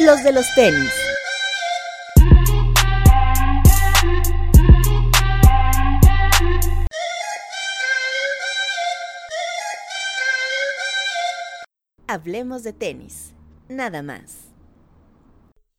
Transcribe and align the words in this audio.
los 0.00 0.22
de 0.22 0.32
los 0.32 0.46
tenis. 0.54 0.92
Hablemos 12.06 12.62
de 12.62 12.72
tenis, 12.72 13.34
nada 13.68 14.02
más. 14.02 14.48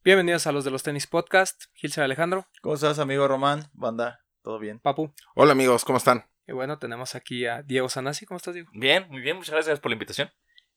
Bienvenidos 0.03 0.47
a 0.47 0.51
los 0.51 0.63
de 0.63 0.71
los 0.71 0.83
tenis 0.83 1.07
podcast. 1.07 1.63
Gilser 1.73 2.03
Alejandro, 2.03 2.45
¿Cómo 2.61 2.75
estás, 2.75 2.99
amigo 2.99 3.27
Román? 3.27 3.69
Banda, 3.73 4.23
¿todo 4.43 4.59
bien? 4.59 4.79
Papu. 4.79 5.13
Hola 5.35 5.53
amigos, 5.53 5.85
¿cómo 5.85 5.97
están? 5.97 6.25
Y 6.47 6.51
bueno, 6.51 6.79
tenemos 6.79 7.15
aquí 7.15 7.45
a 7.45 7.61
Diego 7.61 7.89
Sanasi. 7.89 8.25
¿Cómo 8.25 8.37
estás, 8.37 8.53
Diego? 8.53 8.69
Bien, 8.73 9.05
muy 9.09 9.21
bien, 9.21 9.37
muchas 9.37 9.53
gracias 9.53 9.79
por 9.79 9.91
la 9.91 9.93
invitación. 9.95 10.29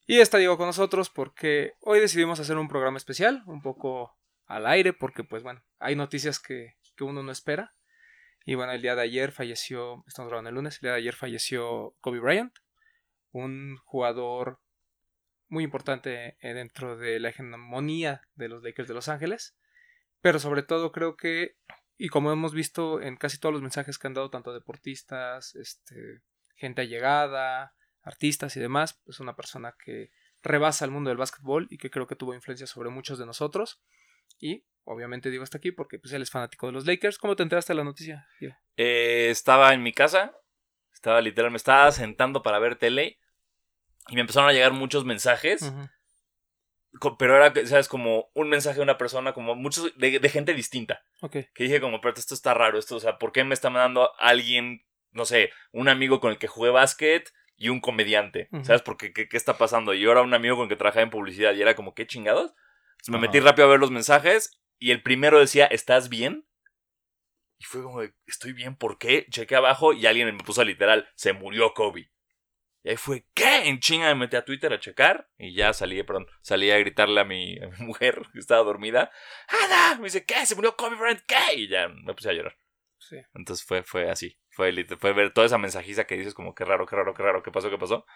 Y 0.07 0.19
está 0.19 0.39
Diego 0.39 0.57
con 0.57 0.67
nosotros 0.67 1.11
porque 1.11 1.75
hoy 1.81 2.01
decidimos 2.01 2.41
hacer 2.41 2.57
un 2.57 2.69
programa 2.69 2.97
especial, 2.97 3.43
un 3.47 3.63
poco 3.63 4.17
al 4.47 4.67
aire, 4.67 4.93
porque 4.93 5.23
pues 5.23 5.43
bueno, 5.43 5.63
hay 5.79 5.95
noticias 5.95 6.41
que, 6.41 6.77
que 6.97 7.05
uno 7.05 7.23
no 7.23 7.31
espera. 7.31 7.75
Y 8.45 8.57
bueno, 8.57 8.73
el 8.73 8.83
día 8.83 8.97
de 8.97 9.03
ayer 9.03 9.31
falleció, 9.31 10.03
estamos 10.09 10.29
grabando 10.29 10.51
el 10.51 10.57
lunes, 10.57 10.77
el 10.77 10.81
día 10.81 10.93
de 10.93 10.99
ayer 10.99 11.15
falleció 11.15 11.95
Kobe 12.01 12.19
Bryant, 12.19 12.53
un 13.31 13.77
jugador 13.85 14.61
muy 15.49 15.65
importante 15.65 16.37
eh, 16.41 16.55
dentro 16.55 16.97
de 16.97 17.21
la 17.21 17.29
hegemonía 17.29 18.23
de 18.35 18.49
los 18.49 18.63
Lakers 18.63 18.89
de 18.89 18.95
Los 18.95 19.09
Ángeles. 19.09 19.57
Pero 20.21 20.39
sobre 20.39 20.63
todo 20.63 20.91
creo 20.91 21.17
que, 21.17 21.57
y 21.97 22.09
como 22.09 22.33
hemos 22.33 22.55
visto 22.55 23.01
en 23.01 23.17
casi 23.17 23.39
todos 23.39 23.53
los 23.53 23.63
mensajes 23.63 23.99
que 23.99 24.07
han 24.09 24.15
dado 24.15 24.31
tanto 24.31 24.53
deportistas, 24.53 25.55
este, 25.55 26.23
gente 26.57 26.83
allegada, 26.83 27.75
artistas 28.03 28.57
y 28.57 28.61
demás, 28.61 29.01
pues 29.05 29.21
una 29.21 29.35
persona 29.37 29.75
que 29.83 30.11
rebasa 30.43 30.85
el 30.85 30.91
mundo 30.91 31.11
del 31.11 31.19
básquetbol 31.19 31.69
y 31.71 31.79
que 31.79 31.91
creo 31.91 32.07
que 32.07 32.17
tuvo 32.17 32.35
influencia 32.35 32.67
sobre 32.67 32.91
muchos 32.91 33.19
de 33.19 33.27
nosotros. 33.27 33.81
Y 34.39 34.65
obviamente 34.85 35.31
digo 35.31 35.45
hasta 35.45 35.59
aquí 35.59 35.73
porque 35.73 35.99
pues 35.99 36.13
él 36.13 36.23
es 36.23 36.31
fanático 36.31 36.67
de 36.67 36.73
los 36.73 36.87
Lakers. 36.87 37.19
¿Cómo 37.19 37.37
te 37.37 37.43
enteraste 37.43 37.73
de 37.73 37.77
la 37.77 37.85
noticia? 37.85 38.27
Eh, 38.77 39.29
estaba 39.31 39.73
en 39.73 39.83
mi 39.83 39.93
casa, 39.93 40.37
estaba 40.93 41.21
literal, 41.21 41.51
me 41.51 41.57
estaba 41.57 41.91
sentando 41.93 42.43
para 42.43 42.59
ver 42.59 42.77
tele 42.77 43.19
y 44.09 44.15
me 44.15 44.23
empezaron 44.23 44.49
a 44.49 44.53
llegar 44.53 44.73
muchos 44.73 45.05
mensajes, 45.05 45.73
pero 47.19 47.37
era, 47.37 47.67
¿sabes? 47.67 47.87
Como 47.87 48.31
un 48.35 48.49
mensaje 48.49 48.77
de 48.77 48.83
una 48.83 48.99
persona, 48.99 49.33
como 49.33 49.55
muchos, 49.55 49.97
de, 49.97 50.19
de 50.19 50.29
gente 50.29 50.55
distinta. 50.55 51.05
Ok. 51.21 51.37
Que 51.55 51.65
dije 51.65 51.81
como, 51.81 52.01
pero 52.01 52.15
esto 52.15 52.35
está 52.35 52.53
raro, 52.53 52.79
esto, 52.79 52.97
o 52.97 53.01
sea, 53.01 53.19
¿por 53.19 53.31
qué 53.31 53.45
me 53.45 53.55
está 53.55 53.71
mandando 53.71 54.11
alguien, 54.19 54.85
no 55.13 55.25
sé, 55.25 55.53
un 55.71 55.89
amigo 55.89 56.19
con 56.19 56.33
el 56.33 56.39
que 56.39 56.49
jugué 56.49 56.71
básquet 56.71 57.33
y 57.63 57.69
un 57.69 57.81
comediante? 57.81 58.49
¿Sabes? 58.65 58.83
Porque, 58.83 59.13
¿qué, 59.13 59.29
qué 59.29 59.37
está 59.37 59.57
pasando? 59.57 59.95
Y 59.95 60.01
yo 60.01 60.11
era 60.11 60.23
un 60.23 60.35
amigo 60.35 60.57
con 60.57 60.65
el 60.65 60.69
que 60.69 60.75
trabajaba 60.75 61.05
en 61.05 61.11
publicidad 61.11 61.55
y 61.55 61.63
era 61.63 61.77
como, 61.77 61.95
¿qué 61.95 62.09
chingados? 62.09 62.53
Entonces 62.95 63.13
me 63.13 63.21
metí 63.21 63.39
rápido 63.39 63.69
a 63.69 63.71
ver 63.71 63.79
los 63.79 63.93
mensajes 63.93 64.61
y 64.81 64.91
el 64.91 65.01
primero 65.01 65.39
decía, 65.39 65.67
¿estás 65.67 66.09
bien? 66.09 66.45
Y 67.59 67.65
fue 67.65 67.85
como, 67.85 68.01
de, 68.01 68.15
¿estoy 68.27 68.53
bien? 68.53 68.75
¿Por 68.75 68.99
qué? 68.99 69.27
Chequé 69.31 69.55
abajo 69.55 69.93
y 69.93 70.07
alguien 70.07 70.35
me 70.35 70.43
puso 70.43 70.65
literal, 70.65 71.09
se 71.15 71.33
murió 71.33 71.73
Kobe. 71.73 72.11
Y 72.83 72.89
ahí 72.89 72.97
fue, 72.97 73.29
¿qué? 73.33 73.69
En 73.69 73.79
chinga 73.79 74.09
me 74.09 74.17
metí 74.17 74.35
a 74.35 74.45
Twitter 74.45 74.73
a 74.73 74.81
checar 74.81 75.31
y 75.39 75.55
ya 75.55 75.73
salí, 75.73 76.03
perdón, 76.03 76.27
salí 76.41 76.73
a 76.73 76.79
gritarle 76.79 77.21
a 77.21 77.25
mi, 77.25 77.63
a 77.63 77.69
mi 77.69 77.77
mujer 77.87 78.23
que 78.33 78.41
estaba 78.41 78.65
dormida. 78.65 79.13
¡Ada! 79.47 79.99
Me 79.99 80.05
dice, 80.05 80.25
¿qué? 80.25 80.45
¿Se 80.47 80.57
murió 80.57 80.77
Kobe 80.77 80.97
Bryant? 80.97 81.21
¿Qué? 81.29 81.61
Y 81.61 81.69
ya 81.69 81.87
me 81.87 82.13
puse 82.13 82.29
a 82.29 82.33
llorar. 82.33 82.57
Sí. 83.09 83.17
Entonces 83.35 83.67
fue, 83.67 83.83
fue 83.83 84.11
así. 84.11 84.39
Fue, 84.51 84.73
fue 84.99 85.13
ver 85.13 85.33
toda 85.33 85.47
esa 85.47 85.59
mensajiza 85.59 86.05
que 86.05 86.17
dices 86.17 86.35
como 86.35 86.55
qué 86.55 86.65
raro, 86.65 86.87
qué 86.87 86.97
raro, 86.97 87.15
qué 87.15 87.23
raro, 87.23 87.43
qué 87.43 87.51
pasó, 87.51 87.71
qué 87.71 87.79
pasó. 87.79 88.07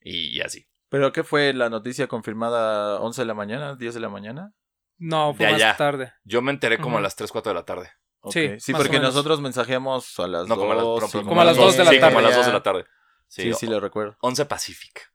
Y, 0.00 0.36
y 0.36 0.40
así. 0.40 0.66
¿Pero 0.88 1.12
qué 1.12 1.24
fue 1.24 1.52
la 1.52 1.70
noticia 1.70 2.06
confirmada 2.06 3.00
11 3.00 3.22
de 3.22 3.26
la 3.26 3.34
mañana, 3.34 3.76
10 3.76 3.94
de 3.94 4.00
la 4.00 4.08
mañana? 4.08 4.52
No, 4.98 5.34
fue 5.34 5.46
de 5.46 5.52
más 5.52 5.62
allá. 5.62 5.76
tarde. 5.76 6.12
Yo 6.24 6.42
me 6.42 6.52
enteré 6.52 6.78
como 6.78 6.96
uh 6.96 6.98
-huh. 6.98 7.00
a 7.00 7.02
las 7.02 7.16
3, 7.16 7.32
4 7.32 7.50
de 7.50 7.54
la 7.54 7.64
tarde. 7.64 7.90
Okay. 8.20 8.60
Sí, 8.60 8.66
sí 8.66 8.72
porque 8.72 9.00
nosotros 9.00 9.40
mensajeamos 9.40 10.18
a 10.18 10.26
las 10.26 10.48
2, 10.48 10.58
como, 10.58 10.72
a 10.72 10.74
las, 10.76 11.10
sí, 11.10 11.22
como, 11.22 11.40
a 11.40 11.44
las 11.44 11.56
2 11.56 11.76
de 11.76 11.84
la 11.84 11.90
tarde. 11.90 11.96
Sí, 11.96 12.06
como 12.06 12.18
a 12.18 12.22
las 12.22 12.36
2 12.36 12.46
de 12.46 12.52
la 12.52 12.62
tarde. 12.62 12.84
Sí, 13.28 13.52
sí, 13.54 13.66
lo 13.66 13.80
recuerdo. 13.80 14.16
11 14.20 14.46
Pacific. 14.46 15.14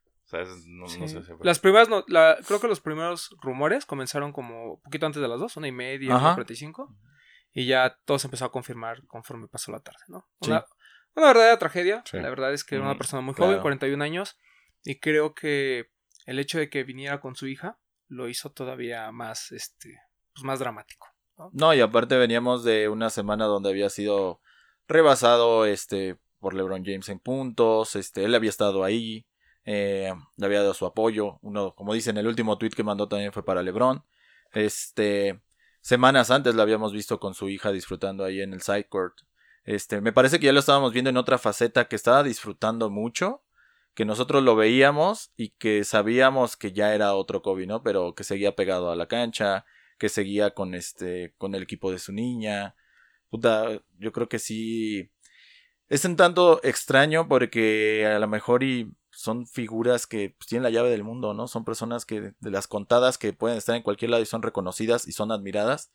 Las 1.40 1.58
primeras, 1.58 1.88
no, 1.88 2.04
la, 2.06 2.38
creo 2.46 2.60
que 2.60 2.68
los 2.68 2.80
primeros 2.80 3.34
rumores 3.40 3.84
comenzaron 3.84 4.32
como 4.32 4.74
un 4.74 4.80
poquito 4.82 5.06
antes 5.06 5.20
de 5.20 5.28
las 5.28 5.40
2, 5.40 5.56
una 5.56 5.68
y 5.68 5.72
media, 5.72 6.18
45 6.18 6.94
y 7.52 7.66
ya 7.66 7.98
todo 8.04 8.18
se 8.18 8.26
empezó 8.26 8.44
a 8.44 8.52
confirmar 8.52 9.06
conforme 9.06 9.48
pasó 9.48 9.72
la 9.72 9.80
tarde, 9.80 10.00
¿no? 10.08 10.28
Sí. 10.40 10.50
Una, 10.50 10.64
verdadera 11.14 11.58
tragedia, 11.58 12.02
Sí. 12.06 12.18
la 12.18 12.30
verdad 12.30 12.52
es 12.52 12.64
que 12.64 12.76
era 12.76 12.84
una 12.84 12.96
persona 12.96 13.20
muy 13.20 13.34
claro. 13.34 13.50
joven, 13.50 13.62
41 13.62 14.02
años, 14.02 14.36
y 14.84 15.00
creo 15.00 15.34
que 15.34 15.90
el 16.26 16.38
hecho 16.38 16.58
de 16.58 16.70
que 16.70 16.84
viniera 16.84 17.20
con 17.20 17.34
su 17.34 17.46
hija 17.46 17.78
lo 18.08 18.28
hizo 18.28 18.50
todavía 18.50 19.10
más, 19.12 19.52
este, 19.52 19.98
pues 20.32 20.44
más 20.44 20.58
dramático. 20.58 21.06
No, 21.52 21.72
y 21.74 21.80
aparte 21.80 22.16
veníamos 22.16 22.64
de 22.64 22.88
una 22.88 23.10
semana 23.10 23.46
donde 23.46 23.70
había 23.70 23.88
sido 23.88 24.40
rebasado 24.86 25.64
este 25.64 26.18
por 26.38 26.54
LeBron 26.54 26.84
James 26.84 27.08
en 27.08 27.18
puntos, 27.18 27.96
este 27.96 28.24
él 28.24 28.34
había 28.34 28.50
estado 28.50 28.84
ahí, 28.84 29.26
eh, 29.64 30.12
le 30.36 30.46
había 30.46 30.60
dado 30.60 30.74
su 30.74 30.86
apoyo, 30.86 31.38
uno 31.42 31.74
como 31.74 31.94
dicen 31.94 32.16
el 32.16 32.26
último 32.26 32.58
tweet 32.58 32.70
que 32.70 32.82
mandó 32.82 33.08
también 33.08 33.32
fue 33.32 33.44
para 33.44 33.62
LeBron. 33.62 34.04
Este 34.52 35.40
semanas 35.80 36.30
antes 36.30 36.54
lo 36.54 36.62
habíamos 36.62 36.92
visto 36.92 37.20
con 37.20 37.34
su 37.34 37.48
hija 37.48 37.72
disfrutando 37.72 38.24
ahí 38.24 38.40
en 38.40 38.52
el 38.52 38.62
side 38.62 38.88
court. 38.88 39.18
Este, 39.64 40.00
me 40.00 40.12
parece 40.12 40.40
que 40.40 40.46
ya 40.46 40.52
lo 40.52 40.60
estábamos 40.60 40.92
viendo 40.92 41.10
en 41.10 41.16
otra 41.16 41.38
faceta 41.38 41.86
que 41.86 41.96
estaba 41.96 42.22
disfrutando 42.22 42.90
mucho, 42.90 43.42
que 43.94 44.04
nosotros 44.04 44.42
lo 44.42 44.56
veíamos 44.56 45.32
y 45.36 45.50
que 45.50 45.84
sabíamos 45.84 46.56
que 46.56 46.72
ya 46.72 46.94
era 46.94 47.14
otro 47.14 47.42
Kobe, 47.42 47.66
¿no? 47.66 47.82
Pero 47.82 48.14
que 48.14 48.24
seguía 48.24 48.56
pegado 48.56 48.90
a 48.90 48.96
la 48.96 49.06
cancha, 49.06 49.64
que 49.98 50.08
seguía 50.08 50.52
con 50.52 50.74
este 50.74 51.34
con 51.36 51.54
el 51.54 51.62
equipo 51.62 51.92
de 51.92 51.98
su 51.98 52.12
niña. 52.12 52.74
Puta, 53.28 53.80
yo 53.98 54.12
creo 54.12 54.28
que 54.28 54.38
sí 54.38 55.10
es 55.88 56.04
un 56.04 56.16
tanto 56.16 56.60
extraño 56.62 57.28
porque 57.28 58.06
a 58.06 58.18
lo 58.18 58.28
mejor 58.28 58.62
y 58.62 58.92
son 59.20 59.46
figuras 59.46 60.06
que 60.06 60.30
pues, 60.38 60.46
tienen 60.48 60.62
la 60.62 60.70
llave 60.70 60.88
del 60.88 61.04
mundo, 61.04 61.34
¿no? 61.34 61.46
Son 61.46 61.62
personas 61.62 62.06
que 62.06 62.32
de 62.38 62.50
las 62.50 62.66
contadas 62.66 63.18
que 63.18 63.34
pueden 63.34 63.58
estar 63.58 63.76
en 63.76 63.82
cualquier 63.82 64.10
lado 64.12 64.22
y 64.22 64.26
son 64.26 64.40
reconocidas 64.40 65.06
y 65.06 65.12
son 65.12 65.30
admiradas. 65.30 65.92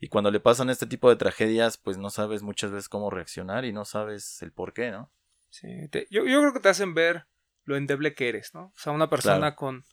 Y 0.00 0.08
cuando 0.08 0.30
le 0.30 0.40
pasan 0.40 0.70
este 0.70 0.86
tipo 0.86 1.10
de 1.10 1.16
tragedias, 1.16 1.76
pues 1.76 1.98
no 1.98 2.08
sabes 2.08 2.42
muchas 2.42 2.70
veces 2.70 2.88
cómo 2.88 3.10
reaccionar 3.10 3.66
y 3.66 3.74
no 3.74 3.84
sabes 3.84 4.40
el 4.40 4.52
por 4.52 4.72
qué, 4.72 4.90
¿no? 4.90 5.12
Sí, 5.50 5.68
te- 5.90 6.06
yo, 6.10 6.24
yo 6.24 6.40
creo 6.40 6.54
que 6.54 6.60
te 6.60 6.70
hacen 6.70 6.94
ver 6.94 7.26
lo 7.64 7.76
endeble 7.76 8.14
que 8.14 8.30
eres, 8.30 8.54
¿no? 8.54 8.68
O 8.68 8.72
sea, 8.78 8.92
una 8.92 9.10
persona 9.10 9.38
Claro. 9.38 9.56
con, 9.56 9.84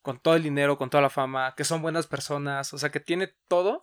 con 0.00 0.20
todo 0.20 0.36
el 0.36 0.44
dinero, 0.44 0.78
con 0.78 0.90
toda 0.90 1.02
la 1.02 1.10
fama, 1.10 1.54
que 1.56 1.64
son 1.64 1.82
buenas 1.82 2.06
personas, 2.06 2.72
o 2.72 2.78
sea, 2.78 2.90
que 2.92 3.00
tiene 3.00 3.34
todo 3.48 3.80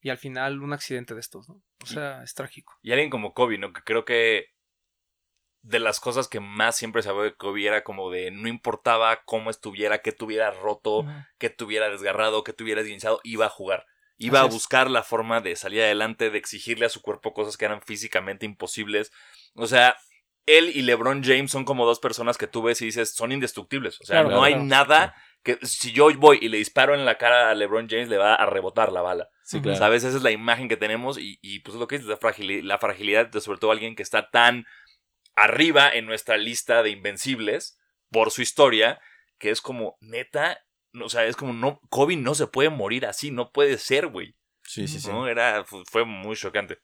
y 0.00 0.10
al 0.10 0.18
final 0.18 0.62
un 0.62 0.72
accidente 0.72 1.12
de 1.14 1.20
estos, 1.20 1.48
¿no? 1.48 1.60
O 1.82 1.86
sea, 1.86 2.22
es 2.22 2.34
trágico. 2.34 2.74
Y 2.82 2.92
alguien 2.92 3.10
como 3.10 3.34
Kobe, 3.34 3.58
¿no? 3.58 3.72
Que 3.72 3.82
creo 3.82 4.04
que 4.04 4.53
de 5.64 5.80
las 5.80 5.98
cosas 5.98 6.28
que 6.28 6.40
más 6.40 6.76
siempre 6.76 7.02
se 7.02 7.08
habló 7.08 7.22
de 7.22 7.34
Kobe 7.34 7.66
era 7.66 7.82
como 7.84 8.10
de 8.10 8.30
no 8.30 8.48
importaba 8.48 9.22
cómo 9.24 9.48
estuviera, 9.50 9.98
que 10.02 10.12
tuviera 10.12 10.50
roto, 10.50 10.98
Ujú. 10.98 11.10
que 11.38 11.48
tuviera 11.50 11.88
desgarrado, 11.88 12.44
que 12.44 12.52
tuviera 12.52 12.82
esguinzado, 12.82 13.20
iba 13.24 13.46
a 13.46 13.50
jugar. 13.50 13.86
Iba 14.18 14.40
Así 14.40 14.44
a 14.44 14.48
es. 14.48 14.54
buscar 14.54 14.90
la 14.90 15.02
forma 15.02 15.40
de 15.40 15.56
salir 15.56 15.80
adelante, 15.82 16.30
de 16.30 16.38
exigirle 16.38 16.86
a 16.86 16.90
su 16.90 17.00
cuerpo 17.02 17.32
cosas 17.32 17.56
que 17.56 17.64
eran 17.64 17.80
físicamente 17.82 18.44
imposibles. 18.46 19.10
O 19.54 19.66
sea, 19.66 19.96
él 20.46 20.70
y 20.74 20.82
LeBron 20.82 21.24
James 21.24 21.50
son 21.50 21.64
como 21.64 21.86
dos 21.86 21.98
personas 21.98 22.36
que 22.36 22.46
tú 22.46 22.62
ves 22.62 22.82
y 22.82 22.84
dices, 22.84 23.14
son 23.14 23.32
indestructibles. 23.32 24.00
O 24.02 24.04
sea, 24.04 24.20
Claro, 24.20 24.36
no 24.36 24.44
hay 24.44 24.52
claro. 24.52 24.66
nada 24.68 25.14
que 25.42 25.58
si 25.62 25.92
yo 25.92 26.08
voy 26.16 26.38
y 26.40 26.48
le 26.48 26.58
disparo 26.58 26.94
en 26.94 27.04
la 27.04 27.16
cara 27.18 27.50
a 27.50 27.54
LeBron 27.54 27.88
James, 27.88 28.08
le 28.08 28.16
va 28.18 28.34
a 28.34 28.46
rebotar 28.46 28.92
la 28.92 29.02
bala. 29.02 29.28
Sí. 29.42 29.60
¿Sabes? 29.76 30.04
Esa 30.04 30.16
es 30.16 30.22
la 30.22 30.30
imagen 30.30 30.68
que 30.68 30.76
tenemos 30.76 31.18
y, 31.18 31.38
y, 31.42 31.58
pues 31.60 31.74
es 31.74 31.80
lo 31.80 31.86
que 31.88 31.96
es 31.96 32.04
la, 32.04 32.18
fragili- 32.18 32.62
la 32.62 32.78
fragilidad 32.78 33.26
de 33.26 33.40
sobre 33.40 33.58
todo 33.58 33.72
alguien 33.72 33.94
que 33.96 34.02
está 34.02 34.30
tan 34.30 34.64
arriba 35.36 35.90
en 35.90 36.06
nuestra 36.06 36.36
lista 36.36 36.82
de 36.82 36.90
invencibles 36.90 37.78
por 38.10 38.30
su 38.30 38.42
historia, 38.42 39.00
que 39.38 39.50
es 39.50 39.60
como, 39.60 39.96
neta, 40.00 40.60
no, 40.92 41.06
o 41.06 41.08
sea, 41.08 41.24
es 41.24 41.36
como, 41.36 41.52
no, 41.52 41.80
Kobe 41.90 42.16
no 42.16 42.34
se 42.34 42.46
puede 42.46 42.70
morir 42.70 43.06
así, 43.06 43.30
no 43.30 43.50
puede 43.50 43.78
ser, 43.78 44.06
güey. 44.06 44.36
Sí, 44.62 44.86
sí, 44.88 45.00
sí. 45.00 45.08
¿no? 45.08 45.26
Era, 45.28 45.64
fu- 45.64 45.84
fue 45.90 46.04
muy 46.04 46.36
chocante. 46.36 46.78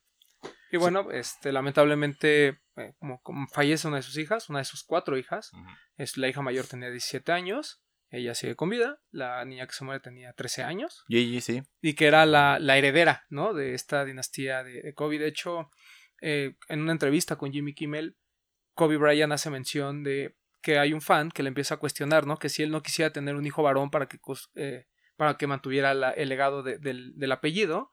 Y 0.71 0.77
bueno, 0.77 1.11
este, 1.11 1.51
lamentablemente, 1.51 2.59
eh, 2.77 2.93
como, 2.99 3.21
como 3.21 3.47
fallece 3.47 3.87
una 3.87 3.97
de 3.97 4.03
sus 4.03 4.17
hijas, 4.17 4.49
una 4.49 4.59
de 4.59 4.65
sus 4.65 4.83
cuatro 4.83 5.17
hijas, 5.17 5.51
es, 5.97 6.17
la 6.17 6.27
hija 6.27 6.41
mayor 6.41 6.65
tenía 6.67 6.89
17 6.89 7.31
años, 7.31 7.81
ella 8.09 8.35
sigue 8.35 8.55
con 8.55 8.69
vida, 8.69 8.99
la 9.11 9.43
niña 9.45 9.65
que 9.67 9.73
se 9.73 9.83
muere 9.85 9.99
tenía 10.01 10.33
13 10.33 10.63
años, 10.63 11.03
Gigi, 11.07 11.41
sí. 11.41 11.63
y 11.81 11.93
que 11.93 12.05
era 12.07 12.25
la, 12.25 12.59
la 12.59 12.77
heredera, 12.77 13.25
¿no? 13.29 13.53
De 13.53 13.73
esta 13.73 14.03
dinastía 14.05 14.63
de, 14.63 14.81
de 14.81 14.93
Kobe. 14.93 15.17
De 15.19 15.27
hecho, 15.27 15.69
eh, 16.21 16.55
en 16.67 16.81
una 16.81 16.91
entrevista 16.91 17.37
con 17.37 17.51
Jimmy 17.51 17.73
Kimmel, 17.73 18.17
Kobe 18.81 18.97
Bryant 18.97 19.31
hace 19.31 19.51
mención 19.51 20.01
de 20.01 20.35
que 20.63 20.79
hay 20.79 20.91
un 20.91 21.01
fan 21.01 21.29
que 21.29 21.43
le 21.43 21.49
empieza 21.49 21.75
a 21.75 21.77
cuestionar, 21.77 22.25
¿no? 22.25 22.37
Que 22.37 22.49
si 22.49 22.63
él 22.63 22.71
no 22.71 22.81
quisiera 22.81 23.13
tener 23.13 23.35
un 23.35 23.45
hijo 23.45 23.61
varón 23.61 23.91
para 23.91 24.07
que, 24.07 24.17
eh, 24.55 24.87
para 25.17 25.37
que 25.37 25.45
mantuviera 25.45 25.93
la- 25.93 26.09
el 26.09 26.29
legado 26.29 26.63
de- 26.63 26.79
del, 26.79 27.13
del 27.15 27.31
apellido, 27.31 27.91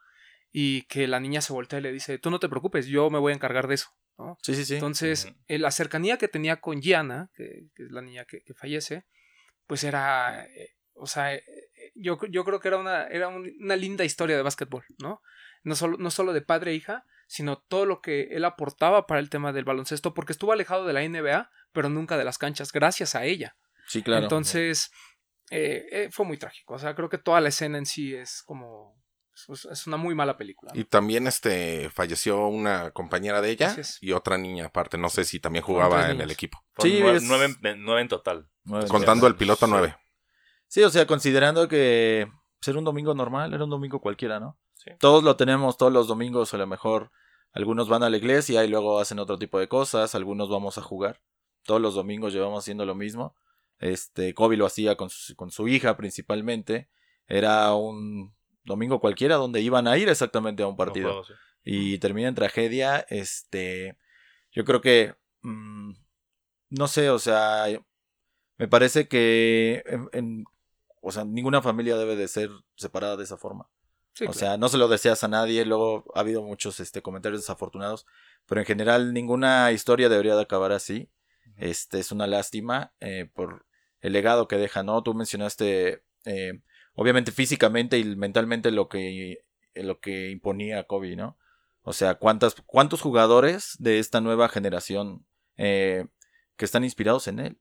y 0.51 0.83
que 0.87 1.07
la 1.07 1.21
niña 1.21 1.43
se 1.43 1.53
voltea 1.53 1.79
y 1.79 1.83
le 1.83 1.93
dice, 1.93 2.19
tú 2.19 2.31
no 2.31 2.41
te 2.41 2.49
preocupes, 2.49 2.87
yo 2.87 3.11
me 3.11 3.19
voy 3.19 3.33
a 3.33 3.35
encargar 3.35 3.69
de 3.69 3.75
eso, 3.75 3.91
¿no? 4.17 4.39
Sí, 4.43 4.55
sí, 4.55 4.65
sí. 4.65 4.75
Entonces, 4.77 5.27
eh, 5.47 5.59
la 5.59 5.71
cercanía 5.71 6.17
que 6.17 6.27
tenía 6.29 6.57
con 6.63 6.81
Gianna, 6.81 7.31
que, 7.35 7.67
que 7.75 7.83
es 7.85 7.91
la 7.91 8.01
niña 8.01 8.25
que, 8.25 8.41
que 8.43 8.55
fallece, 8.55 9.05
pues 9.67 9.85
era, 9.85 10.47
eh, 10.47 10.71
o 10.95 11.07
sea, 11.07 11.39
yo, 11.95 12.19
yo 12.31 12.45
creo 12.47 12.61
que 12.61 12.69
era 12.69 12.79
una, 12.79 13.07
era 13.09 13.29
un- 13.29 13.53
una 13.61 13.77
linda 13.77 14.07
historia 14.07 14.37
de 14.37 14.43
básquetbol, 14.43 14.85
¿no? 14.99 15.21
No 15.65 15.75
solo, 15.75 15.99
no 15.99 16.11
solo 16.11 16.33
de 16.33 16.41
padre 16.41 16.71
e 16.71 16.77
hija, 16.77 17.05
sino 17.29 17.59
todo 17.69 17.87
lo 17.87 18.01
que 18.01 18.23
él 18.33 18.45
aportaba 18.45 19.07
para 19.07 19.21
el 19.21 19.31
tema 19.31 19.53
del 19.53 19.65
baloncesto, 19.65 20.13
porque 20.15 20.33
estuvo 20.33 20.51
alejado 20.53 20.85
de 20.87 20.93
la 20.95 21.03
NBA, 21.09 21.51
pero 21.73 21.89
nunca 21.89 22.17
de 22.19 22.25
las 22.25 22.39
canchas, 22.39 22.73
gracias 22.73 23.15
a 23.15 23.25
ella. 23.25 23.57
Sí, 23.87 24.03
claro. 24.03 24.25
Entonces, 24.25 24.91
eh, 25.51 25.87
eh, 25.93 26.09
fue 26.11 26.27
muy 26.27 26.37
trágico. 26.39 26.75
O 26.75 26.79
sea, 26.81 26.95
creo 26.97 27.09
que 27.09 27.19
toda 27.19 27.41
la 27.41 27.51
escena 27.51 27.79
en 27.79 27.87
sí 27.87 28.13
es 28.15 28.43
como. 28.43 28.99
Es, 29.49 29.67
es 29.67 29.87
una 29.87 29.97
muy 29.97 30.17
mala 30.17 30.37
película. 30.37 30.73
Y 30.75 30.83
también 30.83 31.29
este 31.29 31.91
falleció 31.91 32.49
una 32.49 32.91
compañera 32.91 33.41
de 33.41 33.51
ella 33.51 33.77
y 34.01 34.11
otra 34.11 34.37
niña 34.37 34.67
aparte. 34.67 34.99
No 34.99 35.09
sé 35.11 35.25
si 35.25 35.39
también 35.39 35.65
jugaba 35.65 36.11
en 36.11 36.21
el 36.21 36.31
equipo. 36.33 36.59
Sí, 36.79 36.99
nueve, 37.01 37.19
es- 37.19 37.23
nueve 37.23 37.57
en- 37.63 37.85
nueve 37.85 38.01
en 38.03 38.09
total. 38.09 38.49
Nueve 38.65 38.89
Contando 38.89 39.29
el 39.29 39.37
piloto. 39.37 39.67
9. 39.69 39.95
Sí, 40.67 40.83
o 40.83 40.91
sea, 40.91 41.07
considerando 41.07 41.69
que 41.69 42.27
ser 42.61 42.77
un 42.77 42.85
domingo 42.85 43.15
normal, 43.15 43.55
era 43.55 43.63
un 43.65 43.71
domingo 43.71 44.01
cualquiera, 44.01 44.41
¿no? 44.41 44.59
Sí. 44.79 44.91
Todos 44.99 45.23
lo 45.23 45.37
tenemos 45.37 45.77
todos 45.77 45.93
los 45.93 46.09
domingos, 46.09 46.55
a 46.55 46.57
lo 46.59 46.67
mejor 46.67 47.11
algunos 47.53 47.89
van 47.89 48.03
a 48.03 48.11
la 48.11 48.17
iglesia 48.17 48.65
y 48.65 48.69
luego 48.69 48.99
hacen 49.01 49.19
otro 49.19 49.39
tipo 49.39 49.59
de 49.59 49.69
cosas, 49.69 50.15
algunos 50.15 50.49
vamos 50.49 50.79
a 50.79 50.83
jugar. 50.83 51.21
Todos 51.65 51.81
los 51.81 51.95
domingos 51.95 52.33
llevamos 52.33 52.65
haciendo 52.65 52.85
lo 52.87 52.95
mismo. 52.95 53.35
Este, 53.79 54.35
Kobe 54.35 54.57
lo 54.57 54.67
hacía 54.67 54.97
con 54.97 55.11
su, 55.11 55.35
con 55.37 55.51
su 55.51 55.69
hija 55.69 55.97
principalmente. 55.97 56.89
Era 57.27 57.75
un 57.75 58.35
domingo 58.65 59.01
cualquiera 59.01 59.37
donde 59.37 59.61
iban 59.61 59.87
a 59.89 59.97
ir 59.99 60.09
exactamente 60.09 60.63
a 60.63 60.67
un 60.69 60.77
partido. 60.77 61.09
No 61.09 61.15
juego, 61.23 61.25
sí. 61.27 61.35
y 61.65 61.99
termina 61.99 62.29
en 62.29 62.35
tragedia, 62.35 63.05
este, 63.11 63.97
yo 64.53 64.65
creo 64.65 64.81
que, 64.81 65.15
mm, 65.43 65.93
no 66.71 66.89
sé, 66.89 67.11
o 67.11 67.19
sea, 67.19 67.65
me 68.57 68.69
parece 68.69 69.09
que, 69.09 69.83
en, 69.87 70.09
en- 70.13 70.45
o 71.01 71.13
sea, 71.13 71.25
ninguna 71.25 71.63
familia 71.63 71.97
debe 71.97 72.17
de 72.17 72.29
ser 72.29 72.51
separada 72.77 73.17
de 73.17 73.25
esa 73.25 73.37
forma. 73.37 73.69
Sí, 74.19 74.25
o 74.25 74.33
claro. 74.33 74.39
sea, 74.41 74.57
no 74.57 74.69
se 74.69 74.79
lo 74.79 74.89
deseas 74.89 75.23
a 75.23 75.29
nadie, 75.29 75.65
luego 75.65 76.05
ha 76.13 76.19
habido 76.19 76.43
muchos 76.43 76.81
este, 76.81 77.03
comentarios 77.03 77.43
desafortunados, 77.43 78.05
pero 78.47 78.61
en 78.61 78.67
general 78.67 79.15
ninguna 79.15 79.71
historia 79.71 80.09
debería 80.09 80.35
de 80.35 80.43
acabar 80.43 80.73
así. 80.73 81.09
Este 81.57 82.01
es 82.01 82.11
una 82.11 82.27
lástima 82.27 82.93
eh, 82.99 83.31
por 83.33 83.65
el 84.01 84.13
legado 84.15 84.49
que 84.49 84.57
deja, 84.57 84.83
¿no? 84.83 85.05
Tú 85.05 85.15
mencionaste, 85.15 86.03
eh, 86.25 86.61
obviamente 86.95 87.31
físicamente 87.31 88.01
y 88.01 88.17
mentalmente 88.17 88.73
lo 88.73 88.89
que, 88.89 89.45
lo 89.77 90.01
que 90.01 90.31
imponía 90.31 90.83
Kobe, 90.83 91.15
¿no? 91.15 91.39
O 91.83 91.93
sea, 91.93 92.17
¿cuántas, 92.17 92.57
¿cuántos 92.67 93.01
jugadores 93.01 93.77
de 93.79 94.01
esta 94.01 94.21
nueva 94.21 94.49
generación 94.49 95.25
eh, 95.59 96.09
que 96.57 96.65
están 96.65 96.83
inspirados 96.83 97.29
en 97.29 97.39
él? 97.39 97.59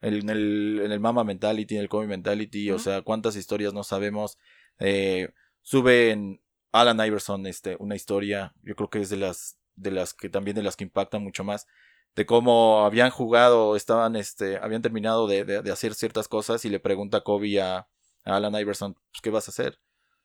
En, 0.00 0.28
el, 0.28 0.80
en 0.82 0.90
el 0.90 0.98
Mama 0.98 1.22
Mentality, 1.22 1.76
en 1.76 1.82
el 1.82 1.88
Kobe 1.88 2.08
Mentality, 2.08 2.72
o 2.72 2.80
sea, 2.80 3.02
cuántas 3.02 3.36
historias 3.36 3.72
no 3.72 3.84
sabemos. 3.84 4.38
Eh, 4.80 5.32
sube 5.70 6.10
en 6.10 6.40
Alan 6.72 6.98
Iverson 7.06 7.46
este, 7.46 7.76
una 7.78 7.94
historia, 7.94 8.52
yo 8.62 8.74
creo 8.74 8.90
que 8.90 9.00
es 9.00 9.08
de 9.10 9.16
las, 9.16 9.56
de 9.76 9.92
las 9.92 10.14
que 10.14 10.28
también 10.28 10.56
de 10.56 10.64
las 10.64 10.74
que 10.74 10.82
impactan 10.82 11.22
mucho 11.22 11.44
más, 11.44 11.68
de 12.16 12.26
cómo 12.26 12.84
habían 12.84 13.10
jugado, 13.10 13.76
estaban, 13.76 14.16
este, 14.16 14.56
habían 14.58 14.82
terminado 14.82 15.28
de, 15.28 15.44
de- 15.44 15.70
hacer 15.70 15.94
ciertas 15.94 16.26
cosas 16.26 16.64
y 16.64 16.70
le 16.70 16.80
pregunta 16.80 17.18
a 17.18 17.20
Kobe 17.20 17.60
a, 17.62 17.76
a 17.78 17.86
Alan 18.24 18.54
Iverson, 18.56 18.94
pues, 18.94 19.20
¿qué 19.22 19.30
vas 19.30 19.46
a 19.46 19.52
hacer? 19.52 19.78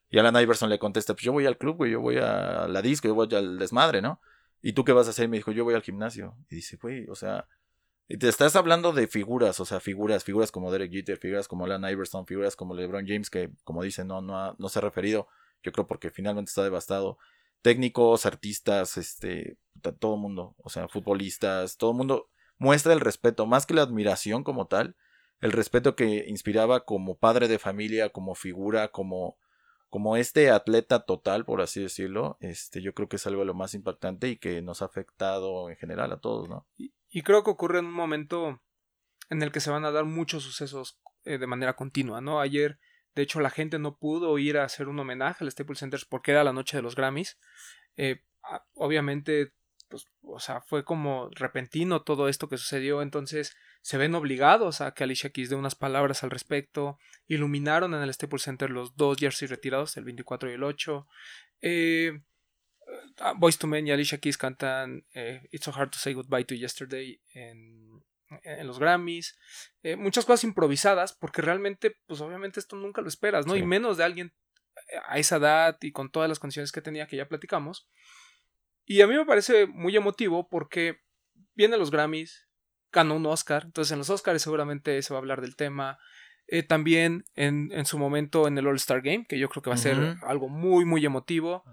Y 0.10 0.18
Alan 0.18 0.36
Iverson 0.42 0.68
le 0.72 0.80
contesta, 0.80 1.14
pues 1.14 1.24
yo 1.24 1.32
voy 1.32 1.46
al 1.46 1.60
club, 1.60 1.78
güey, 1.78 1.92
yo 1.92 2.02
voy 2.02 2.18
a 2.18 2.68
la 2.68 2.82
disco, 2.82 3.08
yo 3.08 3.14
voy 3.14 3.28
al 3.36 3.60
desmadre, 3.60 4.02
¿no? 4.02 4.20
¿Y 4.64 4.74
tú 4.74 4.84
qué 4.84 4.94
vas 4.94 5.06
a 5.06 5.12
hacer? 5.12 5.26
Y 5.26 5.28
me 5.28 5.38
dijo, 5.38 5.52
yo 5.52 5.64
voy 5.64 5.76
al 5.76 5.84
gimnasio. 5.84 6.36
Y 6.50 6.56
dice, 6.56 6.78
güey, 6.82 7.06
o 7.08 7.14
sea, 7.16 7.48
y 8.08 8.18
te 8.18 8.28
estás 8.30 8.56
hablando 8.56 8.94
de 8.94 9.08
figuras, 9.08 9.60
o 9.60 9.66
sea, 9.66 9.80
figuras, 9.80 10.24
figuras 10.24 10.52
como 10.52 10.72
Derek 10.72 10.92
Jeter, 10.92 11.18
figuras 11.18 11.48
como 11.48 11.66
Alan 11.66 11.90
Iverson, 11.90 12.28
figuras 12.28 12.56
como 12.56 12.76
LeBron 12.76 13.06
James, 13.08 13.30
que 13.30 13.50
como 13.64 13.82
dicen, 13.84 14.08
no, 14.08 14.22
no, 14.22 14.38
ha- 14.38 14.56
no 14.60 14.70
se 14.70 14.80
ha 14.80 14.82
referido, 14.84 15.28
yo 15.64 15.72
creo 15.72 15.88
porque 15.88 16.12
finalmente 16.12 16.50
está 16.50 16.64
devastado. 16.64 17.18
Técnicos, 17.64 18.26
artistas, 18.28 18.98
este, 18.98 19.58
todo 20.00 20.18
mundo, 20.18 20.56
o 20.58 20.70
sea, 20.70 20.88
futbolistas, 20.88 21.78
todo 21.78 21.92
el 21.92 21.98
mundo 21.98 22.30
muestra 22.60 22.94
el 22.94 23.00
respeto, 23.00 23.46
más 23.48 23.66
que 23.66 23.74
la 23.74 23.82
admiración 23.82 24.44
como 24.44 24.68
tal, 24.68 24.96
el 25.42 25.52
respeto 25.52 25.96
que 25.96 26.26
inspiraba 26.28 26.86
como 26.86 27.18
padre 27.18 27.48
de 27.48 27.58
familia, 27.60 28.10
como 28.10 28.36
figura, 28.36 28.90
como, 28.90 29.38
como 29.90 30.16
este 30.18 30.52
atleta 30.52 31.06
total, 31.06 31.44
por 31.46 31.62
así 31.62 31.82
decirlo, 31.82 32.38
este, 32.40 32.82
yo 32.84 32.94
creo 32.94 33.10
que 33.10 33.16
es 33.18 33.26
algo 33.28 33.42
de 33.42 33.48
lo 33.48 33.54
más 33.56 33.74
impactante 33.74 34.30
y 34.30 34.38
que 34.38 34.62
nos 34.62 34.82
ha 34.82 34.86
afectado 34.86 35.70
en 35.70 35.76
general 35.78 36.12
a 36.12 36.20
todos, 36.20 36.48
¿no? 36.50 36.68
Y 37.16 37.22
creo 37.22 37.46
que 37.46 37.50
ocurre 37.52 37.80
en 37.80 37.86
un 37.86 37.94
momento 37.94 38.62
en 39.30 39.42
el 39.42 39.54
que 39.54 39.62
se 39.62 39.72
van 39.72 39.86
a 39.86 39.92
dar 39.92 40.04
muchos 40.04 40.44
sucesos 40.44 41.00
eh, 41.24 41.38
de 41.38 41.48
manera 41.48 41.78
continua, 41.78 42.20
¿no? 42.20 42.42
Ayer, 42.42 42.78
de 43.16 43.22
hecho, 43.22 43.40
la 43.40 43.50
gente 43.50 43.80
no 43.80 43.96
pudo 43.96 44.38
ir 44.38 44.58
a 44.58 44.66
hacer 44.66 44.90
un 44.90 45.00
homenaje 45.00 45.46
al 45.46 45.50
Staples 45.50 45.80
Center 45.80 46.02
porque 46.10 46.32
era 46.32 46.44
la 46.44 46.52
noche 46.52 46.76
de 46.76 46.84
los 46.84 46.96
Grammys. 46.96 47.40
Eh, 47.96 48.22
a- 48.44 48.66
obviamente, 48.74 49.54
pues, 49.88 50.08
o 50.24 50.42
sea, 50.42 50.60
fue 50.60 50.84
como 50.84 51.30
repentino 51.32 52.02
todo 52.02 52.28
esto 52.28 52.50
que 52.50 52.58
sucedió, 52.58 53.02
entonces 53.02 53.56
se 53.82 53.98
ven 53.98 54.14
obligados 54.14 54.82
a 54.82 54.94
que 54.94 55.06
Alicia 55.06 55.30
Keys 55.30 55.50
dé 55.50 55.56
unas 55.56 55.76
palabras 55.76 56.22
al 56.26 56.32
respecto. 56.32 56.98
Iluminaron 57.28 57.94
en 57.94 58.02
el 58.02 58.14
Staples 58.14 58.42
Center 58.44 58.70
los 58.70 58.98
dos 58.98 59.18
jerseys 59.20 59.50
retirados, 59.52 59.96
el 59.96 60.04
24 60.04 60.50
y 60.52 60.54
el 60.56 60.64
8. 60.64 61.08
Eh, 61.62 62.12
ah, 62.12 62.20
Boys 63.38 63.58
to 63.58 63.68
Men 63.68 63.88
y 63.88 63.92
Alicia 63.92 64.18
Keys 64.18 64.38
cantan 64.38 65.06
eh, 65.14 65.48
It's 65.52 65.66
so 65.66 65.72
hard 65.72 65.92
to 65.92 65.98
say 65.98 66.14
goodbye 66.14 66.44
to 66.46 66.56
yesterday 66.56 67.20
en, 67.34 68.04
en 68.44 68.68
los 68.68 68.80
Grammys. 68.80 69.38
Eh, 69.84 69.96
muchas 69.96 70.26
cosas 70.26 70.44
improvisadas 70.44 71.14
porque 71.14 71.42
realmente, 71.42 71.96
pues 72.08 72.22
obviamente 72.22 72.60
esto 72.60 72.76
nunca 72.76 73.02
lo 73.02 73.08
esperas, 73.08 73.48
¿no? 73.48 73.54
Sí. 73.54 73.60
Y 73.60 73.64
menos 73.64 73.98
de 73.98 74.04
alguien 74.04 74.34
eh, 74.92 74.98
a 75.08 75.18
esa 75.18 75.38
edad 75.38 75.78
y 75.82 75.92
con 75.92 76.10
todas 76.12 76.28
las 76.28 76.40
condiciones 76.40 76.72
que 76.72 76.82
tenía 76.82 77.08
que 77.08 77.18
ya 77.18 77.28
platicamos. 77.28 77.88
Y 78.86 79.02
a 79.02 79.08
mí 79.08 79.16
me 79.16 79.26
parece 79.26 79.66
muy 79.66 79.96
emotivo 79.96 80.48
porque 80.50 81.00
vienen 81.56 81.80
los 81.80 81.92
Grammys, 81.92 82.48
ganó 82.92 83.16
un 83.16 83.26
Oscar, 83.26 83.64
entonces 83.66 83.92
en 83.92 83.98
los 84.00 84.10
Oscars 84.10 84.42
seguramente 84.42 85.02
se 85.02 85.14
va 85.14 85.18
a 85.18 85.22
hablar 85.22 85.42
del 85.42 85.56
tema. 85.56 85.98
Eh, 86.48 86.62
también 86.62 87.24
en, 87.34 87.72
en 87.72 87.88
su 87.88 87.98
momento 87.98 88.48
en 88.48 88.56
el 88.58 88.68
All 88.68 88.76
Star 88.76 89.02
Game, 89.02 89.26
que 89.28 89.40
yo 89.40 89.50
creo 89.50 89.64
que 89.64 89.72
va 89.72 89.76
a 89.76 89.80
ser 89.80 89.98
Ujú. 89.98 90.26
algo 90.28 90.48
muy, 90.50 90.86
muy 90.86 91.04
emotivo. 91.04 91.64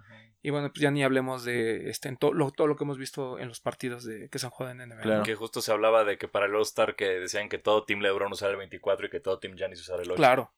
Y 0.44 0.50
bueno, 0.50 0.68
pues 0.70 0.80
ya 0.82 0.90
ni 0.90 1.04
hablemos 1.04 1.44
de 1.44 1.88
este, 1.88 2.08
en 2.08 2.16
to- 2.16 2.32
lo- 2.32 2.50
todo 2.50 2.66
lo 2.66 2.74
que 2.76 2.82
hemos 2.84 2.98
visto 2.98 3.38
en 3.38 3.46
los 3.48 3.60
partidos 3.60 4.04
de, 4.04 4.28
que 4.28 4.38
se 4.40 4.46
han 4.46 4.50
jugado 4.50 4.72
en 4.80 4.88
NBA. 4.88 5.00
Claro. 5.02 5.22
Que 5.22 5.36
justo 5.36 5.62
se 5.62 5.70
hablaba 5.70 6.02
de 6.04 6.18
que 6.18 6.26
para 6.26 6.46
el 6.46 6.54
All-Star 6.54 6.96
que 6.96 7.06
decían 7.20 7.48
que 7.48 7.58
todo 7.58 7.84
Team 7.84 8.00
LeBron 8.00 8.32
usara 8.32 8.50
el 8.50 8.58
24 8.58 9.06
y 9.06 9.10
que 9.10 9.20
todo 9.20 9.38
Team 9.38 9.54
Giannis 9.56 9.80
usara 9.80 10.02
el 10.02 10.10
8. 10.10 10.16
Claro. 10.16 10.52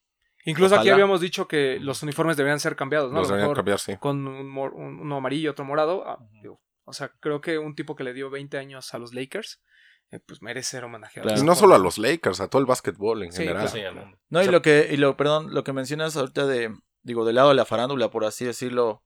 Incluso 0.47 0.77
aquí 0.77 0.91
habíamos 0.91 1.21
dicho 1.21 1.49
que 1.49 1.79
los 1.81 2.03
uniformes 2.03 2.37
deberían 2.37 2.61
ser 2.61 2.77
cambiados, 2.77 3.11
¿no? 3.13 3.21
Los 3.21 3.29
deberían 3.29 3.55
cambiar, 3.55 3.79
sí. 3.79 3.97
con 3.99 4.27
un, 4.27 4.49
mor- 4.49 4.75
un- 4.75 5.01
uno 5.01 5.17
amarillo, 5.17 5.51
otro 5.53 5.65
morado. 5.65 6.07
ah, 6.09 6.19
digo, 6.43 6.61
o 6.85 6.93
sea, 6.93 7.11
creo 7.21 7.41
que 7.41 7.59
un 7.59 7.75
tipo 7.75 7.95
que 7.97 8.05
le 8.05 8.13
dio 8.15 8.29
20 8.31 8.57
años 8.59 8.93
a 8.95 8.99
los 8.99 9.13
Lakers, 9.15 9.63
eh, 10.11 10.21
pues 10.27 10.43
merece 10.43 10.71
ser 10.73 10.85
homenajeado. 10.85 11.27
Claro. 11.29 11.41
Y 11.43 11.45
no 11.45 11.55
solo 11.55 11.75
a 11.75 11.79
los 11.79 11.97
Lakers, 11.99 12.41
a 12.41 12.49
todo 12.49 12.61
el 12.61 12.67
básquetbol 12.67 13.23
en 13.23 13.33
Sí, 13.33 13.39
general. 13.45 13.95
Mundo. 13.95 14.19
No, 14.31 14.39
O 14.39 14.43
y 14.43 14.45
sea, 14.45 14.53
lo 14.53 14.61
que, 14.63 14.89
y 14.91 14.97
lo, 14.99 15.17
perdón, 15.17 15.53
lo 15.55 15.63
que 15.65 15.73
mencionas 15.75 16.15
ahorita 16.17 16.47
de, 16.47 16.75
digo, 17.03 17.25
del 17.27 17.37
lado 17.37 17.49
de 17.51 17.55
la 17.55 17.65
farándula, 17.67 18.11
por 18.11 18.25
así 18.27 18.45
decirlo, 18.45 19.03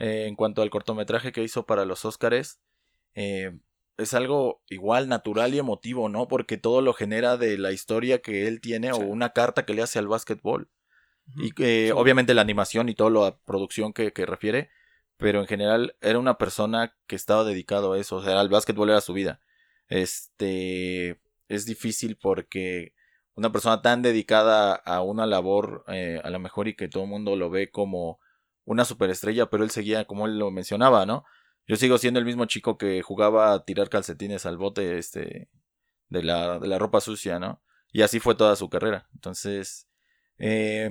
eh, 0.00 0.26
en 0.26 0.34
cuanto 0.34 0.62
al 0.62 0.70
cortometraje 0.70 1.30
que 1.30 1.44
hizo 1.44 1.64
para 1.66 1.84
los 1.84 2.04
Óscares, 2.04 2.60
eh, 3.14 3.52
es 3.96 4.14
algo 4.14 4.62
igual 4.68 5.08
natural 5.08 5.54
y 5.54 5.58
emotivo, 5.58 6.08
¿no? 6.08 6.26
Porque 6.26 6.56
todo 6.56 6.80
lo 6.80 6.92
genera 6.94 7.36
de 7.36 7.58
la 7.58 7.70
historia 7.70 8.20
que 8.22 8.48
él 8.48 8.60
tiene 8.60 8.88
Sí. 8.92 9.00
o 9.00 9.04
una 9.04 9.30
carta 9.30 9.64
que 9.66 9.74
le 9.74 9.82
hace 9.82 9.98
al 9.98 10.08
básquetbol. 10.08 10.68
Y 11.36 11.50
Sí. 11.56 11.90
obviamente 11.92 12.34
la 12.34 12.40
animación 12.40 12.88
y 12.88 12.94
toda 12.94 13.10
la 13.10 13.38
producción 13.44 13.92
que, 13.92 14.12
que 14.12 14.26
refiere, 14.26 14.70
pero 15.16 15.40
en 15.40 15.46
general 15.46 15.94
era 16.00 16.18
una 16.18 16.38
persona 16.38 16.96
que 17.06 17.14
estaba 17.14 17.44
dedicado 17.44 17.92
a 17.92 17.98
eso, 17.98 18.16
o 18.16 18.24
sea, 18.24 18.40
el 18.40 18.48
básquetbol 18.48 18.88
era 18.90 19.00
su 19.02 19.12
vida. 19.12 19.38
Este 19.88 21.20
es 21.48 21.66
difícil 21.66 22.16
porque 22.16 22.94
una 23.34 23.52
persona 23.52 23.82
tan 23.82 24.02
dedicada 24.02 24.74
a 24.74 25.02
una 25.02 25.26
labor, 25.26 25.84
eh, 25.88 26.20
a 26.24 26.30
lo 26.30 26.38
mejor 26.38 26.68
y 26.68 26.74
que 26.74 26.88
todo 26.88 27.04
el 27.04 27.10
mundo 27.10 27.36
lo 27.36 27.50
ve 27.50 27.70
como 27.70 28.18
una 28.64 28.84
superestrella, 28.84 29.50
pero 29.50 29.64
él 29.64 29.70
seguía, 29.70 30.04
como 30.04 30.26
él 30.26 30.38
lo 30.38 30.50
mencionaba, 30.50 31.06
¿no? 31.06 31.24
Yo 31.66 31.76
sigo 31.76 31.98
siendo 31.98 32.18
el 32.20 32.26
mismo 32.26 32.46
chico 32.46 32.78
que 32.78 33.02
jugaba 33.02 33.52
a 33.52 33.64
tirar 33.64 33.88
calcetines 33.88 34.46
al 34.46 34.56
bote, 34.58 34.98
este, 34.98 35.48
de 36.08 36.22
la, 36.22 36.58
de 36.58 36.68
la 36.68 36.78
ropa 36.78 37.00
sucia, 37.00 37.38
¿no? 37.38 37.62
Y 37.92 38.02
así 38.02 38.20
fue 38.20 38.34
toda 38.34 38.56
su 38.56 38.68
carrera. 38.68 39.08
Entonces, 39.14 39.88
eh, 40.38 40.90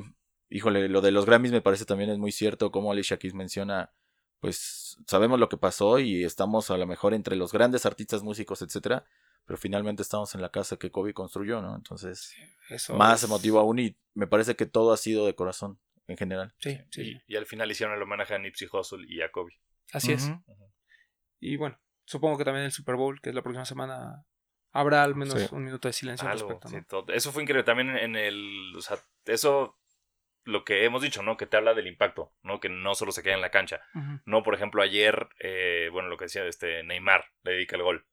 híjole, 0.50 0.88
lo 0.90 1.02
de 1.02 1.12
los 1.12 1.26
Grammys 1.26 1.52
me 1.52 1.62
parece 1.62 1.86
también 1.86 2.10
es 2.10 2.18
muy 2.18 2.32
cierto, 2.32 2.72
como 2.72 2.92
Alicia 2.92 3.18
Keys 3.18 3.34
menciona, 3.34 3.92
pues 4.40 4.98
sabemos 5.08 5.40
lo 5.40 5.50
que 5.50 5.58
pasó 5.58 6.00
y 6.00 6.24
estamos 6.24 6.72
a 6.72 6.78
lo 6.78 6.88
mejor 6.88 7.14
entre 7.14 7.36
los 7.36 7.52
grandes 7.52 7.86
artistas, 7.86 8.24
músicos, 8.24 8.62
etcétera, 8.62 9.06
pero 9.46 9.58
finalmente 9.58 10.02
estamos 10.02 10.34
en 10.36 10.42
la 10.42 10.50
casa 10.50 10.78
que 10.78 10.92
Kobe 10.92 11.14
construyó, 11.14 11.62
¿no? 11.62 11.76
Entonces, 11.76 12.34
Eso 12.70 12.94
más 12.96 13.20
es- 13.24 13.30
emotivo 13.30 13.60
aún 13.60 13.80
y 13.80 13.98
me 14.14 14.28
parece 14.28 14.56
que 14.56 14.66
todo 14.66 14.94
ha 14.94 14.98
sido 14.98 15.26
de 15.26 15.36
corazón 15.36 15.80
en 16.10 16.18
general. 16.18 16.54
Sí, 16.60 16.78
sí, 16.92 17.22
Y, 17.28 17.34
y 17.34 17.38
al 17.38 17.46
final 17.46 17.72
hicieron 17.72 17.96
el 17.96 18.01
homenaje 18.01 18.34
a 18.36 18.39
Nipsey 18.39 18.68
Hussle 18.72 19.06
y 19.08 19.22
a 19.22 19.32
Kobe. 19.32 19.54
así 19.94 20.12
es. 20.13 20.30
Y 21.39 21.56
bueno, 21.58 21.80
supongo 22.06 22.38
que 22.38 22.44
también 22.46 22.66
el 22.66 22.72
Super 22.72 22.96
Bowl, 22.96 23.22
que 23.22 23.30
es 23.30 23.36
la 23.36 23.42
próxima 23.42 23.66
semana, 23.66 24.25
habrá 24.72 25.04
al 25.04 25.16
menos 25.16 25.39
Sí. 25.42 25.48
un 25.51 25.63
minuto 25.63 25.88
de 25.88 25.94
silencio 25.94 26.28
al 26.28 26.34
respecto. 26.39 26.68
sí, 26.68 26.75
¿no? 26.78 26.86
todo. 26.86 27.13
Eso 27.13 27.32
fue 27.32 27.44
increíble 27.44 27.63
también 27.63 27.89
en 27.98 28.16
el. 28.16 28.74
O 28.75 28.82
sea, 28.82 28.98
eso 29.25 29.78
lo 30.44 30.63
que 30.66 30.84
hemos 30.86 31.01
dicho, 31.01 31.22
¿no? 31.22 31.38
Que 31.38 31.46
te 31.46 31.58
habla 31.58 31.74
del 31.74 31.88
impacto, 31.88 32.34
¿no? 32.44 32.60
Que 32.60 32.70
no 32.70 32.96
solo 32.96 33.12
se 33.12 33.22
queda 33.24 33.36
en 33.36 33.42
la 33.42 33.51
cancha. 33.51 33.82
No, 34.25 34.42
por 34.42 34.56
ejemplo, 34.56 34.82
ayer, 34.82 35.30
eh, 35.39 35.89
bueno, 35.92 36.10
lo 36.10 36.18
que 36.18 36.25
decía 36.25 36.44
este 36.46 36.82
Neymar 36.84 37.25
le 37.44 37.51
dedica 37.51 37.75
el 37.75 37.84
gol. 37.84 38.06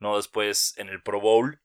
No, 0.00 0.16
después 0.16 0.76
en 0.78 0.88
el 0.88 1.02
Pro 1.02 1.20
Bowl, 1.20 1.60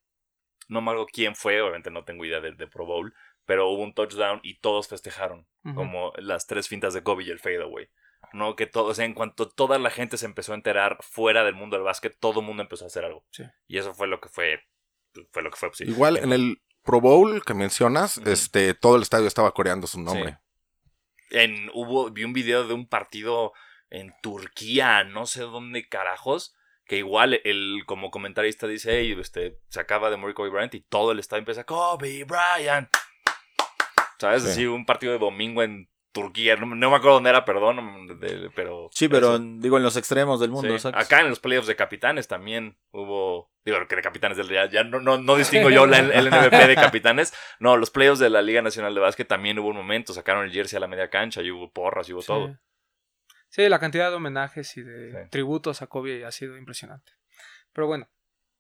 no 0.68 0.82
me 0.82 0.92
acuerdo 0.92 1.08
quién 1.12 1.36
fue, 1.36 1.62
obviamente 1.62 1.90
no 1.90 2.06
tengo 2.06 2.26
idea 2.26 2.40
del 2.42 2.58
de 2.58 2.68
Pro 2.68 2.86
Bowl, 2.86 3.14
pero 3.50 3.68
hubo 3.68 3.82
un 3.82 3.96
touchdown 3.96 4.42
y 4.44 4.60
todos 4.60 4.88
festejaron, 4.88 5.48
como 5.74 6.14
las 6.18 6.46
tres 6.46 6.68
fintas 6.68 6.94
de 6.94 7.02
Kobe 7.02 7.24
y 7.24 7.32
el 7.32 7.40
fadeaway. 7.40 7.90
No, 8.32 8.56
que 8.56 8.68
todo, 8.68 8.86
o 8.86 8.94
sea, 8.94 9.06
en 9.06 9.16
cuanto 9.16 9.50
toda 9.50 9.80
la 9.80 9.90
gente 9.90 10.20
se 10.20 10.28
empezó 10.28 10.52
a 10.52 10.56
enterar 10.56 11.00
fuera 11.02 11.44
del 11.44 11.56
mundo 11.56 11.76
del 11.76 11.84
básquet, 11.84 12.16
todo 12.20 12.42
el 12.42 12.46
mundo 12.46 12.62
empezó 12.62 12.84
a 12.84 12.90
hacer 12.90 13.06
algo. 13.06 13.26
Sí. 13.32 13.46
Y 13.68 13.80
eso 13.80 13.96
fue 13.96 14.06
lo 14.06 14.22
que 14.22 14.30
fue, 14.30 14.62
fue 15.32 15.42
lo 15.42 15.50
que 15.50 15.58
fue. 15.58 15.70
pues, 15.70 15.80
sí. 15.80 15.86
Igual 15.86 16.18
en 16.18 16.32
el 16.32 16.62
Pro 16.84 17.02
Bowl 17.02 17.44
que 17.44 17.56
mencionas, 17.56 18.20
este, 18.20 18.76
todo 18.76 18.98
el 18.98 19.02
estadio 19.02 19.26
estaba 19.26 19.52
coreando 19.52 19.88
su 19.88 20.00
nombre. 20.00 20.38
En, 21.32 21.72
hubo, 21.74 22.12
vi 22.12 22.26
un 22.26 22.34
video 22.34 22.68
de 22.68 22.76
un 22.76 22.88
partido 22.88 23.54
en 23.90 24.14
Turquía, 24.22 25.04
no 25.06 25.26
sé 25.26 25.42
dónde 25.42 25.90
carajos, 25.90 26.56
que 26.86 26.98
igual 26.98 27.42
el 27.44 27.82
como 27.88 28.12
comentarista 28.12 28.68
dice, 28.68 29.00
hey, 29.00 29.18
este, 29.20 29.58
se 29.70 29.80
acaba 29.80 30.12
de 30.12 30.18
morir 30.18 30.36
Kobe 30.36 30.52
Bryant 30.52 30.76
y 30.76 30.82
todo 30.82 31.14
el 31.14 31.18
estadio 31.18 31.40
empieza, 31.40 31.64
Kobe 31.64 32.26
Bryant. 32.26 32.90
¿Sabes? 34.20 34.44
Sí. 34.44 34.50
Así, 34.50 34.66
un 34.66 34.86
partido 34.86 35.14
de 35.14 35.20
domingo 35.20 35.64
en 35.64 35.90
Turquía, 36.12 36.56
no, 36.56 36.66
no 36.66 36.90
me 36.90 36.96
acuerdo 36.98 37.16
dónde 37.16 37.30
era, 37.30 37.46
perdón, 37.46 38.20
de- 38.20 38.50
pero... 38.56 38.90
Sí, 38.92 39.08
pero 39.08 39.36
en- 39.36 39.60
digo 39.62 39.78
en 39.78 39.84
los 39.84 39.96
extremos 39.96 40.40
del 40.40 40.50
mundo, 40.50 40.68
Sí. 40.70 40.74
exacto. 40.74 40.98
Acá 41.00 41.22
en 41.22 41.30
los 41.30 41.40
playoffs 41.40 41.68
de 41.68 41.76
capitanes 41.76 42.28
también 42.28 42.78
hubo. 42.92 43.52
Digo, 43.64 43.78
que 43.88 43.96
de 43.96 44.02
capitanes 44.02 44.36
del 44.38 44.50
ya, 44.50 44.68
ya 44.68 44.84
no, 44.84 45.00
no, 45.00 45.20
no 45.20 45.36
distingo 45.36 45.70
yo 45.70 45.86
la- 45.86 46.00
el 46.00 46.28
MVP 46.28 46.68
de 46.68 46.76
capitanes. 46.76 47.32
No, 47.60 47.78
los 47.78 47.92
playoffs 47.92 48.20
de 48.20 48.30
la 48.32 48.42
Liga 48.42 48.62
Nacional 48.64 48.96
de 48.96 49.02
Básquet 49.02 49.28
también 49.28 49.60
hubo 49.60 49.68
un 49.68 49.76
momento. 49.78 50.12
Sacaron 50.14 50.46
el 50.46 50.52
jersey 50.52 50.78
a 50.78 50.80
la 50.80 50.88
media 50.88 51.10
cancha 51.12 51.42
y 51.44 51.52
hubo 51.52 51.72
porras 51.72 52.10
y 52.10 52.14
hubo 52.14 52.22
Sí. 52.22 52.28
todo. 52.28 52.58
Sí, 53.50 53.70
la 53.70 53.80
cantidad 53.80 54.10
de 54.10 54.16
homenajes 54.16 54.76
y 54.78 54.82
de 54.82 55.12
Sí. 55.12 55.30
tributos 55.30 55.82
a 55.84 55.88
Kobe 55.88 56.26
ha 56.26 56.32
sido 56.32 56.58
impresionante. 56.58 57.12
Pero 57.74 57.86
bueno, 57.86 58.10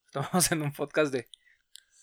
estamos 0.05 0.29
en 0.51 0.61
un 0.61 0.71
podcast 0.71 1.11
de, 1.11 1.27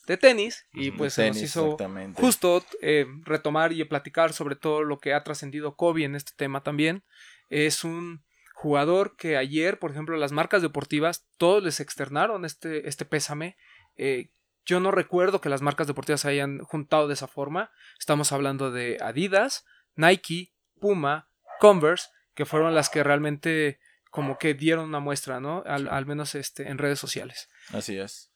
de 0.07 0.17
tenis 0.17 0.67
y 0.73 0.93
pues 0.93 1.15
se 1.15 1.29
nos 1.29 1.43
hizo 1.43 1.77
justo 2.15 2.65
eh, 2.81 3.07
retomar 3.25 3.73
y 3.73 3.85
platicar 3.85 4.33
sobre 4.33 4.57
todo 4.57 4.83
lo 4.83 4.99
que 4.99 5.15
ha 5.15 5.25
trascendido 5.25 5.77
Kobe 5.77 6.05
en 6.05 6.15
este 6.15 6.33
tema 6.37 6.63
también. 6.63 7.05
Es 7.49 7.85
un 7.85 8.25
jugador 8.55 9.17
que 9.17 9.37
ayer, 9.37 9.79
por 9.79 9.91
ejemplo, 9.91 10.17
las 10.17 10.33
marcas 10.33 10.63
deportivas, 10.63 11.27
todos 11.37 11.63
les 11.63 11.81
externaron 11.81 12.45
este, 12.45 12.89
este 12.89 13.05
pésame. 13.05 13.57
Eh, 13.97 14.31
yo 14.65 14.81
no 14.81 14.91
recuerdo 14.91 15.41
que 15.41 15.49
las 15.49 15.63
marcas 15.63 15.87
deportivas 15.87 16.23
se 16.23 16.29
hayan 16.29 16.61
juntado 16.61 17.09
de 17.09 17.15
esa 17.15 17.29
forma. 17.29 17.71
Estamos 17.99 18.33
hablando 18.33 18.71
de 18.71 18.99
Adidas, 19.01 19.65
Nike, 19.95 20.53
Puma, 20.81 21.29
Converse, 21.61 22.09
que 22.35 22.47
fueron 22.47 22.75
las 22.75 22.89
que 22.89 23.03
realmente 23.03 23.79
como 24.11 24.39
que 24.39 24.55
dieron 24.55 24.87
una 24.87 25.01
muestra, 25.01 25.41
¿no? 25.41 25.63
Al, 25.67 25.89
al 25.89 26.07
menos 26.07 26.35
este, 26.35 26.69
en 26.69 26.79
redes 26.79 26.99
sociales. 26.99 27.49
Así 27.73 27.99
es. 27.99 28.31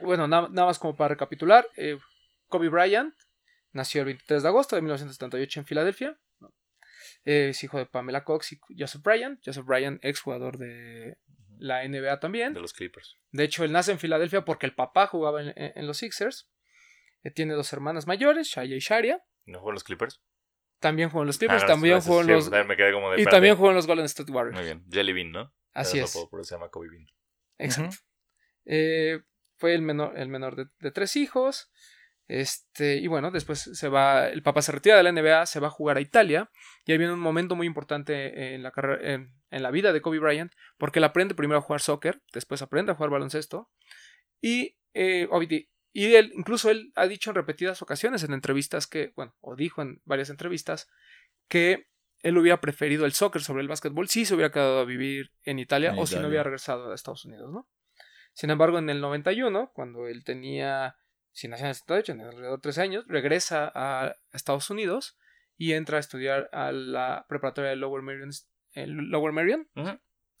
Bueno, 0.00 0.26
na- 0.28 0.48
nada 0.48 0.66
más 0.66 0.78
como 0.78 0.96
para 0.96 1.08
recapitular. 1.08 1.66
eh, 1.76 1.98
Kobe 2.48 2.68
Bryant 2.68 3.14
nació 3.72 4.00
el 4.02 4.06
23 4.06 4.42
de 4.42 4.48
agosto 4.48 4.76
de 4.76 4.82
1978 4.82 5.60
en 5.60 5.66
Filadelfia. 5.66 6.18
Eh, 7.24 7.48
es 7.50 7.62
hijo 7.64 7.78
de 7.78 7.86
Pamela 7.86 8.24
Cox 8.24 8.52
y 8.52 8.60
Joseph 8.78 9.02
Bryant. 9.02 9.40
Joseph 9.44 9.64
Bryant, 9.66 10.02
ex 10.04 10.20
jugador 10.20 10.56
de 10.58 11.18
la 11.58 11.84
NBA 11.84 12.20
también. 12.20 12.54
De 12.54 12.60
los 12.60 12.72
Clippers. 12.72 13.18
De 13.32 13.44
hecho, 13.44 13.64
él 13.64 13.72
nace 13.72 13.92
en 13.92 13.98
Filadelfia 13.98 14.44
porque 14.44 14.66
el 14.66 14.74
papá 14.74 15.06
jugaba 15.06 15.42
en, 15.42 15.48
en- 15.56 15.72
en 15.74 15.86
los 15.86 15.98
Sixers. 15.98 16.48
Eh, 17.24 17.30
tiene 17.30 17.54
dos 17.54 17.72
hermanas 17.72 18.06
mayores, 18.06 18.46
Shaya 18.48 18.76
y 18.76 18.78
Sharia. 18.80 19.22
¿No 19.44 19.58
jugó 19.58 19.70
en 19.70 19.74
los 19.74 19.84
Clippers? 19.84 20.22
También 20.78 21.10
jugó 21.10 21.22
en 21.24 21.26
los 21.26 21.36
Ah, 21.36 21.38
Clippers, 21.40 21.62
gracias, 21.62 21.74
también 21.76 22.00
jugó 22.00 22.20
en 22.20 22.26
los... 22.28 22.50
me 22.66 22.76
quedé 22.76 22.92
como 22.92 23.10
de. 23.10 23.20
Y 23.20 23.24
también 23.24 23.56
jugó 23.56 23.70
en 23.70 23.74
los 23.74 23.86
Golden 23.88 24.04
State 24.06 24.30
Warriors. 24.30 24.54
Muy 24.56 24.64
bien. 24.64 24.84
Jelly 24.90 25.12
Bean, 25.12 25.32
¿no? 25.32 25.52
Así 25.74 25.98
Era 25.98 26.04
es. 26.06 26.12
Por 26.30 26.40
eso 26.40 26.48
se 26.48 26.54
llama 26.54 26.68
Kobe 26.70 26.88
Bean. 26.88 27.06
Exacto. 27.58 27.96
Eh, 28.64 29.20
fue 29.58 29.74
el 29.74 29.82
menor, 29.82 30.18
el 30.18 30.28
menor 30.28 30.56
de, 30.56 30.66
de 30.80 30.90
tres 30.90 31.16
hijos. 31.16 31.70
Este, 32.28 32.96
y 32.96 33.06
bueno, 33.06 33.30
después 33.30 33.58
se 33.58 33.88
va, 33.88 34.28
el 34.28 34.42
papá 34.42 34.60
se 34.60 34.70
retira 34.70 34.96
de 34.96 35.02
la 35.02 35.12
NBA, 35.12 35.46
se 35.46 35.60
va 35.60 35.68
a 35.68 35.70
jugar 35.70 35.96
a 35.96 36.00
Italia. 36.00 36.50
Y 36.84 36.92
ahí 36.92 36.98
viene 36.98 37.14
un 37.14 37.20
momento 37.20 37.56
muy 37.56 37.66
importante 37.66 38.54
en 38.54 38.62
la, 38.62 38.70
carrera, 38.70 39.14
en, 39.14 39.32
en 39.50 39.62
la 39.62 39.70
vida 39.70 39.92
de 39.92 40.02
Kobe 40.02 40.18
Bryant, 40.18 40.52
porque 40.76 40.98
él 40.98 41.04
aprende 41.04 41.34
primero 41.34 41.58
a 41.58 41.62
jugar 41.62 41.80
soccer, 41.80 42.22
después 42.32 42.62
aprende 42.62 42.92
a 42.92 42.94
jugar 42.94 43.10
baloncesto. 43.10 43.70
Y, 44.40 44.76
eh, 44.94 45.28
y 45.92 46.14
él, 46.14 46.32
incluso 46.34 46.70
él 46.70 46.92
ha 46.94 47.06
dicho 47.06 47.30
en 47.30 47.36
repetidas 47.36 47.82
ocasiones 47.82 48.22
en 48.22 48.34
entrevistas 48.34 48.86
que, 48.86 49.12
bueno, 49.16 49.34
o 49.40 49.56
dijo 49.56 49.82
en 49.82 50.00
varias 50.04 50.30
entrevistas, 50.30 50.88
que 51.48 51.88
él 52.22 52.36
hubiera 52.36 52.60
preferido 52.60 53.06
el 53.06 53.12
soccer 53.12 53.42
sobre 53.42 53.62
el 53.62 53.68
básquetbol 53.68 54.08
si 54.08 54.24
se 54.24 54.34
hubiera 54.34 54.52
quedado 54.52 54.80
a 54.80 54.84
vivir 54.84 55.32
en 55.44 55.58
Italia 55.58 55.90
En 55.90 55.98
o 55.98 56.06
si 56.06 56.16
no 56.16 56.28
hubiera 56.28 56.42
regresado 56.42 56.90
a 56.90 56.94
Estados 56.94 57.24
Unidos, 57.24 57.50
¿no? 57.52 57.68
Sin 58.38 58.50
embargo, 58.50 58.78
en 58.78 58.88
el 58.88 59.00
91, 59.00 59.72
cuando 59.74 60.06
él 60.06 60.22
tenía, 60.22 60.96
si 61.32 61.48
nació 61.48 61.64
en 61.66 61.70
el 61.70 61.74
78, 61.74 62.12
en 62.12 62.20
alrededor 62.20 62.58
de 62.58 62.62
13 62.62 62.82
años, 62.82 63.04
regresa 63.08 63.72
a 63.74 64.14
Estados 64.32 64.70
Unidos 64.70 65.18
y 65.56 65.72
entra 65.72 65.96
a 65.96 66.00
estudiar 66.00 66.48
a 66.52 66.70
la 66.70 67.26
preparatoria 67.28 67.70
de 67.70 67.76
Lower 67.76 68.02
Merion. 68.02 68.30
en 68.74 69.10
Lower 69.10 69.32
Merion. 69.32 69.68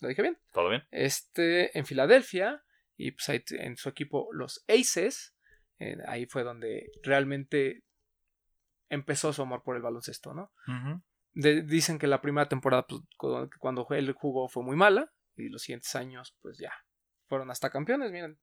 ¿lo 0.00 0.06
dije 0.08 0.22
bien? 0.22 0.38
¿Todo 0.52 0.68
bien? 0.68 0.84
Este, 0.92 1.76
en 1.76 1.84
Filadelfia, 1.86 2.62
y 2.96 3.10
pues 3.10 3.28
ahí 3.30 3.42
en 3.50 3.76
su 3.76 3.88
equipo, 3.88 4.28
los 4.32 4.64
Aces, 4.68 5.34
eh, 5.80 5.96
ahí 6.06 6.26
fue 6.26 6.44
donde 6.44 6.92
realmente 7.02 7.82
empezó 8.88 9.32
su 9.32 9.42
amor 9.42 9.62
por 9.64 9.74
el 9.76 9.82
baloncesto, 9.82 10.34
¿no? 10.34 10.52
De- 11.32 11.62
dicen 11.62 11.98
que 11.98 12.06
la 12.06 12.20
primera 12.20 12.48
temporada, 12.48 12.86
pues, 12.86 13.00
cu- 13.16 13.50
cuando 13.58 13.86
él 13.90 14.12
jugó, 14.12 14.48
fue 14.48 14.62
muy 14.62 14.76
mala. 14.76 15.12
Y 15.36 15.48
los 15.50 15.62
siguientes 15.62 15.94
años, 15.96 16.36
pues 16.42 16.58
ya, 16.58 16.72
fueron 17.28 17.50
hasta 17.50 17.70
campeones, 17.70 18.10
miren. 18.10 18.38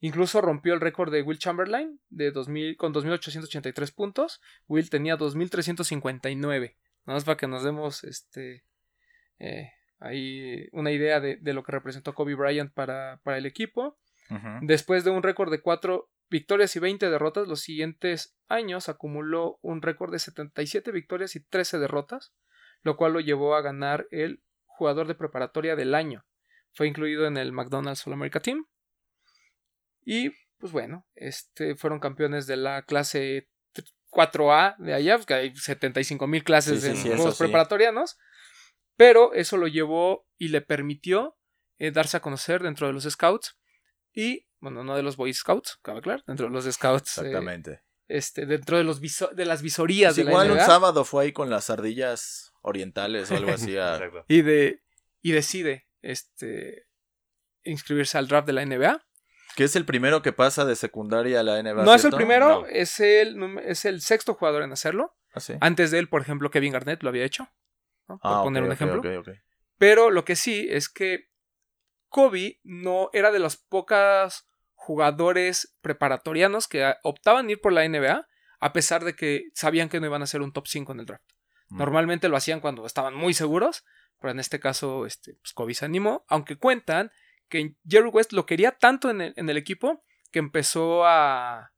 Incluso 0.00 0.40
rompió 0.40 0.72
el 0.72 0.80
récord 0.80 1.12
de 1.12 1.22
Will 1.22 1.38
Chamberlain 1.38 2.00
de 2.08 2.30
2000, 2.30 2.76
con 2.76 2.94
2.883 2.94 3.94
puntos. 3.94 4.40
Will 4.66 4.88
tenía 4.88 5.18
2.359. 5.18 6.76
Nada 7.06 7.16
más 7.16 7.24
para 7.24 7.36
que 7.36 7.46
nos 7.46 7.64
demos 7.64 8.04
este, 8.04 8.64
eh, 9.38 9.72
ahí 9.98 10.68
una 10.72 10.90
idea 10.90 11.20
de, 11.20 11.36
de 11.36 11.52
lo 11.52 11.62
que 11.62 11.72
representó 11.72 12.14
Kobe 12.14 12.34
Bryant 12.34 12.72
para, 12.72 13.20
para 13.22 13.38
el 13.38 13.46
equipo. 13.46 13.98
Después 14.62 15.02
de 15.02 15.10
un 15.10 15.24
récord 15.24 15.50
de 15.50 15.60
4 15.60 16.08
victorias 16.30 16.76
y 16.76 16.78
20 16.78 17.10
derrotas, 17.10 17.48
los 17.48 17.62
siguientes 17.62 18.36
años 18.48 18.88
acumuló 18.88 19.58
un 19.60 19.82
récord 19.82 20.12
de 20.12 20.20
77 20.20 20.92
victorias 20.92 21.34
y 21.34 21.40
13 21.40 21.80
derrotas, 21.80 22.32
lo 22.82 22.96
cual 22.96 23.12
lo 23.12 23.18
llevó 23.18 23.56
a 23.56 23.60
ganar 23.60 24.06
el 24.12 24.40
jugador 24.66 25.08
de 25.08 25.16
preparatoria 25.16 25.74
del 25.74 25.96
año. 25.96 26.24
Fue 26.72 26.86
incluido 26.86 27.26
en 27.26 27.36
el 27.36 27.52
McDonald's 27.52 28.06
All 28.06 28.12
America 28.12 28.40
Team. 28.40 28.66
Y 30.04 30.30
pues 30.58 30.72
bueno, 30.72 31.06
este 31.14 31.74
fueron 31.76 32.00
campeones 32.00 32.46
de 32.46 32.56
la 32.56 32.82
clase 32.82 33.48
4A 34.10 34.76
de 34.78 34.94
allá, 34.94 35.18
que 35.20 35.34
hay 35.34 35.54
75 35.56 36.26
mil 36.26 36.42
clases 36.44 36.82
Sí, 36.82 36.96
sí, 36.96 37.08
en 37.10 37.16
juegos 37.16 37.36
sí. 37.36 37.44
preparatorianos. 37.44 38.18
Pero 38.96 39.32
eso 39.32 39.56
lo 39.56 39.66
llevó 39.66 40.26
y 40.36 40.48
le 40.48 40.60
permitió 40.60 41.38
eh, 41.78 41.90
darse 41.90 42.16
a 42.16 42.20
conocer 42.20 42.62
dentro 42.62 42.86
de 42.86 42.92
los 42.92 43.04
Scouts 43.04 43.56
y, 44.12 44.46
bueno, 44.58 44.84
no 44.84 44.94
de 44.96 45.02
los 45.02 45.16
Boy 45.16 45.32
Scouts, 45.32 45.78
cabe 45.82 46.00
aclarar, 46.00 46.22
dentro 46.26 46.46
de 46.48 46.52
los 46.52 46.64
Scouts, 46.66 47.16
eh, 47.18 47.20
Exactamente. 47.22 47.80
este, 48.08 48.44
dentro 48.44 48.76
de, 48.76 48.84
los 48.84 49.00
viso- 49.00 49.30
de 49.34 49.46
las 49.46 49.62
visorías 49.62 50.14
Pues 50.14 50.26
de 50.26 50.30
igual 50.30 50.48
la 50.48 50.54
un 50.54 50.60
sábado 50.60 51.04
fue 51.06 51.24
ahí 51.24 51.32
con 51.32 51.48
las 51.48 51.70
ardillas 51.70 52.52
orientales 52.60 53.30
o 53.30 53.36
algo 53.36 53.52
así. 53.52 53.78
a- 53.78 53.94
Exacto. 53.96 54.24
y, 54.28 54.42
de, 54.42 54.82
y 55.22 55.32
decide 55.32 55.86
este, 56.02 56.86
inscribirse 57.62 58.18
al 58.18 58.28
draft 58.28 58.46
de 58.46 58.52
la 58.54 58.64
NBA. 58.64 59.02
que 59.56 59.64
es 59.64 59.74
el 59.76 59.84
primero 59.84 60.22
que 60.22 60.32
pasa 60.32 60.64
de 60.64 60.76
secundaria 60.76 61.40
a 61.40 61.42
la 61.42 61.60
NBA. 61.62 61.84
No 61.84 61.94
es 61.94 62.04
el 62.04 62.12
primero, 62.12 62.60
No. 62.62 62.66
es, 62.66 63.00
el, 63.00 63.58
es 63.64 63.84
el 63.84 64.00
sexto 64.00 64.34
jugador 64.34 64.62
en 64.62 64.72
hacerlo. 64.72 65.16
Ah, 65.34 65.40
sí. 65.40 65.54
Antes 65.60 65.90
de 65.90 65.98
él, 65.98 66.08
por 66.08 66.22
ejemplo, 66.22 66.50
Kevin 66.50 66.72
Garnett 66.72 67.02
lo 67.02 67.08
había 67.08 67.24
hecho. 67.24 67.48
¿no? 68.08 68.18
Por 68.18 68.30
Ah, 68.32 68.42
poner 68.42 68.62
un 68.62 68.72
ejemplo. 68.72 69.02
Pero 69.78 70.10
lo 70.10 70.24
que 70.24 70.36
sí 70.36 70.66
es 70.70 70.88
que 70.88 71.28
Kobe 72.08 72.58
no 72.64 73.10
era 73.12 73.30
de 73.30 73.38
los 73.38 73.56
pocos 73.56 74.44
jugadores 74.74 75.76
preparatorianos 75.82 76.66
que 76.66 76.84
ah, 76.84 76.98
optaban 77.02 77.48
ir 77.50 77.60
por 77.60 77.72
la 77.72 77.86
NBA 77.88 78.26
a 78.60 78.72
pesar 78.72 79.04
de 79.04 79.14
que 79.14 79.44
sabían 79.54 79.88
que 79.88 80.00
no 80.00 80.06
iban 80.06 80.22
a 80.22 80.26
ser 80.26 80.42
un 80.42 80.52
top 80.52 80.66
5 80.66 80.92
en 80.92 81.00
el 81.00 81.06
draft. 81.06 81.24
Mm. 81.68 81.78
Normalmente 81.78 82.28
lo 82.28 82.36
hacían 82.36 82.60
cuando 82.60 82.84
estaban 82.86 83.14
muy 83.14 83.32
seguros, 83.34 83.84
pero 84.20 84.30
en 84.32 84.40
este 84.40 84.60
caso 84.60 85.06
este, 85.06 85.34
pues 85.42 85.52
Kobe 85.52 85.74
se 85.74 85.84
animó, 85.84 86.24
aunque 86.28 86.56
cuentan 86.56 87.10
que 87.48 87.74
Jerry 87.88 88.08
West 88.10 88.32
lo 88.32 88.46
quería 88.46 88.72
tanto 88.72 89.10
en 89.10 89.20
el, 89.20 89.32
en 89.36 89.48
el 89.50 89.56
equipo 89.56 90.04
que 90.30 90.38
empezó 90.38 91.04
a... 91.06 91.72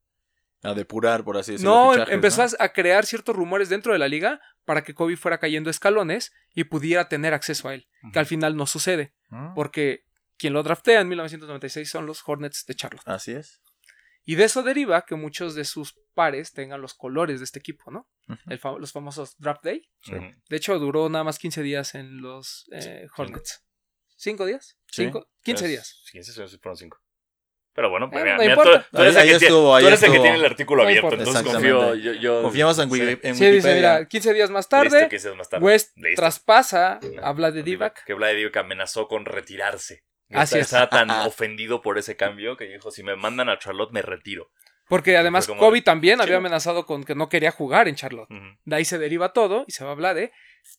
A 0.64 0.74
depurar, 0.74 1.24
por 1.24 1.36
así 1.38 1.52
decirlo. 1.52 1.74
No, 1.74 1.92
fichajes, 1.92 2.14
empezó 2.14 2.42
¿no? 2.42 2.48
a- 2.60 2.68
crear 2.72 3.04
ciertos 3.06 3.34
rumores 3.34 3.68
dentro 3.68 3.92
de 3.92 3.98
la 3.98 4.06
liga 4.06 4.40
para 4.64 4.84
que 4.84 4.94
Kobe 4.94 5.16
fuera 5.16 5.38
cayendo 5.38 5.70
escalones 5.70 6.32
y 6.54 6.64
pudiera 6.64 7.08
tener 7.08 7.34
acceso 7.34 7.68
a 7.68 7.74
él, 7.74 7.88
que 8.12 8.18
al 8.18 8.26
final 8.26 8.56
no 8.56 8.66
sucede 8.66 9.12
Mm, 9.30 9.54
porque 9.54 10.04
quien 10.36 10.52
lo 10.52 10.62
draftea 10.62 11.00
en 11.00 11.08
1996 11.08 11.88
son 11.88 12.04
los 12.06 12.22
Hornets 12.26 12.66
de 12.66 12.74
Charlotte. 12.74 13.02
Así 13.08 13.32
es. 13.32 13.62
Y 14.24 14.36
de 14.36 14.44
eso 14.44 14.62
deriva 14.62 15.02
que 15.02 15.14
muchos 15.16 15.54
de 15.54 15.64
sus 15.64 15.94
pares 16.14 16.52
tengan 16.52 16.80
los 16.80 16.94
colores 16.94 17.40
de 17.40 17.44
este 17.44 17.58
equipo, 17.58 17.90
¿no? 17.90 18.08
Ujú. 18.28 18.38
El 18.50 18.58
fa- 18.58 18.78
los 18.78 18.92
famosos 18.92 19.34
Draft 19.38 19.64
Day. 19.64 19.88
Sí. 20.02 20.12
De 20.48 20.56
hecho, 20.56 20.78
duró 20.78 21.08
nada 21.08 21.24
más 21.24 21.38
15 21.38 21.62
días 21.62 21.94
en 21.96 22.20
los 22.22 22.66
eh, 22.72 23.08
Hornets. 23.16 23.64
¿Cinco 24.16 24.46
días? 24.46 24.76
Sí. 24.86 25.04
¿Cinco? 25.04 25.28
15 25.42 25.62
Pues, 25.64 25.70
días. 25.70 26.02
15 26.12 26.32
sí, 26.48 26.58
fueron 26.58 26.76
5. 26.76 26.98
Pero 27.74 27.88
bueno, 27.90 28.10
pues 28.10 28.20
Eh, 28.20 28.24
mira, 28.24 28.36
no 28.36 28.42
mira, 28.42 28.54
importa. 28.54 28.82
tú, 28.90 28.96
tú 28.98 29.02
eres 29.02 29.16
Ahí- 29.16 29.22
el 29.22 29.28
que, 29.28 29.32
ahí 29.32 29.38
tiene- 29.38 29.46
estuvo, 29.46 29.78
tú 29.80 29.86
eres 29.86 30.02
el 30.02 30.12
que 30.12 30.18
tiene 30.20 30.36
el 30.36 30.44
artículo 30.44 30.82
No 30.82 30.88
abierto, 30.88 31.06
importa. 31.06 31.24
entonces 31.24 31.52
confío. 31.52 31.94
Yo, 31.94 32.12
yo- 32.12 32.42
Confiamos 32.42 32.78
en, 32.78 32.90
sí. 32.90 33.00
En 33.00 33.18
Sí, 33.34 33.44
dice, 33.46 33.50
Wikipedia. 33.50 33.74
mira, 33.76 34.08
15 34.08 34.34
días 34.34 34.50
más 34.50 34.66
Listo, 34.66 34.76
tarde, 34.76 35.08
que 35.08 35.18
seas 35.18 35.34
más 35.36 35.48
tarde. 35.48 35.64
West 35.64 35.96
Listo. 35.96 36.20
traspasa, 36.20 37.00
habla 37.22 37.50
de 37.50 37.62
Divac. 37.62 38.04
Que 38.04 38.12
Vlade 38.14 38.34
Divac 38.34 38.56
amenazó 38.58 39.08
con 39.08 39.24
retirarse. 39.24 40.04
Así 40.34 40.58
Está- 40.58 40.58
es. 40.58 40.84
Estaba 40.84 40.88
tan 40.90 41.10
ofendido 41.28 41.80
por 41.82 41.98
ese 41.98 42.16
cambio 42.16 42.56
que 42.56 42.64
dijo, 42.64 42.90
si 42.90 43.02
me 43.02 43.16
mandan 43.16 43.48
a 43.48 43.58
Charlotte 43.58 43.92
me 43.92 44.02
retiro. 44.02 44.50
Porque 44.88 45.16
además 45.16 45.46
Kobe 45.46 45.78
de- 45.78 45.82
también 45.82 46.18
Sí. 46.18 46.22
había 46.24 46.36
amenazado 46.38 46.84
con 46.86 47.04
que 47.04 47.14
no 47.14 47.28
quería 47.28 47.50
jugar 47.52 47.88
en 47.88 47.94
Charlotte. 47.94 48.28
De 48.64 48.76
ahí 48.76 48.84
se 48.84 48.98
deriva 48.98 49.32
todo 49.32 49.64
y 49.66 49.72
se 49.72 49.84
va 49.84 49.90
a 49.90 49.92
hablar 49.94 50.14
de 50.16 50.32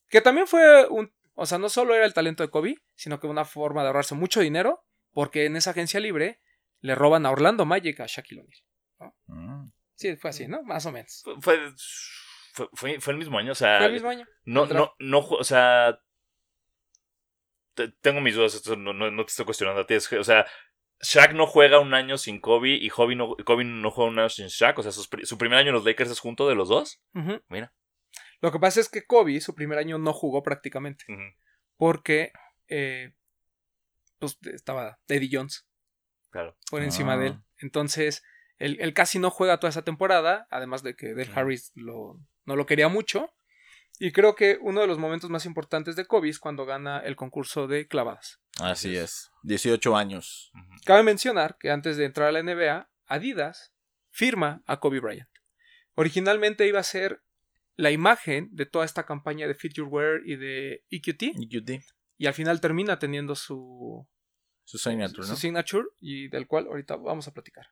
que 0.09 0.21
también 0.21 0.45
fue 0.45 0.85
un, 0.87 1.11
o 1.33 1.45
sea, 1.45 1.57
no 1.57 1.69
solo 1.69 1.95
era 1.95 2.05
el 2.05 2.13
talento 2.13 2.43
de 2.43 2.49
Kobe, 2.49 2.75
sino 2.95 3.19
que 3.19 3.27
una 3.27 3.45
forma 3.45 3.81
de 3.81 3.87
ahorrarse 3.87 4.13
mucho 4.13 4.41
dinero, 4.41 4.85
porque 5.13 5.45
en 5.45 5.55
esa 5.55 5.71
agencia 5.71 5.99
libre 5.99 6.41
le 6.81 6.95
roban 6.95 7.25
a 7.25 7.31
Orlando 7.31 7.65
Magic 7.65 7.99
a 8.01 8.05
Shaquille 8.07 8.41
O'Neal. 8.41 9.13
Mm. 9.27 9.71
Sí, 9.95 10.15
fue 10.17 10.29
así, 10.29 10.47
¿no? 10.47 10.61
Más 10.63 10.85
o 10.85 10.91
menos. 10.91 11.21
Fue, 11.23 11.35
fue, 11.41 11.59
fue, 12.53 12.67
fue- 12.73 12.99
fue 13.01 13.13
el 13.13 13.19
mismo 13.19 13.39
año, 13.39 13.53
o 13.53 13.55
sea, 13.55 13.77
Fue 13.77 13.87
el 13.87 13.93
mismo 13.93 14.09
año. 14.09 14.27
no, 14.45 14.65
no, 14.67 14.93
no, 14.99 15.19
o 15.19 15.43
sea, 15.43 15.97
tengo 18.01 18.21
mis 18.21 18.35
dudas, 18.35 18.55
esto 18.55 18.75
no, 18.75 18.93
no, 18.93 19.11
no 19.11 19.25
te 19.25 19.29
estoy 19.29 19.45
cuestionando 19.45 19.81
a 19.81 19.87
ti, 19.87 19.95
es 19.95 20.11
o 20.13 20.23
sea, 20.23 20.45
Shaq 21.01 21.33
no 21.33 21.47
juega 21.47 21.79
un 21.79 21.93
año 21.93 22.17
sin 22.17 22.39
Kobe 22.39 22.69
y 22.69 22.89
Kobe 22.89 23.15
no, 23.15 23.35
Kobe 23.45 23.65
no 23.65 23.91
juega 23.91 24.11
un 24.11 24.19
año 24.19 24.29
sin 24.29 24.47
Shaq, 24.47 24.79
o 24.79 24.83
sea, 24.83 24.91
sus 24.91 25.09
su 25.23 25.37
primer 25.37 25.59
año 25.59 25.69
en 25.69 25.75
los 25.75 25.85
Lakers 25.85 26.11
es 26.11 26.19
junto 26.19 26.47
de 26.47 26.55
los 26.55 26.69
dos. 26.69 27.01
Mira. 27.49 27.73
Lo 28.41 28.51
que 28.51 28.59
pasa 28.59 28.79
es 28.79 28.89
que 28.89 29.05
Kobe, 29.05 29.39
su 29.41 29.55
primer 29.55 29.77
año, 29.77 29.97
no 29.97 30.13
jugó 30.13 30.43
prácticamente. 30.43 31.05
Porque 31.77 32.31
eh, 32.67 33.13
pues, 34.19 34.37
estaba 34.53 34.99
Eddie 35.07 35.29
Jones 35.31 35.67
Claro. 36.29 36.57
por 36.69 36.81
encima 36.83 37.17
de 37.17 37.27
él. 37.27 37.33
Ah. 37.37 37.43
Entonces, 37.59 38.23
él, 38.57 38.77
él 38.79 38.93
casi 38.93 39.19
no 39.19 39.29
juega 39.29 39.59
toda 39.59 39.69
esa 39.69 39.83
temporada, 39.83 40.47
además 40.49 40.83
de 40.83 40.95
que 40.95 41.13
Del. 41.13 41.31
Harris 41.33 41.71
lo, 41.75 42.19
no 42.45 42.55
lo 42.55 42.65
quería 42.65 42.87
mucho. 42.87 43.33
Y 43.99 44.11
creo 44.11 44.35
que 44.35 44.57
uno 44.61 44.81
de 44.81 44.87
los 44.87 44.97
momentos 44.97 45.29
más 45.29 45.45
importantes 45.45 45.95
de 45.95 46.05
Kobe 46.05 46.29
es 46.29 46.39
cuando 46.39 46.65
gana 46.65 46.99
el 46.99 47.15
concurso 47.15 47.67
de 47.67 47.87
clavadas. 47.87 48.39
Así 48.59 48.95
es. 48.95 49.31
18 49.43 49.95
años. 49.95 50.51
Cabe 50.85 51.03
mencionar 51.03 51.57
que 51.59 51.69
antes 51.71 51.97
de 51.97 52.05
entrar 52.05 52.27
a 52.29 52.31
la 52.31 52.41
NBA, 52.43 52.89
Adidas 53.05 53.73
firma 54.09 54.63
a 54.65 54.79
Kobe 54.79 54.99
Bryant. 54.99 55.29
Originalmente 55.95 56.67
iba 56.67 56.79
a 56.79 56.83
ser 56.83 57.21
la 57.75 57.91
imagen 57.91 58.49
de 58.51 58.65
toda 58.65 58.85
esta 58.85 59.05
campaña 59.05 59.47
de 59.47 59.55
Fit 59.55 59.73
Your 59.73 59.87
Wear 59.87 60.21
y 60.25 60.35
de 60.35 60.83
EQT, 60.89 61.23
EQT. 61.41 61.83
y 62.17 62.25
al 62.27 62.33
final 62.33 62.61
termina 62.61 62.99
teniendo 62.99 63.35
su, 63.35 64.07
Su 64.63 64.77
signature, 64.77 65.23
su 65.23 65.31
¿no? 65.33 65.35
signature 65.37 65.85
y 65.99 66.29
del 66.29 66.47
cual 66.47 66.65
ahorita 66.67 66.95
vamos 66.97 67.27
a 67.27 67.31
platicar. 67.33 67.67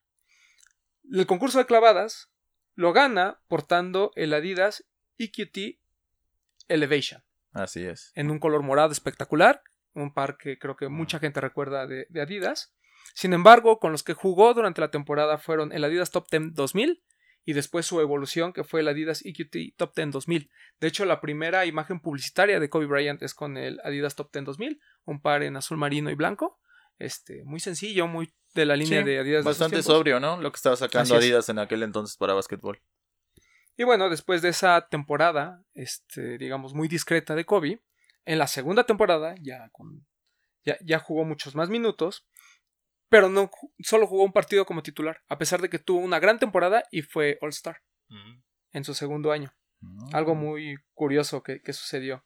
El 1.12 1.26
concurso 1.26 1.58
de 1.60 1.66
clavadas 1.66 2.32
lo 2.76 2.94
gana 2.94 3.42
portando 3.48 4.12
el 4.16 4.34
Adidas 4.34 4.86
EQT 5.18 5.80
Elevation 6.68 7.24
Así 7.54 7.84
es. 7.84 8.12
en 8.16 8.32
un 8.32 8.40
color 8.40 8.64
morado 8.64 8.92
espectacular, 8.92 9.62
un 9.94 10.14
par 10.14 10.38
que 10.38 10.58
creo 10.58 10.76
que 10.76 10.90
mucha 10.90 11.20
gente 11.20 11.42
recuerda 11.42 11.88
de, 11.88 12.06
de 12.10 12.22
Adidas. 12.22 12.74
Sin 13.14 13.34
embargo, 13.34 13.80
con 13.80 13.92
los 13.92 14.04
que 14.04 14.14
jugó 14.14 14.54
durante 14.54 14.82
la 14.82 14.92
temporada 14.92 15.38
fueron 15.38 15.72
el 15.74 15.84
Adidas 15.84 16.12
Top 16.12 16.28
10 16.30 16.54
2000 16.54 17.04
y 17.44 17.54
después 17.54 17.86
su 17.86 18.00
evolución 18.00 18.54
que 18.54 18.64
fue 18.64 18.82
el 18.82 18.88
Adidas 18.88 19.26
EQT 19.26 19.76
Top 19.76 19.94
10 19.96 20.12
2000. 20.12 20.50
De 20.80 20.88
hecho, 20.88 21.06
la 21.06 21.20
primera 21.20 21.66
imagen 21.66 22.00
publicitaria 22.00 22.60
de 22.60 22.70
Kobe 22.70 22.86
Bryant 22.86 23.22
es 23.24 23.34
con 23.34 23.58
el 23.58 23.80
Adidas 23.84 24.16
Top 24.16 24.32
10 24.32 24.46
2000, 24.46 24.80
un 25.06 25.22
par 25.22 25.44
en 25.44 25.58
azul 25.58 25.78
marino 25.78 26.10
y 26.10 26.16
blanco, 26.16 26.60
este, 27.00 27.44
muy 27.44 27.60
sencillo, 27.60 28.08
muy 28.08 28.32
de 28.54 28.66
la 28.66 28.76
línea 28.76 29.00
Sí, 29.00 29.06
de 29.06 29.20
Adidas. 29.20 29.44
Bastante 29.44 29.82
sobrio, 29.82 30.20
¿no? 30.20 30.40
Lo 30.40 30.52
que 30.52 30.58
estaba 30.58 30.76
sacando. 30.76 31.16
Adidas 31.16 31.50
en 31.50 31.60
aquel 31.60 31.84
entonces 31.84 32.16
para 32.16 32.34
básquetbol. 32.34 32.80
Y 33.78 33.84
bueno, 33.84 34.10
después 34.10 34.42
de 34.42 34.50
esa 34.50 34.88
temporada, 34.90 35.64
este, 35.74 36.38
digamos, 36.38 36.74
muy 36.74 36.88
discreta 36.88 37.36
de 37.36 37.46
Kobe, 37.46 37.82
en 38.26 38.38
la 38.38 38.48
segunda 38.48 38.84
temporada, 38.86 39.36
ya, 39.42 39.70
con, 39.70 40.06
ya, 40.64 40.78
ya 40.82 41.00
jugó 41.00 41.24
muchos 41.24 41.56
más 41.56 41.70
minutos, 41.70 42.28
pero 43.10 43.30
no 43.30 43.50
solo 43.80 44.08
jugó 44.08 44.24
un 44.24 44.34
partido 44.34 44.66
como 44.66 44.84
titular, 44.84 45.22
a 45.28 45.38
pesar 45.38 45.62
de 45.62 45.70
que 45.70 45.80
tuvo 45.80 46.00
una 46.00 46.20
gran 46.20 46.40
temporada 46.40 46.84
y 46.92 47.02
fue 47.02 47.38
All-Star 47.42 47.82
Ujú. 48.10 48.42
en 48.72 48.84
su 48.84 48.94
segundo 48.94 49.32
año. 49.32 49.54
Mm. 49.82 50.16
Algo 50.16 50.36
muy 50.36 50.78
curioso 50.94 51.44
que, 51.44 51.62
que 51.62 51.74
sucedió. 51.74 52.26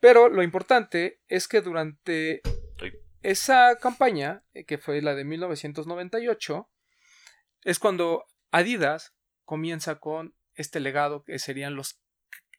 Pero 0.00 0.28
lo 0.28 0.42
importante 0.42 1.20
es 1.28 1.48
que 1.48 1.60
durante 1.60 2.42
esa 3.22 3.76
campaña, 3.76 4.44
eh, 4.54 4.64
que 4.64 4.78
fue 4.78 5.02
la 5.02 5.14
de 5.14 5.24
1998, 5.24 6.70
es 7.64 7.78
cuando 7.78 8.24
Adidas 8.52 9.15
comienza 9.46 9.98
con 9.98 10.34
este 10.54 10.80
legado 10.80 11.22
que 11.24 11.38
serían 11.38 11.74
los, 11.74 11.98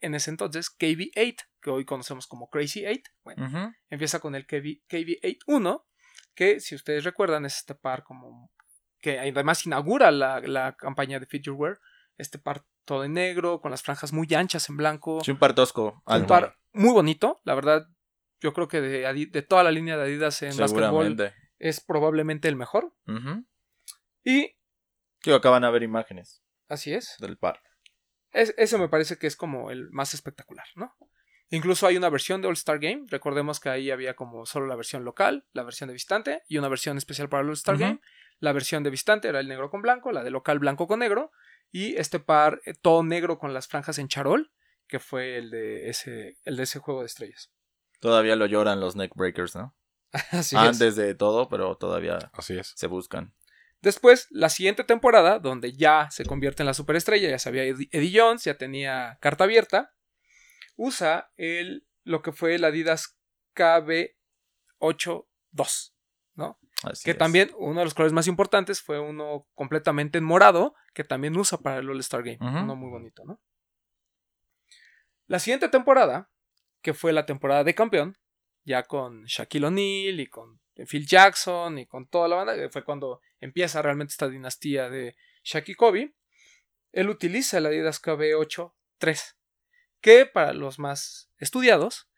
en 0.01 0.15
ese 0.15 0.31
entonces, 0.31 0.69
KB8, 0.75 1.37
que 1.61 1.69
hoy 1.69 1.85
conocemos 1.85 2.25
como 2.27 2.49
Crazy 2.49 2.85
8. 2.87 3.01
Bueno, 3.23 3.45
Ujú. 3.45 3.73
empieza 3.89 4.19
con 4.19 4.33
el 4.33 4.47
KB, 4.47 4.81
KB81, 4.89 5.85
que 6.33 6.59
si 6.59 6.73
ustedes 6.75 7.03
recuerdan 7.03 7.45
es 7.45 7.57
este 7.57 7.75
par 7.75 8.03
como 8.03 8.51
que 8.99 9.19
además 9.19 9.65
inaugura 9.65 10.09
la, 10.11 10.39
la 10.41 10.75
campaña 10.75 11.19
de 11.19 11.27
Wear, 11.51 11.79
este 12.17 12.39
par 12.39 12.65
todo 12.85 13.03
en 13.03 13.13
negro, 13.13 13.59
con 13.61 13.69
las 13.71 13.83
franjas 13.83 14.11
muy 14.13 14.33
anchas 14.33 14.69
en 14.69 14.77
blanco, 14.77 15.21
Sí, 15.23 15.31
un 15.31 15.37
par 15.39 15.53
tosco. 15.53 16.01
un 16.05 16.25
par 16.25 16.57
muy 16.73 16.91
bonito, 16.93 17.39
la 17.43 17.53
verdad, 17.53 17.87
yo 18.39 18.53
creo 18.53 18.67
que 18.67 18.81
de, 18.81 19.25
de 19.27 19.41
toda 19.41 19.63
la 19.63 19.71
línea 19.71 19.97
de 19.97 20.03
Adidas 20.03 20.41
en 20.41 20.53
Seguramente. 20.53 21.33
es 21.59 21.79
probablemente 21.81 22.47
el 22.47 22.55
mejor. 22.55 22.93
Ujú. 23.07 23.45
Y 24.23 24.55
Digo, 25.23 25.37
acaban 25.37 25.63
a 25.63 25.69
ver 25.71 25.83
imágenes 25.83 26.43
así 26.69 26.93
es. 26.93 27.15
del 27.19 27.37
par. 27.37 27.61
Es- 28.31 28.53
ese 28.57 28.77
me 28.77 28.89
parece 28.89 29.17
que 29.17 29.27
es 29.27 29.35
como 29.35 29.71
el 29.71 29.89
más 29.91 30.13
espectacular, 30.13 30.65
¿no? 30.75 30.95
Incluso 31.49 31.87
hay 31.87 31.95
una 31.95 32.09
versión 32.09 32.41
de 32.41 32.49
All 32.49 32.53
Star 32.55 32.77
Game. 32.79 33.05
Recordemos 33.07 33.59
que 33.61 33.69
ahí 33.69 33.89
había 33.89 34.15
como 34.15 34.45
solo 34.45 34.67
la 34.67 34.75
versión 34.75 35.05
local, 35.05 35.45
la 35.53 35.63
versión 35.63 35.87
de 35.87 35.93
visitante 35.93 36.43
y 36.49 36.57
una 36.57 36.67
versión 36.67 36.97
especial 36.97 37.29
para 37.29 37.41
el 37.43 37.47
All 37.49 37.53
Star. 37.53 37.77
Game. 37.77 38.01
La 38.39 38.51
versión 38.51 38.83
de 38.83 38.89
visitante 38.89 39.29
era 39.29 39.39
el 39.39 39.47
negro 39.47 39.69
con 39.69 39.81
blanco, 39.81 40.11
la 40.11 40.23
de 40.23 40.29
local 40.29 40.59
blanco 40.59 40.87
con 40.87 40.99
negro 40.99 41.31
y 41.71 41.95
este 41.95 42.19
par 42.19 42.61
eh, 42.65 42.73
todo 42.73 43.01
negro 43.01 43.39
con 43.39 43.53
las 43.53 43.67
franjas 43.67 43.97
en 43.97 44.09
charol, 44.09 44.51
que 44.87 44.99
fue 44.99 45.37
el 45.37 45.49
de 45.49 45.89
ese, 45.89 46.37
el 46.43 46.57
de 46.57 46.63
ese 46.63 46.79
juego 46.79 46.99
de 46.99 47.07
estrellas. 47.07 47.49
Todavía 48.01 48.35
lo 48.35 48.45
lloran 48.45 48.79
los 48.81 48.95
neckbreakers, 48.97 49.55
¿no? 49.55 49.73
Así 50.31 50.55
es. 50.55 50.61
Antes 50.61 50.95
de 50.97 51.15
todo, 51.15 51.47
pero 51.49 51.77
todavía 51.77 52.17
Así 52.33 52.57
es. 52.59 52.73
se 52.75 52.87
buscan. 52.87 53.33
Después, 53.81 54.27
la 54.31 54.49
siguiente 54.49 54.83
temporada, 54.83 55.39
donde 55.39 55.71
ya 55.73 56.09
se 56.11 56.25
convierte 56.25 56.63
en 56.63 56.67
la 56.67 56.73
superestrella, 56.73 57.29
ya 57.29 57.39
sabía 57.39 57.63
Eddie 57.63 58.11
Jones, 58.19 58.43
ya 58.43 58.57
tenía 58.57 59.17
carta 59.21 59.43
abierta, 59.43 59.93
usa 60.75 61.31
el, 61.37 61.87
lo 62.03 62.21
que 62.21 62.31
fue 62.31 62.55
el 62.55 62.63
Adidas 62.63 63.17
KB82, 64.79 65.93
¿no? 66.35 66.59
Así 66.83 67.03
que 67.05 67.11
es. 67.11 67.17
también 67.17 67.51
uno 67.57 67.79
de 67.79 67.85
los 67.85 67.93
colores 67.93 68.13
más 68.13 68.27
importantes 68.27 68.81
fue 68.81 68.99
uno 68.99 69.47
completamente 69.55 70.17
en 70.19 70.23
morado, 70.23 70.75
que 70.93 71.03
también 71.03 71.35
usa 71.37 71.57
para 71.57 71.77
el 71.79 71.89
All-Star 71.89 72.23
Game, 72.23 72.37
Ujú. 72.39 72.59
uno 72.63 72.75
muy 72.75 72.89
bonito, 72.89 73.23
¿no? 73.25 73.41
La 75.27 75.39
siguiente 75.39 75.69
temporada, 75.69 76.29
que 76.81 76.93
fue 76.93 77.11
la 77.13 77.25
temporada 77.25 77.63
de 77.63 77.75
campeón, 77.75 78.17
ya 78.63 78.83
con 78.83 79.23
Shaquille 79.25 79.65
O'Neal 79.67 80.19
y 80.19 80.27
con 80.27 80.59
Phil 80.87 81.05
Jackson 81.07 81.79
y 81.79 81.85
con 81.87 82.07
toda 82.07 82.27
la 82.27 82.35
banda, 82.37 82.55
que 82.55 82.69
fue 82.69 82.83
cuando 82.83 83.21
empieza 83.39 83.81
realmente 83.81 84.11
esta 84.11 84.29
dinastía 84.29 84.89
de 84.89 85.15
Shaq 85.43 85.69
y 85.69 85.75
Kobe, 85.75 86.15
él 86.91 87.09
utiliza 87.09 87.57
el 87.57 87.65
Adidas 87.67 88.01
KB8-3, 88.01 89.35
que 90.01 90.25
para 90.25 90.53
los 90.53 90.79
más 90.79 91.31
estudiados, 91.37 92.09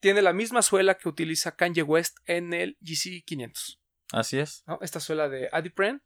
tiene 0.00 0.22
la 0.22 0.32
misma 0.32 0.62
suela 0.62 0.98
que 0.98 1.08
utiliza 1.08 1.56
Kanye 1.56 1.82
West 1.82 2.18
en 2.26 2.52
el 2.52 2.78
GC500. 2.80 3.78
Así 4.12 4.38
es. 4.38 4.62
¿no? 4.66 4.78
Esta 4.82 5.00
suela 5.00 5.28
de 5.28 5.48
Adipren. 5.52 6.02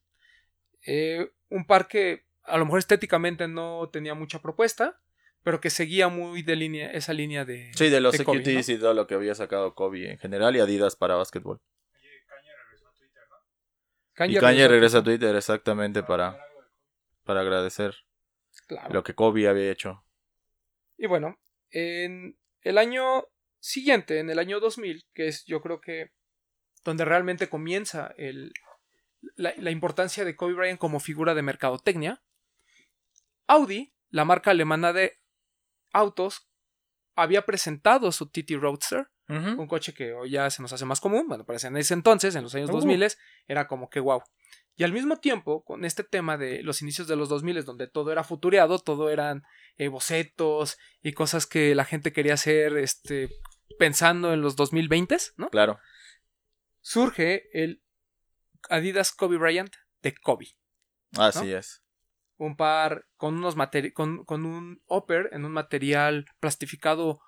Eh, 0.87 1.31
un 1.49 1.67
par 1.67 1.89
que 1.89 2.25
a 2.45 2.57
lo 2.57 2.65
mejor 2.65 2.79
estéticamente 2.79 3.49
no 3.49 3.89
tenía 3.93 4.15
mucha 4.15 4.41
propuesta, 4.41 5.01
pero 5.43 5.61
que 5.61 5.71
seguía 5.71 6.09
muy 6.09 6.43
de 6.43 6.57
línea, 6.57 6.91
esa 6.91 7.13
línea 7.13 7.45
de. 7.45 7.73
Sí, 7.75 7.89
de 7.89 8.01
los 8.01 8.17
de 8.17 8.25
Kobe, 8.25 8.63
y 8.67 8.79
todo 8.79 8.95
lo 8.95 9.07
que 9.07 9.15
había 9.15 9.35
sacado 9.35 9.75
Kobe 9.75 10.11
en 10.11 10.19
general 10.19 10.57
y 10.57 10.61
Adidas 10.61 10.97
para 10.97 11.17
básquetbol. 11.17 11.61
Kanye 14.21 14.37
y 14.37 14.39
Kanye 14.39 14.69
regresa 14.69 14.99
a 14.99 15.03
Twitter 15.03 15.35
exactamente 15.35 16.03
para, 16.03 16.39
para 17.25 17.41
agradecer 17.41 17.95
Claro. 18.67 18.93
lo 18.93 19.03
que 19.03 19.15
Kobe 19.15 19.49
había 19.49 19.71
hecho. 19.71 20.05
Y 20.99 21.07
bueno, 21.07 21.39
en 21.71 22.39
el 22.61 22.77
año 22.77 23.25
siguiente, 23.61 24.19
en 24.19 24.29
el 24.29 24.39
año 24.39 24.61
2000, 24.61 25.07
que 25.15 25.29
es 25.29 25.47
yo 25.47 25.63
creo 25.63 25.81
que 25.81 26.11
donde 26.85 27.07
realmente 27.07 27.49
comienza 27.49 28.13
el, 28.19 28.53
la, 29.37 29.55
la 29.57 29.71
importancia 29.71 30.27
de 30.27 30.37
Kobe 30.37 30.53
Bryant 30.53 30.79
como 30.79 31.01
figura 31.01 31.35
de 31.35 31.41
mercadotecnia, 31.41 32.23
Audi, 33.47 33.95
la 34.11 34.27
marca 34.27 34.51
alemana 34.51 34.93
de 34.93 35.19
autos, 35.93 36.47
había 37.17 37.47
presentado 37.47 38.13
su 38.13 38.29
TT 38.29 38.51
Roadster, 38.61 39.09
Un 39.31 39.67
coche 39.67 39.95
que 39.95 40.13
hoy 40.13 40.31
ya 40.31 40.51
se 40.51 40.61
nos 40.63 40.73
hace 40.73 40.85
más 40.85 41.01
común, 41.01 41.27
bueno, 41.29 41.45
parece 41.45 41.69
en 41.69 41.77
ese 41.77 41.95
entonces, 41.95 42.35
en 42.35 42.43
los 42.43 42.55
años 42.55 42.71
Uh. 42.71 42.75
2000, 42.75 43.09
era 43.47 43.67
como 43.67 43.89
que 43.89 44.01
wow. 44.01 44.23
Y 44.77 44.85
al 44.85 44.93
mismo 44.93 45.19
tiempo, 45.19 45.63
con 45.63 45.85
este 45.85 46.05
tema 46.05 46.39
de 46.39 46.63
los 46.63 46.81
inicios 46.83 47.07
de 47.07 47.17
los 47.17 47.29
2000, 47.29 47.65
donde 47.65 47.87
todo 47.87 48.13
era 48.13 48.25
futureado, 48.25 48.79
todo 48.79 49.11
eran 49.11 49.43
eh, 49.77 49.89
bocetos 49.89 50.79
y 51.03 51.13
cosas 51.13 51.47
que 51.47 51.75
la 51.75 51.85
gente 51.85 52.13
quería 52.13 52.35
hacer 52.35 52.77
este, 52.79 53.29
pensando 53.79 54.33
en 54.33 54.41
los 54.41 54.57
2020, 54.57 55.17
¿no? 55.37 55.51
Claro. 55.51 55.79
Surge 56.81 57.49
el 57.53 57.83
Adidas 58.69 59.13
Kobe 59.13 59.37
Bryant 59.37 59.75
de 60.03 60.15
Kobe. 60.15 60.57
Así 61.17 61.53
es. 61.53 61.83
Un 62.37 62.57
par 62.57 63.07
con 63.17 63.35
unos 63.37 63.57
con, 63.93 64.25
con 64.25 64.47
un 64.47 64.83
upper 64.87 65.29
en 65.33 65.45
un 65.45 65.53
material 65.53 66.25
plastificado 66.41 67.21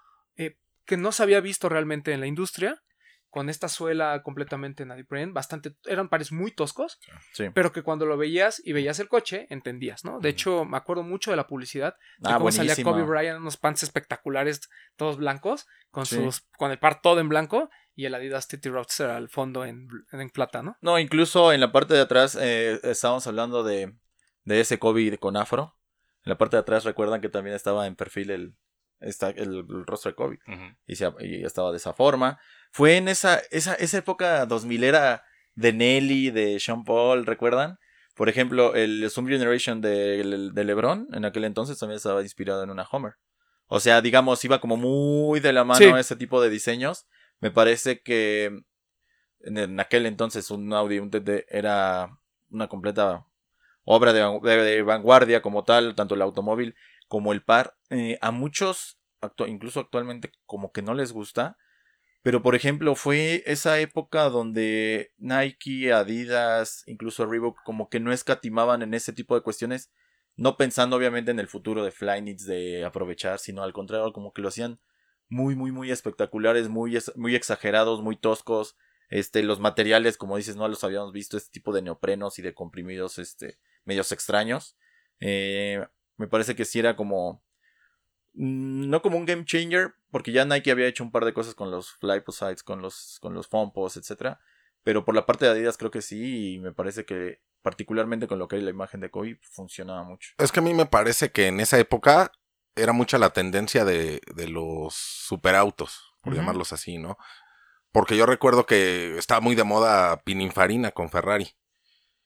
que 0.87 0.97
no 0.97 1.13
se 1.13 1.23
había 1.23 1.41
visto 1.41 1.69
realmente 1.69 2.13
en 2.13 2.21
la 2.21 2.27
industria. 2.27 2.83
Con 3.31 3.49
esta 3.49 3.69
suela 3.69 4.21
completamente 4.23 4.85
neoprene, 4.85 5.33
bastante. 5.33 5.75
Eran 5.87 6.11
pares 6.11 6.33
muy 6.33 6.51
toscos. 6.51 6.99
Sí. 7.33 7.47
pero 7.55 7.73
que 7.73 7.83
cuando 7.83 8.05
lo 8.05 8.19
veías 8.19 8.61
y 8.63 8.75
veías 8.75 8.99
el 9.01 9.09
coche, 9.09 9.47
entendías, 9.49 10.05
¿no? 10.05 10.19
De 10.21 10.29
hecho, 10.29 10.67
me 10.67 10.77
acuerdo 10.77 11.03
mucho 11.03 11.31
de 11.31 11.39
la 11.39 11.47
publicidad, 11.47 11.95
de 12.19 12.31
Ah, 12.31 12.37
cómo 12.37 12.53
salía. 12.53 12.77
Kobe 12.85 13.05
Bryant 13.05 13.37
en 13.37 13.41
unos 13.41 13.57
pants 13.57 13.83
espectaculares, 13.85 14.69
todos 14.97 15.17
blancos, 15.17 15.67
con 15.91 16.05
Sí. 16.05 16.17
sus 16.17 16.43
con 16.59 16.73
el 16.73 16.79
par 16.79 17.01
todo 17.01 17.21
en 17.21 17.31
blanco 17.31 17.71
y 17.95 18.05
el 18.05 18.15
Adidas 18.15 18.49
TT 18.49 18.67
Roadster 18.67 19.09
al 19.09 19.31
fondo 19.31 19.65
en, 19.65 19.89
en 20.13 20.29
plata, 20.29 20.63
¿no? 20.63 20.77
No, 20.83 20.99
incluso 20.99 21.55
en 21.55 21.61
la 21.61 21.73
parte 21.73 21.95
de 21.95 22.01
atrás 22.01 22.37
eh, 22.39 22.81
estábamos 22.83 23.27
hablando 23.27 23.63
de, 23.65 23.95
de 24.45 24.61
ese 24.61 24.79
Kobe 24.79 25.17
con 25.17 25.39
afro. 25.39 25.75
En 26.25 26.31
la 26.31 26.37
parte 26.37 26.57
de 26.57 26.61
atrás 26.61 26.85
recuerdan 26.85 27.23
que 27.23 27.31
también 27.31 27.57
estaba 27.57 27.87
en 27.87 27.97
perfil 27.97 28.31
el, 28.31 28.55
esta- 29.03 29.31
el, 29.31 29.65
el 29.69 29.87
rostro 29.87 30.11
de 30.11 30.15
Kobe. 30.15 30.39
Y, 30.87 30.97
se- 30.97 31.13
y 31.21 31.45
estaba 31.45 31.71
de 31.71 31.77
esa 31.79 31.93
forma. 31.93 32.39
Fue 32.71 32.97
en 32.97 33.09
esa, 33.09 33.41
esa, 33.51 33.75
esa 33.75 33.99
época 33.99 34.47
2000 34.47 34.85
era 34.85 35.25
de 35.55 35.73
Nelly, 35.73 36.31
de 36.31 36.59
Sean 36.61 36.85
Paul, 36.85 37.27
¿recuerdan? 37.27 37.79
Por 38.15 38.29
ejemplo, 38.29 38.75
el 38.75 39.09
Zoom 39.11 39.27
Generation 39.29 39.81
de, 39.81 40.51
de 40.53 40.65
LeBron 40.65 41.09
en 41.13 41.25
aquel 41.25 41.45
entonces 41.45 41.79
también 41.79 41.97
estaba 41.97 42.23
inspirado 42.23 42.63
en 42.63 42.71
una 42.71 42.87
Homer. 42.91 43.15
O 43.67 43.81
sea, 43.81 44.01
digamos, 44.03 44.45
iba 44.45 44.61
como 44.61 44.77
muy 44.77 45.41
de 45.41 45.53
la 45.53 45.65
mano 45.65 45.79
Sí. 45.79 45.93
ese 45.99 46.17
tipo 46.17 46.43
de 46.43 46.51
diseños. 46.51 47.07
Me 47.41 47.51
parece 47.51 48.03
que 48.03 48.63
en, 49.41 49.81
aquel 49.81 50.07
entonces 50.07 50.51
un 50.51 50.73
Audi, 50.73 50.99
un 50.99 51.11
TT 51.11 51.47
era 51.49 52.19
una 52.51 52.69
completa 52.69 53.25
obra 53.85 54.13
de- 54.13 54.23
de 54.63 54.83
vanguardia 54.83 55.43
como 55.43 55.65
tal, 55.65 55.95
tanto 55.95 56.15
el 56.15 56.23
automóvil 56.23 56.75
como 57.13 57.35
el 57.35 57.43
par. 57.43 57.77
Eh, 57.91 58.17
a 58.23 58.31
muchos, 58.31 58.99
incluso 59.47 59.81
actualmente, 59.81 60.33
como 60.47 60.73
que 60.73 60.81
no 60.81 60.95
les 60.95 61.13
gusta. 61.13 61.59
Pero, 62.23 62.41
por 62.41 62.55
ejemplo, 62.55 62.95
fue 62.95 63.43
esa 63.45 63.79
época 63.81 64.31
donde 64.31 65.13
Nike, 65.19 65.93
Adidas, 65.93 66.85
incluso 66.87 67.27
Reebok, 67.27 67.63
como 67.65 67.91
que 67.91 68.01
no 68.01 68.15
escatimaban 68.15 68.81
en 68.81 68.95
ese 68.95 69.13
tipo 69.13 69.35
de 69.35 69.43
cuestiones. 69.43 69.93
No 70.37 70.57
pensando, 70.57 70.97
obviamente, 70.97 71.31
en 71.31 71.39
el 71.39 71.49
futuro 71.49 71.85
de 71.85 71.91
Flyknits, 71.91 72.47
de 72.47 72.83
aprovechar, 72.83 73.39
sino 73.39 73.63
al 73.63 73.75
contrario, 73.75 74.15
como 74.15 74.33
que 74.33 74.41
lo 74.41 74.49
hacían 74.49 74.81
muy, 75.29 75.55
muy, 75.55 75.71
muy 75.71 75.91
espectaculares, 75.91 76.71
muy, 76.71 76.99
muy 77.17 77.35
exagerados, 77.35 78.01
muy 78.01 78.17
toscos. 78.17 78.75
Este, 79.11 79.43
los 79.43 79.61
materiales, 79.61 80.17
como 80.17 80.39
dices, 80.39 80.57
no 80.57 80.67
los 80.67 80.83
habíamos 80.83 81.13
visto, 81.13 81.37
este 81.37 81.51
tipo 81.51 81.75
de 81.75 81.83
neoprenos 81.83 82.39
y 82.39 82.43
de 82.43 82.55
comprimidos, 82.55 83.19
este, 83.19 83.59
medios 83.85 84.13
extraños. 84.13 84.79
Eh, 85.21 85.85
me 86.17 86.29
parece 86.29 86.55
que 86.57 86.65
sí 86.65 86.79
era 86.79 86.97
como. 86.97 87.43
mm, 88.35 88.89
No 88.89 89.03
como 89.03 89.17
un 89.19 89.27
game 89.27 89.45
changer, 89.45 89.95
porque 90.11 90.33
ya 90.33 90.45
Nike 90.45 90.71
había 90.71 90.87
hecho 90.87 91.05
un 91.05 91.11
par 91.13 91.25
de 91.25 91.33
cosas 91.35 91.55
con 91.55 91.71
los 91.71 91.93
Flyposites, 91.93 92.63
con 92.63 92.83
los, 92.83 93.19
con 93.21 93.35
los 93.35 93.49
Fompos, 93.49 93.97
etc. 93.97 94.37
Pero 94.83 95.05
por 95.05 95.15
la 95.15 95.27
parte 95.27 95.45
de 95.45 95.53
Adidas 95.53 95.77
creo 95.77 95.91
que 95.91 96.03
sí, 96.03 96.55
y 96.55 96.59
me 96.59 96.73
parece 96.73 97.05
que 97.05 97.41
particularmente 97.63 98.27
con 98.27 98.39
lo 98.39 98.49
que 98.49 98.57
hay 98.57 98.63
la 98.63 98.71
imagen 98.71 99.01
de 99.01 99.11
Kobe 99.11 99.39
funcionaba 99.43 100.03
mucho. 100.03 100.31
Es 100.39 100.51
que 100.51 100.59
a 100.61 100.63
mí 100.63 100.75
me 100.75 100.87
parece 100.87 101.31
que 101.31 101.47
en 101.47 101.61
esa 101.61 101.79
época 101.79 102.33
era 102.75 102.93
mucha 102.93 103.19
la 103.19 103.31
tendencia 103.31 103.85
de, 103.85 104.21
de 104.35 104.49
los 104.49 104.95
superautos, 104.95 106.15
por 106.23 106.35
llamarlos 106.35 106.73
así, 106.73 106.99
¿no? 106.99 107.19
Porque 107.93 108.17
yo 108.17 108.27
recuerdo 108.27 108.65
que 108.65 109.17
estaba 109.19 109.41
muy 109.41 109.55
de 109.55 109.65
moda 109.65 110.23
Pininfarina 110.25 110.91
con 110.93 111.11
Ferrari. 111.11 111.55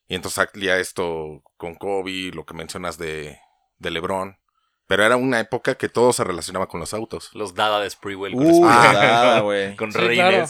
Y 0.06 0.14
entonces 0.14 0.48
salía 0.52 0.78
esto 0.78 1.42
con 1.56 1.74
Kobe, 1.74 2.30
lo 2.32 2.46
que 2.46 2.54
mencionas 2.54 2.96
de, 2.96 3.40
de 3.78 3.90
LeBron. 3.90 4.38
Pero 4.86 5.04
era 5.04 5.16
una 5.16 5.40
época 5.40 5.74
que 5.74 5.88
todo 5.88 6.12
se 6.12 6.22
relacionaba 6.22 6.68
con 6.68 6.78
los 6.80 6.94
autos. 6.94 7.30
Los 7.34 7.54
Dada 7.54 7.80
de 7.80 7.90
Sprewell. 7.90 8.34
con 8.34 8.46
Uy, 8.46 8.60
güey. 9.42 9.76
Con 9.76 9.92
Sí, 9.92 9.98
claro. 9.98 10.46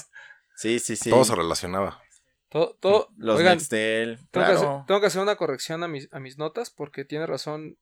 Sí, 0.55 0.79
sí, 0.79 0.97
sí. 0.97 1.11
Todo 1.11 1.25
se 1.25 1.35
relacionaba. 1.35 2.03
Todo, 2.49 2.77
todo, 2.81 3.09
Los 3.17 3.39
oigan, 3.39 3.59
Nextel, 3.59 4.19
tengo, 4.31 4.47
que 4.47 4.53
hacer, 4.53 4.67
claro. 4.67 4.85
tengo 4.87 5.01
que 5.01 5.07
hacer 5.09 5.21
una 5.21 5.37
corrección 5.37 5.83
a 5.83 5.89
mis, 5.89 6.09
a 6.13 6.21
mis 6.21 6.39
notas 6.39 6.71
porque 6.71 7.05
tiene 7.05 7.27
razón. 7.27 7.77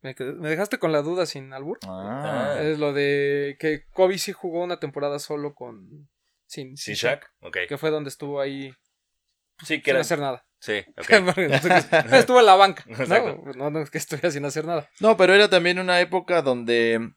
Me, 0.00 0.14
dejaste 0.14 0.78
con 0.78 0.90
la 0.92 1.02
duda 1.02 1.26
sin 1.26 1.52
albur. 1.52 1.78
Ah, 1.86 2.56
Es 2.60 2.78
lo 2.78 2.92
de 2.92 3.56
que 3.60 3.84
Kobe 3.92 4.18
sí 4.18 4.32
jugó 4.32 4.62
una 4.64 4.80
temporada 4.80 5.18
solo 5.18 5.54
con. 5.54 6.08
Sin, 6.46 6.76
¿Sin 6.76 6.94
Shaq? 6.94 7.30
Ok. 7.40 7.58
Que 7.68 7.76
fue 7.76 7.90
donde 7.90 8.08
estuvo 8.08 8.40
ahí 8.40 8.72
Sí, 9.64 9.78
que 9.80 9.84
sin 9.86 9.90
era. 9.92 10.00
hacer 10.00 10.18
nada. 10.18 10.44
Sí, 10.58 10.84
estuvo 12.12 12.40
en 12.40 12.46
la 12.46 12.54
banca. 12.56 12.84
Exacto. 12.88 13.42
No, 13.44 13.52
no, 13.54 13.70
no 13.70 13.80
es 13.80 13.90
que 13.90 13.98
estuviera 13.98 14.30
sin 14.30 14.44
hacer 14.44 14.64
nada. 14.64 14.88
No, 15.00 15.16
pero 15.16 15.34
era 15.34 15.48
también 15.48 15.78
una 15.78 16.00
época 16.00 16.42
donde 16.42 17.12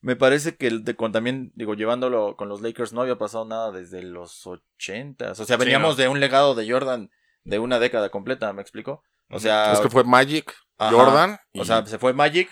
me 0.00 0.14
parece 0.16 0.56
que 0.56 0.66
el 0.66 0.84
de, 0.84 0.94
con 0.94 1.12
también, 1.12 1.52
digo, 1.54 1.74
llevándolo 1.74 2.36
con 2.36 2.48
los 2.48 2.60
Lakers 2.60 2.92
no 2.92 3.00
había 3.02 3.16
pasado 3.16 3.44
nada 3.46 3.72
desde 3.72 4.02
los 4.02 4.46
ochentas. 4.46 5.40
O 5.40 5.44
sea, 5.44 5.56
Sí, 5.56 5.60
veníamos 5.64 5.96
no. 5.96 6.02
de 6.02 6.08
un 6.08 6.20
legado 6.20 6.54
de 6.54 6.70
Jordan 6.70 7.10
de 7.44 7.58
una 7.58 7.78
década 7.78 8.10
completa, 8.10 8.52
¿me 8.52 8.62
explico? 8.62 9.02
O 9.30 9.40
sea, 9.40 9.72
es 9.72 9.80
que 9.80 9.88
fue 9.90 10.04
Magic, 10.04 10.52
ajá. 10.78 10.92
Jordan. 10.94 11.38
y- 11.52 11.60
o 11.60 11.64
sea, 11.64 11.84
se 11.86 11.98
fue 11.98 12.12
Magic, 12.12 12.48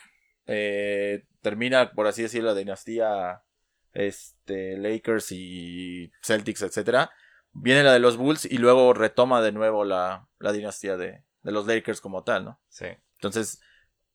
eh, 0.46 1.24
termina, 1.42 1.90
por 1.92 2.06
así 2.06 2.22
decirlo, 2.22 2.48
la 2.50 2.54
dinastía 2.58 3.42
este, 3.92 4.76
Lakers 4.78 5.30
y 5.32 6.10
Celtics, 6.22 6.62
etcétera. 6.62 7.10
Viene 7.54 7.82
la 7.82 7.92
de 7.92 8.00
los 8.00 8.16
Bulls 8.16 8.44
y 8.44 8.58
luego 8.58 8.92
retoma 8.94 9.40
de 9.40 9.52
nuevo 9.52 9.84
la, 9.84 10.28
la 10.38 10.52
dinastía 10.52 10.96
de, 10.96 11.22
de 11.42 11.52
los 11.52 11.66
Lakers 11.66 12.00
como 12.00 12.24
tal, 12.24 12.44
¿no? 12.44 12.60
Sí. 12.68 12.86
Entonces, 13.14 13.60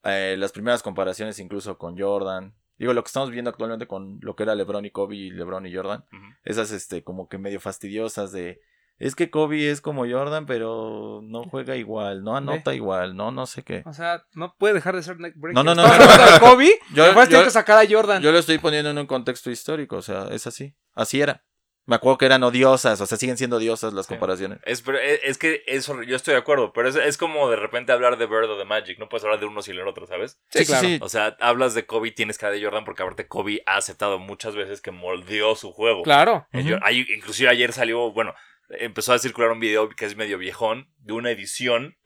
eh, 0.04 0.36
las 0.38 0.52
primeras 0.52 0.84
comparaciones 0.84 1.40
incluso 1.40 1.78
con 1.78 1.98
Jordan. 1.98 2.54
Digo, 2.78 2.94
lo 2.94 3.04
que 3.04 3.08
estamos 3.08 3.32
viendo 3.32 3.50
actualmente 3.50 3.88
con 3.88 4.20
lo 4.22 4.36
que 4.36 4.44
era 4.44 4.56
LeBron 4.56 4.86
y 4.86 4.92
Kobe 4.92 5.16
y 5.16 5.30
LeBron 5.32 5.66
y 5.66 5.76
Jordan. 5.76 6.06
Esas, 6.44 6.72
este, 6.72 7.04
como 7.04 7.28
que 7.28 7.38
medio 7.38 7.60
fastidiosas 7.60 8.32
de... 8.32 8.62
Es 8.98 9.16
que 9.16 9.30
Kobe 9.30 9.70
es 9.70 9.80
como 9.80 10.06
Jordan, 10.10 10.46
pero 10.46 11.22
no 11.24 11.44
juega 11.46 11.78
igual, 11.78 12.22
no 12.24 12.36
anota 12.36 12.74
igual, 12.76 13.16
no, 13.16 13.32
no 13.32 13.46
sé 13.46 13.64
qué. 13.64 13.82
O 13.86 13.94
sea, 13.94 14.26
no 14.34 14.56
puede 14.58 14.74
dejar 14.74 14.94
de 14.96 15.04
ser 15.04 15.18
neckbreaker. 15.20 15.56
No, 15.56 15.64
no, 15.64 15.74
no, 15.74 15.88
no, 15.88 15.98
no. 15.98 16.40
Kobe. 16.42 16.72
Yo- 16.94 17.06
yo- 17.30 17.44
que 17.46 17.50
sacar 17.50 17.78
a 17.78 17.90
Jordan. 17.90 18.22
Yo 18.22 18.34
lo 18.34 18.40
estoy 18.40 18.58
poniendo 18.58 18.90
en 18.90 18.98
un 18.98 19.08
contexto 19.08 19.50
histórico, 19.52 19.96
o 19.98 20.02
sea, 20.02 20.28
es 20.32 20.48
así. 20.48 20.76
Así 20.96 21.22
era. 21.22 21.46
Me 21.90 21.96
acuerdo 21.96 22.18
que 22.20 22.26
eran 22.26 22.44
odiosas, 22.44 23.02
o 23.02 23.06
sea, 23.06 23.18
siguen 23.18 23.38
siendo 23.38 23.58
odiosas 23.58 23.94
las 23.94 24.06
Sí. 24.06 24.10
comparaciones. 24.14 24.60
Es, 24.64 24.82
pero 24.84 25.00
es, 25.00 25.20
es 25.24 25.38
que 25.40 25.64
eso, 25.66 26.02
yo 26.04 26.16
estoy 26.16 26.34
de 26.34 26.40
acuerdo, 26.40 26.72
pero 26.72 26.88
es, 26.88 26.96
es 26.96 27.18
como 27.18 27.50
de 27.50 27.56
repente 27.56 27.92
hablar 27.92 28.18
de 28.18 28.28
Bird 28.28 28.50
o 28.50 28.58
de 28.58 28.66
Magic. 28.66 29.00
No 29.00 29.10
puedes 29.10 29.24
hablar 29.26 29.40
de 29.40 29.48
uno 29.48 29.62
sin 29.62 29.76
el 29.76 29.88
otro, 29.88 30.06
¿sabes? 30.06 30.40
Sí, 30.52 30.66
claro. 30.66 30.88
sí. 30.88 31.00
O 31.02 31.10
sea, 31.10 31.36
hablas 31.40 31.74
de 31.74 31.86
Kobe, 31.88 32.12
tienes 32.12 32.38
que 32.38 32.46
hablar 32.46 32.60
de 32.60 32.66
Jordan, 32.66 32.86
porque 32.86 33.02
aparte 33.04 33.28
Kobe 33.28 33.64
ha 33.66 33.78
aceptado 33.78 34.20
muchas 34.20 34.56
veces 34.56 34.82
que 34.82 34.92
moldeó 34.92 35.56
su 35.56 35.72
juego. 35.74 36.04
Claro. 36.04 36.48
Eh, 36.54 36.60
Ujú. 36.60 36.70
yo- 36.70 36.78
hay- 36.84 37.06
inclusive 37.16 37.50
ayer 37.50 37.74
salió, 37.74 38.12
bueno, 38.12 38.34
empezó 38.70 39.14
a 39.14 39.18
circular 39.20 39.50
un 39.52 39.60
video 39.60 39.90
que 39.90 40.06
es 40.06 40.16
medio 40.16 40.38
viejón, 40.38 40.92
de 41.00 41.14
una 41.14 41.32
edición 41.32 41.98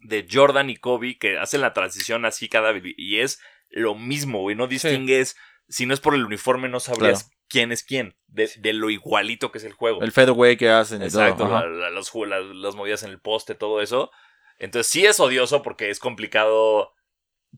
de 0.00 0.26
Jordan 0.32 0.70
y 0.70 0.76
Kobe 0.76 1.18
que 1.18 1.38
hacen 1.38 1.60
la 1.60 1.72
transición 1.72 2.24
así 2.24 2.48
cada 2.48 2.72
vez. 2.72 2.82
Y 2.96 3.18
es 3.18 3.40
lo 3.70 3.94
mismo, 3.94 4.40
güey. 4.40 4.56
No 4.56 4.66
distingues, 4.68 5.36
si 5.68 5.84
no 5.86 5.92
es 5.94 6.00
por 6.00 6.14
el 6.14 6.24
uniforme, 6.24 6.68
no 6.68 6.80
sabrías 6.80 7.24
Claro. 7.24 7.35
Quién 7.48 7.72
es 7.72 7.82
quién, 7.84 8.16
de, 8.26 8.50
de 8.58 8.72
lo 8.72 8.90
igualito 8.90 9.52
que 9.52 9.58
es 9.58 9.64
el 9.64 9.72
juego. 9.72 10.02
El 10.02 10.12
fadeaway 10.12 10.56
que 10.56 10.68
hacen 10.70 11.02
y 11.02 11.08
todo. 11.08 11.22
Exacto, 11.22 11.44
ajá. 11.46 11.66
la- 11.66 11.66
la- 11.66 11.90
los 11.90 12.12
ju- 12.12 12.26
la- 12.26 12.40
las 12.40 12.74
movidas 12.74 13.02
en 13.02 13.10
el 13.10 13.20
poste, 13.20 13.54
todo 13.54 13.80
eso. 13.80 14.10
Entonces 14.58 14.90
sí 14.90 15.04
es 15.06 15.20
odioso 15.20 15.62
porque 15.62 15.90
es 15.90 15.98
complicado 15.98 16.92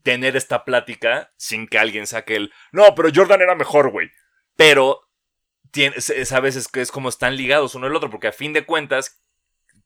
tener 0.02 0.36
esta 0.36 0.64
plática 0.64 1.32
sin 1.36 1.66
que 1.66 1.78
alguien 1.78 2.06
saque 2.06 2.36
el... 2.36 2.52
No, 2.72 2.94
pero 2.94 3.08
Jordan 3.14 3.40
era 3.40 3.54
mejor, 3.54 3.90
güey. 3.90 4.10
Pero 4.56 5.08
tiene- 5.70 6.00
se- 6.00 6.24
sabes 6.24 6.56
es 6.56 6.68
que 6.68 6.80
es 6.80 6.90
como 6.92 7.08
están 7.08 7.36
ligados 7.36 7.74
uno 7.74 7.86
al 7.86 7.96
otro 7.96 8.10
porque 8.10 8.28
a 8.28 8.32
fin 8.32 8.52
de 8.52 8.64
cuentas, 8.66 9.22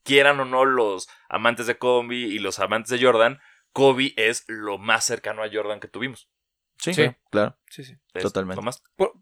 quieran 0.03 0.39
o 0.39 0.45
no 0.45 0.65
los 0.65 1.07
amantes 1.29 1.65
de 1.67 1.77
Kobe 1.77 2.15
y 2.15 2.39
los 2.39 2.59
amantes 2.59 2.89
de 2.89 3.03
Jordan, 3.05 3.39
Kobe 3.71 4.13
es 4.17 4.43
lo 4.47 4.77
más 4.77 5.05
cercano 5.05 5.43
a 5.43 5.49
Jordan 5.51 5.79
que 5.79 5.87
tuvimos. 5.87 6.29
Sí, 6.77 6.93
Sí. 6.93 7.09
claro. 7.31 7.57
Sí, 7.69 7.83
sí. 7.83 7.95
Es 8.13 8.23
Totalmente. 8.23 8.57
lo 8.57 8.61
más- 8.63 8.83
Por- 8.95 9.13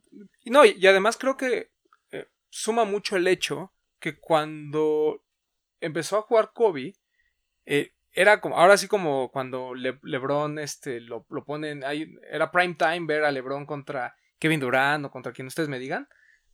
no, 0.46 0.66
y 0.66 0.86
además 0.88 1.18
creo 1.18 1.38
que 1.38 1.72
eh, 2.12 2.28
suma 2.50 2.86
mucho 2.86 3.16
el 3.16 3.28
hecho 3.28 3.74
que 4.00 4.20
cuando 4.20 5.24
empezó 5.80 6.18
a 6.18 6.22
jugar 6.24 6.52
Kobe, 6.54 6.94
eh, 7.66 7.94
era 8.14 8.42
como, 8.42 8.58
ahora 8.58 8.78
sí 8.78 8.88
como 8.88 9.32
cuando 9.32 9.74
Le- 9.74 10.00
LeBron 10.04 10.60
este, 10.60 11.00
lo, 11.00 11.26
lo 11.30 11.46
ponen, 11.46 11.84
ahí, 11.84 12.14
era 12.30 12.52
prime 12.52 12.76
time 12.76 13.06
ver 13.06 13.24
a 13.24 13.32
LeBron 13.32 13.66
contra 13.66 14.16
Kevin 14.40 14.60
Durant 14.60 15.06
o 15.06 15.12
contra 15.12 15.32
quien 15.32 15.48
ustedes 15.48 15.70
me 15.70 15.80
digan. 15.80 16.08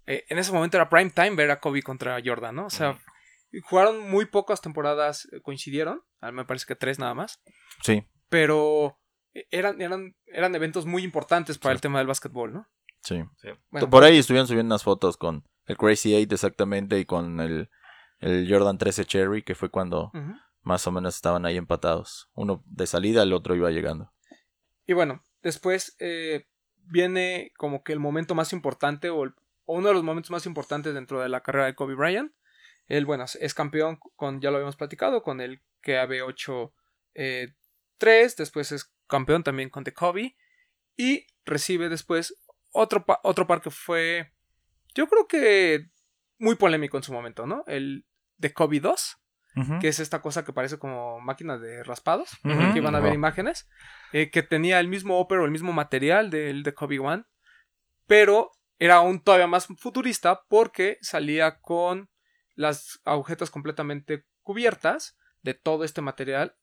Eh, 0.05 0.25
en 0.29 0.37
ese 0.37 0.51
momento 0.51 0.77
era 0.77 0.89
prime 0.89 1.09
time 1.09 1.31
ver 1.35 1.51
a 1.51 1.59
Kobe 1.59 1.81
contra 1.81 2.19
Jordan, 2.23 2.55
¿no? 2.55 2.65
O 2.67 2.69
sea, 2.69 2.97
jugaron 3.63 3.99
muy 4.09 4.25
pocas 4.25 4.61
temporadas, 4.61 5.27
coincidieron, 5.41 6.01
ah, 6.21 6.31
me 6.31 6.45
parece 6.45 6.65
que 6.65 6.75
tres 6.75 6.99
nada 6.99 7.13
más, 7.13 7.41
Sí, 7.81 8.05
pero 8.29 8.99
eran, 9.51 9.81
eran, 9.81 10.15
eran 10.25 10.53
eventos 10.55 10.85
muy 10.85 11.03
importantes 11.03 11.57
para 11.57 11.73
Sí. 11.73 11.77
el 11.77 11.81
tema 11.81 11.97
del 11.99 12.07
básquetbol, 12.07 12.53
¿no? 12.53 12.67
Sí. 13.07 13.49
Bueno, 13.69 13.89
Por 13.89 14.03
ahí 14.03 14.17
estuvieron 14.17 14.47
subiendo 14.47 14.73
unas 14.73 14.83
fotos 14.83 15.17
con 15.17 15.43
el 15.65 15.77
Crazy 15.77 16.13
8 16.15 16.33
exactamente 16.35 16.97
y 16.99 17.05
con 17.05 17.39
el, 17.39 17.69
el 18.19 18.47
Jordan 18.51 18.77
13 18.77 19.05
Cherry, 19.05 19.43
que 19.43 19.55
fue 19.55 19.69
cuando 19.69 20.11
más 20.61 20.85
o 20.87 20.91
menos 20.91 21.15
estaban 21.15 21.45
ahí 21.45 21.57
empatados. 21.57 22.29
Uno 22.33 22.63
de 22.65 22.87
salida, 22.87 23.23
el 23.23 23.33
otro 23.33 23.55
iba 23.55 23.71
llegando. 23.71 24.11
Y 24.85 24.93
bueno, 24.93 25.21
después 25.41 25.95
eh, 25.99 26.45
viene 26.75 27.51
como 27.57 27.83
que 27.83 27.93
el 27.93 27.99
momento 27.99 28.35
más 28.35 28.53
importante 28.53 29.09
o, 29.09 29.23
el- 29.23 29.33
o 29.65 29.75
uno 29.75 29.89
de 29.89 29.93
los 29.93 30.03
momentos 30.03 30.31
más 30.31 30.45
importantes 30.45 30.93
dentro 30.93 31.21
de 31.21 31.29
la 31.29 31.41
carrera 31.41 31.65
de 31.65 31.75
Kobe 31.75 31.95
Bryant. 31.95 32.31
Él, 32.87 33.05
bueno, 33.05 33.25
es 33.39 33.53
campeón 33.53 33.99
con, 34.15 34.39
ya 34.39 34.49
lo 34.49 34.57
habíamos 34.57 34.77
platicado, 34.77 35.21
con 35.21 35.41
el 35.41 35.61
KAB8 35.83 36.71
eh, 37.15 37.53
3, 37.97 38.35
después 38.37 38.71
es 38.71 38.91
campeón 39.07 39.43
también 39.43 39.69
con 39.69 39.83
The 39.83 39.93
Kobe 39.93 40.37
y 40.95 41.25
recibe 41.45 41.89
después 41.89 42.35
otro, 42.77 43.05
pa- 43.05 43.19
otro 43.23 43.45
par 43.47 43.61
que 43.61 43.69
fue, 43.71 44.31
yo 44.95 45.07
creo 45.07 45.27
que 45.27 45.89
muy 46.39 46.55
polémico 46.55 46.97
en 46.97 47.03
su 47.03 47.11
momento, 47.13 47.45
¿no? 47.47 47.63
El 47.67 48.05
The 48.39 48.53
Kobe 48.53 48.79
2, 48.79 49.17
que 49.79 49.87
es 49.87 49.99
esta 49.99 50.21
cosa 50.21 50.45
que 50.45 50.53
parece 50.53 50.77
como 50.77 51.19
máquina 51.19 51.57
de 51.57 51.83
raspados, 51.83 52.29
que 52.73 52.81
van 52.81 52.93
a 52.95 52.99
ver 52.99 53.13
imágenes, 53.15 53.67
eh, 54.13 54.29
que 54.29 54.43
tenía 54.43 54.79
el 54.79 54.87
mismo 54.87 55.17
ópero, 55.19 55.45
el 55.45 55.51
mismo 55.51 55.73
material 55.73 56.29
del 56.29 56.61
de 56.63 56.73
Kobe 56.75 56.99
One, 56.99 57.23
pero 58.05 58.51
era 58.79 58.95
aún 58.95 59.21
todavía 59.23 59.47
más 59.47 59.67
futurista 59.79 60.43
porque 60.47 60.97
salía 61.01 61.59
con 61.59 62.09
las 62.55 62.99
agujetas 63.05 63.49
completamente 63.49 64.25
cubiertas 64.41 65.17
de 65.41 65.53
todo 65.55 65.83
este 65.83 66.01
material. 66.01 66.55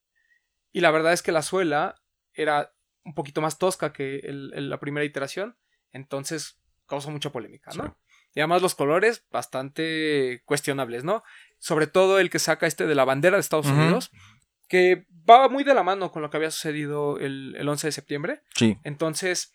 Y 0.72 0.81
la 0.81 0.90
verdad 0.90 1.12
es 1.12 1.22
que 1.22 1.33
la 1.33 1.42
suela 1.42 1.96
era 2.33 2.72
un 3.05 3.14
poquito 3.14 3.40
más 3.40 3.59
tosca 3.59 3.92
que 3.92 4.16
el- 4.20 4.53
el- 4.55 4.70
la 4.70 4.79
primera 4.81 5.05
iteración, 5.05 5.57
entonces 5.94 6.59
causó 6.87 7.11
mucha 7.11 7.33
polémica, 7.33 7.70
¿no? 7.74 7.85
Sí. 7.87 7.90
Y 8.35 8.40
además 8.40 8.61
los 8.61 8.74
colores 8.74 9.24
bastante 9.30 10.42
cuestionables, 10.44 11.04
¿no? 11.04 11.22
Sobre 11.59 11.87
todo 11.87 12.18
el 12.18 12.28
que 12.30 12.38
saca 12.38 12.66
este 12.66 12.87
de 12.87 12.94
la 12.94 13.04
bandera 13.07 13.37
de 13.37 13.40
Estados. 13.40 13.66
Unidos, 13.66 14.11
que 14.68 15.07
va 15.28 15.48
muy 15.48 15.64
de 15.64 15.72
la 15.72 15.83
mano 15.83 16.11
con 16.12 16.20
lo 16.20 16.28
que 16.30 16.37
había 16.37 16.50
sucedido 16.50 17.18
el, 17.18 17.54
el 17.57 17.68
11 17.68 17.87
de 17.87 17.92
septiembre. 17.92 18.42
Sí, 18.54 18.76
Entonces, 18.85 19.52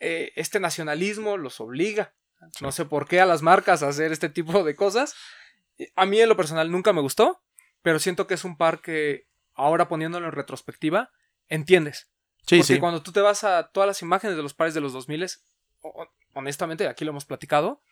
eh, 0.00 0.32
este 0.36 0.60
nacionalismo 0.60 1.36
los 1.36 1.60
obliga. 1.60 2.14
No 2.60 2.70
sé 2.70 2.84
por 2.84 3.08
qué 3.08 3.20
a 3.20 3.26
las 3.26 3.42
marcas 3.42 3.82
a 3.82 3.88
hacer 3.88 4.12
este 4.12 4.28
tipo 4.28 4.62
de 4.62 4.76
cosas. 4.76 5.14
A 5.96 6.06
mí 6.06 6.20
en 6.20 6.28
lo 6.28 6.36
personal 6.36 6.70
nunca 6.70 6.92
me 6.92 7.00
gustó, 7.00 7.42
pero 7.82 7.98
siento 7.98 8.26
que 8.28 8.34
es 8.34 8.44
un 8.44 8.56
par 8.56 8.80
que 8.80 9.26
ahora 9.54 9.88
poniéndolo 9.88 10.26
en 10.26 10.32
retrospectiva, 10.32 11.10
entiendes. 11.48 12.08
sí, 12.46 12.58
Porque 12.58 12.74
sí. 12.74 12.78
cuando 12.78 13.02
tú 13.02 13.10
te 13.10 13.20
vas 13.20 13.42
a 13.42 13.68
todas 13.72 13.88
las 13.88 14.02
imágenes 14.02 14.36
de 14.36 14.42
los 14.44 14.54
pares 14.54 14.72
de 14.74 14.80
los 14.80 14.92
2000, 14.92 15.24
o- 15.24 15.28
honestamente, 16.34 16.86
aquí 16.86 17.04
lo 17.04 17.10
hemos 17.10 17.24
platicado, 17.24 17.82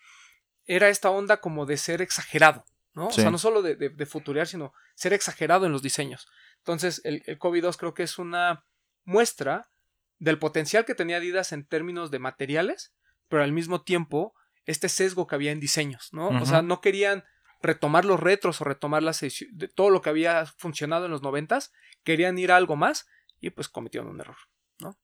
era 0.65 0.89
esta 0.89 1.11
onda 1.11 1.39
como 1.39 1.67
de 1.67 1.77
ser 1.77 2.03
exagerado, 2.03 2.65
¿no? 2.95 3.11
Sí. 3.11 3.21
O 3.21 3.23
sea, 3.23 3.31
no 3.31 3.39
solo 3.39 3.63
de, 3.63 3.77
de, 3.77 3.89
de 3.89 4.07
futurear, 4.07 4.47
sino 4.47 4.73
ser 4.95 5.13
exagerado 5.13 5.67
en 5.67 5.73
los 5.73 5.83
diseños. 5.83 6.29
Entonces, 6.59 7.01
el, 7.05 7.23
el 7.27 7.39
Kobe 7.39 7.61
2 7.61 7.77
creo 7.77 7.95
que 7.95 8.03
es 8.03 8.19
una 8.19 8.65
muestra 9.05 9.71
del 10.19 10.39
potencial 10.39 10.85
que 10.85 10.95
tenía 10.95 11.19
Adidas 11.19 11.53
en 11.53 11.65
términos 11.65 12.11
de 12.11 12.19
materiales, 12.19 12.93
pero 13.29 13.43
al 13.43 13.53
mismo 13.53 13.83
tiempo 13.83 14.35
este 14.67 14.89
sesgo 14.89 15.27
que 15.27 15.35
había 15.35 15.53
en 15.53 15.61
diseños, 15.61 16.13
¿no? 16.13 16.29
O 16.29 16.45
sea, 16.45 16.61
no 16.61 16.81
querían 16.81 17.25
retomar 17.63 18.05
los 18.05 18.19
retros 18.19 18.61
o 18.61 18.65
retomar 18.65 19.03
las 19.03 19.21
de 19.21 19.69
todo 19.69 19.91
lo 19.91 20.03
que 20.03 20.11
había 20.11 20.45
funcionado 20.45 21.07
en 21.07 21.13
los 21.13 21.23
noventas, 21.23 21.73
querían 22.03 22.37
ir 22.39 22.51
a 22.51 22.57
algo 22.57 22.75
más 22.75 23.07
y 23.41 23.51
pues 23.51 23.69
cometieron 23.69 24.11
un 24.11 24.21
error. 24.21 24.37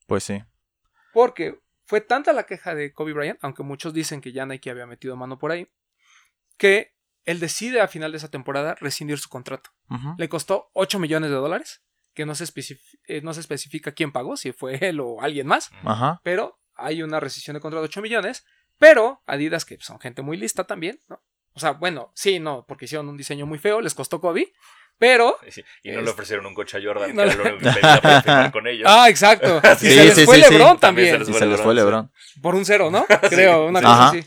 Pues 0.07 0.25
sí. 0.25 0.43
Porque 1.13 1.61
fue 1.85 2.01
tanta 2.01 2.33
la 2.33 2.45
queja 2.45 2.75
de 2.75 2.93
Kobe 2.93 3.13
Bryant, 3.13 3.39
aunque 3.43 3.63
muchos 3.63 3.93
dicen 3.93 4.21
que 4.21 4.33
ya 4.33 4.47
Nike 4.47 4.71
había 4.71 4.87
metido 4.87 5.17
mano 5.17 5.39
por 5.39 5.53
ahí, 5.53 5.69
que 6.57 6.95
él 7.25 7.41
decide 7.41 7.81
a 7.81 7.89
final 7.89 8.13
de 8.13 8.19
esa 8.19 8.31
temporada 8.31 8.75
rescindir 8.81 9.19
su 9.19 9.29
contrato. 9.29 9.71
Le 10.19 10.29
costó 10.29 10.71
8 10.75 10.99
millones 10.99 11.31
de 11.31 11.37
dólares, 11.37 11.83
que 12.15 12.27
no 12.27 12.35
se, 12.35 12.45
eh, 13.07 13.21
no 13.23 13.35
se 13.35 13.41
especifica 13.41 13.93
quién 13.93 14.13
pagó, 14.13 14.37
si 14.37 14.53
fue 14.53 14.79
él 14.87 15.01
o 15.01 15.21
alguien 15.21 15.47
más, 15.47 15.71
pero 16.23 16.59
hay 16.75 17.03
una 17.03 17.21
rescisión 17.21 17.55
de 17.55 17.61
contrato 17.61 17.83
de 17.83 17.89
8 17.89 18.03
millones, 18.03 18.45
pero 18.79 19.23
Adidas, 19.27 19.65
que 19.65 19.79
son 19.81 20.01
gente 20.01 20.23
muy 20.23 20.37
lista 20.37 20.65
también, 20.65 20.99
¿no? 21.09 21.23
O 21.55 21.61
sea, 21.61 21.73
bueno, 21.73 22.13
sí, 22.15 22.41
no, 22.41 22.65
porque 22.67 22.87
hicieron 22.87 23.09
un 23.09 23.17
diseño 23.17 23.47
muy 23.47 23.59
feo, 23.59 23.81
les 23.81 23.95
costó 23.95 24.21
Kobe, 24.21 24.53
pero... 24.99 25.37
Y 25.83 25.91
no 25.91 25.95
le 25.97 25.99
Este- 26.01 26.11
ofrecieron 26.11 26.47
un 26.47 26.55
coche 26.55 26.79
a 26.79 26.81
Jordan, 26.83 27.11
No 27.15 27.23
que 27.23 27.29
le- 27.29 27.35
era 27.35 27.45
lo 27.45 27.57
único 27.57 27.59
que 27.75 27.81
pedía 27.81 28.01
para 28.01 28.23
firmar 28.23 28.53
con 28.53 28.67
ellos. 28.67 28.87
Ah, 28.91 29.09
exacto. 29.09 29.61
Sí, 29.79 29.87
y 29.89 29.91
se 29.91 30.05
les 30.05 30.15
sí, 30.15 30.25
fue 30.25 30.37
sí, 30.37 30.43
sí. 30.45 30.53
LeBron 30.53 30.79
También 30.79 31.19
también. 31.19 31.39
se 31.39 31.47
les 31.47 31.61
fue 31.61 31.75
LeBron. 31.75 32.11
Por 32.41 32.55
un 32.55 32.65
cero, 32.65 32.91
¿no? 32.91 33.05
Creo, 33.31 33.67
una 33.67 33.81
sí. 33.81 33.85
cosa 33.85 33.95
Ajá. 34.07 34.09
así. 34.19 34.25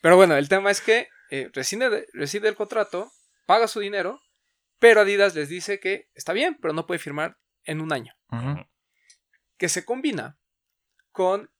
Pero 0.00 0.16
bueno, 0.16 0.36
el 0.36 0.48
tema 0.48 0.70
es 0.70 0.80
que 0.80 1.08
eh, 1.30 1.50
rescinde, 1.52 2.06
rescinde 2.14 2.48
el 2.48 2.54
contrato, 2.56 3.10
paga 3.46 3.68
su 3.68 3.80
dinero, 3.80 4.20
pero 4.78 5.00
Adidas 5.00 5.34
les 5.34 5.48
dice 5.48 5.80
que 5.80 6.08
está 6.14 6.32
bien, 6.32 6.56
pero 6.60 6.72
no 6.74 6.86
puede 6.86 6.98
firmar 7.00 7.36
en 7.64 7.80
un 7.80 7.92
año. 7.92 8.14
Que 9.56 9.68
se 9.68 9.84
combina 9.84 10.38
con 11.12 11.50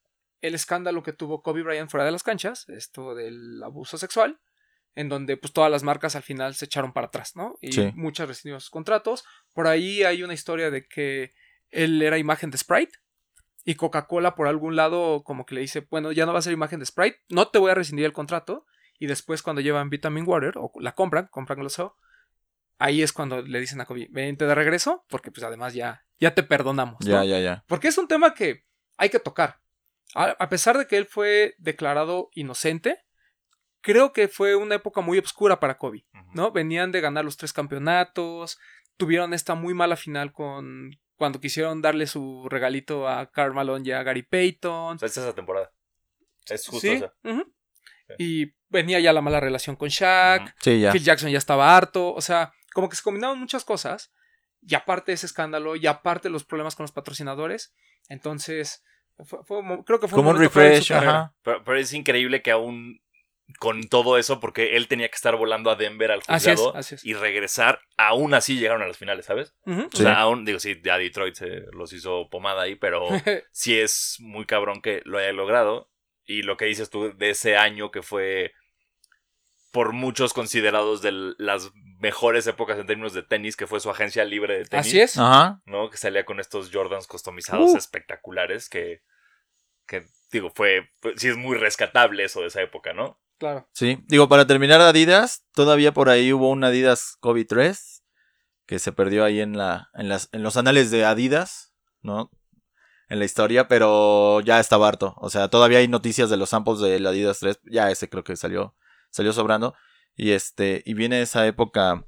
el 0.40 0.54
escándalo 0.54 1.02
que 1.02 1.12
tuvo 1.12 1.42
Kobe 1.42 1.62
Bryant 1.64 1.90
fuera 1.90 2.04
de 2.04 2.12
las 2.12 2.22
canchas, 2.22 2.68
esto 2.68 3.14
del 3.16 3.60
abuso 3.64 3.98
sexual, 3.98 4.38
en 4.94 5.08
donde 5.08 5.36
pues 5.36 5.52
todas 5.52 5.70
las 5.70 5.82
marcas 5.82 6.16
al 6.16 6.22
final 6.22 6.54
se 6.54 6.64
echaron 6.64 6.92
para 6.92 7.06
atrás, 7.08 7.36
¿no? 7.36 7.56
Y 7.60 7.72
Sí. 7.72 7.92
muchas 7.94 8.28
rescindieron 8.28 8.60
sus 8.60 8.70
contratos. 8.70 9.24
Por 9.52 9.66
ahí 9.66 10.02
hay 10.02 10.22
una 10.22 10.34
historia 10.34 10.70
de 10.70 10.86
que 10.86 11.32
él 11.70 12.00
era 12.02 12.18
imagen 12.18 12.50
de 12.50 12.58
Sprite 12.58 12.98
y 13.64 13.74
Coca-Cola 13.74 14.34
por 14.34 14.48
algún 14.48 14.74
lado 14.76 15.22
como 15.24 15.44
que 15.46 15.54
le 15.54 15.60
dice, 15.60 15.86
bueno, 15.90 16.10
ya 16.12 16.26
no 16.26 16.32
va 16.32 16.38
a 16.40 16.42
ser 16.42 16.52
imagen 16.52 16.80
de 16.80 16.86
Sprite, 16.86 17.18
no 17.28 17.48
te 17.48 17.58
voy 17.58 17.70
a 17.70 17.74
rescindir 17.74 18.06
el 18.06 18.12
contrato. 18.12 18.66
Y 18.98 19.06
después 19.06 19.42
cuando 19.42 19.60
llevan 19.62 19.90
Vitamin 19.90 20.24
Water 20.26 20.54
o 20.56 20.72
la 20.80 20.92
compran, 20.96 21.28
compran 21.30 21.60
Glosseo, 21.60 21.96
ahí 22.78 23.02
es 23.02 23.12
cuando 23.12 23.42
le 23.42 23.60
dicen 23.60 23.80
a 23.80 23.84
Kobe, 23.86 24.08
vente 24.10 24.44
de 24.46 24.54
regreso, 24.54 25.04
porque 25.08 25.30
pues 25.30 25.44
además 25.44 25.74
ya, 25.74 26.04
ya 26.18 26.34
te 26.34 26.42
perdonamos. 26.42 26.98
¿no? 27.04 27.10
Ya, 27.12 27.24
ya, 27.24 27.38
ya. 27.40 27.64
Porque 27.68 27.88
es 27.88 27.98
un 27.98 28.08
tema 28.08 28.34
que 28.34 28.64
hay 28.96 29.10
que 29.10 29.20
tocar. 29.20 29.60
A, 30.14 30.30
a 30.38 30.48
pesar 30.48 30.78
de 30.78 30.86
que 30.88 30.96
él 30.96 31.06
fue 31.06 31.54
declarado 31.58 32.30
inocente, 32.32 33.04
creo 33.80 34.12
que 34.12 34.28
fue 34.28 34.54
una 34.56 34.74
época 34.76 35.00
muy 35.00 35.18
oscura 35.18 35.60
para 35.60 35.76
Kobe. 35.78 36.04
¿no? 36.34 36.50
Venían 36.52 36.92
de 36.92 37.00
ganar 37.00 37.24
los 37.24 37.36
tres 37.36 37.52
campeonatos, 37.52 38.58
tuvieron 38.96 39.32
esta 39.34 39.54
muy 39.54 39.74
mala 39.74 39.96
final 39.96 40.32
con 40.32 40.90
cuando 41.16 41.40
quisieron 41.40 41.82
darle 41.82 42.06
su 42.06 42.46
regalito 42.48 43.08
a 43.08 43.30
Karl 43.30 43.52
Malone 43.54 43.82
y 43.88 43.92
a 43.92 44.02
Gary 44.02 44.22
Payton. 44.22 44.96
O 44.96 44.98
sea, 44.98 45.06
es 45.06 45.16
esa 45.16 45.34
temporada. 45.34 45.72
Es 46.46 46.66
justo 46.66 46.80
Sí, 46.86 46.92
esa. 46.94 47.12
Sí. 47.24 47.42
Y 48.18 48.54
venía 48.68 49.00
ya 49.00 49.12
la 49.12 49.20
mala 49.20 49.40
relación 49.40 49.74
con 49.76 49.88
Shaq. 49.88 50.54
Sí, 50.60 50.80
ya. 50.80 50.92
Phil 50.92 51.02
Jackson 51.02 51.30
ya 51.30 51.38
estaba 51.38 51.76
harto, 51.76 52.14
o 52.14 52.20
sea, 52.20 52.52
como 52.72 52.88
que 52.88 52.96
se 52.96 53.02
combinaban 53.02 53.38
muchas 53.38 53.64
cosas, 53.64 54.12
y 54.62 54.74
aparte 54.74 55.12
ese 55.12 55.26
escándalo, 55.26 55.74
y 55.76 55.86
aparte 55.86 56.30
los 56.30 56.44
problemas 56.44 56.74
con 56.76 56.84
los 56.84 56.92
patrocinadores, 56.92 57.74
entonces, 58.08 58.82
fue- 59.24 59.40
fue 59.44 59.60
creo 59.84 60.00
que 60.00 60.08
fue 60.08 60.16
Como 60.16 60.30
un 60.30 60.36
su 60.36 60.42
refresh, 60.42 60.92
ajá. 60.92 61.34
Pero, 61.42 61.64
pero 61.64 61.78
es 61.78 61.92
increíble 61.92 62.40
que 62.42 62.50
aún 62.52 63.00
con 63.58 63.88
todo 63.88 64.18
eso, 64.18 64.40
porque 64.40 64.76
él 64.76 64.88
tenía 64.88 65.08
que 65.08 65.14
estar 65.16 65.34
volando 65.36 65.70
a 65.70 65.74
Denver 65.76 66.10
al 66.10 66.22
Así 66.28 66.50
es, 66.50 66.56
juzgado 66.60 66.76
así 66.78 66.94
es. 66.96 67.04
y 67.04 67.14
regresar, 67.14 67.80
aún 67.96 68.34
así 68.34 68.58
llegaron 68.58 68.82
a 68.82 68.86
las 68.86 68.98
finales, 68.98 69.24
¿sabes? 69.26 69.54
O 69.66 69.72
Sí. 69.92 70.02
sea, 70.02 70.20
aún, 70.20 70.44
digo, 70.44 70.60
sí, 70.60 70.80
ya 70.84 70.98
Detroit 70.98 71.34
se 71.34 71.62
los 71.72 71.92
hizo 71.92 72.28
pomada 72.30 72.62
ahí, 72.62 72.74
pero 72.76 73.08
sí 73.52 73.78
es 73.80 74.16
muy 74.20 74.44
cabrón 74.46 74.80
que 74.82 75.00
lo 75.04 75.18
haya 75.18 75.32
logrado. 75.32 75.90
Y 76.24 76.42
lo 76.42 76.56
que 76.58 76.66
dices 76.66 76.90
tú 76.90 77.16
de 77.16 77.30
ese 77.30 77.56
año 77.56 77.90
que 77.90 78.02
fue 78.02 78.52
por 79.72 79.92
muchos 79.92 80.32
considerados 80.34 81.02
de 81.02 81.12
las 81.38 81.70
mejores 82.00 82.46
épocas 82.46 82.78
en 82.78 82.86
términos 82.86 83.12
de 83.12 83.22
tenis, 83.22 83.56
que 83.56 83.66
fue 83.66 83.80
su 83.80 83.90
agencia 83.90 84.24
libre 84.24 84.58
de 84.58 84.64
tenis. 84.64 84.86
Así 84.86 85.00
es. 85.00 85.18
Ajá. 85.18 85.60
¿no? 85.66 85.90
Que 85.90 85.96
salía 85.96 86.24
con 86.24 86.38
estos 86.40 86.70
Jordans 86.72 87.06
customizados 87.06 87.70
Uh. 87.72 87.76
espectaculares 87.76 88.68
que, 88.68 89.02
que, 89.86 90.06
digo, 90.32 90.50
fue, 90.54 90.90
fue- 91.00 91.14
sí 91.16 91.28
es 91.28 91.36
muy 91.36 91.56
rescatable 91.56 92.24
eso 92.24 92.40
de 92.40 92.48
esa 92.48 92.62
época, 92.62 92.92
¿no? 92.92 93.20
Claro. 93.38 93.68
Sí. 93.72 93.98
Digo, 94.08 94.28
para 94.28 94.46
terminar 94.46 94.80
Adidas, 94.80 95.44
todavía 95.54 95.92
por 95.92 96.08
ahí 96.08 96.32
hubo 96.32 96.50
un 96.50 96.64
Adidas 96.64 97.16
Kobe 97.20 97.44
3 97.44 98.02
que 98.66 98.78
se 98.78 98.92
perdió 98.92 99.24
ahí 99.24 99.40
en 99.40 99.56
la 99.56 99.88
en 99.94 100.08
las 100.08 100.28
en 100.32 100.42
los 100.42 100.56
anales 100.56 100.90
de 100.90 101.04
Adidas, 101.04 101.72
¿no? 102.02 102.30
En 103.08 103.18
la 103.18 103.24
historia, 103.24 103.68
pero 103.68 104.40
ya 104.40 104.60
estaba 104.60 104.88
harto. 104.88 105.14
O 105.18 105.30
sea, 105.30 105.48
todavía 105.48 105.78
hay 105.78 105.88
noticias 105.88 106.28
de 106.28 106.36
los 106.36 106.50
samples 106.50 106.80
del 106.80 107.06
Adidas 107.06 107.38
3, 107.38 107.60
ya 107.64 107.90
ese 107.90 108.08
creo 108.08 108.24
que 108.24 108.36
salió 108.36 108.74
salió 109.10 109.32
sobrando 109.32 109.74
y 110.16 110.32
este 110.32 110.82
y 110.84 110.94
viene 110.94 111.22
esa 111.22 111.46
época 111.46 112.04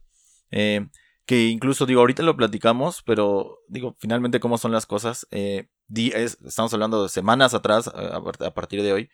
Eh, 0.51 0.88
que 1.31 1.47
incluso, 1.47 1.87
digo, 1.87 2.01
ahorita 2.01 2.25
lo 2.25 2.37
platicamos, 2.37 3.05
pero 3.05 3.61
digo, 3.69 3.95
finalmente 4.01 4.40
cómo 4.40 4.59
son 4.59 4.73
las 4.73 4.85
cosas. 4.85 5.29
Eh, 5.31 5.69
estamos 5.95 6.75
hablando 6.75 7.05
de 7.05 7.09
semanas 7.09 7.55
atrás, 7.55 7.87
a, 7.87 8.51
partir 8.53 8.83
de 8.83 8.93
hoy. 8.93 9.11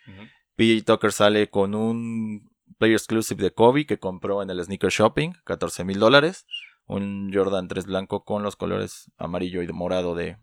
PJ 0.56 0.84
Tucker 0.84 1.12
sale 1.12 1.48
con 1.48 1.74
un 1.74 2.50
Player 2.78 2.96
Exclusive 2.96 3.42
de 3.42 3.52
Kobe 3.52 3.86
que 3.86 3.98
compró 3.98 4.42
en 4.42 4.50
el 4.50 4.62
Sneaker 4.62 4.90
Shopping, 4.90 5.32
14 5.44 5.84
mil 5.84 5.98
dólares. 5.98 6.46
Un 6.86 7.30
Jordan 7.32 7.68
3 7.68 7.86
blanco 7.86 8.24
con 8.24 8.42
los 8.42 8.56
colores 8.56 9.10
amarillo 9.18 9.62
y 9.62 9.68
morado 9.68 10.14
de, 10.14 10.38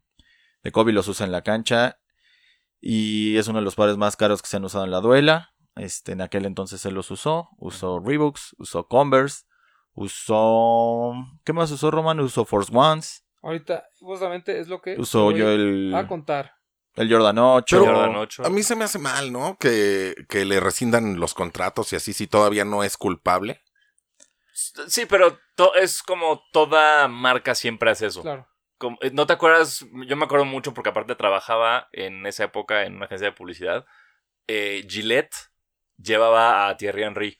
de 0.62 0.72
Kobe. 0.72 0.92
Los 0.92 1.08
usa 1.08 1.26
en 1.26 1.32
la 1.32 1.42
cancha. 1.42 2.00
Y 2.82 3.38
es 3.38 3.48
uno 3.48 3.60
de 3.60 3.66
los 3.66 3.76
pares 3.76 3.98
más 3.98 4.16
caros 4.18 4.42
que 4.42 4.48
se 4.48 4.58
han 4.58 4.66
usado 4.66 4.84
en 4.84 4.92
la 4.92 5.00
duela. 5.00 5.54
Este, 5.76 6.12
en 6.12 6.22
aquel 6.22 6.46
entonces 6.46 6.86
él 6.86 6.94
los 6.96 7.12
usó. 7.12 7.50
Usó 7.58 8.00
Reeboks, 8.00 8.56
usó 8.60 8.88
Converse, 8.88 9.46
usó... 9.94 11.14
¿Qué 11.44 11.54
más 11.54 11.72
usó 11.72 11.92
Roman? 11.92 12.20
Usó 12.20 12.46
Force 12.46 12.72
Ones. 12.76 13.26
Ahorita, 13.42 13.86
justamente 14.00 14.60
es 14.60 14.68
lo 14.68 14.82
que 14.82 15.00
Usó 15.00 15.32
yo 15.32 15.50
el, 15.50 15.94
a 15.96 16.08
contar. 16.08 16.54
El 16.96 17.12
Jordan 17.12 17.38
8. 17.40 17.80
Pero- 17.82 17.94
Jordan 17.96 18.16
8. 18.16 18.46
A 18.46 18.50
mí 18.50 18.64
se 18.64 18.76
me 18.76 18.84
hace 18.86 19.00
mal, 19.00 19.32
¿no? 19.32 19.58
Que, 19.60 20.16
que 20.30 20.46
le 20.46 20.60
rescindan 20.60 21.20
los 21.20 21.34
contratos 21.34 21.92
y 21.94 21.96
así 21.96 22.14
si 22.14 22.28
todavía 22.28 22.66
no 22.66 22.84
es 22.84 22.98
culpable. 22.98 23.62
Sí, 24.88 25.06
pero 25.08 25.40
es 25.76 26.04
como 26.04 26.44
toda 26.52 27.08
marca 27.08 27.56
siempre 27.56 27.92
hace 27.92 28.08
eso. 28.08 28.22
Claro. 28.22 28.48
Como- 28.78 28.98
eh, 29.02 29.12
¿No 29.14 29.26
te 29.26 29.34
acuerdas? 29.34 29.86
Yo 30.08 30.16
me 30.16 30.26
acuerdo 30.26 30.46
mucho 30.46 30.74
porque 30.74 30.90
aparte 30.90 31.16
trabajaba 31.16 31.88
en 31.92 32.26
esa 32.26 32.44
época 32.46 32.84
en 32.84 32.96
una 32.96 33.06
agencia 33.06 33.28
de 33.28 33.34
publicidad. 33.36 33.86
Eh, 34.48 34.86
Gillette 34.88 35.36
llevaba 35.98 36.68
a 36.68 36.78
Thierry 36.78 37.04
Henry. 37.04 37.38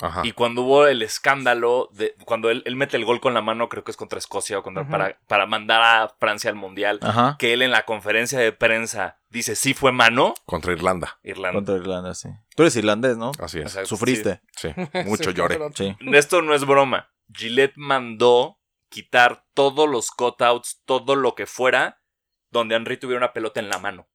Ajá. 0.00 0.22
Y 0.24 0.32
cuando 0.32 0.62
hubo 0.62 0.86
el 0.86 1.02
escándalo, 1.02 1.88
de, 1.92 2.14
cuando 2.24 2.50
él, 2.50 2.62
él 2.66 2.74
mete 2.76 2.96
el 2.96 3.04
gol 3.04 3.20
con 3.20 3.34
la 3.34 3.42
mano, 3.42 3.68
creo 3.68 3.84
que 3.84 3.90
es 3.90 3.96
contra 3.96 4.18
Escocia 4.18 4.58
o 4.58 4.62
contra, 4.62 4.88
para, 4.88 5.18
para 5.28 5.46
mandar 5.46 5.82
a 5.82 6.14
Francia 6.18 6.48
al 6.50 6.56
Mundial, 6.56 6.98
Ajá. 7.02 7.36
que 7.38 7.52
él 7.52 7.62
en 7.62 7.70
la 7.70 7.84
conferencia 7.84 8.38
de 8.38 8.52
prensa 8.52 9.20
dice, 9.28 9.54
sí 9.56 9.74
fue 9.74 9.92
mano, 9.92 10.34
Contra 10.46 10.72
Irlanda. 10.72 11.18
Irlanda. 11.22 11.56
Contra 11.58 11.76
Irlanda, 11.76 12.14
sí. 12.14 12.28
Tú 12.56 12.62
eres 12.62 12.76
irlandés, 12.76 13.16
¿no? 13.16 13.32
Así 13.38 13.60
es. 13.60 13.78
Sufriste. 13.84 14.40
Sí. 14.56 14.68
Mucho 15.06 15.30
Sí, 15.30 15.34
lloré. 15.36 15.58
Sí. 15.74 15.96
Esto 16.12 16.42
no 16.42 16.54
es 16.54 16.64
broma. 16.66 17.10
Gillette 17.32 17.74
mandó 17.76 18.58
quitar 18.88 19.44
todos 19.54 19.88
los 19.88 20.10
cutouts, 20.10 20.82
todo 20.84 21.14
lo 21.14 21.34
que 21.34 21.46
fuera, 21.46 22.00
donde 22.50 22.74
Henry 22.74 22.96
tuviera 22.96 23.18
una 23.18 23.32
pelota 23.32 23.60
en 23.60 23.68
la 23.68 23.78
mano. 23.78 24.08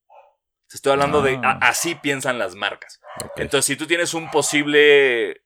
Estoy 0.74 0.92
hablando 0.94 1.22
de... 1.22 1.40
Ah. 1.44 1.60
a- 1.62 1.68
así 1.70 1.96
piensan 1.96 2.38
las 2.40 2.56
marcas. 2.56 3.00
Entonces, 3.38 3.66
si 3.66 3.76
tú 3.78 3.88
tienes 3.88 4.14
un 4.14 4.30
posible 4.32 5.45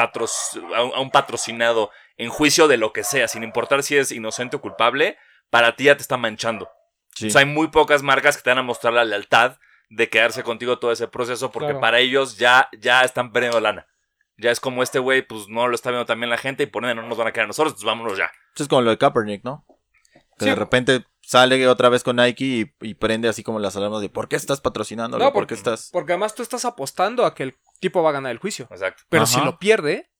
patro- 0.00 0.26
a 0.74 1.00
un- 1.00 1.10
patrocinado 1.10 1.90
en 2.16 2.30
juicio 2.30 2.68
de 2.68 2.76
lo 2.76 2.92
que 2.92 3.04
sea, 3.04 3.28
sin 3.28 3.42
importar 3.42 3.82
si 3.82 3.96
es 3.96 4.12
inocente 4.12 4.56
o 4.56 4.60
culpable, 4.60 5.16
para 5.50 5.76
ti 5.76 5.84
ya 5.84 5.96
te 5.96 6.02
está 6.02 6.16
manchando. 6.16 6.68
Sí. 7.14 7.28
O 7.28 7.30
sea, 7.30 7.40
hay 7.40 7.46
muy 7.46 7.68
pocas 7.68 8.02
marcas 8.02 8.36
que 8.36 8.42
te 8.42 8.50
van 8.50 8.58
a 8.58 8.62
mostrar 8.62 8.92
la 8.92 9.04
lealtad 9.04 9.56
de 9.88 10.08
quedarse 10.08 10.42
contigo 10.42 10.78
todo 10.78 10.92
ese 10.92 11.08
proceso 11.08 11.50
porque 11.50 11.68
Claro. 11.68 11.80
para 11.80 11.98
ellos 11.98 12.36
ya, 12.38 12.68
ya 12.78 13.02
están 13.02 13.32
perdiendo 13.32 13.60
lana. 13.60 13.86
Ya 14.36 14.50
es 14.50 14.60
como 14.60 14.82
este 14.82 14.98
güey, 14.98 15.22
pues 15.22 15.48
no 15.48 15.66
lo 15.68 15.74
está 15.74 15.90
viendo 15.90 16.06
también 16.06 16.30
la 16.30 16.38
gente 16.38 16.62
y 16.62 16.66
por 16.66 16.84
ende 16.84 16.94
no 16.94 17.02
nos 17.08 17.18
van 17.18 17.26
a 17.28 17.32
quedar 17.32 17.44
a 17.44 17.48
nosotros, 17.48 17.74
pues 17.74 17.84
vámonos 17.84 18.16
ya. 18.16 18.30
Esto 18.50 18.62
es 18.62 18.68
como 18.68 18.82
lo 18.82 18.90
de 18.90 18.98
Kaepernick, 18.98 19.44
¿no? 19.44 19.66
Que 20.38 20.44
Sí. 20.44 20.50
de 20.50 20.54
repente 20.54 21.04
sale 21.20 21.66
otra 21.68 21.88
vez 21.90 22.02
con 22.02 22.16
Nike 22.16 22.44
y, 22.44 22.74
y 22.80 22.94
prende 22.94 23.28
así 23.28 23.42
como 23.42 23.58
las 23.58 23.76
alarmas 23.76 24.00
de 24.00 24.08
¿por 24.08 24.28
qué 24.28 24.36
estás 24.36 24.60
patrocinándolo? 24.60 25.22
No, 25.24 25.32
¿Por 25.32 25.42
porque- 25.42 25.54
qué 25.54 25.58
estás...? 25.58 25.90
Porque 25.92 26.12
además 26.12 26.34
tú 26.34 26.42
estás 26.42 26.64
apostando 26.64 27.26
a 27.26 27.34
que 27.34 27.42
el 27.42 27.58
tipo 27.80 28.02
va 28.02 28.10
a 28.10 28.14
ganar 28.14 28.32
el 28.32 28.38
juicio. 28.38 28.68
Exacto. 28.70 29.02
Pero 29.08 29.24
Ajá. 29.24 29.38
si 29.38 29.44
lo 29.44 29.58
pierde, 29.58 30.10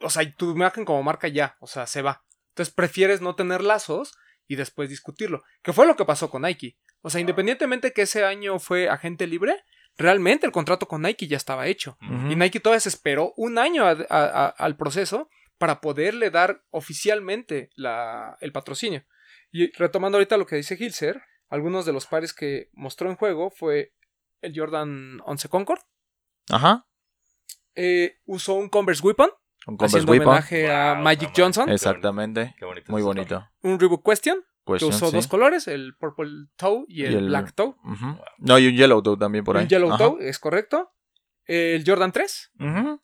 o 0.00 0.10
sea, 0.10 0.30
tu 0.36 0.50
imagen 0.52 0.84
como 0.84 1.02
marca 1.02 1.28
ya, 1.28 1.56
o 1.60 1.66
sea, 1.66 1.86
se 1.86 2.02
va. 2.02 2.24
Entonces 2.50 2.72
prefieres 2.74 3.20
no 3.20 3.34
tener 3.34 3.62
lazos 3.62 4.14
y 4.46 4.56
después 4.56 4.88
discutirlo. 4.88 5.42
Que 5.62 5.72
fue 5.72 5.86
lo 5.86 5.96
que 5.96 6.04
pasó 6.04 6.30
con 6.30 6.42
Nike. 6.42 6.78
O 7.02 7.10
sea, 7.10 7.20
independientemente 7.20 7.92
que 7.92 8.02
ese 8.02 8.24
año 8.24 8.58
fue 8.58 8.88
agente 8.88 9.26
libre, 9.26 9.62
realmente 9.98 10.46
el 10.46 10.52
contrato 10.52 10.86
con 10.88 11.02
Nike 11.02 11.26
ya 11.26 11.36
estaba 11.36 11.66
hecho. 11.66 11.96
Y 12.00 12.36
Nike 12.36 12.60
todavía 12.60 12.80
se 12.80 12.88
esperó 12.88 13.32
un 13.36 13.58
año 13.58 13.84
a- 13.86 13.96
a- 14.08 14.46
a- 14.46 14.48
al 14.48 14.76
proceso 14.76 15.28
para 15.58 15.80
poderle 15.80 16.30
dar 16.30 16.62
oficialmente 16.70 17.70
la- 17.76 18.36
el 18.40 18.52
patrocinio. 18.52 19.04
Y 19.52 19.70
retomando 19.76 20.18
ahorita 20.18 20.36
lo 20.36 20.46
que 20.46 20.56
dice 20.56 20.76
Hilser, 20.78 21.22
algunos 21.48 21.86
de 21.86 21.92
los 21.92 22.06
pares 22.06 22.32
que 22.32 22.68
mostró 22.72 23.08
en 23.10 23.16
juego 23.16 23.50
fue 23.50 23.92
el 24.42 24.58
Jordan 24.58 25.20
11 25.24 25.48
Concord. 25.48 25.80
Ajá. 26.50 26.86
eh, 27.74 28.16
usó 28.24 28.54
un 28.54 28.68
Converse 28.68 29.02
Weapon, 29.02 29.30
Un 29.66 29.76
Converse 29.76 29.96
haciendo 29.98 30.12
Weapon. 30.12 30.28
homenaje 30.28 30.70
a 30.72 30.94
Wow, 30.94 31.02
Magic 31.02 31.28
no 31.28 31.34
Johnson. 31.44 31.68
Exactamente. 31.70 32.54
Qué 32.58 32.64
bonito. 32.64 32.90
Muy 32.92 33.00
es 33.00 33.04
bonito. 33.06 33.46
Un 33.62 33.78
Reebok 33.78 34.04
Question, 34.08 34.42
que 34.64 34.84
usó 34.84 35.10
sí. 35.10 35.16
dos 35.16 35.26
colores, 35.28 35.68
el 35.68 35.94
Purple 35.96 36.48
Toe 36.56 36.84
y 36.88 37.04
el, 37.04 37.12
Y 37.12 37.16
el- 37.16 37.26
Black 37.28 37.54
Toe. 37.54 37.74
Ujú. 37.84 38.18
No, 38.38 38.58
y 38.58 38.68
un 38.68 38.74
Yellow 38.76 39.02
Toe 39.02 39.16
también 39.18 39.44
por 39.44 39.56
ahí. 39.56 39.64
Un 39.64 39.68
Yellow 39.68 39.92
Ajá. 39.92 39.98
Toe, 40.04 40.28
es 40.28 40.38
correcto. 40.38 40.90
El 41.44 41.84
Jordan 41.86 42.10
3. 42.12 42.50
Ujú. 42.58 43.00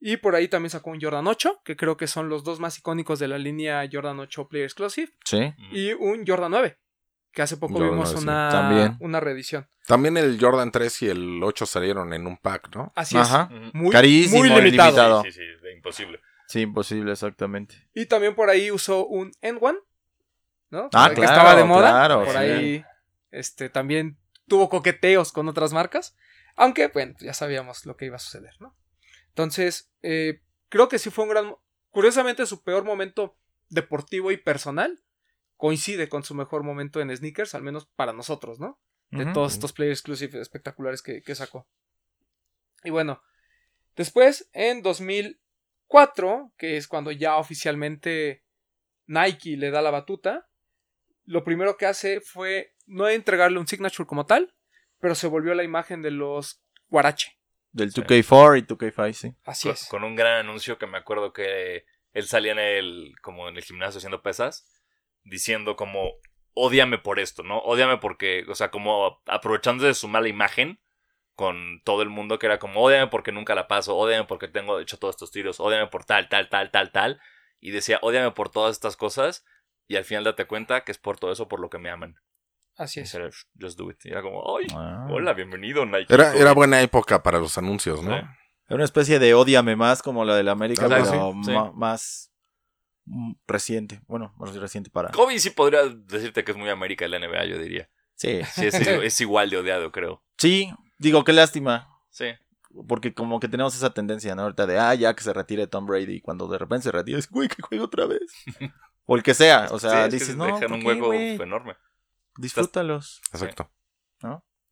Y 0.00 0.18
por 0.18 0.34
ahí 0.34 0.48
también 0.48 0.68
sacó 0.70 0.90
un 0.90 1.00
Jordan 1.00 1.26
8, 1.26 1.62
que 1.64 1.76
creo 1.76 1.96
que 1.96 2.06
son 2.06 2.28
los 2.28 2.44
dos 2.44 2.60
más 2.60 2.76
icónicos 2.78 3.18
de 3.20 3.28
la 3.28 3.38
línea 3.38 3.88
Jordan 3.90 4.20
8 4.20 4.48
Player 4.48 4.66
Exclusive. 4.66 5.12
Sí. 5.24 5.40
Mm. 5.56 5.70
Y 5.72 5.92
un 5.94 6.26
Jordan 6.26 6.50
9, 6.50 6.78
que 7.34 7.42
hace 7.42 7.56
poco 7.56 7.74
Jordan 7.74 7.90
vimos 7.90 8.12
9, 8.12 8.18
sí. 8.20 8.24
una, 8.24 8.48
También. 8.48 8.96
una 9.00 9.20
reedición. 9.20 9.68
También 9.86 10.16
el 10.16 10.38
Jordan 10.40 10.70
3 10.70 11.02
y 11.02 11.08
el 11.08 11.42
8 11.42 11.66
salieron 11.66 12.12
en 12.14 12.26
un 12.26 12.36
pack, 12.36 12.74
¿no? 12.74 12.92
Así 12.94 13.16
Ajá. 13.16 13.50
Es. 13.52 13.74
Muy, 13.74 13.90
Carísimo, 13.90 14.38
muy 14.38 14.48
limitado. 14.48 14.90
limitado. 14.90 15.22
Sí, 15.24 15.32
sí, 15.32 15.40
sí, 15.40 15.62
de 15.62 15.72
imposible. 15.72 16.20
Sí, 16.46 16.60
imposible, 16.60 17.12
exactamente. 17.12 17.88
Y 17.92 18.06
también 18.06 18.34
por 18.34 18.48
ahí 18.48 18.70
usó 18.70 19.06
un 19.06 19.32
N1, 19.42 19.78
¿no? 20.70 20.88
Ah, 20.92 21.08
que 21.08 21.16
claro, 21.16 21.32
estaba 21.32 21.56
de 21.56 21.64
moda. 21.64 21.90
claro, 21.90 22.24
por 22.24 22.32
sí. 22.32 22.38
ahí 22.38 22.84
este, 23.30 23.68
también 23.68 24.18
tuvo 24.46 24.68
coqueteos 24.68 25.32
con 25.32 25.48
otras 25.48 25.72
marcas. 25.72 26.16
Aunque, 26.56 26.86
bueno, 26.88 27.14
ya 27.18 27.34
sabíamos 27.34 27.84
lo 27.84 27.96
que 27.96 28.06
iba 28.06 28.16
a 28.16 28.20
suceder, 28.20 28.54
¿no? 28.60 28.76
Entonces, 29.30 29.90
eh, 30.02 30.40
creo 30.68 30.88
que 30.88 31.00
sí 31.00 31.10
fue 31.10 31.24
un 31.24 31.30
gran... 31.30 31.56
Curiosamente, 31.90 32.46
su 32.46 32.62
peor 32.62 32.84
momento 32.84 33.36
deportivo 33.70 34.30
y 34.30 34.36
personal 34.36 35.03
coincide 35.56 36.08
con 36.08 36.22
su 36.24 36.34
mejor 36.34 36.62
momento 36.62 37.00
en 37.00 37.14
sneakers, 37.16 37.54
al 37.54 37.62
menos 37.62 37.86
para 37.86 38.12
nosotros, 38.12 38.58
¿no? 38.60 38.80
De 39.10 39.26
todos 39.26 39.52
estos 39.52 39.72
Player 39.72 39.92
Exclusive 39.92 40.40
espectaculares 40.40 41.00
que, 41.00 41.22
que 41.22 41.34
sacó. 41.36 41.68
Y 42.82 42.90
bueno, 42.90 43.22
después, 43.94 44.50
en 44.52 44.82
2004, 44.82 46.52
que 46.56 46.76
es 46.76 46.88
cuando 46.88 47.12
ya 47.12 47.36
oficialmente 47.36 48.44
Nike 49.06 49.56
le 49.56 49.70
da 49.70 49.82
la 49.82 49.90
batuta, 49.90 50.48
lo 51.26 51.44
primero 51.44 51.76
que 51.76 51.86
hace 51.86 52.20
fue 52.20 52.74
no 52.86 53.08
entregarle 53.08 53.58
un 53.58 53.66
signature 53.66 54.06
como 54.06 54.26
tal, 54.26 54.54
pero 54.98 55.14
se 55.14 55.28
volvió 55.28 55.54
la 55.54 55.62
imagen 55.64 56.02
de 56.02 56.10
los 56.10 56.62
Guarache. 56.88 57.38
Del 57.72 57.92
Sí. 57.92 58.00
2K4 58.02 58.58
y 58.58 58.62
2K5, 58.62 59.12
sí. 59.12 59.34
Así 59.44 59.68
Con, 59.68 59.74
es. 59.74 59.86
con 59.86 60.04
un 60.04 60.14
gran 60.16 60.38
anuncio 60.46 60.78
que 60.78 60.86
me 60.86 60.98
acuerdo 60.98 61.32
que 61.32 61.84
él 62.12 62.26
salía 62.26 62.52
en 62.52 62.58
el, 62.58 63.14
como 63.22 63.48
en 63.48 63.56
el 63.56 63.64
gimnasio 63.64 63.98
haciendo 63.98 64.22
pesas, 64.22 64.66
diciendo 65.24 65.76
como, 65.76 66.12
ódiame 66.54 66.98
por 66.98 67.18
esto, 67.18 67.42
¿no? 67.42 67.58
Ódiame 67.58 67.98
porque, 67.98 68.44
o 68.48 68.54
sea, 68.54 68.70
como 68.70 69.20
aprovechándose 69.26 69.88
de 69.88 69.94
su 69.94 70.08
mala 70.08 70.28
imagen 70.28 70.80
con 71.34 71.80
todo 71.84 72.02
el 72.02 72.10
mundo, 72.10 72.38
que 72.38 72.46
era 72.46 72.58
como, 72.58 72.80
ódiame 72.82 73.08
porque 73.08 73.32
nunca 73.32 73.54
la 73.54 73.66
paso, 73.66 73.96
ódiame 73.96 74.24
porque 74.24 74.46
tengo 74.48 74.78
hecho 74.78 74.98
todos 74.98 75.14
estos 75.16 75.30
tiros, 75.32 75.58
ódiame 75.58 75.88
por 75.88 76.04
tal, 76.04 76.28
tal, 76.28 76.48
tal, 76.48 76.70
tal, 76.70 76.92
tal. 76.92 77.20
Y 77.60 77.70
decía, 77.72 77.98
ódiame 78.02 78.30
por 78.30 78.50
todas 78.50 78.72
estas 78.72 78.96
cosas. 78.96 79.44
Y 79.88 79.96
al 79.96 80.04
final 80.04 80.24
date 80.24 80.46
cuenta 80.46 80.84
que 80.84 80.92
es 80.92 80.98
por 80.98 81.18
todo 81.18 81.32
eso 81.32 81.48
por 81.48 81.60
lo 81.60 81.68
que 81.70 81.78
me 81.78 81.90
aman. 81.90 82.16
Así 82.76 83.00
es. 83.00 83.14
era, 83.14 83.28
Just 83.60 83.78
do 83.78 83.90
it. 83.90 83.98
Y 84.04 84.10
era 84.10 84.22
como, 84.22 84.56
ay, 84.56 84.66
Ah. 84.74 85.06
hola, 85.10 85.32
bienvenido, 85.32 85.84
Nike. 85.86 86.12
Era, 86.12 86.34
era 86.34 86.52
buena 86.52 86.80
época 86.82 87.22
para 87.22 87.38
los 87.38 87.56
anuncios, 87.58 88.02
¿no? 88.02 88.16
Sí. 88.16 88.24
Era 88.66 88.76
una 88.76 88.84
especie 88.84 89.18
de 89.18 89.34
odiame 89.34 89.76
más 89.76 90.02
como 90.02 90.24
la 90.24 90.36
de 90.36 90.42
la 90.42 90.52
América, 90.52 90.88
pero 90.88 91.34
sí. 91.44 91.52
más 91.74 92.32
reciente. 93.46 94.00
Bueno, 94.06 94.34
más 94.38 94.54
reciente 94.54 94.90
para. 94.90 95.10
Kobe 95.10 95.38
sí 95.38 95.50
podría 95.50 95.82
decirte 95.86 96.44
que 96.44 96.52
es 96.52 96.56
muy 96.56 96.68
América 96.68 97.04
de 97.04 97.08
la 97.10 97.18
NBA, 97.18 97.44
yo 97.46 97.58
diría. 97.58 97.88
Sí. 98.14 98.40
Sí, 98.52 98.66
es, 98.66 98.74
es 98.74 99.20
igual 99.20 99.50
de 99.50 99.58
odiado, 99.58 99.90
creo. 99.92 100.22
Sí, 100.38 100.72
digo, 100.98 101.24
qué 101.24 101.32
lástima. 101.32 101.88
Sí. 102.10 102.26
Porque 102.88 103.14
como 103.14 103.38
que 103.40 103.48
tenemos 103.48 103.74
esa 103.76 103.94
tendencia, 103.94 104.34
¿no? 104.34 104.42
Ahorita 104.42 104.66
de, 104.66 104.78
ah, 104.78 104.94
ya 104.94 105.14
que 105.14 105.22
se 105.22 105.32
retire 105.32 105.66
Tom 105.66 105.86
Brady. 105.86 106.14
Y 106.16 106.20
cuando 106.20 106.48
de 106.48 106.58
repente 106.58 106.84
se 106.84 106.92
retira, 106.92 107.18
es, 107.18 107.28
güey, 107.28 107.48
que 107.48 107.62
juegue 107.62 107.84
otra 107.84 108.06
vez. 108.06 108.20
o 109.06 109.16
el 109.16 109.22
que 109.22 109.34
sea. 109.34 109.68
O 109.70 109.78
sea, 109.78 109.90
Sí, 109.90 109.96
es 109.96 110.04
que 110.06 110.10
dices, 110.18 110.36
no, 110.36 110.46
dejan 110.46 110.60
¿por 110.62 110.72
un 110.72 110.86
hueco 110.86 111.06
güey? 111.06 111.34
enorme. 111.40 111.76
Disfrútalos. 112.36 113.20
Exacto. 113.32 113.70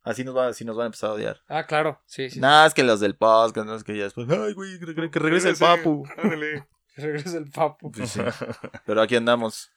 Así 0.05 0.25
nos, 0.25 0.35
va, 0.35 0.47
así 0.47 0.65
nos 0.65 0.75
van 0.75 0.83
a 0.83 0.87
empezar 0.87 1.11
a 1.11 1.13
odiar. 1.13 1.41
Ah, 1.47 1.65
claro. 1.65 2.01
Sí, 2.05 2.29
sí. 2.29 2.41
Nada, 2.41 2.65
es 2.67 2.73
que 2.73 2.83
los 2.83 2.99
del 2.99 3.15
podcast, 3.15 3.65
no 3.65 3.73
es 3.73 3.85
que 3.85 3.95
ya 3.95 4.03
después, 4.03 4.27
ay, 4.29 4.51
güey, 4.51 4.77
que, 4.77 5.09
que 5.09 5.19
regrese 5.19 5.49
el 5.49 5.55
papu. 5.55 6.05
Regresa 6.95 7.37
el 7.37 7.49
papo. 7.49 7.91
Pues 7.91 8.11
sí. 8.11 8.19
Pero 8.85 9.01
aquí 9.01 9.15
andamos. 9.15 9.71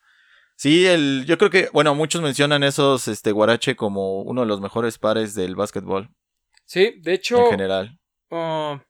Sí, 0.55 0.85
el, 0.87 1.25
yo 1.27 1.37
creo 1.37 1.49
que, 1.51 1.69
bueno, 1.71 1.93
muchos 1.95 2.21
mencionan 2.21 2.63
esos, 2.63 3.07
este, 3.07 3.31
Guarache 3.31 3.75
como 3.75 4.21
uno 4.23 4.41
de 4.41 4.47
los 4.47 4.59
mejores 4.59 4.97
pares 4.97 5.35
del 5.35 5.55
básquetbol 5.55 6.09
Sí, 6.65 6.95
de 6.99 7.13
hecho, 7.13 7.45
en 7.45 7.51
general. 7.51 7.99
ah, 8.31 8.83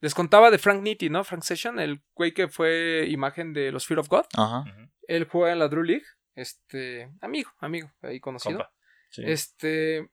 Les 0.00 0.14
contaba 0.14 0.50
de 0.50 0.58
Frank 0.58 0.82
Nitti, 0.82 1.08
¿no? 1.08 1.24
Frank 1.24 1.42
Session, 1.42 1.80
el 1.80 2.02
güey 2.14 2.32
que 2.32 2.48
fue 2.48 3.06
imagen 3.08 3.52
de 3.54 3.72
los 3.72 3.86
Fear 3.86 4.00
of 4.00 4.08
God. 4.08 4.26
Ajá. 4.36 4.64
Él 5.08 5.24
juega 5.24 5.52
en 5.52 5.58
la 5.58 5.68
Drew 5.68 5.82
League. 5.82 6.04
Este, 6.34 7.10
amigo, 7.22 7.50
amigo, 7.60 7.90
ahí 8.02 8.20
conocido. 8.20 8.58
Compa. 8.58 8.72
Sí. 9.10 9.22
Este, 9.24 10.10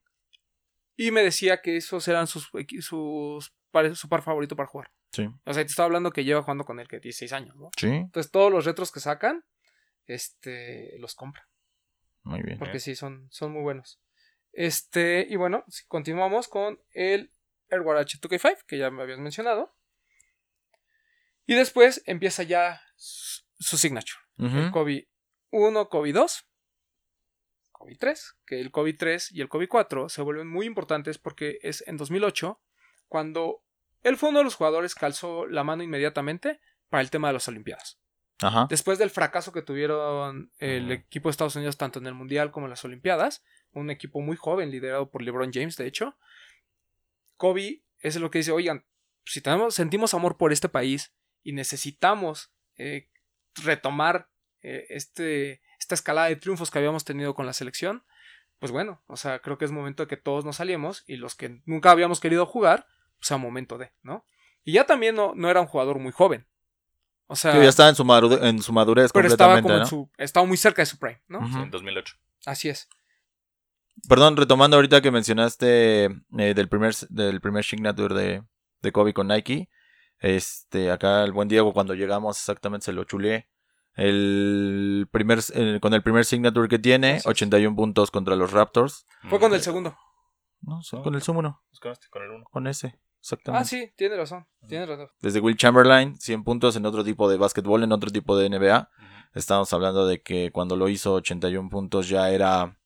y 0.95 1.11
me 1.11 1.21
decía 1.21 1.61
que 1.61 1.75
esos 1.75 2.07
eran 2.07 2.27
sus, 2.27 2.49
sus 2.79 3.53
par- 3.71 3.95
su 3.95 4.07
par 4.07 4.21
favorito 4.21 4.55
para 4.55 4.67
jugar. 4.69 4.89
Sí. 5.13 5.29
O 5.45 5.53
sea, 5.53 5.63
te 5.63 5.69
estaba 5.69 5.85
hablando 5.85 6.11
que 6.11 6.23
lleva 6.23 6.41
jugando 6.41 6.65
con 6.65 6.79
él 6.79 6.87
que 6.87 6.99
16 6.99 7.31
años, 7.33 7.55
¿no? 7.55 7.69
Sí. 7.77 7.87
Entonces 7.87 8.31
todos 8.31 8.51
los 8.51 8.65
retros 8.65 8.91
que 8.91 8.99
sacan, 8.99 9.45
este, 10.07 10.97
los 10.97 11.15
compra. 11.15 11.47
Muy 12.23 12.41
bien. 12.41 12.57
Porque 12.57 12.79
sí, 12.79 12.95
son, 12.95 13.27
son 13.31 13.51
muy 13.51 13.61
buenos. 13.61 14.01
Este, 14.51 15.25
y 15.29 15.35
bueno, 15.35 15.63
continuamos 15.87 16.47
con 16.47 16.79
el 16.91 17.31
Airwar 17.69 17.97
H2K5, 18.05 18.65
que 18.65 18.77
ya 18.77 18.89
me 18.91 19.03
habías 19.03 19.19
mencionado. 19.19 19.75
Y 21.45 21.53
después 21.55 22.01
empieza 22.05 22.43
ya 22.43 22.81
su, 22.95 23.43
su 23.59 23.77
signature. 23.77 24.19
Ujú. 24.37 24.57
El 24.57 24.71
COVID 24.71 25.03
1, 25.51 25.89
COVID 25.89 26.13
2, 26.15 26.47
COVID 27.71 27.97
3, 27.99 28.35
que 28.45 28.59
el 28.59 28.71
COVID 28.71 28.97
3 28.97 29.31
y 29.33 29.41
el 29.41 29.49
COVID 29.49 29.67
4 29.67 30.09
se 30.09 30.21
vuelven 30.21 30.47
muy 30.47 30.65
importantes 30.65 31.19
porque 31.19 31.59
es 31.61 31.83
en 31.87 31.97
2008 31.97 32.59
cuando 33.07 33.63
él 34.03 34.17
fue 34.17 34.29
uno 34.29 34.39
de 34.39 34.45
los 34.45 34.55
jugadores 34.55 34.95
que 34.95 35.05
alzó 35.05 35.47
la 35.47 35.63
mano 35.63 35.83
inmediatamente 35.83 36.59
para 36.89 37.01
el 37.01 37.09
tema 37.09 37.29
de 37.29 37.33
las 37.33 37.47
Olimpiadas. 37.47 37.99
Ajá. 38.39 38.67
Después 38.69 38.99
del 38.99 39.09
fracaso 39.09 39.51
que 39.51 39.61
tuvieron 39.61 40.51
el 40.59 40.91
equipo 40.91 41.29
de 41.29 41.31
Estados 41.31 41.55
Unidos 41.55 41.77
tanto 41.77 41.99
en 41.99 42.07
el 42.07 42.13
Mundial 42.13 42.51
como 42.51 42.65
en 42.65 42.71
las 42.71 42.83
Olimpiadas, 42.83 43.43
un 43.71 43.89
equipo 43.89 44.21
muy 44.21 44.35
joven 44.35 44.69
liderado 44.69 45.09
por 45.09 45.21
LeBron 45.21 45.51
James, 45.53 45.77
de 45.77 45.87
hecho, 45.87 46.15
Kobe 47.37 47.83
es 47.99 48.15
lo 48.17 48.29
que 48.29 48.39
dice, 48.39 48.51
oigan, 48.51 48.85
si 49.25 49.41
tenemos, 49.41 49.75
sentimos 49.75 50.13
amor 50.13 50.37
por 50.37 50.51
este 50.51 50.69
país 50.69 51.13
y 51.41 51.53
necesitamos 51.53 52.51
eh, 52.77 53.09
retomar 53.55 54.29
eh, 54.61 54.85
este, 54.89 55.61
esta 55.79 55.95
escalada 55.95 56.27
de 56.27 56.35
triunfos 56.35 56.71
que 56.71 56.79
habíamos 56.79 57.05
tenido 57.05 57.33
con 57.33 57.45
la 57.45 57.53
selección, 57.53 58.03
pues 58.59 58.71
bueno, 58.71 59.03
o 59.07 59.17
sea, 59.17 59.39
creo 59.39 59.57
que 59.57 59.65
es 59.65 59.71
momento 59.71 60.03
de 60.03 60.07
que 60.07 60.17
todos 60.17 60.45
nos 60.45 60.57
saliemos 60.57 61.03
y 61.05 61.17
los 61.17 61.35
que 61.35 61.61
nunca 61.65 61.91
habíamos 61.91 62.19
querido 62.19 62.45
jugar, 62.45 62.87
pues 63.23 63.27
sea 63.29 63.37
momento 63.37 63.77
de, 63.77 63.91
¿no? 64.01 64.25
Y 64.65 64.73
ya 64.73 64.85
también 64.85 65.15
no, 65.15 65.33
no 65.35 65.49
era 65.49 65.61
un 65.61 65.67
jugador 65.67 65.99
muy 65.99 66.11
joven. 66.11 66.47
O 67.27 67.35
sea, 67.35 67.53
Sí, 67.53 67.59
ya 67.59 67.69
estaba 67.69 67.89
en 67.89 67.95
su, 67.95 68.03
maru- 68.03 68.43
en 68.43 68.61
su 68.61 68.73
madurez 68.73 69.11
pero 69.13 69.27
estaba 69.27 69.53
completamente, 69.55 69.87
como 69.87 69.97
en 69.99 70.07
¿no? 70.07 70.07
su. 70.15 70.23
Estaba 70.23 70.45
muy 70.45 70.57
cerca 70.57 70.81
de 70.81 70.85
su 70.85 70.97
prime, 70.99 71.21
¿no? 71.27 71.39
En 71.63 71.71
2008. 71.71 72.15
Así 72.45 72.69
es. 72.69 72.87
Perdón, 74.09 74.35
retomando 74.37 74.75
ahorita 74.75 75.01
que 75.01 75.11
mencionaste 75.11 76.05
eh, 76.05 76.53
del 76.53 76.67
primer 76.67 76.93
del 77.09 77.39
primer 77.41 77.63
signature 77.63 78.13
de, 78.13 78.43
de 78.81 78.91
Kobe 78.91 79.13
con 79.13 79.27
Nike. 79.29 79.69
Este, 80.19 80.91
acá 80.91 81.23
el 81.23 81.31
buen 81.31 81.47
Diego 81.47 81.73
cuando 81.73 81.93
llegamos 81.93 82.37
exactamente 82.37 82.85
se 82.85 82.93
lo 82.93 83.03
chuleé. 83.05 83.49
El 83.95 85.07
primer, 85.11 85.39
el- 85.53 85.79
con 85.79 85.93
el 85.93 86.01
primer 86.03 86.25
signature 86.25 86.67
que 86.67 86.79
tiene, 86.79 87.11
Así 87.11 87.17
es. 87.19 87.27
81 87.27 87.75
puntos 87.75 88.11
contra 88.11 88.35
los 88.35 88.51
Raptors. 88.51 89.05
Fue 89.29 89.39
con 89.39 89.53
el 89.53 89.61
segundo. 89.61 89.95
No, 90.61 90.81
sí, 90.81 90.95
No. 90.95 91.03
con 91.03 91.15
el 91.15 91.21
sumo 91.21 91.41
no, 91.41 91.61
Pues 91.69 91.79
con 91.79 91.91
este, 91.91 92.07
con 92.09 92.23
el 92.23 92.29
uno. 92.31 92.45
con 92.51 92.67
ese, 92.67 92.99
exactamente. 93.23 93.61
Ah, 93.61 93.65
sí, 93.65 93.91
tiene 93.95 94.17
razón. 94.17 94.45
Tiene 94.67 94.85
razón. 94.85 95.07
Desde 95.21 95.39
Will 95.39 95.55
Chamberlain, 95.57 96.19
100 96.19 96.43
puntos 96.43 96.75
en 96.75 96.85
otro 96.85 97.03
tipo 97.03 97.29
de 97.29 97.37
básquetbol, 97.37 97.83
en 97.83 97.91
otro 97.93 98.11
tipo 98.11 98.37
de 98.37 98.49
NBA. 98.49 98.89
Estamos 99.33 99.71
hablando 99.73 100.05
de 100.05 100.21
que 100.21 100.51
cuando 100.51 100.75
lo 100.75 100.89
hizo 100.89 101.13
81 101.13 101.69
puntos 101.69 102.07
ya 102.09 102.29
era 102.29 102.77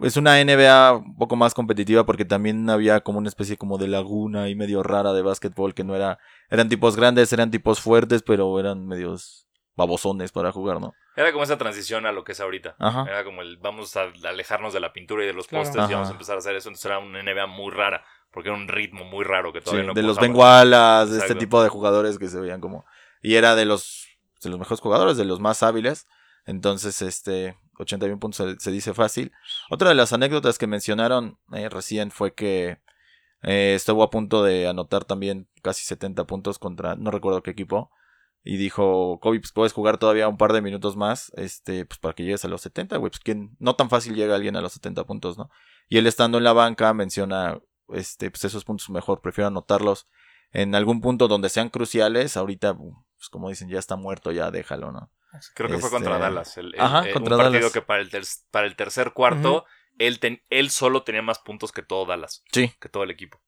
es 0.00 0.16
una 0.16 0.42
NBA 0.42 0.94
un 0.94 1.16
poco 1.16 1.36
más 1.36 1.52
competitiva 1.54 2.04
porque 2.06 2.24
también 2.24 2.68
había 2.70 3.00
como 3.00 3.18
una 3.18 3.28
especie 3.28 3.56
como 3.58 3.76
de 3.78 3.86
laguna 3.88 4.48
y 4.48 4.54
medio 4.54 4.82
rara 4.82 5.12
de 5.12 5.20
básquetbol 5.22 5.74
que 5.74 5.84
no 5.84 5.94
era 5.94 6.18
eran 6.48 6.68
tipos 6.68 6.96
grandes, 6.96 7.32
eran 7.32 7.50
tipos 7.50 7.80
fuertes, 7.80 8.22
pero 8.22 8.58
eran 8.58 8.86
medios 8.86 9.46
babosones 9.76 10.32
para 10.32 10.52
jugar, 10.52 10.80
¿no? 10.80 10.92
Era 11.16 11.32
como 11.32 11.44
esa 11.44 11.58
transición 11.58 12.06
a 12.06 12.12
lo 12.12 12.24
que 12.24 12.32
es 12.32 12.40
ahorita. 12.40 12.76
Ajá. 12.78 13.04
Era 13.08 13.24
como 13.24 13.42
el 13.42 13.56
vamos 13.58 13.96
a 13.96 14.04
alejarnos 14.24 14.72
de 14.72 14.80
la 14.80 14.92
pintura 14.92 15.22
y 15.24 15.26
de 15.26 15.32
los 15.34 15.46
Claro. 15.48 15.64
postes 15.64 15.90
y 15.90 15.92
vamos 15.92 16.08
a 16.08 16.12
empezar 16.12 16.36
a 16.36 16.38
hacer 16.38 16.56
eso. 16.56 16.68
Entonces 16.68 16.86
era 16.86 16.98
una 16.98 17.22
NBA 17.22 17.46
muy 17.46 17.70
rara. 17.70 18.04
Porque 18.32 18.48
era 18.48 18.58
un 18.58 18.68
ritmo 18.68 19.04
muy 19.04 19.24
raro 19.24 19.52
que 19.52 19.60
Sí, 19.60 19.64
todavía 19.64 19.86
no 19.88 19.94
de 19.94 20.02
los 20.02 20.18
bengualas, 20.18 21.10
de 21.10 21.18
este 21.18 21.34
tipo 21.34 21.62
de 21.62 21.68
jugadores 21.68 22.18
que 22.18 22.28
se 22.28 22.40
veían 22.40 22.60
como 22.60 22.84
y 23.22 23.34
era 23.34 23.54
de 23.56 23.64
los 23.64 24.06
de 24.42 24.50
los 24.50 24.58
mejores 24.58 24.80
jugadores, 24.80 25.16
de 25.16 25.24
los 25.24 25.40
más 25.40 25.62
hábiles. 25.62 26.06
Entonces, 26.46 27.02
este 27.02 27.56
81 27.78 28.18
puntos 28.18 28.36
se, 28.36 28.58
se 28.58 28.70
dice 28.70 28.94
fácil. 28.94 29.32
Otra 29.68 29.90
de 29.90 29.94
las 29.94 30.12
anécdotas 30.12 30.58
que 30.58 30.66
mencionaron 30.66 31.38
eh, 31.52 31.68
recién 31.68 32.10
fue 32.10 32.34
que 32.34 32.78
eh, 33.42 33.74
estuvo 33.74 34.02
a 34.02 34.10
punto 34.10 34.42
de 34.42 34.68
anotar 34.68 35.04
también 35.04 35.48
casi 35.62 35.84
70 35.84 36.24
puntos 36.26 36.58
contra 36.58 36.94
no 36.96 37.10
recuerdo 37.10 37.42
qué 37.42 37.50
equipo 37.50 37.90
y 38.42 38.56
dijo, 38.56 39.18
"Kobe, 39.20 39.40
pues 39.40 39.52
puedes 39.52 39.72
jugar 39.72 39.98
todavía 39.98 40.28
un 40.28 40.38
par 40.38 40.52
de 40.54 40.62
minutos 40.62 40.96
más, 40.96 41.30
este, 41.36 41.84
pues 41.84 41.98
para 41.98 42.14
que 42.14 42.22
llegues 42.22 42.44
a 42.44 42.48
los 42.48 42.62
70, 42.62 42.96
güey, 42.96 43.10
pues 43.10 43.20
quién 43.20 43.56
no 43.58 43.76
tan 43.76 43.90
fácil 43.90 44.14
llega 44.14 44.34
alguien 44.34 44.56
a 44.56 44.62
los 44.62 44.72
70 44.72 45.04
puntos, 45.04 45.36
¿no?" 45.36 45.50
Y 45.88 45.98
él 45.98 46.06
estando 46.06 46.38
en 46.38 46.44
la 46.44 46.52
banca 46.52 46.94
menciona 46.94 47.60
este, 47.94 48.30
pues 48.30 48.44
esos 48.44 48.64
puntos 48.64 48.88
mejor, 48.90 49.20
prefiero 49.20 49.48
anotarlos 49.48 50.08
en 50.52 50.74
algún 50.74 51.00
punto 51.00 51.28
donde 51.28 51.48
sean 51.48 51.68
cruciales. 51.68 52.36
Ahorita, 52.36 52.74
pues 52.76 53.28
como 53.30 53.48
dicen, 53.48 53.68
ya 53.68 53.78
está 53.78 53.96
muerto, 53.96 54.32
ya 54.32 54.50
déjalo, 54.50 54.92
¿no? 54.92 55.10
Creo 55.54 55.68
que 55.68 55.78
fue 55.78 55.88
Este, 55.88 55.96
contra 55.96 56.18
Dallas. 56.18 56.56
El, 56.56 56.74
el- 56.74 56.80
ajá, 56.80 57.08
eh, 57.08 57.12
contra 57.12 57.36
un 57.36 57.42
partido 57.42 57.60
Dallas. 57.60 57.72
que 57.72 57.82
para 57.82 58.02
el, 58.02 58.10
ter- 58.10 58.24
para 58.50 58.66
el 58.66 58.74
tercer 58.76 59.12
cuarto, 59.12 59.64
él, 59.98 60.18
ten- 60.18 60.42
él 60.50 60.70
solo 60.70 61.02
tenía 61.04 61.22
más 61.22 61.38
puntos 61.38 61.70
que 61.72 61.82
todo 61.82 62.04
Dallas. 62.06 62.42
Sí. 62.52 62.72
Que 62.80 62.88
todo 62.88 63.04
el 63.04 63.10
equipo. 63.10 63.40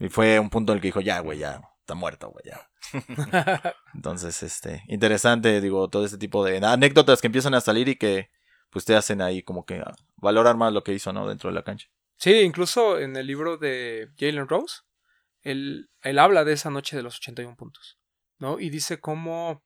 Y 0.00 0.08
fue 0.08 0.38
un 0.40 0.50
punto 0.50 0.72
en 0.72 0.76
el 0.78 0.82
que 0.82 0.88
dijo, 0.88 1.00
ya, 1.00 1.20
güey, 1.20 1.38
ya, 1.38 1.60
está 1.80 1.94
muerto, 1.94 2.30
güey, 2.30 2.44
ya. 2.46 2.68
Entonces, 3.94 4.42
este, 4.42 4.82
interesante, 4.88 5.60
digo, 5.60 5.88
todo 5.88 6.04
este 6.04 6.18
tipo 6.18 6.44
de 6.44 6.58
anécdotas 6.64 7.20
que 7.20 7.26
empiezan 7.28 7.54
a 7.54 7.60
salir 7.60 7.88
y 7.88 7.96
que, 7.96 8.30
pues, 8.70 8.84
te 8.84 8.96
hacen 8.96 9.20
ahí 9.22 9.42
como 9.42 9.64
que 9.64 9.82
valorar 10.16 10.56
más 10.56 10.72
lo 10.72 10.82
que 10.84 10.92
hizo, 10.92 11.12
¿no? 11.12 11.28
Dentro 11.28 11.50
de 11.50 11.54
la 11.54 11.62
cancha. 11.62 11.88
Sí, 12.18 12.32
incluso 12.40 12.98
en 12.98 13.16
el 13.16 13.26
libro 13.26 13.56
de 13.56 14.08
Jalen 14.18 14.48
Rose, 14.48 14.82
él, 15.42 15.88
él 16.02 16.18
habla 16.18 16.44
de 16.44 16.52
esa 16.52 16.70
noche 16.70 16.96
de 16.96 17.02
los 17.02 17.18
81 17.18 17.56
puntos, 17.56 17.98
¿no? 18.38 18.60
Y 18.60 18.70
dice 18.70 19.00
cómo... 19.00 19.64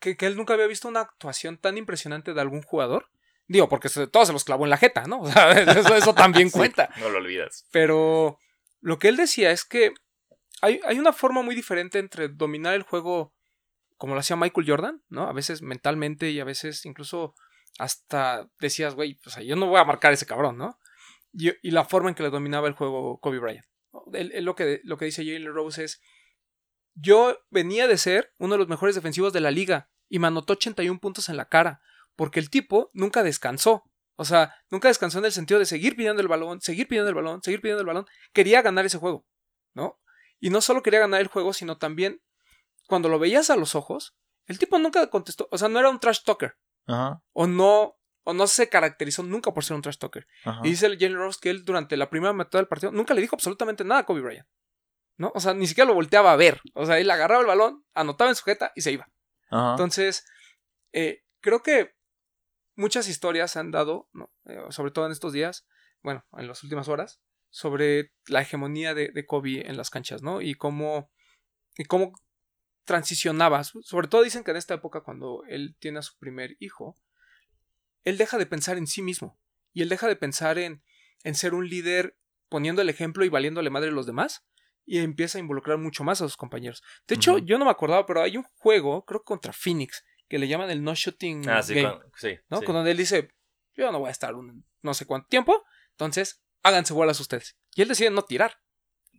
Que, 0.00 0.16
que 0.16 0.26
él 0.26 0.36
nunca 0.36 0.54
había 0.54 0.66
visto 0.66 0.88
una 0.88 1.00
actuación 1.00 1.58
tan 1.58 1.78
impresionante 1.78 2.34
de 2.34 2.40
algún 2.40 2.62
jugador. 2.62 3.08
Digo, 3.46 3.68
porque 3.68 3.88
se, 3.88 4.08
todo 4.08 4.26
se 4.26 4.32
los 4.32 4.44
clavó 4.44 4.64
en 4.64 4.70
la 4.70 4.78
jeta, 4.78 5.04
¿no? 5.04 5.20
O 5.22 5.30
sea, 5.30 5.52
eso, 5.52 5.94
eso 5.94 6.14
también 6.14 6.50
cuenta. 6.50 6.90
No 6.98 7.08
lo 7.08 7.18
olvidas. 7.18 7.66
Pero 7.70 8.38
lo 8.80 8.98
que 8.98 9.08
él 9.08 9.16
decía 9.16 9.52
es 9.52 9.64
que 9.64 9.94
hay, 10.60 10.80
hay 10.84 10.98
una 10.98 11.12
forma 11.12 11.42
muy 11.42 11.54
diferente 11.54 12.00
entre 12.00 12.28
dominar 12.28 12.74
el 12.74 12.82
juego 12.82 13.32
como 14.02 14.14
lo 14.14 14.20
hacía 14.20 14.34
Michael 14.34 14.68
Jordan, 14.68 15.02
¿no? 15.10 15.28
A 15.28 15.32
veces 15.32 15.62
mentalmente 15.62 16.30
y 16.30 16.40
a 16.40 16.44
veces 16.44 16.84
incluso 16.86 17.36
hasta 17.78 18.48
decías, 18.58 18.96
güey, 18.96 19.16
sea, 19.24 19.44
yo 19.44 19.54
no 19.54 19.68
voy 19.68 19.78
a 19.78 19.84
marcar 19.84 20.10
a 20.10 20.14
ese 20.14 20.26
cabrón, 20.26 20.58
¿no? 20.58 20.76
Y, 21.32 21.50
y 21.66 21.70
la 21.70 21.84
forma 21.84 22.08
en 22.08 22.14
que 22.14 22.22
le 22.22 22.30
dominaba 22.30 22.68
el 22.68 22.74
juego 22.74 23.18
Kobe 23.20 23.38
Bryant. 23.38 23.64
lo, 23.92 24.54
que, 24.54 24.80
lo 24.84 24.96
que 24.96 25.04
dice 25.06 25.24
Jalen 25.24 25.54
Rose 25.54 25.84
es, 25.84 26.00
yo 26.94 27.38
venía 27.50 27.86
de 27.86 27.96
ser 27.96 28.32
uno 28.38 28.54
de 28.54 28.58
los 28.58 28.68
mejores 28.68 28.94
defensivos 28.94 29.32
de 29.32 29.40
la 29.40 29.50
liga 29.50 29.90
y 30.08 30.18
me 30.18 30.26
anotó 30.26 30.52
81 30.52 31.00
puntos 31.00 31.28
en 31.28 31.36
la 31.36 31.46
cara, 31.46 31.80
porque 32.16 32.38
el 32.38 32.50
tipo 32.50 32.90
nunca 32.92 33.22
descansó. 33.22 33.84
O 34.16 34.24
sea, 34.24 34.54
nunca 34.70 34.88
descansó 34.88 35.18
en 35.18 35.24
el 35.24 35.32
sentido 35.32 35.58
de 35.58 35.66
seguir 35.66 35.96
pidiendo 35.96 36.20
el 36.20 36.28
balón, 36.28 36.60
seguir 36.60 36.86
pidiendo 36.86 37.08
el 37.08 37.14
balón, 37.14 37.42
seguir 37.42 37.62
pidiendo 37.62 37.80
el 37.80 37.86
balón. 37.86 38.06
Quería 38.34 38.60
ganar 38.60 38.84
ese 38.84 38.98
juego, 38.98 39.26
¿no? 39.74 39.98
Y 40.38 40.50
no 40.50 40.60
solo 40.60 40.82
quería 40.82 41.00
ganar 41.00 41.20
el 41.20 41.28
juego, 41.28 41.54
sino 41.54 41.78
también 41.78 42.20
cuando 42.88 43.08
lo 43.08 43.18
veías 43.18 43.48
a 43.48 43.56
los 43.56 43.74
ojos, 43.74 44.14
el 44.46 44.58
tipo 44.58 44.78
nunca 44.78 45.08
contestó, 45.08 45.48
o 45.50 45.56
sea, 45.56 45.68
no 45.68 45.78
era 45.78 45.88
un 45.88 46.00
trash 46.00 46.22
talker, 46.24 46.56
Ajá, 46.86 47.22
o 47.32 47.46
no, 47.46 47.96
o 48.24 48.32
no 48.32 48.46
se 48.46 48.68
caracterizó 48.68 49.22
nunca 49.22 49.52
por 49.52 49.64
ser 49.64 49.76
un 49.76 49.82
trash 49.82 49.98
talker. 49.98 50.26
ajá. 50.44 50.60
Y 50.64 50.70
dice 50.70 50.88
Jalen 50.88 51.16
Rose 51.16 51.38
que 51.40 51.50
él 51.50 51.64
durante 51.64 51.96
la 51.96 52.10
primera 52.10 52.32
mitad 52.32 52.58
del 52.58 52.68
partido 52.68 52.92
nunca 52.92 53.14
le 53.14 53.20
dijo 53.20 53.36
absolutamente 53.36 53.84
nada 53.84 54.02
a 54.02 54.06
Kobe 54.06 54.20
Bryant. 54.20 54.48
¿No? 55.18 55.30
O 55.34 55.40
sea, 55.40 55.54
ni 55.54 55.66
siquiera 55.66 55.88
lo 55.88 55.94
volteaba 55.94 56.32
a 56.32 56.36
ver. 56.36 56.60
O 56.74 56.86
sea, 56.86 56.98
él 56.98 57.10
agarraba 57.10 57.42
el 57.42 57.46
balón, 57.46 57.84
anotaba 57.94 58.30
en 58.30 58.36
sujeta 58.36 58.72
y 58.74 58.80
se 58.80 58.92
iba. 58.92 59.08
Ajá. 59.50 59.72
Entonces, 59.72 60.24
eh, 60.92 61.22
creo 61.40 61.62
que 61.62 61.94
muchas 62.76 63.08
historias 63.08 63.50
se 63.50 63.58
han 63.58 63.70
dado, 63.70 64.08
¿no? 64.12 64.32
Eh, 64.46 64.58
sobre 64.70 64.90
todo 64.90 65.06
en 65.06 65.12
estos 65.12 65.32
días, 65.32 65.66
bueno, 66.02 66.24
en 66.32 66.48
las 66.48 66.62
últimas 66.62 66.88
horas, 66.88 67.20
sobre 67.50 68.12
la 68.26 68.40
hegemonía 68.40 68.94
de, 68.94 69.08
de 69.08 69.26
Kobe 69.26 69.68
en 69.68 69.76
las 69.76 69.90
canchas, 69.90 70.22
¿no? 70.22 70.40
Y 70.40 70.54
cómo, 70.54 71.10
y 71.76 71.84
cómo 71.84 72.14
transicionaba. 72.84 73.62
Sobre 73.64 74.08
todo 74.08 74.22
dicen 74.22 74.44
que 74.44 74.50
en 74.50 74.56
esta 74.56 74.74
época, 74.74 75.02
cuando 75.02 75.42
él 75.48 75.76
tiene 75.78 75.98
a 75.98 76.02
su 76.02 76.16
primer 76.18 76.56
hijo, 76.58 76.98
él 78.04 78.18
deja 78.18 78.38
de 78.38 78.46
pensar 78.46 78.76
en 78.76 78.86
sí 78.86 79.02
mismo. 79.02 79.38
Y 79.72 79.82
él 79.82 79.88
deja 79.88 80.06
de 80.08 80.16
pensar 80.16 80.58
en, 80.58 80.82
en 81.24 81.34
ser 81.34 81.54
un 81.54 81.68
líder 81.68 82.18
poniendo 82.48 82.82
el 82.82 82.88
ejemplo 82.88 83.24
y 83.24 83.28
valiéndole 83.28 83.70
madre 83.70 83.88
a 83.88 83.92
los 83.92 84.06
demás. 84.06 84.44
Y 84.84 84.98
empieza 84.98 85.38
a 85.38 85.40
involucrar 85.40 85.78
mucho 85.78 86.02
más 86.04 86.20
a 86.20 86.24
sus 86.24 86.36
compañeros. 86.36 86.82
De 87.06 87.14
hecho, 87.14 87.38
yo 87.38 87.56
no 87.58 87.64
me 87.64 87.70
acordaba, 87.70 88.04
pero 88.04 88.20
hay 88.22 88.36
un 88.36 88.42
juego, 88.42 89.04
creo 89.04 89.20
que 89.20 89.26
contra 89.26 89.52
Phoenix, 89.52 90.04
que 90.28 90.38
le 90.38 90.48
llaman 90.48 90.70
el 90.70 90.82
no 90.82 90.94
shooting 90.94 91.48
Ah, 91.48 91.62
sí, 91.62 91.74
game. 91.74 91.88
con- 92.00 92.12
sí. 92.16 92.36
¿no? 92.50 92.58
sí. 92.58 92.64
Con 92.64 92.74
donde 92.74 92.90
él 92.90 92.96
dice, 92.96 93.28
yo 93.74 93.90
no 93.92 94.00
voy 94.00 94.08
a 94.08 94.12
estar 94.12 94.34
un 94.34 94.66
no 94.82 94.92
sé 94.94 95.06
cuánto 95.06 95.28
tiempo, 95.28 95.64
entonces 95.92 96.42
háganse 96.64 96.92
bolas 96.92 97.20
ustedes. 97.20 97.56
Y 97.76 97.82
él 97.82 97.88
decide 97.88 98.10
no 98.10 98.22
tirar. 98.22 98.56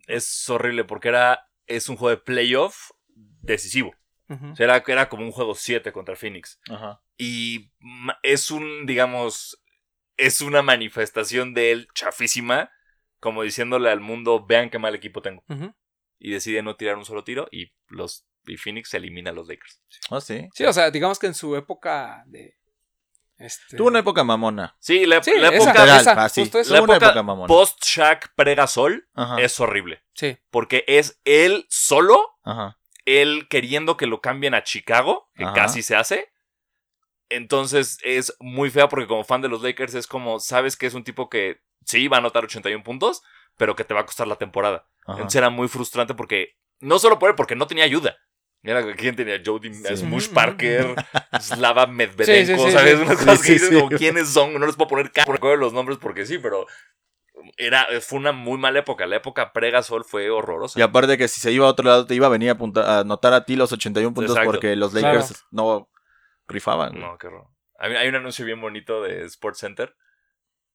Es 0.06 0.48
horrible 0.50 0.84
porque 0.84 1.08
era 1.08 1.48
es 1.66 1.88
un 1.88 1.96
juego 1.96 2.10
de 2.10 2.22
playoff 2.22 2.90
decisivo. 3.08 3.94
Ujú. 4.28 4.52
O 4.52 4.56
sea, 4.56 4.64
era, 4.64 4.84
era 4.86 5.08
como 5.08 5.24
un 5.24 5.32
juego 5.32 5.54
7 5.54 5.92
contra 5.92 6.16
Phoenix. 6.16 6.58
Ajá. 6.70 7.00
Y 7.18 7.70
ma- 7.78 8.18
es 8.22 8.50
un, 8.50 8.86
digamos, 8.86 9.62
es 10.16 10.40
una 10.40 10.62
manifestación 10.62 11.54
de 11.54 11.72
él 11.72 11.88
chafísima, 11.94 12.70
como 13.20 13.42
diciéndole 13.42 13.90
al 13.90 14.00
mundo, 14.00 14.44
vean 14.46 14.70
qué 14.70 14.78
mal 14.78 14.94
equipo 14.94 15.22
tengo. 15.22 15.44
Y 16.18 16.30
decide 16.30 16.62
no 16.62 16.76
tirar 16.76 16.96
un 16.96 17.04
solo 17.04 17.24
tiro 17.24 17.48
y 17.50 17.72
los 17.88 18.26
y 18.46 18.56
Phoenix 18.58 18.92
elimina 18.92 19.30
a 19.30 19.32
los 19.32 19.48
Lakers. 19.48 19.80
Ah, 20.10 20.20
sí. 20.20 20.48
Sí, 20.54 20.64
o 20.64 20.72
sea, 20.72 20.90
digamos 20.90 21.18
que 21.18 21.26
en 21.26 21.34
su 21.34 21.56
época 21.56 22.24
de. 22.26 22.56
Este... 23.38 23.76
Tuvo 23.76 23.88
una 23.88 23.98
época 24.00 24.22
mamona. 24.22 24.76
Sí, 24.78 25.06
la, 25.06 25.22
Sí, 25.22 25.32
la 25.38 25.48
esa, 25.48 25.56
época, 25.56 25.72
Literal, 25.72 26.00
esa, 26.00 26.24
así. 26.24 26.40
justo 26.42 26.58
eso. 26.60 26.72
la 26.72 26.78
Tuvo 26.78 26.84
una 26.84 26.94
época 26.96 27.06
época 27.08 27.22
mamona. 27.22 27.46
post-Shaq 27.48 28.34
pre-Gasol 28.36 29.08
Ajá. 29.14 29.40
es 29.40 29.58
horrible. 29.60 30.02
Sí. 30.14 30.38
Porque 30.50 30.84
es 30.86 31.20
él 31.24 31.66
solo, 31.68 32.36
Ajá. 32.44 32.78
Él 33.04 33.46
queriendo 33.48 33.96
que 33.96 34.06
lo 34.06 34.20
cambien 34.20 34.54
a 34.54 34.62
Chicago, 34.62 35.28
que 35.34 35.44
Ajá. 35.44 35.54
casi 35.54 35.82
se 35.82 35.96
hace. 35.96 36.30
Entonces 37.28 37.98
es 38.02 38.34
muy 38.38 38.70
fea 38.70 38.88
porque 38.88 39.06
como 39.06 39.24
fan 39.24 39.40
de 39.42 39.48
los 39.48 39.62
Lakers 39.62 39.94
es 39.94 40.06
como, 40.06 40.40
sabes 40.40 40.76
que 40.76 40.86
es 40.86 40.94
un 40.94 41.04
tipo 41.04 41.28
que 41.28 41.60
sí 41.84 42.06
va 42.08 42.18
a 42.18 42.20
anotar 42.20 42.44
81 42.44 42.84
puntos, 42.84 43.22
pero 43.56 43.74
que 43.76 43.84
te 43.84 43.94
va 43.94 44.00
a 44.00 44.06
costar 44.06 44.26
la 44.26 44.36
temporada. 44.36 44.86
Ajá. 45.06 45.14
Entonces 45.18 45.36
era 45.38 45.50
muy 45.50 45.68
frustrante 45.68 46.14
porque, 46.14 46.56
no 46.80 46.98
solo 46.98 47.18
por 47.18 47.30
él, 47.30 47.36
porque 47.36 47.56
no 47.56 47.66
tenía 47.66 47.84
ayuda. 47.84 48.16
Era 48.62 48.94
quién 48.94 49.14
tenía 49.14 49.42
Jody 49.44 49.74
Sí. 49.74 49.96
Smush 49.96 50.28
Parker, 50.30 50.94
Slava 51.40 51.86
Medvedenko, 51.86 52.62
Sí, 52.62 52.64
sí, 52.64 52.70
sí, 52.70 52.72
¿sabes? 52.72 52.94
Unas 52.98 53.18
cosas 53.18 53.42
que 53.42 53.60
como 53.70 53.90
quiénes 53.90 54.30
son, 54.30 54.54
no 54.58 54.64
les 54.66 54.76
puedo 54.76 54.88
poner 54.88 55.12
cara, 55.12 55.30
recuerdo 55.30 55.56
los 55.56 55.74
nombres 55.74 55.98
porque 55.98 56.24
sí, 56.24 56.38
pero 56.38 56.66
era, 57.56 57.86
fue 58.00 58.18
una 58.18 58.32
muy 58.32 58.58
mala 58.58 58.80
época. 58.80 59.06
La 59.06 59.16
época 59.16 59.52
pre-Gasol 59.52 60.04
fue 60.04 60.30
horrorosa. 60.30 60.78
Y 60.78 60.82
aparte 60.82 61.18
que 61.18 61.28
si 61.28 61.40
se 61.40 61.52
iba 61.52 61.66
a 61.66 61.70
otro 61.70 61.84
lado 61.86 62.06
te 62.06 62.14
iba 62.14 62.26
a 62.26 62.30
venir 62.30 62.48
a, 62.50 62.52
apuntar, 62.52 62.84
a 62.84 62.98
anotar 63.00 63.32
a 63.32 63.44
ti 63.44 63.56
los 63.56 63.72
81 63.72 64.14
puntos 64.14 64.32
Exacto. 64.36 64.50
porque 64.50 64.76
los 64.76 64.92
Claro. 64.92 65.18
Lakers 65.18 65.44
no 65.50 65.88
rifaban. 66.46 66.98
No, 66.98 67.16
qué 67.18 67.26
horror. 67.28 67.48
Hay, 67.78 67.94
hay 67.94 68.08
un 68.08 68.14
anuncio 68.16 68.44
bien 68.44 68.60
bonito 68.60 69.02
de 69.02 69.24
Sports 69.24 69.58
Center 69.58 69.94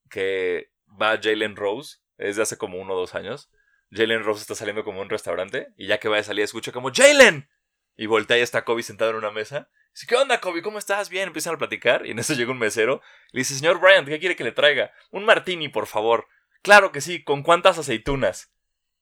que 0.09 0.71
va 0.99 1.19
Jalen 1.21 1.55
Rose, 1.55 1.97
es 2.17 2.35
de 2.35 2.41
hace 2.41 2.57
como 2.57 2.77
uno 2.79 2.93
o 2.93 2.99
dos 2.99 3.15
años. 3.15 3.49
Jalen 3.91 4.23
Rose 4.23 4.41
está 4.41 4.55
saliendo 4.55 4.83
como 4.83 4.99
a 4.99 5.03
un 5.03 5.09
restaurante 5.09 5.73
y 5.77 5.87
ya 5.87 5.99
que 5.99 6.09
va 6.09 6.17
a 6.17 6.23
salir 6.23 6.43
escucha 6.43 6.71
como 6.71 6.91
¡Jalen! 6.93 7.49
Y 7.95 8.05
voltea 8.05 8.37
y 8.37 8.41
está 8.41 8.63
Kobe 8.63 8.83
sentado 8.83 9.11
en 9.11 9.17
una 9.17 9.31
mesa. 9.31 9.69
Dice, 9.93 10.07
¿qué 10.07 10.15
onda, 10.15 10.39
Kobe? 10.39 10.61
¿Cómo 10.61 10.77
estás? 10.77 11.09
Bien, 11.09 11.27
empiezan 11.27 11.55
a 11.55 11.57
platicar. 11.57 12.05
Y 12.05 12.11
en 12.11 12.19
eso 12.19 12.33
llega 12.33 12.51
un 12.51 12.59
mesero. 12.59 13.01
Le 13.31 13.39
dice, 13.39 13.55
señor 13.55 13.81
Bryant, 13.81 14.07
¿qué 14.07 14.19
quiere 14.19 14.35
que 14.35 14.43
le 14.45 14.51
traiga? 14.51 14.93
Un 15.11 15.25
martini, 15.25 15.67
por 15.67 15.85
favor. 15.87 16.27
Claro 16.61 16.91
que 16.91 17.01
sí, 17.01 17.23
¿con 17.23 17.43
cuántas 17.43 17.77
aceitunas? 17.77 18.51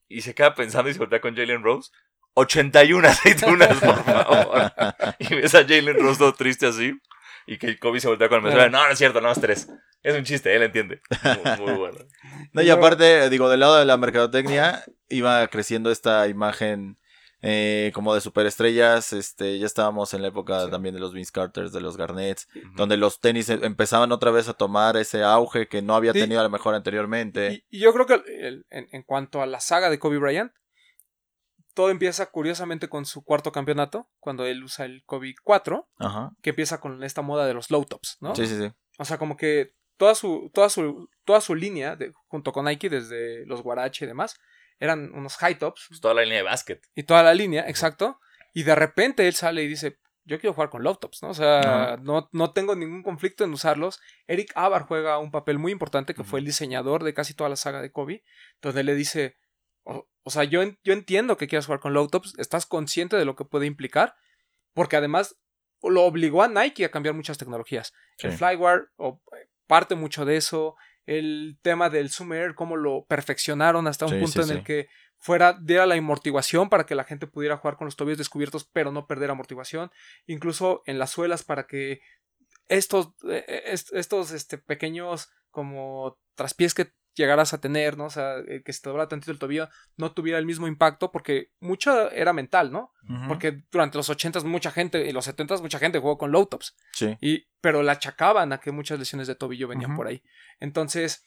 Y 0.08 0.22
se 0.22 0.36
queda 0.36 0.56
pensando 0.56 0.90
y 0.90 0.94
se 0.94 1.00
voltea 1.00 1.22
con 1.22 1.36
Jalen 1.36 1.64
Rose. 1.64 1.92
81 2.34 3.08
aceitunas, 3.08 3.78
por 3.80 4.04
favor. 4.04 4.74
Y 5.20 5.36
ves 5.36 5.56
a 5.56 5.64
Jalen 5.64 6.00
Rose 6.00 6.20
todo 6.20 6.34
triste 6.34 6.68
así. 6.68 6.94
Y 7.46 7.58
que 7.58 7.80
Kobe 7.80 8.00
se 8.00 8.08
voltea 8.08 8.30
con 8.30 8.40
el 8.40 8.44
mesero. 8.44 8.70
No, 8.70 8.86
no 8.86 8.92
es 8.92 8.98
cierto, 8.98 9.22
no 9.22 9.32
es 9.32 9.40
tres. 9.40 9.70
Es 10.04 10.16
un 10.16 10.24
chiste, 10.24 10.56
él 10.56 10.64
entiende. 10.64 11.02
Muy, 11.24 11.68
muy 11.68 11.78
bueno. 11.78 11.98
No, 12.54 12.62
y 12.62 12.70
aparte, 12.70 13.30
digo, 13.30 13.50
del 13.50 13.60
lado 13.60 13.78
de 13.78 13.86
la 13.86 13.98
mercadotecnia 13.98 14.84
iba 15.10 15.46
creciendo 15.48 15.92
esta 15.92 16.28
imagen 16.28 16.98
eh, 17.42 17.92
como 17.94 18.14
de 18.16 18.22
superestrellas. 18.22 19.14
Este, 19.14 19.60
ya 19.60 19.66
estábamos 19.66 20.14
en 20.14 20.22
la 20.22 20.30
época 20.30 20.66
Sí. 20.66 20.72
también 20.72 20.96
de 20.96 21.02
los 21.02 21.14
Vince 21.14 21.32
Carters, 21.32 21.72
de 21.72 21.82
los 21.82 21.98
Garnets, 21.98 22.48
donde 22.76 22.98
los 22.98 23.20
tenis 23.20 23.50
em- 23.50 23.64
empezaban 23.64 24.12
otra 24.12 24.32
vez 24.32 24.48
a 24.50 24.54
tomar 24.54 24.98
ese 24.98 25.24
auge 25.24 25.68
que 25.68 25.82
no 25.82 25.96
había 25.96 26.14
Sí. 26.14 26.20
tenido 26.22 26.40
a 26.40 26.44
lo 26.44 26.50
mejor 26.50 26.74
anteriormente. 26.76 27.64
Y, 27.70 27.78
y 27.78 27.80
yo 27.82 27.94
creo 27.94 28.06
que 28.06 28.16
el- 28.16 28.66
en, 28.70 28.88
en 28.92 29.04
cuanto 29.04 29.42
a 29.42 29.46
la 29.46 29.60
saga 29.60 29.90
de 29.90 30.00
Kobe 30.00 30.18
Bryant, 30.18 30.52
todo 31.74 31.92
empieza 31.92 32.26
curiosamente 32.32 32.90
con 32.90 33.06
su 33.06 33.24
cuarto 33.24 33.52
campeonato, 33.52 34.10
cuando 34.20 34.46
él 34.46 34.64
usa 34.64 34.86
el 34.86 35.04
Kobe 35.06 35.36
4, 35.44 35.88
Ajá. 36.00 36.32
que 36.42 36.50
empieza 36.50 36.80
con 36.80 37.04
esta 37.04 37.22
moda 37.22 37.46
de 37.46 37.54
los 37.54 37.70
low 37.70 37.86
tops, 37.86 38.18
¿no? 38.20 38.34
Sí, 38.36 38.48
sí, 38.48 38.58
sí. 38.58 38.72
O 38.98 39.06
sea, 39.06 39.20
como 39.20 39.38
que 39.38 39.74
toda 39.96 40.16
su, 40.16 40.50
toda 40.56 40.70
su, 40.70 41.08
toda 41.24 41.40
su 41.40 41.54
línea, 41.54 41.96
de- 41.96 42.14
junto 42.30 42.52
con 42.52 42.66
Nike, 42.66 42.90
desde 42.90 43.46
los 43.46 43.62
Guarache 43.62 44.06
y 44.06 44.08
demás, 44.08 44.40
eran 44.80 45.12
unos 45.14 45.38
high 45.38 45.58
tops 45.58 45.86
Pues 45.90 46.02
toda 46.02 46.14
la 46.14 46.22
línea 46.24 46.38
de 46.38 46.44
básquet. 46.44 46.82
y 46.96 47.04
toda 47.04 47.24
la 47.24 47.34
línea, 47.34 47.68
exacto. 47.68 48.20
Y 48.54 48.64
de 48.64 48.76
repente 48.76 49.28
él 49.28 49.34
sale 49.36 49.64
y 49.64 49.68
dice, 49.68 50.00
yo 50.26 50.40
quiero 50.40 50.54
jugar 50.54 50.70
con 50.70 50.84
low 50.84 50.96
tops, 50.96 51.22
¿no? 51.22 51.30
O 51.30 51.34
sea, 51.34 51.98
no, 52.02 52.30
no 52.32 52.52
tengo 52.52 52.76
ningún 52.76 53.04
conflicto 53.04 53.44
en 53.44 53.54
usarlos. 53.54 54.00
Eric 54.28 54.52
Avar 54.56 54.84
juega 54.84 55.20
un 55.20 55.32
papel 55.32 55.58
muy 55.60 55.72
importante, 55.72 56.14
que 56.14 56.24
fue 56.24 56.40
el 56.40 56.46
diseñador 56.46 57.04
de 57.04 57.14
casi 57.14 57.34
toda 57.34 57.50
la 57.50 57.56
saga 57.56 57.82
de 57.82 57.92
Kobe, 57.92 58.24
donde 58.62 58.84
le 58.84 58.96
dice, 58.96 59.38
o, 59.84 60.08
o 60.24 60.30
sea, 60.30 60.44
yo, 60.44 60.62
yo 60.84 60.94
entiendo 60.94 61.38
que 61.38 61.48
quieras 61.48 61.66
jugar 61.66 61.80
con 61.80 61.94
low 61.94 62.08
tops, 62.08 62.34
estás 62.38 62.66
consciente 62.66 63.16
de 63.16 63.26
lo 63.26 63.36
que 63.36 63.46
puede 63.46 63.68
implicar, 63.68 64.16
porque 64.74 64.98
además 64.98 65.38
lo 65.82 66.04
obligó 66.04 66.44
a 66.44 66.48
Nike 66.48 66.84
a 66.86 66.92
cambiar 66.92 67.16
muchas 67.16 67.38
tecnologías. 67.38 67.94
El. 68.18 68.34
Flywire 68.34 68.88
o, 68.98 69.22
eh, 69.34 69.48
parte 69.68 69.96
mucho 69.96 70.26
de 70.26 70.38
eso. 70.38 70.76
El 71.08 71.58
tema 71.64 71.90
del 71.90 72.10
Sumer, 72.12 72.54
cómo 72.54 72.76
lo 72.76 73.06
perfeccionaron 73.06 73.88
hasta 73.88 74.06
un 74.06 74.12
Sí, 74.12 74.20
punto 74.20 74.32
sí, 74.34 74.40
en 74.42 74.46
sí. 74.48 74.54
el 74.54 74.64
que 74.64 74.88
fuera, 75.18 75.58
diera 75.60 75.88
la 75.88 75.96
amortiguación 75.96 76.70
para 76.70 76.86
que 76.86 76.94
la 76.94 77.04
gente 77.04 77.26
pudiera 77.26 77.58
jugar 77.58 77.78
con 77.78 77.86
los 77.86 77.96
tobillos 77.96 78.20
descubiertos, 78.20 78.70
pero 78.72 78.92
no 78.92 79.08
perder 79.08 79.32
amortiguación. 79.32 79.90
Incluso 80.28 80.84
en 80.86 81.00
las 81.00 81.10
suelas 81.10 81.44
para 81.44 81.66
que 81.66 82.02
estos, 82.68 83.08
eh, 83.28 83.44
eh, 83.48 83.62
est- 83.68 83.94
estos 83.94 84.32
este, 84.32 84.58
pequeños 84.60 85.30
como 85.50 86.20
traspiés 86.36 86.74
que 86.76 86.92
llegaras 87.18 87.54
a 87.54 87.60
tener, 87.60 87.98
¿no? 87.98 88.06
O 88.06 88.10
sea, 88.10 88.38
eh, 88.48 88.62
que 88.64 88.72
se 88.72 88.82
te 88.82 88.90
doblara 88.90 89.10
tantito 89.10 89.32
el 89.32 89.40
tobillo, 89.40 89.68
no 89.98 90.14
tuviera 90.14 90.38
el 90.40 90.46
mismo 90.46 90.68
impacto, 90.68 91.12
porque 91.12 91.52
mucho 91.60 92.12
era 92.12 92.32
mental, 92.32 92.72
¿no? 92.72 92.94
Porque 93.28 93.64
durante 93.72 93.98
los 93.98 94.10
80s 94.10 94.44
mucha 94.44 94.70
gente, 94.70 95.08
y 95.08 95.14
los 95.14 95.28
70s 95.28 95.62
mucha 95.62 95.80
gente 95.80 96.00
jugó 96.00 96.18
con 96.18 96.32
low 96.32 96.46
tops. 96.46 96.76
Sí. 96.92 97.18
Y, 97.22 97.48
pero 97.62 97.82
la 97.82 97.94
achacaban 97.94 98.52
a 98.52 98.60
que 98.60 98.72
muchas 98.72 99.00
lesiones 99.00 99.28
de 99.28 99.36
tobillo 99.36 99.68
venían 99.68 99.96
por 99.96 100.08
ahí. 100.08 100.22
Entonces, 100.60 101.24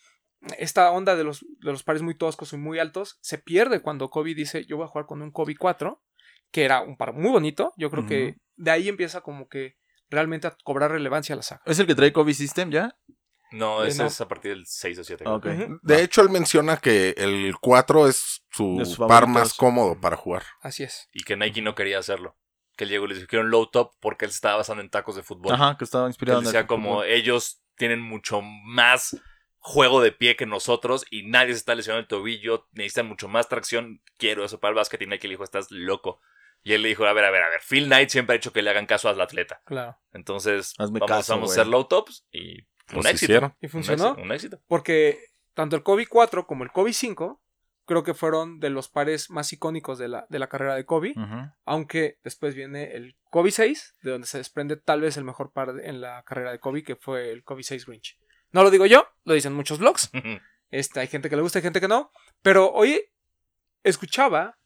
esta 0.59 0.91
onda 0.91 1.17
de 1.17 1.25
los, 1.25 1.41
de 1.41 1.73
los 1.73 1.83
pares 1.83 2.03
muy 2.03 2.15
toscos 2.15 2.53
y 2.53 2.59
muy 2.59 2.79
altos 2.79 3.19
se 3.23 3.39
pierde 3.39 3.81
cuando 3.81 4.11
Kobe 4.11 4.35
dice, 4.35 4.67
yo 4.67 4.77
voy 4.77 4.85
a 4.85 4.89
jugar 4.89 5.07
con 5.07 5.23
un 5.23 5.31
Kobe 5.31 5.57
4, 5.57 6.03
que 6.51 6.65
era 6.65 6.83
un 6.83 6.97
par 6.97 7.15
muy 7.15 7.31
bonito. 7.31 7.73
Yo 7.77 7.91
creo 7.91 8.07
que 8.07 8.37
de 8.57 8.71
ahí 8.71 8.89
empieza 8.89 9.23
como 9.23 9.49
que 9.49 9.77
realmente 10.11 10.47
a 10.47 10.57
cobrar 10.65 10.91
relevancia 10.91 11.35
la 11.35 11.43
saga. 11.43 11.63
¿Es 11.65 11.79
el 11.79 11.87
que 11.87 11.95
trae 11.95 12.13
Kobe 12.13 12.35
System 12.35 12.71
ya? 12.71 12.97
No, 13.53 13.85
Eh, 13.85 13.89
ese 13.89 14.03
no. 14.03 14.09
es 14.09 14.21
a 14.21 14.29
partir 14.29 14.53
del 14.53 14.67
6 14.67 14.99
o 14.99 15.05
7. 15.05 15.25
Ok. 15.27 15.47
Ujú. 15.47 15.79
De 15.83 16.03
hecho, 16.03 16.23
él 16.23 16.31
menciona 16.31 16.77
que 16.77 17.15
el 17.17 17.55
4 17.61 18.07
es 18.09 18.43
su 18.51 19.07
par 19.09 19.27
más 19.27 19.55
cómodo 19.55 20.01
para 20.01 20.17
jugar. 20.17 20.45
Así 20.63 20.83
es. 20.85 21.09
Y 21.13 21.25
que 21.25 21.37
Nike 21.37 21.63
no 21.63 21.75
quería 21.75 21.99
hacerlo. 21.99 22.37
Que 22.77 22.85
él 22.85 22.91
llegó 22.91 23.05
y 23.05 23.09
le 23.09 23.15
dijo, 23.17 23.27
quiero 23.29 23.45
un 23.45 23.51
low 23.51 23.67
top 23.67 23.93
porque 24.01 24.25
él 24.25 24.31
se 24.31 24.37
estaba 24.37 24.57
basando 24.57 24.83
en 24.83 24.91
tacos 24.91 25.17
de 25.17 25.23
fútbol. 25.23 25.53
Ajá, 25.55 25.77
que 25.77 25.85
estaba 25.85 26.05
Que 26.07 26.11
inspirado 26.11 26.39
él 26.39 26.45
en 26.45 26.49
el 26.49 26.53
decía 26.53 26.67
como 26.67 26.95
fútbol. 27.01 27.07
ellos 27.09 27.63
tienen 27.77 28.01
mucho 28.01 28.41
más 28.43 29.17
juego 29.59 30.01
de 30.01 30.13
pie 30.13 30.37
que 30.37 30.47
nosotros 30.47 31.05
y 31.11 31.25
nadie 31.27 31.53
se 31.53 31.59
está 31.59 31.75
lesionando 31.75 32.01
el 32.01 32.09
tobillo, 32.09 32.69
necesitan 32.73 33.07
mucho 33.07 33.29
más 33.29 33.49
tracción, 33.49 34.01
quiero 34.17 34.43
eso 34.45 34.59
para 34.59 34.71
el 34.71 34.77
básquet 34.77 35.03
y 35.03 35.07
Nike 35.07 35.29
le 35.29 35.33
dijo, 35.35 35.45
estás 35.45 35.71
loco. 35.71 36.21
Y 36.63 36.73
él 36.75 36.83
le 36.83 36.89
dijo, 36.89 37.05
a 37.05 37.13
ver, 37.13 37.25
a 37.25 37.31
ver, 37.31 37.43
a 37.43 37.49
ver, 37.51 37.61
Phil 37.67 37.87
Knight 37.87 38.09
siempre 38.11 38.35
ha 38.35 38.39
dicho 38.39 38.53
que 38.53 38.63
le 38.63 38.71
hagan 38.71 38.87
caso 38.87 39.09
al 39.11 39.21
atleta. 39.21 39.61
Claro. 39.67 39.99
Entonces, 40.13 40.75
Hazme 40.79 41.01
vamos, 41.01 41.09
caso, 41.17 41.35
vamos 41.35 41.51
a 41.51 41.53
hacer 41.53 41.67
low 41.67 41.85
tops 41.85 42.27
y 42.33 42.63
un 42.91 42.97
Los 42.99 43.07
éxito. 43.07 43.25
hicieron. 43.33 43.55
Y 43.61 43.67
Un 43.67 43.71
funcionó. 43.71 44.05
éxito, 44.09 44.23
Un 44.23 44.33
éxito. 44.33 44.61
Porque 44.69 45.19
tanto 45.55 45.77
el 45.77 45.83
Kobe 45.83 46.07
4 46.07 46.47
como 46.47 46.65
el 46.65 46.71
Kobe 46.73 46.93
5 46.93 47.41
creo 47.87 48.05
que 48.05 48.15
fueron 48.15 48.61
de 48.61 48.71
los 48.71 48.89
pares 48.89 49.31
más 49.31 49.53
icónicos 49.53 49.99
de 49.99 50.07
la, 50.09 50.27
de 50.29 50.39
la 50.39 50.49
carrera 50.49 50.75
de 50.77 50.85
Kobe. 50.85 51.15
Aunque 51.65 52.19
después 52.23 52.55
viene 52.55 52.93
el 52.95 53.17
Kobe 53.31 53.51
6, 53.51 53.97
de 54.03 54.11
donde 54.13 54.27
se 54.29 54.39
desprende 54.39 54.77
tal 54.77 55.01
vez 55.01 55.17
el 55.17 55.25
mejor 55.25 55.53
par 55.53 55.73
de- 55.73 55.89
en 55.89 56.01
la 56.01 56.23
carrera 56.23 56.53
de 56.53 56.61
Kobe, 56.61 56.85
que 56.85 56.95
fue 56.97 57.31
el 57.33 57.43
Kobe 57.43 57.63
6 57.65 57.87
Grinch. 57.87 58.17
No 58.53 58.63
lo 58.63 58.71
digo 58.71 58.87
yo, 58.87 59.07
lo 59.25 59.35
dicen 59.35 59.53
muchos 59.55 59.79
blogs. 59.79 60.11
Este, 60.73 61.01
hay 61.01 61.09
gente 61.09 61.29
que 61.29 61.35
le 61.35 61.43
gusta, 61.43 61.59
hay 61.59 61.65
gente 61.65 61.81
que 61.81 61.89
no. 61.89 62.13
Pero 62.43 62.71
hoy 62.71 63.01
escuchaba 63.83 64.57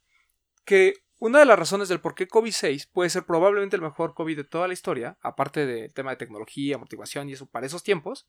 que 0.63 0.93
una 1.17 1.39
de 1.39 1.45
las 1.45 1.57
razones 1.57 1.87
del 1.89 2.01
por 2.01 2.15
qué 2.15 2.27
Kobe 2.27 2.51
6 2.51 2.87
puede 2.87 3.09
ser 3.09 3.25
probablemente 3.25 3.75
el 3.75 3.81
mejor 3.81 4.13
Kobe 4.13 4.35
de 4.35 4.43
toda 4.43 4.67
la 4.67 4.73
historia, 4.73 5.17
aparte 5.21 5.65
del 5.65 5.93
tema 5.93 6.11
de 6.11 6.17
tecnología, 6.17 6.77
motivación 6.77 7.29
y 7.29 7.33
eso 7.33 7.47
para 7.47 7.65
esos 7.65 7.83
tiempos, 7.83 8.27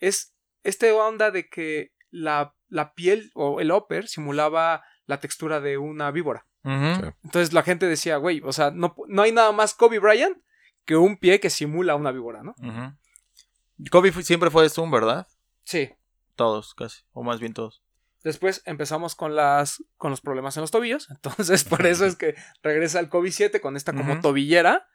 es 0.00 0.34
esta 0.62 0.92
onda 0.94 1.30
de 1.30 1.48
que 1.48 1.92
la, 2.10 2.54
la 2.68 2.94
piel 2.94 3.30
o 3.34 3.60
el 3.60 3.70
upper 3.70 4.08
simulaba 4.08 4.82
la 5.06 5.20
textura 5.20 5.60
de 5.60 5.78
una 5.78 6.10
víbora. 6.10 6.46
Entonces 6.64 7.52
la 7.52 7.62
gente 7.62 7.86
decía, 7.86 8.16
güey, 8.16 8.40
o 8.44 8.52
sea, 8.52 8.72
no, 8.72 8.96
no 9.06 9.22
hay 9.22 9.30
nada 9.30 9.52
más 9.52 9.74
Kobe 9.74 10.00
Bryant 10.00 10.36
que 10.84 10.96
un 10.96 11.16
pie 11.16 11.38
que 11.38 11.50
simula 11.50 11.94
una 11.94 12.10
víbora, 12.10 12.42
¿no? 12.42 12.54
Kobe 13.90 14.10
siempre 14.22 14.50
fue 14.50 14.68
Zoom, 14.68 14.90
¿verdad? 14.90 15.28
Sí. 15.64 15.90
Todos, 16.34 16.74
casi. 16.74 17.02
O 17.12 17.22
más 17.22 17.38
bien 17.38 17.54
todos. 17.54 17.82
Después 18.26 18.60
empezamos 18.66 19.14
con 19.14 19.36
las 19.36 19.84
con 19.98 20.10
los 20.10 20.20
problemas 20.20 20.56
en 20.56 20.62
los 20.62 20.72
tobillos. 20.72 21.08
Entonces, 21.10 21.62
por 21.62 21.86
eso 21.86 22.04
es 22.04 22.16
que 22.16 22.34
regresa 22.60 22.98
el 22.98 23.08
Kobe 23.08 23.30
7 23.30 23.60
con 23.60 23.76
esta 23.76 23.92
como 23.92 24.20
tobillera, 24.20 24.88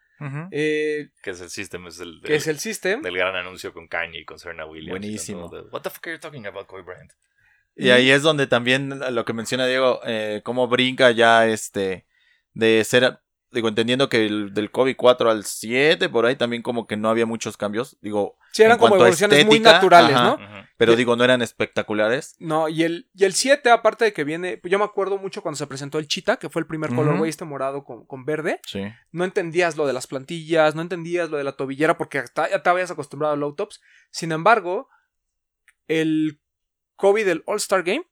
eh, 0.50 1.08
que 1.22 1.30
es 1.30 1.40
el 1.40 1.48
sistema, 1.48 1.88
es 1.88 1.98
el, 1.98 2.20
que 2.22 2.34
es 2.34 2.46
el 2.46 2.58
System. 2.58 3.00
del 3.00 3.16
gran 3.16 3.34
anuncio 3.34 3.72
con 3.72 3.88
Kanye 3.88 4.20
y 4.20 4.24
con 4.26 4.38
Serena 4.38 4.66
Williams. 4.66 5.00
Buenísimo. 5.00 5.46
What 5.70 5.80
the 5.80 5.88
fuck 5.88 6.06
are 6.08 6.16
you 6.16 6.20
talking 6.20 6.46
about, 6.46 6.66
Kobe 6.66 6.82
Bryant? 6.82 7.10
Y 7.74 7.88
ahí 7.88 8.10
es 8.10 8.20
donde 8.20 8.46
también 8.46 9.00
lo 9.14 9.24
que 9.24 9.32
menciona 9.32 9.64
Diego, 9.64 10.00
eh, 10.04 10.42
cómo 10.44 10.68
brinca 10.68 11.10
ya 11.10 11.46
este 11.46 12.06
de 12.52 12.84
ser, 12.84 13.18
digo, 13.52 13.68
entendiendo 13.68 14.08
que 14.08 14.26
el, 14.26 14.52
del 14.54 14.70
COVID 14.70 14.96
4 14.96 15.30
al 15.30 15.44
7, 15.44 16.08
por 16.08 16.26
ahí 16.26 16.36
también 16.36 16.62
como 16.62 16.86
que 16.86 16.96
no 16.96 17.08
había 17.10 17.26
muchos 17.26 17.56
cambios. 17.56 17.96
Digo, 18.00 18.36
Sí, 18.52 18.62
eran 18.62 18.76
en 18.76 18.78
como 18.80 18.88
cuanto 18.90 19.04
a 19.04 19.06
evoluciones 19.08 19.46
muy 19.46 19.56
estética, 19.56 19.72
naturales, 19.74 20.16
ajá. 20.16 20.24
¿no? 20.38 20.66
Pero 20.76 20.92
Y- 20.92 20.96
digo, 20.96 21.14
no 21.16 21.22
eran 21.24 21.42
espectaculares. 21.42 22.34
No, 22.38 22.68
y 22.68 22.82
el, 22.82 23.08
y 23.14 23.24
el 23.24 23.34
7, 23.34 23.70
aparte 23.70 24.04
de 24.06 24.12
que 24.12 24.24
viene, 24.24 24.60
yo 24.64 24.78
me 24.78 24.84
acuerdo 24.84 25.18
mucho 25.18 25.42
cuando 25.42 25.56
se 25.56 25.66
presentó 25.66 25.98
el 25.98 26.08
Cheetah, 26.08 26.38
que 26.38 26.48
fue 26.50 26.60
el 26.60 26.66
primer 26.66 26.90
Ujú. 26.90 27.00
colorway 27.02 27.30
este 27.30 27.44
morado 27.44 27.84
con, 27.84 28.04
con 28.06 28.24
verde. 28.24 28.60
Sí. 28.66 28.82
No 29.12 29.24
entendías 29.24 29.76
lo 29.76 29.86
de 29.86 29.92
las 29.92 30.06
plantillas, 30.06 30.74
no 30.74 30.82
entendías 30.82 31.30
lo 31.30 31.36
de 31.36 31.44
la 31.44 31.52
tobillera 31.52 31.96
porque 31.96 32.18
hasta- 32.18 32.50
ya 32.50 32.62
te 32.62 32.70
habías 32.70 32.90
acostumbrado 32.90 33.34
a 33.34 33.36
low 33.36 33.54
tops. 33.54 33.80
Sin 34.10 34.32
embargo, 34.32 34.88
el 35.88 36.40
Kobe 36.96 37.24
del 37.24 37.42
All-Star 37.46 37.82
Game 37.82 38.04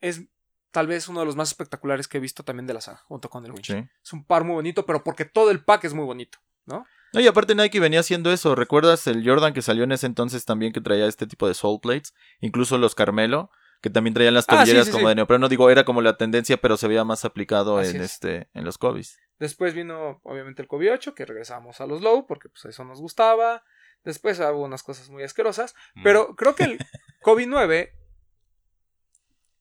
es 0.00 0.22
tal 0.70 0.86
vez 0.86 1.08
uno 1.08 1.20
de 1.20 1.26
los 1.26 1.36
más 1.36 1.48
espectaculares 1.48 2.08
que 2.08 2.18
he 2.18 2.20
visto 2.20 2.42
también 2.44 2.66
de 2.66 2.74
la 2.74 2.80
saga, 2.80 2.98
junto 3.06 3.28
con 3.28 3.44
el 3.44 3.52
Winch. 3.52 3.66
Sí. 3.66 3.88
Es 4.02 4.12
un 4.12 4.24
par 4.24 4.44
muy 4.44 4.54
bonito, 4.54 4.86
pero 4.86 5.02
porque 5.02 5.24
todo 5.24 5.50
el 5.50 5.64
pack 5.64 5.84
es 5.84 5.94
muy 5.94 6.04
bonito, 6.04 6.38
¿no? 6.66 6.86
No, 7.12 7.20
y 7.20 7.26
aparte 7.26 7.54
Nike 7.56 7.80
venía 7.80 8.00
haciendo 8.00 8.32
eso. 8.32 8.54
¿Recuerdas 8.54 9.06
el 9.08 9.26
Jordan 9.28 9.52
que 9.52 9.62
salió 9.62 9.82
en 9.82 9.90
ese 9.92 10.06
entonces 10.06 10.44
también 10.44 10.72
que 10.72 10.80
traía 10.80 11.06
este 11.06 11.26
tipo 11.26 11.48
de 11.48 11.54
soul 11.54 11.80
plates? 11.80 12.14
Incluso 12.40 12.78
los 12.78 12.94
Carmelo, 12.94 13.50
que 13.80 13.90
también 13.90 14.14
traían 14.14 14.34
las 14.34 14.44
Ah, 14.48 14.52
sí, 14.52 14.58
tobilleras 14.58 14.86
sí, 14.86 14.92
como 14.92 15.08
de 15.08 15.16
neopreno. 15.16 15.48
Digo, 15.48 15.70
era 15.70 15.84
como 15.84 16.02
la 16.02 16.16
tendencia, 16.16 16.58
pero 16.58 16.76
se 16.76 16.86
veía 16.86 17.02
más 17.04 17.24
aplicado 17.24 17.78
Así 17.78 17.96
en 17.96 18.02
es. 18.02 18.12
este 18.12 18.48
en 18.54 18.64
los 18.64 18.78
Kobe's. 18.78 19.18
Después 19.40 19.74
vino, 19.74 20.20
obviamente, 20.22 20.62
el 20.62 20.68
Kobe 20.68 20.92
8, 20.92 21.14
que 21.14 21.24
regresamos 21.26 21.80
a 21.80 21.86
los 21.86 22.00
low, 22.00 22.26
porque 22.28 22.48
pues 22.48 22.64
eso 22.66 22.84
nos 22.84 23.00
gustaba. 23.00 23.64
Después 24.04 24.38
hubo 24.38 24.64
unas 24.64 24.82
cosas 24.84 25.10
muy 25.10 25.24
asquerosas. 25.24 25.74
Mm. 25.94 26.02
Pero 26.04 26.36
creo 26.36 26.54
que 26.54 26.64
el 26.64 26.78
Kobe 27.22 27.46
9 27.46 27.92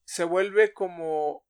se 0.10 0.24
vuelve 0.24 0.74
como 0.74 1.46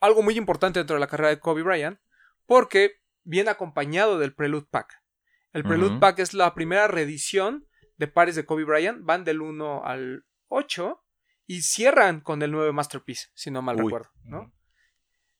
algo 0.00 0.20
muy 0.22 0.36
importante 0.36 0.78
dentro 0.80 0.96
de 0.96 1.00
la 1.00 1.06
carrera 1.06 1.30
de 1.30 1.40
Kobe 1.40 1.62
Bryant, 1.62 1.98
porque 2.44 3.00
viene 3.24 3.48
acompañado 3.48 4.18
del 4.18 4.34
Prelude 4.34 4.66
Pack. 4.70 5.02
El 5.54 5.62
Prelude. 5.64 5.98
Pack 5.98 6.18
es 6.18 6.34
la 6.34 6.52
primera 6.52 6.88
reedición 6.88 7.66
de 7.96 8.06
pares 8.06 8.36
de 8.36 8.44
Kobe 8.44 8.64
Bryant, 8.64 9.02
van 9.02 9.24
del 9.24 9.40
1 9.40 9.82
al 9.86 10.26
8 10.48 11.02
y 11.46 11.62
cierran 11.62 12.20
con 12.20 12.42
el 12.42 12.50
9 12.52 12.72
Masterpiece, 12.72 13.28
si 13.32 13.50
no 13.50 13.62
mal 13.62 13.76
Uy. 13.76 13.84
recuerdo, 13.84 14.10
¿no? 14.24 14.52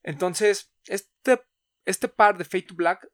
Entonces, 0.02 0.72
este, 0.86 1.42
este 1.84 2.08
par 2.08 2.38
de 2.38 2.46
Fade 2.46 2.62
to 2.62 2.74
Black 2.74 3.06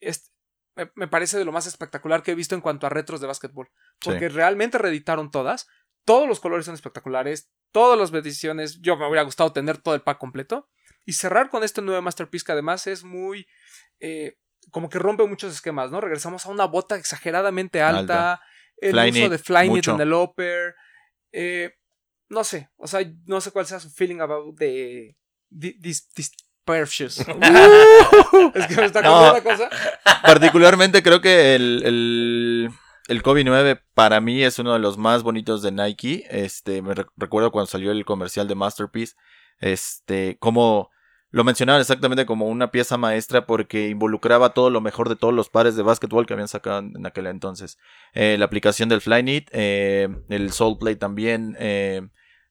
es- 0.00 0.32
me, 0.74 0.90
me 0.94 1.06
parece 1.08 1.36
de 1.36 1.44
lo 1.44 1.52
más 1.52 1.66
espectacular 1.66 2.22
que 2.22 2.30
he 2.30 2.34
visto 2.34 2.54
en 2.54 2.62
cuanto 2.62 2.86
a 2.86 2.90
retros 2.90 3.20
de 3.20 3.26
básquetbol. 3.26 3.68
Sí. 4.00 4.08
Porque 4.08 4.30
realmente 4.30 4.78
reeditaron 4.78 5.30
todas. 5.30 5.68
Todos 6.06 6.26
los 6.26 6.40
colores 6.40 6.64
son 6.64 6.74
espectaculares. 6.74 7.50
Todas 7.72 7.98
las 7.98 8.12
ediciones. 8.22 8.80
Yo 8.80 8.96
me 8.96 9.06
hubiera 9.06 9.22
gustado 9.22 9.52
tener 9.52 9.78
todo 9.78 9.94
el 9.94 10.02
pack 10.02 10.18
completo. 10.18 10.68
Y 11.04 11.12
cerrar 11.14 11.48
con 11.50 11.64
este 11.64 11.80
nuevo 11.82 12.02
Masterpiece 12.02 12.44
que 12.44 12.52
además 12.52 12.86
es 12.86 13.04
muy. 13.04 13.46
eh, 14.00 14.36
como 14.70 14.88
que 14.90 14.98
rompe 14.98 15.26
muchos 15.26 15.52
esquemas, 15.54 15.90
¿no? 15.90 16.00
Regresamos 16.00 16.44
a 16.44 16.50
una 16.50 16.66
bota 16.66 16.96
exageradamente 16.96 17.80
alta. 17.80 18.32
Alta. 18.32 18.42
El 18.76 18.92
Fly 18.92 19.08
uso 19.10 19.18
knit, 19.20 19.30
de 19.30 19.38
Flyknit 19.38 19.88
en 19.88 20.00
el 20.00 20.12
upper. 20.12 20.74
eh, 21.32 21.74
no 22.28 22.44
sé. 22.44 22.68
O 22.76 22.86
sea, 22.86 23.00
no 23.24 23.40
sé 23.40 23.50
cuál 23.50 23.64
sea 23.66 23.80
su 23.80 23.90
feeling 23.90 24.20
about 24.20 24.56
the. 24.58 25.16
the- 25.50 25.76
This, 25.82 26.08
this 26.10 26.30
pair 26.64 26.82
of 26.82 26.90
shoes. 26.90 27.18
es 27.20 27.24
que 28.66 28.76
me 28.76 28.84
está 28.84 29.00
No. 29.00 29.10
contando 29.12 29.30
una 29.32 29.42
cosa. 29.42 29.70
Particularmente 30.22 31.02
creo 31.02 31.20
que 31.22 31.54
el, 31.54 31.82
el, 31.84 32.70
el 33.08 33.22
Kobe 33.22 33.42
9 33.44 33.80
para 33.94 34.20
mí 34.20 34.42
es 34.42 34.58
uno 34.58 34.72
de 34.74 34.78
los 34.78 34.98
más 34.98 35.22
bonitos 35.22 35.62
de 35.62 35.72
Nike. 35.72 36.26
Este, 36.30 36.82
me 36.82 36.94
re- 36.94 37.06
recuerdo 37.16 37.50
cuando 37.50 37.66
salió 37.66 37.90
el 37.90 38.04
comercial 38.04 38.46
de 38.48 38.54
Masterpiece. 38.54 39.14
Este, 39.60 40.36
como 40.38 40.90
lo 41.30 41.44
mencionaban 41.44 41.80
exactamente 41.80 42.24
como 42.24 42.46
una 42.46 42.70
pieza 42.70 42.96
maestra 42.96 43.46
porque 43.46 43.88
involucraba 43.88 44.54
todo 44.54 44.70
lo 44.70 44.80
mejor 44.80 45.08
de 45.08 45.16
todos 45.16 45.34
los 45.34 45.50
pares 45.50 45.76
de 45.76 45.82
básquetbol 45.82 46.24
que 46.26 46.32
habían 46.34 46.48
sacado 46.48 46.78
en 46.78 47.04
aquel 47.06 47.26
entonces. 47.26 47.76
Eh, 48.14 48.36
la 48.38 48.46
aplicación 48.46 48.88
del 48.88 49.00
Flyknit, 49.02 49.48
eh, 49.52 50.08
el 50.28 50.52
Soul 50.52 50.78
Play 50.78 50.96
también, 50.96 51.56
eh, 51.58 52.00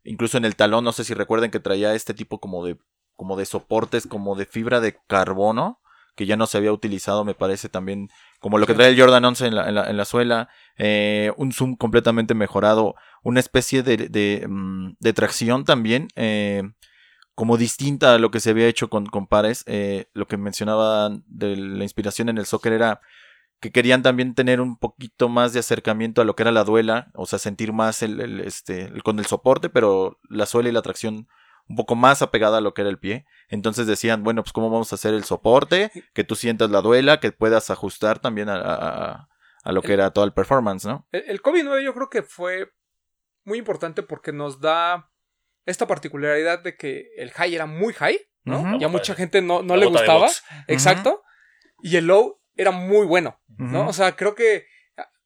incluso 0.03 0.38
en 0.38 0.45
el 0.45 0.55
talón, 0.55 0.84
no 0.84 0.91
sé 0.91 1.03
si 1.03 1.14
recuerden 1.14 1.49
que 1.49 1.60
traía 1.60 1.95
este 1.95 2.14
tipo 2.14 2.39
como 2.39 2.66
de, 2.66 2.78
como 3.16 3.36
de 3.36 3.45
soportes, 3.45 4.05
como 4.05 4.36
de 4.36 4.45
fibra 4.45 4.80
de 4.80 4.97
carbono 5.08 5.80
que 6.16 6.26
ya 6.26 6.36
no 6.36 6.47
se 6.47 6.58
había 6.58 6.74
utilizado, 6.74 7.24
me 7.24 7.36
parece 7.36 7.70
también, 7.70 8.10
como 8.39 8.57
lo 8.57 8.67
que 8.67 8.73
trae 8.73 8.89
el 8.89 8.99
Jordan 8.99 9.25
11 9.25 9.47
en 9.47 9.55
la, 9.55 9.67
en 9.69 9.75
la, 9.75 9.89
en 9.89 9.97
la 9.97 10.05
suela, 10.05 10.49
eh, 10.77 11.31
un 11.38 11.51
zoom 11.51 11.75
completamente 11.75 12.33
mejorado, 12.35 12.95
una 13.23 13.39
especie 13.39 13.83
de, 13.83 13.97
de, 13.97 14.45
mm, 14.47 14.93
de 14.99 15.13
tracción 15.13 15.65
también, 15.65 16.07
eh, 16.15 16.63
como 17.35 17.57
distinta 17.57 18.13
a 18.15 18.17
lo 18.17 18.31
que 18.31 18.39
se 18.39 18.49
había 18.51 18.67
hecho 18.67 18.89
con, 18.89 19.05
con 19.05 19.27
pares, 19.27 19.63
eh, 19.67 20.07
lo 20.13 20.27
que 20.27 20.38
mencionaba 20.38 21.09
de 21.27 21.55
la 21.55 21.83
inspiración 21.83 22.29
en 22.29 22.38
el 22.39 22.45
soccer 22.47 22.73
era 22.73 23.01
que 23.59 23.71
querían 23.71 24.03
también 24.03 24.35
tener 24.35 24.61
un 24.61 24.77
poquito 24.77 25.29
más 25.29 25.53
de 25.53 25.59
acercamiento 25.59 26.21
a 26.21 26.25
lo 26.25 26.35
que 26.35 26.43
era 26.43 26.51
la 26.51 26.63
duela, 26.63 27.11
o 27.15 27.25
sea, 27.25 27.39
sentir 27.39 27.73
más 27.73 28.03
el, 28.03 28.21
el, 28.21 28.39
este, 28.41 28.83
el- 28.85 29.03
con 29.03 29.19
el 29.19 29.25
soporte, 29.25 29.69
pero 29.69 30.19
la 30.29 30.45
suela 30.45 30.69
y 30.69 30.71
la 30.71 30.83
tracción 30.83 31.27
un 31.70 31.76
poco 31.76 31.95
más 31.95 32.22
apegada 32.22 32.57
a 32.59 32.61
lo 32.61 32.74
que 32.74 32.82
era 32.82 32.89
el 32.89 32.99
pie. 32.99 33.26
Entonces 33.49 33.88
decían, 33.88 34.24
bueno, 34.24 34.43
pues 34.43 34.53
cómo 34.53 34.70
vamos 34.70 34.91
a 34.91 34.95
hacer 34.95 35.13
el 35.13 35.24
soporte, 35.24 35.91
que 36.13 36.24
tú 36.24 36.36
sientas 36.36 36.70
la 36.72 36.82
duela, 36.82 37.20
que 37.20 37.32
puedas 37.32 37.70
ajustar 37.70 38.20
también 38.20 38.49
a, 38.49 38.55
a- 38.55 39.30
a 39.63 39.72
lo 39.74 39.82
que 39.82 39.91
era 39.93 40.11
todo 40.11 40.24
el 40.24 40.32
performance, 40.34 40.86
¿no? 40.86 41.07
El, 41.11 41.24
el 41.28 41.41
COVID-9 41.41 41.84
yo 41.84 41.93
creo 41.93 42.09
que 42.09 42.24
fue 42.24 42.72
muy 43.43 43.57
importante 43.59 44.01
porque 44.01 44.32
nos 44.32 44.61
da 44.61 45.09
esta 45.65 45.88
particularidad 45.88 46.63
de 46.63 46.78
que 46.78 47.07
el 47.18 47.32
high 47.32 47.53
era 47.53 47.65
muy 47.65 47.93
high, 47.93 48.18
¿no? 48.45 48.59
Ujú. 48.61 48.80
Ya 48.80 48.88
mucha 48.88 49.13
gente 49.15 49.41
no, 49.41 49.61
no 49.63 49.76
le 49.76 49.86
gustaba. 49.99 50.28
Exacto. 50.68 51.22
Y 51.82 51.97
el 51.97 52.07
low 52.07 52.39
era 52.55 52.72
muy 52.72 53.05
bueno, 53.05 53.41
¿no? 53.57 53.88
O 53.89 53.93
sea, 53.93 54.15
creo 54.15 54.36
que 54.36 54.65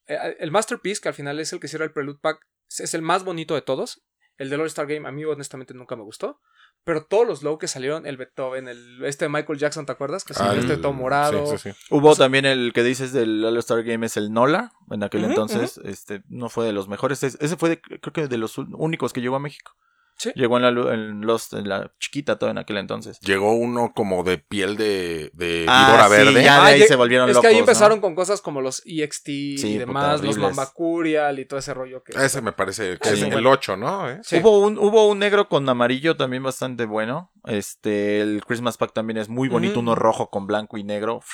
eh, 0.07 0.35
el 0.39 0.49
Masterpiece, 0.51 0.99
que 1.01 1.09
al 1.09 1.13
final 1.13 1.39
es 1.39 1.53
el 1.53 1.59
que 1.59 1.67
cierra 1.67 1.85
el 1.85 1.93
Prelude 1.93 2.19
Pack, 2.19 2.39
es 2.79 2.93
el 2.95 3.01
más 3.03 3.23
bonito 3.23 3.53
de 3.53 3.61
todos. 3.61 4.03
El 4.41 4.49
del 4.49 4.61
All-Star 4.61 4.87
Game 4.87 5.07
a 5.07 5.11
mí 5.11 5.23
honestamente 5.23 5.73
nunca 5.73 5.95
me 5.95 6.03
gustó. 6.03 6.39
Pero 6.83 7.05
todos 7.05 7.27
los 7.27 7.43
low 7.43 7.59
que 7.59 7.67
salieron, 7.67 8.07
el 8.07 8.17
Beethoven, 8.17 8.67
el 8.67 9.03
este 9.05 9.25
de 9.25 9.29
Michael 9.29 9.59
Jackson, 9.59 9.85
¿te 9.85 9.91
acuerdas? 9.91 10.23
Que 10.23 10.33
salió 10.33 10.53
Ah, 10.59 10.63
este 10.63 10.77
todo 10.77 10.93
morado. 10.93 11.45
sí, 11.45 11.57
sí, 11.59 11.71
sí. 11.71 11.77
Hubo 11.91 12.15
también 12.15 12.45
el 12.45 12.73
que 12.73 12.81
dices 12.81 13.13
del 13.13 13.45
All-Star 13.45 13.83
Game 13.83 14.05
es 14.05 14.17
el 14.17 14.33
Nola, 14.33 14.71
en 14.89 15.03
aquel 15.03 15.25
entonces, 15.25 15.79
este, 15.83 16.23
no 16.27 16.49
fue 16.49 16.65
de 16.65 16.73
los 16.73 16.87
mejores, 16.87 17.21
es- 17.21 17.37
ese 17.39 17.55
fue 17.55 17.69
de- 17.69 17.81
creo 17.81 18.13
que 18.13 18.27
de 18.27 18.37
los 18.39 18.57
únicos 18.57 19.13
que 19.13 19.21
llegó 19.21 19.35
a 19.35 19.39
México. 19.39 19.73
Sí. 20.17 20.31
Llegó 20.35 20.57
en 20.57 20.63
la, 20.63 20.69
lu- 20.71 20.89
en 20.89 21.21
los, 21.21 21.51
en 21.53 21.67
la 21.67 21.91
chiquita 21.99 22.37
todo 22.37 22.51
en 22.51 22.59
aquel 22.59 22.77
entonces. 22.77 23.19
Llegó 23.21 23.53
uno 23.53 23.91
como 23.95 24.23
de 24.23 24.37
piel 24.37 24.77
de, 24.77 25.31
de 25.33 25.65
Ah, 25.67 25.87
víbora 25.87 26.05
sí, 26.05 26.11
verde. 26.11 26.43
ya. 26.43 26.63
de 26.63 26.71
ahí 26.73 26.81
se 26.83 26.95
volvieron 26.95 27.27
Es 27.29 27.39
que 27.39 27.47
ahí 27.47 27.53
locos, 27.55 27.65
¿no? 27.67 27.71
empezaron 27.71 28.01
con 28.01 28.13
cosas 28.13 28.39
como 28.41 28.61
los 28.61 28.83
EXT 28.85 29.29
y 29.29 29.77
demás, 29.79 30.21
los. 30.21 30.37
Mambacurial 30.37 31.39
y 31.39 31.45
todo 31.45 31.59
ese 31.59 31.73
rollo 31.73 32.03
que. 32.03 32.13
Ese 32.23 32.41
me 32.41 32.51
parece 32.51 32.97
que 32.99 33.09
Sí. 33.09 33.15
es 33.15 33.21
el 33.23 33.31
Bueno. 33.31 33.49
8, 33.49 33.77
¿no? 33.77 34.09
¿Eh? 34.11 34.19
Sí. 34.23 34.37
Hubo, 34.37 34.59
un, 34.59 34.77
hubo 34.77 35.07
un 35.07 35.17
negro 35.19 35.49
con 35.49 35.67
amarillo 35.67 36.15
también 36.17 36.43
bastante 36.43 36.85
bueno. 36.85 37.31
Este, 37.45 38.21
el 38.21 38.43
Christmas 38.45 38.77
Pack 38.77 38.93
también 38.93 39.17
es 39.17 39.27
muy 39.27 39.49
bonito, 39.49 39.79
uno 39.79 39.95
rojo 39.95 40.29
con 40.29 40.45
blanco 40.45 40.77
y 40.77 40.83
negro. 40.83 41.17
uf, 41.17 41.25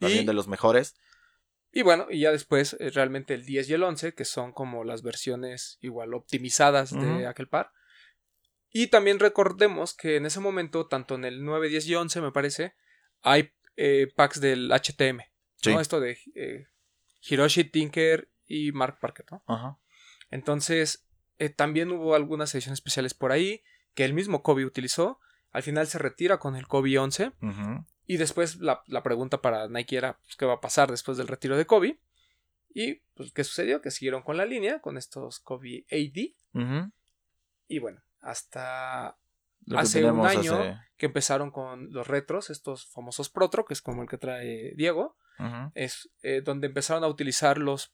También 0.00 0.24
Y- 0.24 0.26
de 0.26 0.32
los 0.32 0.48
mejores. 0.48 0.94
Y 1.74 1.82
bueno, 1.82 2.06
y 2.10 2.20
ya 2.20 2.32
después 2.32 2.76
eh, 2.80 2.90
realmente 2.90 3.32
el 3.34 3.46
10 3.46 3.70
y 3.70 3.74
el 3.74 3.82
11, 3.82 4.14
que 4.14 4.24
son 4.26 4.52
como 4.52 4.84
las 4.84 5.02
versiones 5.02 5.78
igual 5.80 6.12
optimizadas 6.12 6.90
de 6.90 7.26
aquel 7.26 7.48
par. 7.48 7.70
Y 8.72 8.86
también 8.86 9.18
recordemos 9.18 9.94
que 9.94 10.16
en 10.16 10.26
ese 10.26 10.40
momento, 10.40 10.86
tanto 10.86 11.14
en 11.14 11.24
el 11.24 11.44
9, 11.44 11.68
10 11.68 11.86
y 11.88 11.94
11, 11.94 12.20
me 12.22 12.32
parece, 12.32 12.74
hay 13.20 13.52
eh, 13.76 14.10
packs 14.16 14.40
del 14.40 14.70
HTM. 14.72 15.20
Sí. 15.56 15.72
¿no? 15.72 15.80
Esto 15.80 16.00
de 16.00 16.18
eh, 16.34 16.66
Hiroshi 17.22 17.64
Tinker 17.64 18.30
y 18.46 18.72
Mark 18.72 18.98
Parker, 19.00 19.26
¿no? 19.30 19.42
Ajá. 19.46 19.78
Entonces, 20.30 21.06
eh, 21.38 21.50
también 21.50 21.90
hubo 21.92 22.14
algunas 22.14 22.54
ediciones 22.54 22.78
especiales 22.78 23.14
por 23.14 23.32
ahí 23.32 23.62
que 23.94 24.04
el 24.04 24.14
mismo 24.14 24.42
Kobe 24.42 24.64
utilizó. 24.64 25.20
Al 25.50 25.62
final 25.62 25.86
se 25.86 25.98
retira 25.98 26.38
con 26.38 26.56
el 26.56 26.66
Kobe 26.66 26.98
11. 26.98 27.32
Ujú. 27.42 27.86
Y 28.06 28.16
después 28.16 28.56
la, 28.56 28.82
la 28.86 29.02
pregunta 29.02 29.42
para 29.42 29.68
Nike 29.68 29.96
era 29.96 30.18
pues, 30.18 30.36
qué 30.36 30.46
va 30.46 30.54
a 30.54 30.60
pasar 30.60 30.90
después 30.90 31.18
del 31.18 31.28
retiro 31.28 31.56
de 31.56 31.66
Kobe. 31.66 32.00
Y 32.74 33.02
pues, 33.14 33.32
¿qué 33.32 33.44
sucedió? 33.44 33.82
Que 33.82 33.90
siguieron 33.90 34.22
con 34.22 34.38
la 34.38 34.46
línea, 34.46 34.80
con 34.80 34.96
estos 34.96 35.40
Kobe 35.40 35.84
AD. 35.90 36.62
Ujú. 36.62 36.90
Y 37.68 37.78
bueno, 37.78 38.02
hasta 38.22 39.16
Hace 39.76 40.04
un 40.10 40.26
año- 40.26 40.54
hace- 40.54 40.76
que 40.96 41.06
empezaron 41.06 41.50
con 41.52 41.92
los 41.92 42.06
retros, 42.08 42.50
estos 42.50 42.86
famosos 42.90 43.28
Protro, 43.28 43.64
que 43.64 43.74
es 43.74 43.82
como 43.82 44.02
el 44.02 44.08
que 44.08 44.18
trae 44.18 44.72
Diego, 44.76 45.16
es 45.74 46.10
eh, 46.22 46.40
donde 46.42 46.66
empezaron 46.68 47.02
a 47.04 47.08
utilizar 47.08 47.58
los 47.58 47.92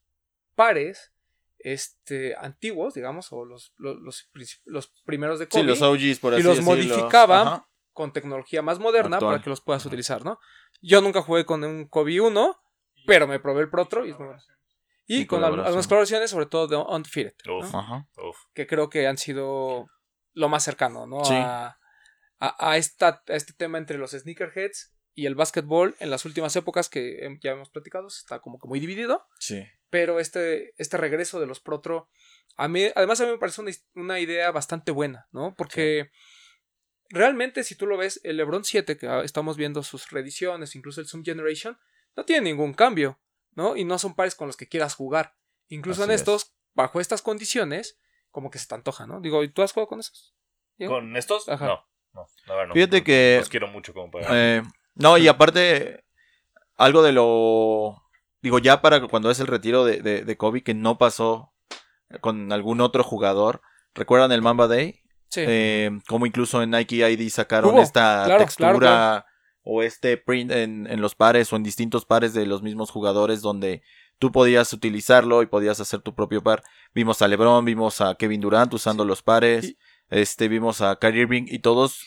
pares 0.55 1.13
este, 1.59 2.37
antiguos, 2.37 2.95
digamos, 2.95 3.33
o 3.33 3.45
los, 3.45 3.73
los, 3.79 3.97
los, 4.03 4.29
los 4.65 4.89
primeros 5.05 5.39
de 5.39 5.49
Kobe. 5.49 5.63
Sí, 5.63 5.67
los 5.67 5.83
OGs, 5.83 6.19
por 6.21 6.33
y 6.35 6.37
así 6.37 6.43
los 6.45 6.57
decirlo. 6.59 6.95
modificaba. 6.95 7.41
Ajá. 7.43 7.65
con 7.93 8.13
tecnología 8.13 8.63
más 8.63 8.79
moderna 8.79 9.17
Actual. 9.17 9.33
para 9.35 9.43
que 9.43 9.51
los 9.51 9.61
puedas 9.61 9.85
utilizar, 9.85 10.25
¿no? 10.25 10.39
Yo 10.81 11.01
nunca 11.01 11.21
jugué 11.21 11.45
con 11.45 11.65
un 11.65 11.89
Kobe 11.89 12.21
1, 12.21 12.57
pero 13.09 13.27
me 13.27 13.41
probé 13.41 13.63
el 13.63 13.71
Protro 13.71 14.07
y 14.07 14.11
es 14.11 14.19
muy 14.19 14.29
bueno. 14.29 14.43
Y, 15.09 15.23
Y 15.23 15.27
con 15.27 15.43
algunas 15.43 15.67
colaboraciones, 15.89 16.31
sobre 16.31 16.47
todo 16.47 16.69
de 16.69 16.77
Undefeated, 16.77 17.35
¿no? 17.47 17.59
Uf, 17.59 17.75
Ajá. 17.75 18.07
uf. 18.19 18.37
que 18.55 18.69
creo 18.69 18.89
que 18.89 19.09
han 19.09 19.19
sido 19.19 19.89
lo 20.39 20.49
más 20.49 20.63
cercano, 20.65 21.07
¿no? 21.07 21.25
Sí. 21.25 21.35
A, 21.35 21.79
a- 22.41 22.71
a 22.71 22.77
esta, 22.77 23.23
a 23.27 23.35
este 23.35 23.53
tema 23.53 23.79
entre 23.79 23.99
los 23.99 24.13
sneakerheads 24.13 24.95
y 25.15 25.27
el 25.27 25.35
básquetbol 25.35 25.97
en 25.99 26.11
las 26.11 26.25
últimas 26.25 26.55
épocas 26.57 26.89
que 26.89 27.39
ya 27.43 27.51
hemos 27.53 27.71
platicado, 27.71 28.07
está 28.07 28.39
como 28.41 28.59
que 28.59 28.69
muy 28.69 28.79
dividido, 28.79 29.27
Sí. 29.41 29.65
pero 29.91 30.21
este, 30.21 30.73
este 30.77 30.97
regreso 30.97 31.41
de 31.41 31.47
los 31.47 31.59
Protro, 31.61 32.09
a 32.57 32.69
mí, 32.69 32.87
además 32.95 33.21
a 33.21 33.25
mí 33.27 33.33
me 33.33 33.39
parece 33.39 33.61
una, 33.61 33.73
una 33.95 34.21
idea 34.21 34.51
bastante 34.53 34.93
buena, 34.93 35.29
¿no? 35.33 35.55
Porque 35.57 36.11
realmente 37.11 37.65
si 37.65 37.75
tú 37.75 37.87
lo 37.87 37.97
ves, 37.97 38.21
el 38.23 38.37
LeBron 38.37 38.65
7, 38.65 38.97
que 38.97 39.21
estamos 39.25 39.57
viendo 39.57 39.83
sus 39.83 40.11
reediciones, 40.11 40.75
incluso 40.77 41.01
el 41.01 41.09
Zoom 41.09 41.25
Generation, 41.25 41.79
no 42.17 42.25
tiene 42.25 42.43
ningún 42.51 42.75
cambio, 42.75 43.21
¿no? 43.53 43.77
Y 43.77 43.85
no 43.85 43.99
son 43.99 44.15
pares 44.15 44.35
con 44.35 44.47
los 44.47 44.57
que 44.57 44.69
quieras 44.69 44.95
jugar. 44.95 45.35
Incluso 45.69 46.05
en 46.05 46.11
es. 46.11 46.21
estos, 46.21 46.55
bajo 46.75 47.01
estas 47.01 47.23
condiciones, 47.23 47.99
como 48.31 48.51
que 48.51 48.59
se 48.59 48.67
te 48.67 48.75
antoja, 48.75 49.07
¿no? 49.07 49.21
Digo, 49.21 49.43
¿y 49.43 49.49
tú 49.49 49.63
has 49.63 49.73
jugado 49.73 49.89
con 49.89 50.01
esos? 50.01 50.35
¿Con 50.87 51.17
estos? 51.17 51.49
Ajá. 51.49 51.67
No. 51.67 51.85
No, 52.15 52.27
la 52.47 52.55
verdad 52.55 52.69
no. 52.69 52.75
Fíjate 52.75 52.99
No, 52.99 53.05
que- 53.05 53.37
Los 53.41 53.49
quiero 53.49 53.69
mucho 53.69 53.93
como 53.93 54.11
para. 54.11 54.27
Eh, 54.31 54.63
no, 54.95 55.19
y 55.19 55.29
aparte, 55.29 56.05
algo 56.77 57.03
de 57.03 57.13
lo. 57.13 58.03
Digo, 58.41 58.59
ya 58.61 58.81
para 58.81 59.01
cuando 59.09 59.31
es 59.31 59.41
el 59.41 59.47
retiro 59.49 59.85
de, 59.85 60.01
de, 60.01 60.23
de 60.25 60.37
Kobe, 60.37 60.63
que 60.63 60.75
no 60.75 60.97
pasó 60.99 61.53
con 62.21 62.53
algún 62.53 62.81
otro 62.81 63.03
jugador. 63.05 63.61
¿Recuerdan 63.95 64.33
el 64.33 64.43
Mamba 64.43 64.69
Day? 64.69 65.03
Sí. 65.29 65.43
Eh, 65.47 65.91
como 66.09 66.25
incluso 66.25 66.63
en 66.63 66.71
Nike 66.71 66.97
ID 67.11 67.29
sacaron 67.31 67.75
Hubo, 67.75 67.83
esta 67.83 68.23
claro, 68.25 68.41
textura 68.45 68.69
claro, 68.71 68.79
claro. 68.79 69.25
o 69.63 69.83
este 69.83 70.17
print 70.17 70.51
en, 70.53 70.87
en 70.89 71.01
los 71.03 71.15
pares 71.15 71.53
o 71.53 71.57
en 71.57 71.63
distintos 71.65 72.07
pares 72.07 72.33
de 72.33 72.47
los 72.47 72.63
mismos 72.63 72.91
jugadores 72.91 73.43
donde 73.43 73.83
tú 74.19 74.33
podías 74.33 74.73
utilizarlo 74.73 75.43
y 75.43 75.47
podías 75.47 75.81
hacer 75.81 76.01
tu 76.01 76.15
propio 76.15 76.43
par. 76.43 76.63
Vimos 76.95 77.23
a 77.23 77.29
LeBron, 77.29 77.65
vimos 77.65 78.01
a 78.01 78.15
Kevin 78.17 78.41
Durant 78.41 78.73
usando 78.75 79.05
los 79.05 79.23
pares, 79.23 79.65
Y- 79.65 79.79
este 80.11 80.49
vimos 80.49 80.81
a 80.81 80.97
Kyrie 80.97 81.23
Irving 81.23 81.45
y 81.49 81.59
todos 81.59 82.03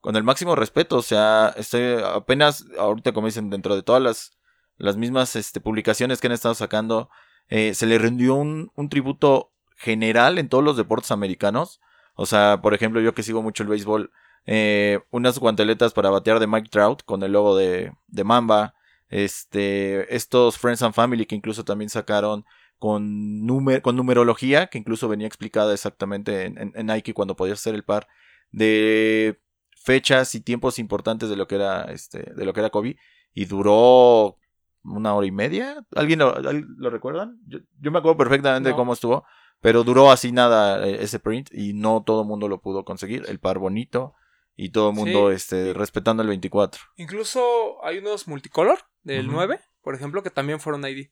con 0.00 0.16
el 0.16 0.22
máximo 0.24 0.54
respeto, 0.54 0.96
o 0.98 1.02
sea, 1.02 1.54
estoy 1.56 1.96
apenas 2.04 2.64
ahorita 2.78 3.12
como 3.12 3.26
dicen 3.28 3.48
dentro 3.48 3.74
de 3.74 3.82
todas 3.82 4.02
las 4.02 4.38
las 4.76 4.96
mismas 4.96 5.36
este, 5.36 5.60
publicaciones 5.60 6.20
que 6.20 6.26
han 6.26 6.32
estado 6.32 6.54
sacando 6.54 7.08
eh, 7.48 7.74
se 7.74 7.86
le 7.86 7.98
rindió 7.98 8.34
un, 8.34 8.70
un 8.74 8.88
tributo 8.88 9.52
general 9.76 10.38
en 10.38 10.48
todos 10.48 10.64
los 10.64 10.76
deportes 10.76 11.10
americanos. 11.10 11.80
O 12.16 12.26
sea, 12.26 12.60
por 12.62 12.74
ejemplo, 12.74 13.00
yo 13.00 13.14
que 13.14 13.22
sigo 13.22 13.42
mucho 13.42 13.62
el 13.62 13.68
béisbol, 13.68 14.10
eh, 14.46 15.00
unas 15.10 15.38
guanteletas 15.38 15.92
para 15.92 16.10
batear 16.10 16.40
de 16.40 16.46
Mike 16.46 16.68
Trout 16.70 17.02
con 17.04 17.22
el 17.22 17.32
logo 17.32 17.56
de, 17.56 17.92
de 18.08 18.24
Mamba. 18.24 18.74
Este, 19.08 20.14
estos 20.14 20.58
Friends 20.58 20.82
and 20.82 20.94
Family 20.94 21.26
que 21.26 21.34
incluso 21.34 21.64
también 21.64 21.88
sacaron 21.90 22.44
con, 22.78 23.44
numer 23.46 23.80
con 23.82 23.96
numerología, 23.96 24.66
que 24.66 24.78
incluso 24.78 25.08
venía 25.08 25.26
explicada 25.26 25.72
exactamente 25.72 26.44
en, 26.44 26.58
en- 26.58 26.72
en 26.74 26.86
Nike 26.86 27.14
cuando 27.14 27.36
podías 27.36 27.58
hacer 27.60 27.74
el 27.74 27.84
par, 27.84 28.08
de 28.50 29.40
fechas 29.76 30.34
y 30.34 30.40
tiempos 30.40 30.78
importantes 30.78 31.28
de 31.28 31.36
lo 31.36 31.46
que 31.46 31.56
era 31.56 31.84
este, 31.84 32.32
de 32.34 32.44
lo 32.44 32.52
que 32.52 32.60
era 32.60 32.70
Kobe. 32.70 32.96
Y 33.32 33.46
duró 33.46 34.38
una 34.84 35.14
hora 35.14 35.26
y 35.26 35.32
media. 35.32 35.84
¿Alguien 35.96 36.20
lo, 36.20 36.34
lo 36.40 36.90
recuerdan? 36.90 37.38
Yo, 37.46 37.58
yo 37.80 37.90
me 37.90 37.98
acuerdo 37.98 38.16
perfectamente 38.16 38.68
de 38.70 38.74
cómo 38.74 38.92
estuvo. 38.92 39.24
Pero 39.60 39.82
duró 39.82 40.10
así 40.10 40.30
nada 40.30 40.86
eh, 40.86 40.98
ese 41.02 41.18
print 41.18 41.48
y 41.52 41.72
no 41.72 42.02
todo 42.04 42.22
el 42.22 42.28
mundo 42.28 42.48
lo 42.48 42.60
pudo 42.60 42.84
conseguir. 42.84 43.24
El 43.28 43.40
par 43.40 43.58
bonito 43.58 44.14
y 44.56 44.70
todo 44.70 44.90
el 44.90 44.94
mundo 44.94 45.30
Sí. 45.30 45.36
este, 45.36 45.72
respetando 45.74 46.22
el 46.22 46.28
24. 46.28 46.80
Incluso 46.96 47.82
hay 47.84 47.98
unos 47.98 48.28
multicolor 48.28 48.78
del 49.04 49.26
Ujú. 49.28 49.36
9, 49.36 49.60
por 49.82 49.94
ejemplo, 49.94 50.22
que 50.22 50.30
también 50.30 50.58
fueron 50.60 50.84
ID. 50.86 51.10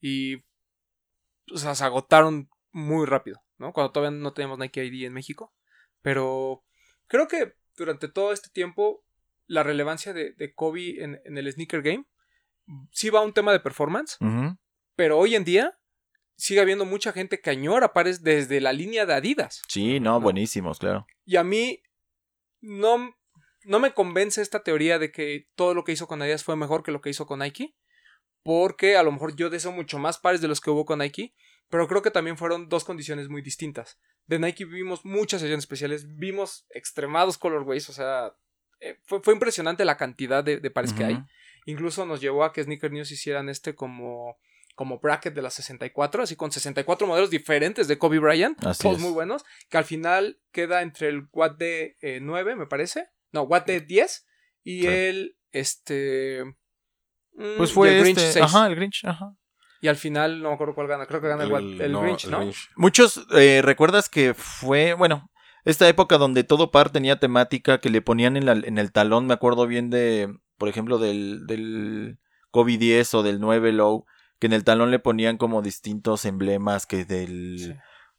Y 0.00 0.36
o 1.52 1.56
sea, 1.56 1.74
se 1.74 1.84
agotaron 1.84 2.48
muy 2.70 3.04
rápido, 3.06 3.42
¿no? 3.58 3.72
Cuando 3.72 3.92
todavía 3.92 4.16
no 4.18 4.32
teníamos 4.32 4.58
Nike 4.58 4.84
ID 4.84 5.04
en 5.06 5.12
México. 5.12 5.52
Pero 6.00 6.64
creo 7.06 7.28
que 7.28 7.54
durante 7.76 8.08
todo 8.08 8.32
este 8.32 8.48
tiempo 8.48 9.04
la 9.46 9.62
relevancia 9.62 10.12
de, 10.12 10.32
de 10.32 10.54
Kobe 10.54 11.02
en, 11.02 11.20
en 11.24 11.36
el 11.36 11.52
sneaker 11.52 11.82
game 11.82 12.06
sí 12.90 13.10
va 13.10 13.18
a 13.20 13.22
un 13.22 13.34
tema 13.34 13.52
de 13.52 13.60
performance, 13.60 14.16
pero 14.96 15.18
hoy 15.18 15.34
en 15.34 15.44
día 15.44 15.78
sigue 16.36 16.60
habiendo 16.60 16.84
mucha 16.84 17.12
gente 17.12 17.40
que 17.40 17.50
añora 17.50 17.92
pares 17.92 18.22
desde 18.22 18.60
la 18.60 18.72
línea 18.72 19.04
de 19.04 19.14
Adidas. 19.14 19.62
Sí, 19.68 20.00
no, 20.00 20.20
buenísimos, 20.20 20.78
claro. 20.78 21.06
Y 21.24 21.36
a 21.36 21.44
mí 21.44 21.82
no, 22.60 23.14
no 23.64 23.80
me 23.80 23.92
convence 23.94 24.42
esta 24.42 24.62
teoría 24.62 24.98
de 24.98 25.12
que 25.12 25.48
todo 25.54 25.74
lo 25.74 25.84
que 25.84 25.92
hizo 25.92 26.06
con 26.06 26.22
Adidas 26.22 26.44
fue 26.44 26.56
mejor 26.56 26.82
que 26.82 26.92
lo 26.92 27.00
que 27.00 27.10
hizo 27.10 27.26
con 27.26 27.40
Nike. 27.40 27.74
Porque 28.42 28.96
a 28.96 29.02
lo 29.02 29.12
mejor 29.12 29.36
yo 29.36 29.50
deseo 29.50 29.72
mucho 29.72 29.98
más 29.98 30.18
pares 30.18 30.40
de 30.40 30.48
los 30.48 30.60
que 30.60 30.70
hubo 30.70 30.84
con 30.84 30.98
Nike. 30.98 31.34
Pero 31.68 31.86
creo 31.88 32.02
que 32.02 32.10
también 32.10 32.36
fueron 32.36 32.68
dos 32.68 32.84
condiciones 32.84 33.28
muy 33.28 33.40
distintas. 33.42 33.98
De 34.26 34.38
Nike 34.38 34.64
vimos 34.64 35.04
muchas 35.04 35.40
sesiones 35.40 35.64
especiales. 35.64 36.16
Vimos 36.16 36.66
extremados 36.70 37.38
colorways. 37.38 37.88
O 37.88 37.92
sea, 37.92 38.34
eh, 38.80 38.98
fue, 39.04 39.22
fue 39.22 39.34
impresionante 39.34 39.84
la 39.84 39.96
cantidad 39.96 40.42
de, 40.42 40.58
de 40.58 40.70
pares 40.70 40.92
que 40.92 41.04
hay. 41.04 41.18
Incluso 41.66 42.04
nos 42.06 42.20
llevó 42.20 42.44
a 42.44 42.52
que 42.52 42.64
Sneaker 42.64 42.90
News 42.90 43.12
hicieran 43.12 43.48
este 43.48 43.74
como, 43.76 44.36
como 44.74 44.98
bracket 44.98 45.34
de 45.34 45.42
las 45.42 45.54
64, 45.54 46.24
así 46.24 46.34
con 46.34 46.50
64 46.50 47.06
modelos 47.06 47.30
diferentes 47.30 47.86
de 47.86 47.98
Kobe 47.98 48.18
Bryant, 48.18 48.64
Así 48.66 48.82
todos 48.82 48.96
es. 48.96 49.02
muy 49.02 49.12
buenos, 49.12 49.44
que 49.68 49.78
al 49.78 49.84
final 49.84 50.40
queda 50.50 50.82
entre 50.82 51.08
el 51.08 51.28
Watt 51.32 51.58
de 51.58 51.96
9, 52.20 52.56
me 52.56 52.66
parece, 52.66 53.08
no, 53.32 53.42
Watt 53.42 53.66
de 53.66 53.80
10 53.80 54.26
y 54.64 54.82
Sí. 54.82 54.86
el, 54.86 55.36
este... 55.50 56.44
mm, 57.34 57.56
Pues 57.56 57.70
y 57.70 57.72
fue 57.74 57.96
el 57.96 58.02
Grinch 58.02 58.18
este, 58.18 58.32
6. 58.32 58.44
ajá, 58.44 58.66
el 58.66 58.74
Grinch, 58.76 59.04
ajá. 59.04 59.34
Y 59.80 59.88
al 59.88 59.96
final, 59.96 60.40
no 60.42 60.50
me 60.50 60.54
acuerdo 60.54 60.74
cuál 60.74 60.86
gana, 60.86 61.06
creo 61.06 61.20
que 61.20 61.28
gana 61.28 61.42
el, 61.44 61.50
Watt- 61.50 61.80
el 61.80 61.96
Grinch, 61.96 62.26
¿no? 62.28 62.40
Muchos, 62.76 63.26
eh, 63.34 63.62
¿recuerdas 63.64 64.08
que 64.08 64.32
fue, 64.34 64.94
bueno, 64.94 65.28
esta 65.64 65.88
época 65.88 66.18
donde 66.18 66.44
todo 66.44 66.70
par 66.70 66.90
tenía 66.90 67.18
temática 67.18 67.78
que 67.78 67.90
le 67.90 68.00
ponían 68.02 68.36
en, 68.36 68.46
la- 68.46 68.52
en 68.52 68.78
el 68.78 68.92
talón, 68.92 69.26
me 69.26 69.34
acuerdo 69.34 69.66
bien 69.66 69.90
de, 69.90 70.32
por 70.56 70.68
ejemplo, 70.68 70.98
del, 70.98 71.46
del 71.46 72.18
Kobe 72.50 72.78
10 72.78 73.14
o 73.14 73.22
del 73.24 73.40
9 73.40 73.72
Low, 73.72 74.04
que 74.38 74.46
en 74.46 74.52
el 74.52 74.62
talón 74.64 74.90
le 74.92 74.98
ponían 75.00 75.36
como 75.36 75.62
distintos 75.62 76.24
emblemas 76.26 76.86
que 76.86 77.04
del... 77.04 77.56
Sí. 77.58 77.74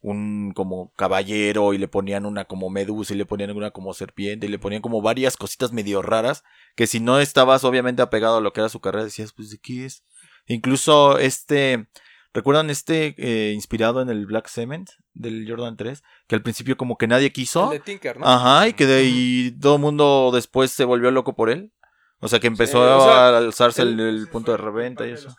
Un 0.06 0.52
como 0.54 0.92
caballero 0.96 1.72
y 1.72 1.78
le 1.78 1.88
ponían 1.88 2.26
una 2.26 2.44
como 2.44 2.68
medusa 2.68 3.14
y 3.14 3.16
le 3.16 3.24
ponían 3.24 3.50
una 3.56 3.70
como 3.70 3.94
serpiente 3.94 4.46
y 4.46 4.50
le 4.50 4.58
ponían 4.58 4.82
como 4.82 5.00
varias 5.00 5.36
cositas 5.38 5.72
medio 5.72 6.02
raras 6.02 6.44
que 6.76 6.86
si 6.86 7.00
no 7.00 7.18
estabas 7.20 7.64
obviamente 7.64 8.02
apegado 8.02 8.36
a 8.36 8.40
lo 8.42 8.52
que 8.52 8.60
era 8.60 8.68
su 8.68 8.80
carrera 8.80 9.04
decías 9.04 9.32
pues 9.32 9.48
de 9.50 9.58
qué 9.58 9.86
es 9.86 10.04
incluso 10.46 11.18
este 11.18 11.88
recuerdan 12.34 12.68
este 12.68 13.14
eh, 13.16 13.52
inspirado 13.54 14.02
en 14.02 14.10
el 14.10 14.26
Black 14.26 14.48
Cement 14.48 14.90
del 15.14 15.46
Jordan 15.48 15.76
3 15.78 16.02
que 16.26 16.34
al 16.34 16.42
principio 16.42 16.76
como 16.76 16.98
que 16.98 17.06
nadie 17.06 17.32
quiso. 17.32 17.72
El 17.72 17.78
de 17.78 17.84
Tinker, 17.84 18.18
¿no? 18.20 18.26
ajá 18.26 18.68
y 18.68 18.72
que 18.74 18.86
de 18.86 18.96
ahí 18.98 19.56
todo 19.60 19.76
el 19.76 19.80
mundo 19.80 20.32
después 20.34 20.70
se 20.70 20.84
volvió 20.84 21.10
loco 21.12 21.34
por 21.34 21.48
él. 21.48 21.72
O 22.20 22.28
sea 22.28 22.40
que 22.40 22.46
empezó 22.48 22.78
Sí, 22.78 23.02
o 23.02 23.04
sea, 23.04 23.28
a 23.28 23.38
alzarse 23.38 23.82
el, 23.82 24.00
el- 24.00 24.18
el 24.18 24.28
punto 24.28 24.50
de 24.52 24.58
reventa 24.58 25.06
y 25.06 25.12
eso. 25.12 25.34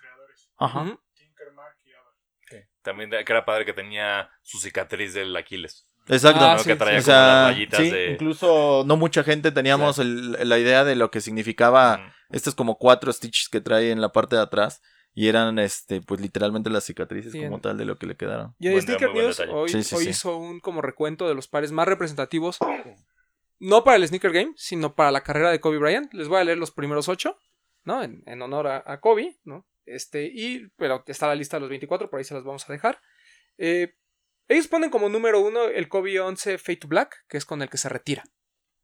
ajá. 0.58 0.98
También 2.86 3.10
que 3.10 3.18
era 3.28 3.44
padre 3.44 3.66
que 3.66 3.74
tenía 3.74 4.30
su 4.44 4.60
cicatriz 4.60 5.14
del 5.14 5.36
Aquiles. 5.36 5.86
exacto 6.08 6.40
Ah, 6.46 6.54
¿no? 6.54 6.60
sí, 6.60 6.70
que 6.70 6.76
traía 6.76 7.00
O 7.00 7.02
como 7.02 7.06
sea, 7.06 7.24
unas 7.24 7.48
rayitas 7.56 7.80
sí, 7.82 7.90
de. 7.90 8.12
incluso 8.12 8.84
no 8.86 8.96
mucha 8.96 9.24
gente 9.24 9.52
teníamos 9.52 9.98
el- 10.00 10.32
la 10.48 10.58
idea 10.60 10.84
de 10.86 10.96
lo 10.96 11.10
que 11.12 11.20
significaba 11.20 11.98
Mm. 11.98 12.12
estos 12.36 12.54
como 12.56 12.78
cuatro 12.78 13.12
stitches 13.12 13.50
que 13.50 13.60
trae 13.60 13.90
en 13.92 14.00
la 14.02 14.10
parte 14.14 14.36
de 14.36 14.44
atrás 14.44 14.82
y 15.16 15.30
eran 15.30 15.58
este 15.60 16.02
pues 16.02 16.22
literalmente 16.22 16.70
las 16.70 16.84
cicatrices 16.84 17.34
como 17.34 17.60
tal 17.60 17.78
de 17.78 17.86
lo 17.86 17.98
que 17.98 18.06
le 18.06 18.16
quedaron. 18.16 18.54
Y 18.60 18.70
News 18.70 18.86
hoy, 19.50 19.70
Sí, 19.70 19.82
sí, 19.84 19.96
hoy 19.96 20.04
sí. 20.04 20.10
hizo 20.12 20.38
un 20.38 20.60
como 20.60 20.82
recuento 20.82 21.28
de 21.28 21.34
los 21.36 21.48
pares 21.48 21.72
más 21.72 21.88
representativos, 21.88 22.60
no 23.60 23.84
para 23.84 23.98
el 23.98 24.08
Sneaker 24.08 24.32
Game, 24.32 24.54
sino 24.58 24.94
para 24.96 25.12
la 25.12 25.22
carrera 25.22 25.50
de 25.52 25.60
Kobe 25.60 25.78
Bryant. 25.80 26.14
Les 26.14 26.28
voy 26.28 26.40
a 26.40 26.44
leer 26.44 26.58
los 26.58 26.72
primeros 26.72 27.08
ocho, 27.10 27.38
¿no? 27.84 28.04
En, 28.04 28.22
en 28.28 28.42
honor 28.42 28.68
a, 28.68 28.84
a 28.86 29.00
Kobe, 29.00 29.38
¿no? 29.44 29.66
Este, 29.86 30.26
y, 30.26 30.68
pero 30.78 31.04
está 31.08 31.28
la 31.28 31.36
lista 31.36 31.58
de 31.58 31.62
los 31.62 31.70
24, 31.70 32.10
por 32.10 32.18
ahí 32.20 32.24
se 32.24 32.34
las 32.34 32.44
vamos 32.44 32.68
a 32.70 32.74
dejar. 32.74 33.02
Eh, 33.58 33.96
ellos 34.48 34.68
ponen 34.68 34.90
como 34.90 35.10
número 35.10 35.40
uno 35.40 35.66
el 35.66 35.88
Kobe 35.90 36.20
11 36.20 36.58
Fade 36.58 36.78
to 36.78 36.88
Black, 36.88 37.26
que 37.28 37.38
es 37.38 37.46
con 37.46 37.62
el 37.62 37.70
que 37.70 37.78
se 37.78 37.90
retira. 37.90 38.24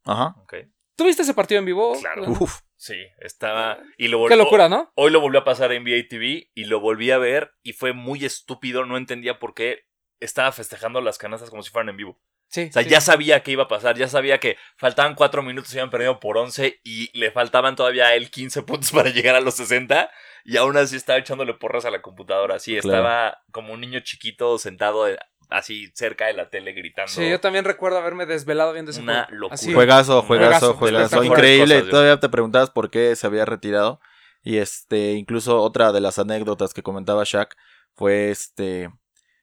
Ajá. 0.04 0.34
Ok. 0.42 0.54
¿Tú 0.96 1.06
viste 1.06 1.22
ese 1.22 1.34
partido 1.34 1.58
en 1.58 1.64
vivo? 1.66 1.98
Claro. 2.00 2.24
Uf. 2.28 2.60
Sí, 2.76 2.96
estaba. 3.20 3.78
Y 3.96 4.08
lo 4.08 4.18
Qué 4.18 4.22
volvió- 4.34 4.36
locura, 4.36 4.68
¿no? 4.68 4.92
Hoy 4.94 5.10
lo 5.10 5.20
volvió 5.20 5.40
a 5.40 5.44
pasar 5.44 5.72
en 5.72 5.84
NBA 5.84 6.08
TV 6.08 6.50
y 6.54 6.64
lo 6.64 6.80
volví 6.80 7.10
a 7.10 7.18
ver 7.18 7.52
y 7.62 7.72
fue 7.72 7.92
muy 7.92 8.24
estúpido. 8.24 8.84
No 8.84 8.96
entendía 8.96 9.38
por 9.38 9.54
qué 9.54 9.84
estaba 10.20 10.52
festejando 10.52 11.00
las 11.00 11.18
canastas 11.18 11.48
como 11.50 11.62
si 11.62 11.70
fueran 11.70 11.88
en 11.90 11.96
vivo. 11.96 12.20
Sí. 12.48 12.66
O 12.68 12.72
sea, 12.72 12.82
sí. 12.82 12.90
ya 12.90 13.00
sabía 13.00 13.42
que 13.42 13.52
iba 13.52 13.62
a 13.64 13.68
pasar, 13.68 13.96
ya 13.96 14.08
sabía 14.08 14.38
que 14.38 14.58
faltaban 14.76 15.14
cuatro 15.14 15.42
minutos 15.42 15.72
y 15.72 15.78
habían 15.78 15.90
perdido 15.90 16.20
por 16.20 16.36
11 16.36 16.80
y 16.84 17.16
le 17.18 17.30
faltaban 17.30 17.76
todavía 17.76 18.08
a 18.08 18.14
él 18.14 18.30
15 18.30 18.62
puntos 18.62 18.90
para 18.92 19.08
llegar 19.10 19.34
a 19.36 19.40
los 19.40 19.54
60 19.54 20.10
y 20.44 20.56
aún 20.56 20.76
así 20.76 20.96
estaba 20.96 21.18
echándole 21.18 21.54
porras 21.54 21.84
a 21.84 21.90
la 21.90 22.02
computadora. 22.02 22.58
Sí, 22.58 22.76
Claro. 22.80 22.98
estaba 22.98 23.38
como 23.52 23.72
un 23.72 23.80
niño 23.80 24.00
chiquito 24.00 24.58
sentado 24.58 25.08
eh, 25.08 25.18
así 25.50 25.90
cerca 25.94 26.26
de 26.26 26.32
la 26.34 26.48
tele 26.50 26.72
gritando. 26.72 27.10
Sí, 27.10 27.28
yo 27.28 27.40
también 27.40 27.64
recuerdo 27.64 27.98
haberme 27.98 28.26
desvelado 28.26 28.72
viendo 28.72 28.90
ese 28.90 29.00
Una 29.02 29.24
juego. 29.24 29.40
locura. 29.40 29.54
Así. 29.54 29.72
Juegazo, 29.72 30.22
juegazo, 30.22 30.74
Juegazo. 30.74 31.22
Increíble. 31.24 31.76
Cosas. 31.76 31.90
Todavía 31.90 32.20
te 32.20 32.28
preguntabas 32.28 32.70
por 32.70 32.90
qué 32.90 33.14
se 33.16 33.26
había 33.26 33.44
retirado. 33.44 34.00
Y 34.42 34.56
este, 34.56 35.12
incluso 35.12 35.60
otra 35.60 35.92
de 35.92 36.00
las 36.00 36.18
anécdotas 36.18 36.74
que 36.74 36.82
comentaba 36.82 37.22
Shaq 37.24 37.54
fue 37.94 38.30
este 38.30 38.90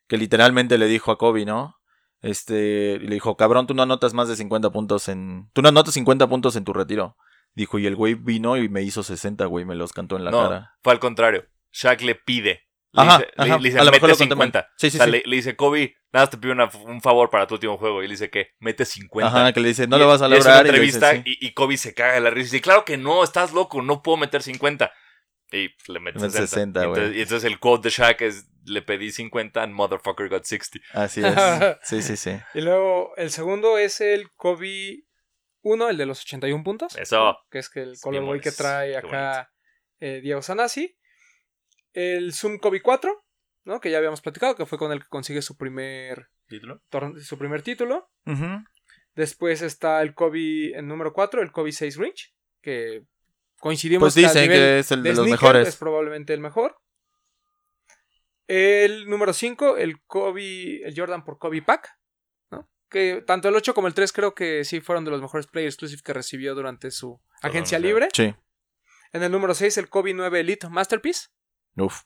que 0.08 0.18
literalmente 0.18 0.78
le 0.80 0.88
dijo 0.88 1.12
a 1.12 1.18
Kobe, 1.20 1.46
¿no? 1.46 1.76
Este, 2.22 3.00
le 3.00 3.14
dijo, 3.14 3.38
cabrón, 3.38 3.68
tú 3.68 3.74
no 3.74 3.84
anotas 3.84 4.14
más 4.14 4.28
de 4.28 4.36
50 4.36 4.72
puntos 4.72 5.08
en... 5.08 5.50
Tú 5.54 5.62
no 5.62 5.70
anotas 5.70 5.94
50 5.94 6.28
puntos 6.28 6.56
en 6.56 6.66
tu 6.66 6.74
retiro. 6.74 7.16
Dijo, 7.56 7.80
y 7.80 7.88
el 7.88 7.96
güey 7.96 8.14
vino 8.14 8.56
y 8.58 8.70
me 8.70 8.82
hizo 8.84 9.04
60, 9.04 9.46
güey, 9.46 9.66
me 9.66 9.76
los 9.76 9.92
cantó 9.94 10.16
en 10.18 10.24
la 10.26 10.32
no, 10.32 10.44
cara. 10.44 10.72
fue 10.82 10.94
al 10.94 11.00
contrario. 11.00 11.46
Shaq 11.72 12.02
le 12.02 12.16
pide. 12.16 12.64
Le 12.92 13.02
Ajá, 13.04 13.18
dice, 13.20 13.32
le- 13.38 13.44
ajá. 13.44 13.58
le 13.60 13.64
dice, 13.70 13.80
A 13.80 13.84
lo 13.84 13.92
mete 13.92 13.98
mejor 13.98 14.10
lo 14.10 14.18
conté 14.18 14.36
mal. 14.36 14.48
50. 14.48 14.70
Sí, 14.78 14.90
sí, 14.90 14.98
O 14.98 14.98
sea, 14.98 15.06
sí. 15.06 15.12
Le, 15.12 15.24
le 15.26 15.36
dice, 15.36 15.56
Kobe, 15.56 15.96
nada 16.12 16.24
más 16.26 16.30
te 16.32 16.38
pido 16.38 16.54
una- 16.54 16.70
un 16.86 17.02
favor 17.02 17.30
para 17.30 17.46
tu 17.46 17.54
último 17.56 17.78
juego. 17.78 18.02
Y 18.02 18.08
le 18.08 18.14
dice 18.14 18.30
que 18.32 18.48
mete 18.60 18.86
50. 18.86 19.28
Ajá, 19.28 19.54
que 19.54 19.60
le 19.60 19.68
dice, 19.68 19.86
no 19.88 19.98
Y- 19.98 20.00
lo 20.00 20.08
vas 20.08 20.22
a 20.22 20.26
es 20.26 20.32
lograr. 20.32 20.66
y 20.66 20.72
le 20.72 20.80
dice, 20.80 20.96
entrevista 20.98 21.12
"Sí". 21.24 21.38
y, 21.40 21.48
y 21.48 21.54
Kobe 21.54 21.78
se 21.78 21.94
caga 21.94 22.14
de 22.14 22.22
la 22.22 22.30
risa 22.32 22.42
y 22.42 22.44
dice, 22.52 22.62
claro 22.62 22.86
que 22.86 22.98
no, 22.98 23.24
estás 23.24 23.54
loco, 23.54 23.82
no 23.82 24.02
puedo 24.02 24.18
meter 24.18 24.42
50. 24.42 24.92
Y 25.52 25.70
le 25.92 26.00
mete 26.00 26.20
Le 26.20 26.26
mete 26.28 26.32
60. 26.32 26.48
60, 26.48 26.80
y, 26.80 26.84
entonces, 26.84 27.08
güey. 27.10 27.20
y 27.20 27.22
entonces 27.24 27.52
el 27.52 27.60
quote 27.60 27.90
de 27.90 27.96
Shaq 27.96 28.22
es, 28.22 28.48
le 28.66 28.82
pedí 28.84 29.12
50 29.12 29.62
and 29.64 29.74
motherfucker 29.74 30.30
got 30.30 30.44
60. 30.46 30.80
Así 30.94 31.22
es. 31.24 31.78
Sí, 31.84 32.02
sí, 32.02 32.18
sí. 32.18 32.32
Y 32.56 32.62
luego 32.62 33.16
el 33.18 33.30
segundo 33.32 33.78
es 33.78 34.00
el 34.02 34.32
Kobe 34.36 35.04
1, 35.62 35.90
el 35.90 35.98
de 35.98 36.06
los 36.06 36.22
81 36.22 36.64
puntos. 36.64 36.96
Eso. 36.98 37.38
Que 37.50 37.60
es 37.60 37.70
que 37.70 37.82
el 37.82 37.92
Es 37.94 38.02
colorway 38.02 38.40
que 38.40 38.52
trae 38.52 38.98
acá 38.98 39.52
eh, 40.00 40.22
Diego 40.22 40.42
Sanasi. 40.42 40.96
El 41.94 42.34
Zoom 42.34 42.60
Kobe 42.60 42.82
4, 42.82 43.26
¿no? 43.66 43.80
Que 43.80 43.92
ya 43.92 43.98
habíamos 43.98 44.22
platicado, 44.22 44.56
que 44.56 44.66
fue 44.66 44.78
con 44.78 44.92
el 44.92 45.02
que 45.02 45.10
consigue 45.10 45.42
su 45.42 45.58
primer, 45.58 46.30
¿Título? 46.48 46.82
su 47.22 47.38
primer 47.38 47.62
título. 47.62 48.10
Después 49.16 49.62
está 49.62 50.02
el 50.02 50.14
Kobe 50.14 50.78
en 50.78 50.88
número 50.88 51.14
4, 51.14 51.42
el 51.42 51.52
Kobe 51.52 51.72
6 51.72 51.98
Rinch, 51.98 52.34
que 52.62 53.04
coincidimos 53.60 54.02
Pues 54.06 54.16
dicen 54.16 54.44
nivel 54.44 54.58
que 54.58 54.80
es 54.80 54.92
el 54.92 55.04
de, 55.04 55.10
los 55.10 55.26
sneaker 55.26 55.32
mejores. 55.32 55.68
Es 55.68 55.76
probablemente 55.76 56.34
el 56.34 56.40
mejor. 56.40 56.78
El 58.48 59.10
número 59.10 59.34
5, 59.34 59.78
el 59.78 60.02
Kobe, 60.04 60.84
el 60.84 60.94
Jordan 60.96 61.24
por 61.24 61.38
Kobe 61.38 61.62
Pack. 61.62 61.99
Que 62.90 63.22
tanto 63.26 63.50
el 63.50 63.56
8 63.56 63.74
como 63.74 63.88
el 63.88 63.94
3 63.94 64.12
creo 64.12 64.34
que 64.34 64.64
sí 64.66 64.82
fueron 64.82 65.06
de 65.06 65.12
los 65.12 65.22
mejores 65.22 65.48
Play 65.48 65.66
Exclusive 65.66 66.02
que 66.04 66.14
recibió 66.14 66.56
durante 66.56 66.90
su 66.92 67.22
agencia 67.42 67.78
libre. 67.80 68.10
Sí. 68.14 68.34
En 69.14 69.24
el 69.24 69.32
número 69.32 69.54
6, 69.54 69.78
el 69.78 69.90
Kobe 69.90 70.14
9 70.14 70.40
Elite 70.40 70.70
Masterpiece. 70.70 71.30
Uf. 71.78 72.04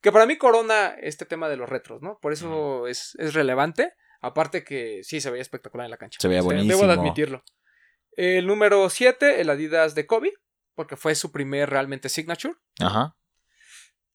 Que 0.00 0.12
para 0.12 0.26
mí 0.26 0.36
corona 0.36 0.94
este 1.00 1.24
tema 1.24 1.48
de 1.48 1.56
los 1.56 1.68
retros, 1.68 2.02
¿no? 2.02 2.18
Por 2.20 2.32
eso 2.32 2.86
es, 2.88 3.14
es 3.18 3.34
relevante. 3.34 3.94
Aparte 4.20 4.64
que 4.64 5.02
sí 5.04 5.20
se 5.20 5.30
veía 5.30 5.42
espectacular 5.42 5.84
en 5.86 5.90
la 5.90 5.96
cancha. 5.98 6.18
Se 6.20 6.28
veía 6.28 6.40
Debo 6.40 6.50
de 6.50 6.56
buenísimo. 6.56 6.90
admitirlo. 6.90 7.44
El 8.12 8.46
número 8.46 8.88
7, 8.90 9.40
el 9.40 9.50
Adidas 9.50 9.94
de 9.94 10.06
Kobe. 10.06 10.32
Porque 10.74 10.96
fue 10.96 11.14
su 11.14 11.30
primer 11.30 11.70
realmente 11.70 12.08
signature. 12.08 12.54
Ajá. 12.80 13.16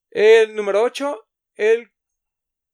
El 0.09 0.55
número 0.55 0.83
8, 0.83 1.27
el 1.55 1.91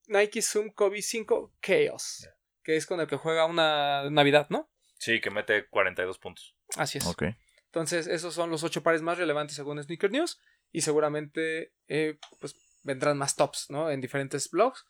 Nike 0.07 0.41
Zoom 0.41 0.69
Kobe 0.71 1.01
5 1.01 1.53
Chaos. 1.61 2.27
Que 2.65 2.75
es 2.75 2.85
con 2.85 2.99
el 2.99 3.07
que 3.07 3.15
juega 3.15 3.45
una 3.45 4.09
Navidad, 4.09 4.47
¿no? 4.49 4.69
Sí, 4.97 5.21
que 5.21 5.29
mete 5.29 5.67
42 5.69 6.19
puntos. 6.19 6.55
Así 6.75 6.97
es. 6.97 7.05
Ok. 7.05 7.23
Entonces, 7.67 8.07
esos 8.07 8.33
son 8.33 8.49
los 8.49 8.63
ocho 8.63 8.83
pares 8.83 9.01
más 9.01 9.17
relevantes 9.17 9.55
según 9.55 9.81
Sneaker 9.81 10.11
News. 10.11 10.41
Y 10.71 10.81
seguramente, 10.81 11.71
eh, 11.87 12.17
pues, 12.41 12.55
vendrán 12.83 13.17
más 13.17 13.35
tops, 13.35 13.67
¿no? 13.69 13.89
En 13.89 14.01
diferentes 14.01 14.49
blogs. 14.49 14.85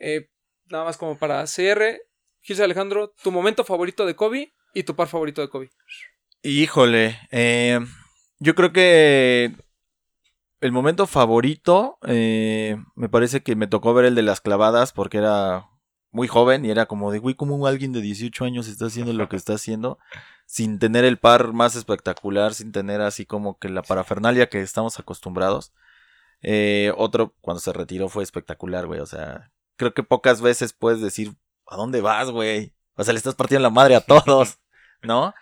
Eh, 0.00 0.30
nada 0.66 0.84
más 0.84 0.96
como 0.96 1.18
para 1.18 1.44
CR. 1.44 2.00
Gilles 2.40 2.60
Alejandro, 2.60 3.14
tu 3.22 3.30
momento 3.30 3.62
favorito 3.62 4.04
de 4.04 4.16
Kobe 4.16 4.52
y 4.74 4.82
tu 4.82 4.96
par 4.96 5.06
favorito 5.06 5.40
de 5.40 5.48
Kobe. 5.48 5.70
Híjole, 6.42 7.20
eh, 7.30 7.78
yo 8.40 8.54
creo 8.56 8.72
que 8.72 9.52
el 10.60 10.72
momento 10.72 11.06
favorito 11.06 11.98
eh, 12.06 12.76
me 12.96 13.08
parece 13.08 13.42
que 13.42 13.54
me 13.54 13.68
tocó 13.68 13.94
ver 13.94 14.06
el 14.06 14.14
de 14.14 14.22
las 14.22 14.40
clavadas 14.40 14.92
porque 14.92 15.18
era 15.18 15.68
muy 16.12 16.28
joven 16.28 16.64
y 16.64 16.70
era 16.70 16.86
como 16.86 17.10
de, 17.10 17.18
güey, 17.18 17.34
¿cómo 17.34 17.66
alguien 17.66 17.92
de 17.92 18.02
18 18.02 18.44
años 18.44 18.68
está 18.68 18.86
haciendo 18.86 19.12
lo 19.12 19.28
que 19.28 19.36
está 19.36 19.54
haciendo 19.54 19.98
sin 20.46 20.78
tener 20.78 21.04
el 21.04 21.18
par 21.18 21.52
más 21.54 21.74
espectacular, 21.74 22.54
sin 22.54 22.70
tener 22.70 23.00
así 23.00 23.24
como 23.26 23.58
que 23.58 23.68
la 23.70 23.82
parafernalia 23.82 24.48
que 24.48 24.60
estamos 24.60 25.00
acostumbrados? 25.00 25.72
Eh, 26.42 26.92
otro, 26.96 27.34
cuando 27.40 27.60
se 27.60 27.72
retiró, 27.72 28.08
fue 28.08 28.22
espectacular, 28.22 28.86
güey, 28.86 29.00
o 29.00 29.06
sea, 29.06 29.50
creo 29.76 29.94
que 29.94 30.02
pocas 30.02 30.42
veces 30.42 30.72
puedes 30.72 31.00
decir, 31.00 31.34
¿a 31.66 31.76
dónde 31.76 32.00
vas, 32.02 32.30
güey? 32.30 32.74
O 32.96 33.04
sea, 33.04 33.12
le 33.12 33.18
estás 33.18 33.34
partiendo 33.34 33.62
la 33.62 33.70
madre 33.70 33.94
a 33.94 34.00
todos, 34.00 34.58
¿no? 35.02 35.34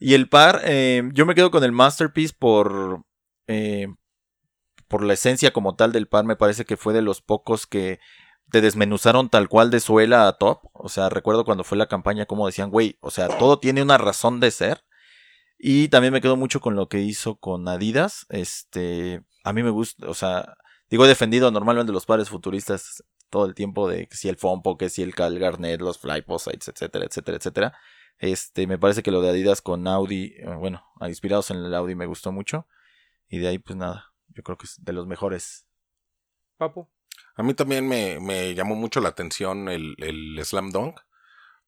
Y 0.00 0.14
el 0.14 0.28
par, 0.28 0.62
eh, 0.64 1.02
yo 1.12 1.26
me 1.26 1.34
quedo 1.34 1.50
con 1.50 1.64
el 1.64 1.72
Masterpiece 1.72 2.34
por, 2.38 3.04
eh, 3.46 3.88
por 4.88 5.02
la 5.02 5.14
esencia 5.14 5.52
como 5.52 5.76
tal 5.76 5.92
del 5.92 6.08
par. 6.08 6.24
Me 6.24 6.36
parece 6.36 6.64
que 6.64 6.76
fue 6.76 6.92
de 6.92 7.02
los 7.02 7.20
pocos 7.20 7.66
que 7.66 8.00
te 8.50 8.60
desmenuzaron 8.60 9.28
tal 9.28 9.48
cual 9.48 9.70
de 9.70 9.80
suela 9.80 10.28
a 10.28 10.38
top. 10.38 10.60
O 10.72 10.88
sea, 10.88 11.08
recuerdo 11.08 11.44
cuando 11.44 11.64
fue 11.64 11.78
la 11.78 11.88
campaña 11.88 12.26
como 12.26 12.46
decían, 12.46 12.70
güey, 12.70 12.98
o 13.00 13.10
sea, 13.10 13.28
todo 13.28 13.58
tiene 13.58 13.82
una 13.82 13.98
razón 13.98 14.40
de 14.40 14.50
ser. 14.50 14.84
Y 15.58 15.88
también 15.88 16.12
me 16.12 16.20
quedo 16.20 16.36
mucho 16.36 16.60
con 16.60 16.76
lo 16.76 16.88
que 16.88 17.00
hizo 17.00 17.36
con 17.36 17.66
Adidas. 17.68 18.26
Este, 18.28 19.22
a 19.44 19.52
mí 19.52 19.62
me 19.62 19.70
gusta, 19.70 20.08
o 20.08 20.14
sea, 20.14 20.56
digo, 20.90 21.04
he 21.04 21.08
defendido 21.08 21.50
normalmente 21.50 21.92
los 21.92 22.06
pares 22.06 22.28
futuristas 22.28 23.02
todo 23.30 23.46
el 23.46 23.54
tiempo 23.54 23.88
de 23.88 24.06
que 24.06 24.16
si 24.16 24.28
el 24.28 24.36
Fompo, 24.36 24.76
que 24.76 24.90
si 24.90 25.02
el 25.02 25.14
Cal 25.14 25.38
Garnet, 25.38 25.80
los 25.80 25.98
Flyposites, 25.98 26.68
etcétera, 26.68 27.06
etcétera, 27.06 27.36
etcétera. 27.38 27.78
Este, 28.18 28.66
me 28.66 28.78
parece 28.78 29.02
que 29.02 29.10
lo 29.10 29.20
de 29.22 29.30
Adidas 29.30 29.60
con 29.60 29.86
Audi, 29.88 30.34
eh, 30.36 30.54
bueno, 30.56 30.84
inspirados 31.00 31.50
en 31.50 31.58
el 31.58 31.74
Audi 31.74 31.94
me 31.94 32.06
gustó 32.06 32.30
mucho. 32.30 32.68
Y 33.28 33.38
de 33.38 33.48
ahí, 33.48 33.58
pues 33.58 33.76
nada, 33.76 34.12
yo 34.28 34.42
creo 34.42 34.56
que 34.56 34.66
es 34.66 34.84
de 34.84 34.92
los 34.92 35.06
mejores. 35.06 35.66
Papu. 36.56 36.88
A 37.36 37.42
mí 37.42 37.54
también 37.54 37.88
me, 37.88 38.20
me 38.20 38.54
llamó 38.54 38.74
mucho 38.74 39.00
la 39.00 39.08
atención 39.10 39.68
el, 39.68 39.96
el 39.98 40.38
Slam 40.44 40.70
Dunk, 40.70 41.00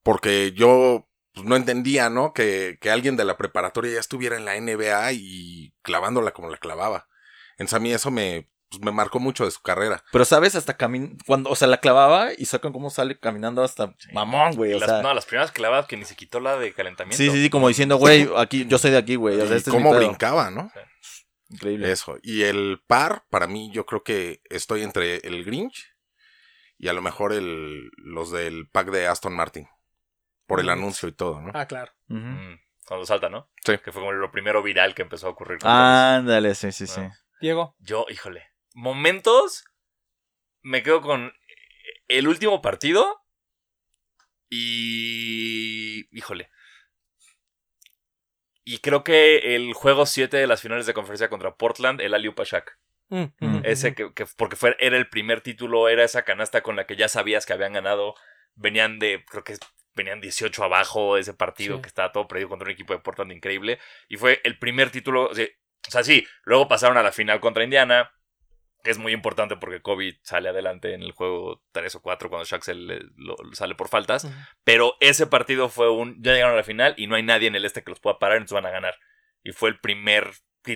porque 0.02 0.52
yo 0.52 1.08
pues, 1.32 1.46
no 1.46 1.56
entendía, 1.56 2.08
¿no? 2.08 2.32
Que, 2.32 2.78
que 2.80 2.90
alguien 2.90 3.16
de 3.16 3.24
la 3.24 3.36
preparatoria 3.36 3.94
ya 3.94 4.00
estuviera 4.00 4.36
en 4.36 4.44
la 4.44 4.58
NBA 4.58 5.12
y 5.12 5.74
clavándola 5.82 6.30
como 6.30 6.48
la 6.48 6.58
clavaba. 6.58 7.08
Entonces 7.52 7.74
a 7.74 7.80
mí 7.80 7.92
eso 7.92 8.10
me, 8.10 8.48
pues, 8.68 8.82
me 8.82 8.90
marcó 8.90 9.20
mucho 9.20 9.44
de 9.44 9.50
su 9.50 9.60
carrera. 9.60 10.02
Pero 10.12 10.24
sabes, 10.24 10.54
hasta 10.54 10.76
camin 10.76 11.18
cuando, 11.26 11.50
o 11.50 11.56
sea, 11.56 11.68
la 11.68 11.78
clavaba 11.78 12.30
y 12.36 12.46
sacan 12.46 12.72
cómo 12.72 12.90
sale 12.90 13.18
caminando 13.18 13.62
hasta 13.62 13.94
mamón, 14.12 14.56
güey. 14.56 14.74
O 14.74 14.78
las, 14.78 14.88
sea, 14.88 15.02
no, 15.02 15.14
las 15.14 15.26
primeras 15.26 15.52
clavadas 15.52 15.86
que 15.86 15.96
ni 15.96 16.04
se 16.04 16.16
quitó 16.16 16.40
la 16.40 16.56
de 16.56 16.72
calentamiento. 16.72 17.16
sí, 17.16 17.30
sí, 17.30 17.42
sí, 17.42 17.50
como 17.50 17.68
diciendo, 17.68 17.96
güey, 17.96 18.28
aquí, 18.36 18.66
yo 18.66 18.78
soy 18.78 18.90
de 18.90 18.98
aquí, 18.98 19.16
güey. 19.16 19.40
O 19.40 19.46
sea, 19.46 19.56
este 19.56 19.70
cómo 19.70 19.94
brincaba, 19.94 20.50
¿no? 20.50 20.70
Increíble. 21.48 21.90
Eso. 21.90 22.18
Y 22.22 22.42
el 22.42 22.82
par, 22.86 23.24
para 23.30 23.46
mí, 23.46 23.70
yo 23.72 23.86
creo 23.86 24.02
que 24.02 24.40
estoy 24.50 24.82
entre 24.82 25.16
el 25.18 25.44
Grinch 25.44 25.94
y 26.78 26.88
a 26.88 26.92
lo 26.92 27.02
mejor 27.02 27.32
el, 27.32 27.90
los 27.96 28.30
del 28.30 28.68
pack 28.68 28.90
de 28.90 29.06
Aston 29.06 29.34
Martin. 29.34 29.68
Por 30.46 30.60
el 30.60 30.66
Mm. 30.66 30.70
anuncio 30.70 31.08
y 31.08 31.12
todo, 31.12 31.40
¿no? 31.40 31.50
Ah, 31.54 31.66
claro. 31.66 31.92
Mm, 32.08 32.54
cuando 32.86 33.04
salta, 33.06 33.28
¿no? 33.28 33.50
Sí. 33.64 33.78
Que 33.78 33.90
fue 33.92 34.00
como 34.02 34.12
lo 34.12 34.30
primero 34.30 34.62
viral 34.62 34.94
que 34.94 35.02
empezó 35.02 35.26
a 35.26 35.30
ocurrir. 35.30 35.58
Ándale, 35.62 36.54
sí, 36.54 36.70
sí, 36.72 36.86
sí. 36.86 37.00
Diego. 37.40 37.74
Yo, 37.80 38.06
híjole. 38.08 38.44
Momentos. 38.74 39.64
Me 40.62 40.82
quedo 40.82 41.00
con 41.00 41.32
el 42.08 42.28
último 42.28 42.60
partido. 42.62 43.22
Y. 44.48 46.06
Híjole. 46.16 46.50
Y 48.68 48.78
creo 48.78 49.04
que 49.04 49.54
el 49.54 49.72
juego 49.74 50.06
7 50.06 50.36
de 50.36 50.46
las 50.48 50.60
finales 50.60 50.86
de 50.86 50.92
conferencia 50.92 51.28
contra 51.30 51.54
Portland, 51.54 52.00
el 52.00 52.14
Aliupa 52.14 52.42
Shaq. 52.44 52.76
Mm, 53.08 53.24
Mm. 53.38 53.60
Ese 53.62 53.94
que, 53.94 54.12
que- 54.12 54.26
porque 54.36 54.56
fue, 54.56 54.76
era 54.80 54.96
el 54.96 55.08
primer 55.08 55.40
título, 55.40 55.88
era 55.88 56.02
esa 56.02 56.22
canasta 56.24 56.62
con 56.62 56.74
la 56.74 56.84
que 56.86 56.96
ya 56.96 57.08
sabías 57.08 57.46
que 57.46 57.52
habían 57.52 57.74
ganado. 57.74 58.14
Venían 58.56 58.98
de, 58.98 59.24
creo 59.30 59.44
que 59.44 59.54
venían 59.94 60.20
18 60.20 60.64
abajo 60.64 61.16
ese 61.16 61.32
partido 61.32 61.76
Sí. 61.76 61.82
que 61.82 61.88
estaba 61.88 62.10
todo 62.10 62.26
perdido 62.26 62.48
contra 62.48 62.66
un 62.66 62.72
equipo 62.72 62.92
de 62.92 62.98
Portland 62.98 63.30
increíble. 63.32 63.78
Y 64.08 64.16
fue 64.16 64.40
el 64.42 64.58
primer 64.58 64.90
título, 64.90 65.26
o 65.28 65.34
sea, 65.34 65.46
o 65.86 65.90
sea, 65.92 66.02
sí, 66.02 66.26
luego 66.42 66.66
pasaron 66.66 66.96
a 66.96 67.02
la 67.04 67.12
final 67.12 67.38
contra 67.38 67.62
Indiana, 67.62 68.10
es 68.86 68.98
muy 68.98 69.12
importante 69.12 69.56
porque 69.56 69.82
Kobe 69.82 70.18
sale 70.22 70.48
adelante 70.48 70.94
en 70.94 71.02
el 71.02 71.12
juego 71.12 71.62
3 71.72 71.94
o 71.96 72.02
4 72.02 72.28
cuando 72.30 72.44
Shaq 72.44 72.62
se 72.62 72.74
le- 72.74 73.00
lo- 73.16 73.36
sale 73.52 73.74
por 73.74 73.88
faltas. 73.88 74.24
Pero 74.64 74.96
ese 75.00 75.26
partido 75.26 75.68
fue 75.68 75.90
un. 75.90 76.22
Ya 76.22 76.32
llegaron 76.32 76.54
a 76.54 76.58
la 76.58 76.64
final 76.64 76.94
y 76.96 77.06
no 77.06 77.16
hay 77.16 77.22
nadie 77.22 77.48
en 77.48 77.54
el 77.56 77.64
este 77.64 77.82
que 77.82 77.90
los 77.90 78.00
pueda 78.00 78.18
parar, 78.18 78.36
entonces 78.38 78.54
van 78.54 78.66
a 78.66 78.70
ganar. 78.70 78.94
Y 79.42 79.52
fue 79.52 79.68
el 79.70 79.78
primer 79.80 80.32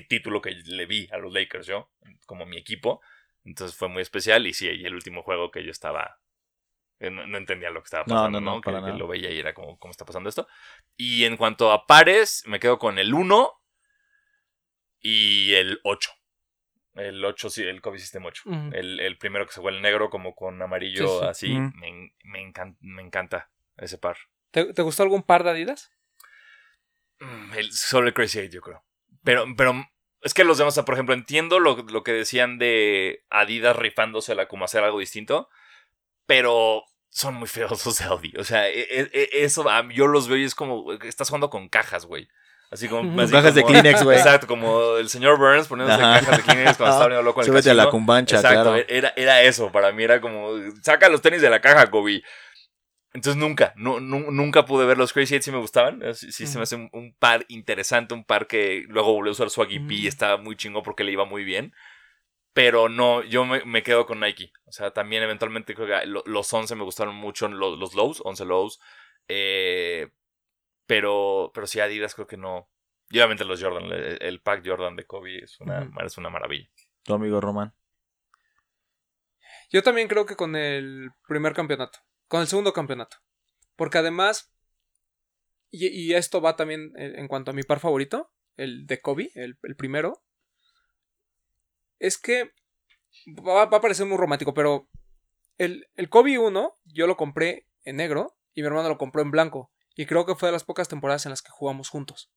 título 0.08 0.40
que 0.40 0.50
le 0.52 0.86
vi 0.86 1.08
a 1.11 1.18
los 1.18 1.32
Lakers, 1.32 1.66
yo, 1.66 1.90
como 2.26 2.46
mi 2.46 2.56
equipo. 2.58 3.00
Entonces 3.44 3.76
fue 3.76 3.88
muy 3.88 4.02
especial. 4.02 4.46
Y 4.46 4.52
sí, 4.54 4.68
y 4.68 4.84
el 4.84 4.94
último 4.94 5.22
juego 5.22 5.50
que 5.50 5.64
yo 5.64 5.70
estaba. 5.70 6.18
eh, 7.00 7.11
No, 7.11 7.26
no 7.26 7.38
entendía 7.38 7.70
lo 7.70 7.80
que 7.82 7.86
estaba 7.86 8.04
pasando, 8.04 8.40
no, 8.40 8.46
¿no? 8.46 8.54
no, 8.56 8.61
Que, 8.61 8.70
que 8.92 8.98
lo 8.98 9.08
veía 9.08 9.30
y 9.30 9.38
era 9.40 9.54
como, 9.54 9.78
¿cómo 9.78 9.90
está 9.90 10.04
pasando 10.04 10.28
esto? 10.28 10.46
Y 10.96 11.24
en 11.24 11.36
cuanto 11.36 11.72
a 11.72 11.86
pares, 11.86 12.42
me 12.46 12.61
quedo 12.61 12.78
con 12.78 12.98
el 12.98 13.14
1 13.14 13.52
y 15.00 15.54
el 15.54 15.80
8. 15.84 16.11
El 16.95 17.24
8, 17.24 17.51
sí, 17.51 17.62
el 17.62 17.80
Kobe 17.80 17.99
System 17.99 18.24
8. 18.26 18.43
Ujú. 18.47 18.70
el, 18.74 18.99
el 19.01 19.16
primero 19.18 19.47
que 19.47 19.53
se 19.53 19.61
vuelve 19.61 19.80
negro, 19.80 20.11
como 20.11 20.34
con 20.34 20.61
amarillo, 20.61 21.07
Sí, 21.09 21.18
sí. 21.20 21.26
así. 21.28 21.59
Me, 21.76 22.12
me, 22.24 22.41
encan- 22.53 22.76
me 22.80 23.03
encanta 23.03 23.51
ese 23.76 23.97
par. 23.99 24.16
¿Te, 24.51 24.72
te 24.74 24.82
gustó 24.82 25.03
algún 25.05 25.22
par 25.22 25.45
de 25.45 25.51
Adidas? 25.51 25.93
Mm, 27.20 27.53
El, 27.55 27.72
solo 27.72 28.09
el 28.09 28.14
Crazy 28.14 28.38
8, 28.41 28.49
yo 28.51 28.61
creo. 28.61 28.84
Pero, 29.22 29.45
pero 29.57 29.74
Es 30.22 30.34
que 30.34 30.45
los 30.45 30.59
demás, 30.59 30.78
por 30.84 30.95
ejemplo, 30.95 31.14
entiendo 31.14 31.61
lo, 31.61 31.76
lo 31.76 32.03
que 32.03 32.12
decían 32.12 32.59
de 32.59 33.24
Adidas 33.30 33.76
rifándosela 33.76 34.49
como 34.49 34.64
hacer 34.64 34.82
algo 34.84 34.99
distinto, 34.99 35.49
pero 36.26 36.82
son 37.09 37.34
muy 37.34 37.49
feos 37.49 37.84
los 37.86 37.99
de 37.99 38.05
Audi. 38.05 38.32
O 38.38 38.45
sea, 38.45 38.68
e- 38.68 38.80
e- 38.80 39.11
e- 39.12 39.28
eso 39.45 39.64
yo 39.93 40.07
los 40.07 40.28
veo 40.28 40.36
y 40.38 40.45
es 40.45 40.55
como, 40.55 40.93
estás 40.93 41.28
jugando 41.28 41.51
con 41.51 41.68
cajas, 41.68 42.05
güey. 42.07 42.28
Así 42.71 42.89
como... 42.89 43.21
así 43.21 43.33
Cajas 43.33 43.55
de 43.55 43.62
como- 43.62 43.73
Kleenex, 43.81 44.05
güey. 44.05 44.16
Exacto, 44.18 44.47
como 44.47 44.97
el 44.97 45.09
señor 45.09 45.39
Burns 45.39 45.66
poniéndose 45.66 46.01
Ajá. 46.03 46.21
cajas 46.21 46.37
de 46.37 46.43
Kleenex 46.45 46.77
cuando 46.77 46.93
estaba 46.93 47.05
poniendo 47.05 47.23
loco 47.25 47.41
en 47.41 47.47
el 47.47 47.53
Súbete 47.53 47.71
a 47.71 47.75
la 47.75 47.83
casino. 47.85 47.91
cumbancha, 47.91 48.37
Exacto, 48.37 48.62
claro. 48.62 48.85
era, 48.89 49.12
era 49.16 49.43
eso, 49.43 49.73
para 49.73 49.91
mí 49.93 50.05
era 50.05 50.21
como, 50.21 50.51
saca 50.83 51.09
los 51.09 51.21
tenis 51.21 51.43
de 51.43 51.51
la 51.51 51.61
caja, 51.61 51.91
Kobe. 51.91 52.23
Entonces 53.12 53.41
nunca, 53.43 53.73
nu- 53.75 53.99
nu- 53.99 54.31
nunca 54.31 54.64
pude 54.66 54.87
ver 54.87 54.97
los 54.97 55.12
Crazy 55.12 55.35
8, 55.35 55.43
sí 55.43 55.51
me 55.51 55.59
gustaban, 55.59 56.01
eh, 56.05 56.14
sí, 56.14 56.31
sí 56.31 56.47
se 56.47 56.59
me 56.59 56.62
hace 56.62 56.77
un, 56.77 56.89
un 56.93 57.12
par 57.18 57.45
interesante, 57.49 58.14
un 58.14 58.23
par 58.25 58.47
que 58.47 58.85
luego 58.87 59.12
volvió 59.14 59.31
a 59.31 59.33
usar 59.33 59.51
Swaggy 59.51 59.81
P 59.81 59.95
y 59.95 60.07
estaba 60.07 60.37
muy 60.37 60.55
chingo 60.55 60.85
porque 60.85 61.03
le 61.03 61.11
iba 61.11 61.25
muy 61.25 61.43
bien. 61.43 61.73
Pero 62.53 62.89
no, 62.89 63.23
yo 63.25 63.45
me, 63.45 63.64
me 63.64 63.83
quedo 63.83 64.07
con 64.07 64.21
Nike. 64.21 64.53
O 64.64 64.73
sea, 64.73 64.93
también 64.93 65.23
eventualmente 65.25 65.75
creo 65.75 65.87
que 65.89 66.07
lo- 66.07 66.23
los 66.27 66.53
11 66.53 66.77
me 66.77 66.85
gustaron 66.85 67.14
mucho, 67.16 67.49
los, 67.49 67.79
los 67.79 67.95
lows, 67.95 68.23
11 68.25 68.45
lows. 68.45 68.79
Eh, 69.29 70.09
pero, 70.91 71.53
pero 71.55 71.68
sí, 71.68 71.78
Adidas 71.78 72.16
creo 72.16 72.26
que 72.26 72.36
no. 72.36 72.68
Y 73.11 73.18
obviamente 73.18 73.45
los 73.45 73.62
Jordan, 73.62 73.84
el, 73.93 74.18
el 74.20 74.41
pack 74.43 74.66
Jordan 74.66 74.97
de 74.97 75.07
Kobe 75.07 75.45
es 75.45 75.61
una, 75.61 75.88
es 76.05 76.18
una 76.18 76.30
maravilla. 76.30 76.68
Tu 77.05 77.14
amigo 77.14 77.41
Román. 77.41 77.72
Yo 79.70 79.84
también 79.84 80.09
creo 80.09 80.26
que 80.26 80.34
con 80.34 80.57
el 80.57 81.11
primer 81.28 81.55
campeonato. 81.55 82.01
Con 82.26 82.41
el 82.41 82.49
segundo 82.49 82.72
campeonato. 82.72 83.18
Porque 83.76 83.99
además. 83.99 84.53
Y, 85.70 85.86
y 85.86 86.14
esto 86.14 86.41
va 86.41 86.57
también 86.57 86.93
en, 86.97 87.16
en 87.20 87.28
cuanto 87.28 87.53
a 87.53 87.55
mi 87.55 87.62
par 87.62 87.78
favorito. 87.78 88.32
El 88.57 88.88
de 88.88 89.01
Kobe, 89.01 89.30
el, 89.36 89.61
el 89.62 89.76
primero. 89.76 90.24
Es 92.01 92.18
que. 92.18 92.51
Va, 93.47 93.66
va 93.66 93.76
a 93.76 93.80
parecer 93.80 94.07
muy 94.07 94.18
romántico, 94.18 94.55
pero. 94.55 94.88
El, 95.57 95.86
el 95.95 96.09
Kobe 96.09 96.36
1, 96.36 96.74
yo 96.86 97.07
lo 97.07 97.16
compré 97.16 97.68
en 97.84 97.95
negro. 97.95 98.36
Y 98.55 98.62
mi 98.62 98.66
hermano 98.66 98.88
lo 98.88 98.99
compró 98.99 99.22
en 99.22 99.30
blanco. 99.30 99.70
Y 99.95 100.07
creo 100.07 100.24
que 100.26 100.34
fue 100.34 100.49
de 100.49 100.53
las 100.53 100.64
pocas 100.64 100.88
temporadas 100.88 101.26
en 101.26 101.30
las 101.30 101.43
que 101.43 101.51
jugamos 101.51 101.88
juntos. 101.88 102.30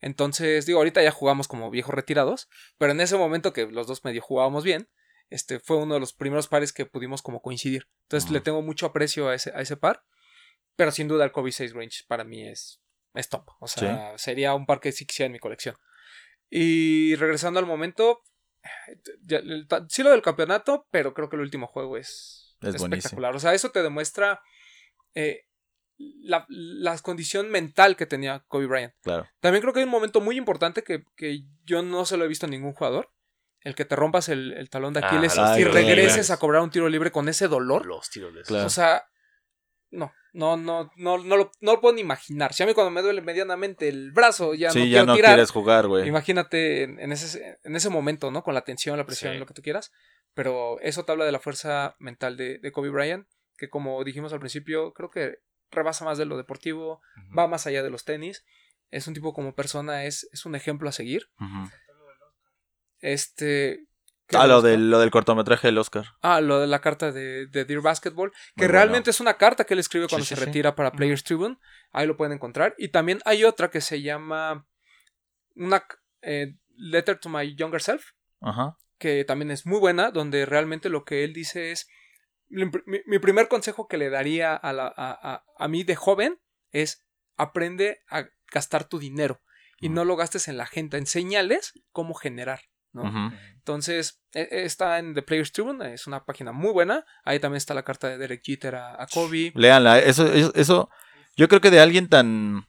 Entonces, 0.00 0.66
digo, 0.66 0.78
ahorita 0.78 1.02
ya 1.02 1.10
jugamos 1.10 1.48
como 1.48 1.70
viejos 1.70 1.94
retirados. 1.94 2.48
Pero 2.78 2.92
en 2.92 3.00
ese 3.00 3.16
momento 3.16 3.52
que 3.52 3.66
los 3.66 3.86
dos 3.86 4.04
medio 4.04 4.22
jugábamos 4.22 4.64
bien 4.64 4.88
este 5.28 5.58
fue 5.58 5.76
uno 5.78 5.94
de 5.94 6.00
los 6.00 6.12
primeros 6.12 6.46
pares 6.46 6.72
que 6.72 6.86
pudimos 6.86 7.20
como 7.20 7.42
coincidir. 7.42 7.88
Entonces 8.02 8.30
le 8.30 8.40
tengo 8.40 8.62
mucho 8.62 8.86
aprecio 8.86 9.28
a 9.28 9.34
ese, 9.34 9.50
a 9.54 9.60
ese 9.60 9.76
par. 9.76 10.04
Pero 10.76 10.92
sin 10.92 11.08
duda 11.08 11.24
el 11.24 11.32
Kobe 11.32 11.50
6 11.50 11.72
Range 11.72 12.04
para 12.06 12.22
mí 12.22 12.46
es, 12.46 12.80
es 13.14 13.28
top. 13.28 13.48
O 13.58 13.66
sea, 13.66 14.16
sería 14.18 14.54
un 14.54 14.66
par 14.66 14.78
que 14.78 14.92
sí 14.92 15.04
quisiera 15.04 15.26
en 15.26 15.32
mi 15.32 15.38
colección. 15.40 15.74
Y 16.48 17.16
regresando 17.16 17.58
al 17.58 17.66
momento, 17.66 18.20
ya- 19.22 19.38
el 19.38 19.66
sí 19.88 20.02
lo 20.04 20.10
del 20.10 20.22
campeonato, 20.22 20.86
pero 20.92 21.12
creo 21.12 21.28
que 21.28 21.34
el 21.36 21.42
último 21.42 21.66
juego 21.66 21.96
es, 21.96 22.56
Es 22.60 22.76
buenísimo. 22.78 22.94
espectacular. 22.94 23.34
O 23.34 23.40
sea, 23.40 23.52
eso 23.54 23.70
te 23.70 23.82
demuestra 23.82 24.40
eh, 25.14 25.46
la, 25.98 26.44
la 26.48 26.98
condición 26.98 27.48
mental 27.50 27.96
que 27.96 28.06
tenía 28.06 28.44
Kobe 28.48 28.66
Bryant. 28.66 28.94
Claro. 29.02 29.26
También 29.40 29.62
creo 29.62 29.72
que 29.72 29.80
hay 29.80 29.84
un 29.84 29.90
momento 29.90 30.20
muy 30.20 30.36
importante 30.36 30.82
que, 30.82 31.04
que 31.16 31.44
yo 31.64 31.82
no 31.82 32.04
se 32.04 32.16
lo 32.16 32.24
he 32.24 32.28
visto 32.28 32.46
a 32.46 32.48
ningún 32.50 32.72
jugador. 32.72 33.10
El 33.60 33.74
que 33.74 33.84
te 33.84 33.96
rompas 33.96 34.28
el, 34.28 34.52
el 34.52 34.70
talón 34.70 34.92
de 34.92 35.00
Ah, 35.02 35.08
Aquiles 35.08 35.36
los 35.36 35.58
y 35.58 35.64
regreses 35.64 36.30
a 36.30 36.36
cobrar 36.38 36.62
un 36.62 36.70
tiro 36.70 36.88
libre 36.88 37.10
con 37.10 37.28
ese 37.28 37.48
dolor. 37.48 37.84
Los 37.86 38.10
tiros 38.10 38.32
de 38.34 38.42
Claro. 38.42 38.66
O 38.66 38.70
sea, 38.70 39.02
no, 39.90 40.12
no, 40.32 40.56
no, 40.56 40.90
no, 40.96 41.18
no, 41.18 41.36
lo, 41.36 41.50
no 41.60 41.72
lo 41.72 41.80
puedo 41.80 41.94
ni 41.94 42.00
imaginar. 42.02 42.52
Si 42.52 42.62
a 42.62 42.66
mí 42.66 42.74
cuando 42.74 42.90
me 42.90 43.02
duele 43.02 43.22
medianamente 43.22 43.88
el 43.88 44.12
brazo 44.12 44.54
ya 44.54 44.70
sí, 44.70 44.78
no 44.80 44.84
ya 44.84 44.90
quiero 44.90 45.06
no 45.06 45.14
tirar. 45.16 45.30
quieres 45.32 45.50
jugar, 45.50 45.86
güey. 45.88 46.06
Imagínate 46.06 46.82
en, 46.84 47.00
en 47.00 47.10
ese, 47.12 47.58
en 47.64 47.74
ese 47.74 47.88
momento, 47.88 48.30
¿no? 48.30 48.42
Con 48.42 48.54
la 48.54 48.62
tensión, 48.62 48.98
la 48.98 49.06
presión, 49.06 49.32
Sí. 49.32 49.38
lo 49.38 49.46
que 49.46 49.54
tú 49.54 49.62
quieras. 49.62 49.90
Pero 50.34 50.78
eso 50.80 51.04
te 51.04 51.12
habla 51.12 51.24
de 51.24 51.32
la 51.32 51.40
fuerza 51.40 51.96
mental 51.98 52.36
de, 52.36 52.58
de 52.58 52.70
Kobe 52.72 52.90
Bryant, 52.90 53.26
que 53.56 53.68
como 53.70 54.04
dijimos 54.04 54.32
al 54.32 54.38
principio, 54.40 54.92
creo 54.92 55.10
que 55.10 55.38
rebasa 55.70 56.04
más 56.04 56.18
de 56.18 56.24
lo 56.26 56.36
deportivo, 56.36 57.00
va 57.36 57.46
más 57.46 57.66
allá 57.66 57.82
de 57.82 57.90
los 57.90 58.04
tenis. 58.04 58.44
Es 58.90 59.06
un 59.08 59.14
tipo 59.14 59.32
como 59.34 59.54
persona, 59.54 60.04
es, 60.04 60.28
es 60.32 60.46
un 60.46 60.54
ejemplo 60.54 60.88
a 60.88 60.92
seguir. 60.92 61.28
Este. 63.00 63.86
¿qué 64.26 64.36
Ah, 64.36 64.46
lo 64.46 64.62
del, 64.62 64.90
lo 64.90 64.98
del 64.98 65.10
cortometraje 65.10 65.68
del 65.68 65.78
Oscar. 65.78 66.06
Ah, 66.22 66.40
lo 66.40 66.60
de 66.60 66.66
la 66.66 66.80
carta 66.80 67.12
de, 67.12 67.46
de 67.46 67.64
Dear 67.64 67.80
Basketball, 67.80 68.32
que 68.56 68.64
Muy 68.64 68.68
realmente 68.68 69.10
es 69.10 69.20
una 69.20 69.34
carta 69.34 69.64
que 69.64 69.74
él 69.74 69.80
escribe 69.80 70.08
cuando 70.08 70.24
sí, 70.24 70.34
se 70.34 70.40
sí. 70.40 70.44
retira 70.44 70.74
para 70.74 70.92
Players 70.92 71.24
Tribune. 71.24 71.58
Ahí 71.92 72.06
lo 72.06 72.16
pueden 72.16 72.32
encontrar. 72.32 72.74
Y 72.78 72.88
también 72.88 73.20
hay 73.24 73.44
otra 73.44 73.70
que 73.70 73.80
se 73.80 74.02
llama 74.02 74.66
una 75.54 75.84
eh, 76.22 76.56
Letter 76.76 77.18
to 77.18 77.28
My 77.28 77.54
Younger 77.54 77.80
Self, 77.80 78.04
Ajá. 78.40 78.76
que 78.98 79.24
también 79.24 79.50
es 79.50 79.66
muy 79.66 79.78
buena, 79.78 80.10
donde 80.10 80.44
realmente 80.46 80.88
lo 80.88 81.04
que 81.04 81.24
él 81.24 81.32
dice 81.32 81.70
es, 81.72 81.88
mi, 82.48 83.18
primer 83.18 83.48
consejo 83.48 83.88
que 83.88 83.98
le 83.98 84.10
daría 84.10 84.54
a, 84.54 84.72
la- 84.72 84.92
a- 84.96 85.18
a- 85.32 85.44
a 85.58 85.68
mí 85.68 85.84
de 85.84 85.96
joven 85.96 86.38
es, 86.70 87.06
aprende 87.36 88.00
a 88.08 88.26
gastar 88.52 88.84
tu 88.84 88.98
dinero 88.98 89.40
y 89.80 89.88
no 89.88 90.04
lo 90.04 90.16
gastes 90.16 90.48
en 90.48 90.56
la 90.56 90.66
gente, 90.66 90.96
enséñales 90.96 91.72
cómo 91.92 92.14
generar. 92.14 92.60
Entonces, 93.56 94.22
e- 94.32 94.48
e- 94.50 94.64
está 94.64 94.98
en 94.98 95.12
The 95.14 95.22
Players 95.22 95.52
Tribune, 95.52 95.92
es 95.92 96.06
una 96.06 96.24
página 96.24 96.52
muy 96.52 96.72
buena. 96.72 97.04
Ahí 97.24 97.38
también 97.40 97.58
está 97.58 97.74
la 97.74 97.82
carta 97.82 98.08
de 98.08 98.16
Derek 98.16 98.42
Jeter 98.42 98.74
a, 98.76 99.06
Kobe. 99.12 99.52
Léanla. 99.54 99.98
Eso, 99.98 100.32
eso, 100.32 100.52
eso- 100.54 100.88
yo 101.36 101.48
creo 101.48 101.60
que 101.60 101.70
de 101.70 101.80
alguien 101.80 102.08
tan. 102.08 102.66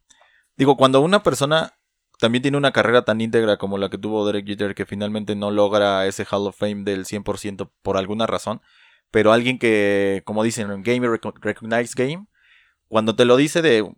Digo, 0.57 0.75
cuando 0.75 0.99
una 0.99 1.23
persona 1.23 1.73
también 2.19 2.41
tiene 2.41 2.57
una 2.57 2.73
carrera 2.73 3.05
tan 3.05 3.21
íntegra 3.21 3.57
como 3.57 3.77
la 3.77 3.89
que 3.89 3.97
tuvo 3.97 4.25
Derek 4.25 4.45
Jeter, 4.47 4.75
que 4.75 4.85
finalmente 4.85 5.35
no 5.35 5.49
logra 5.51 6.05
ese 6.07 6.25
Hall 6.29 6.47
of 6.47 6.57
Fame 6.57 6.83
del 6.83 7.05
100% 7.05 7.71
por 7.81 7.95
alguna 7.95 8.27
razón, 8.27 8.61
pero 9.11 9.31
alguien 9.31 9.57
que, 9.59 10.21
como 10.25 10.43
dicen, 10.43 10.69
en 10.71 10.83
Game 10.83 11.07
Reco- 11.07 11.33
Recognized 11.39 11.93
Game, 11.95 12.27
cuando 12.87 13.15
te 13.15 13.25
lo 13.25 13.35
dice 13.37 13.61
de 13.61 13.89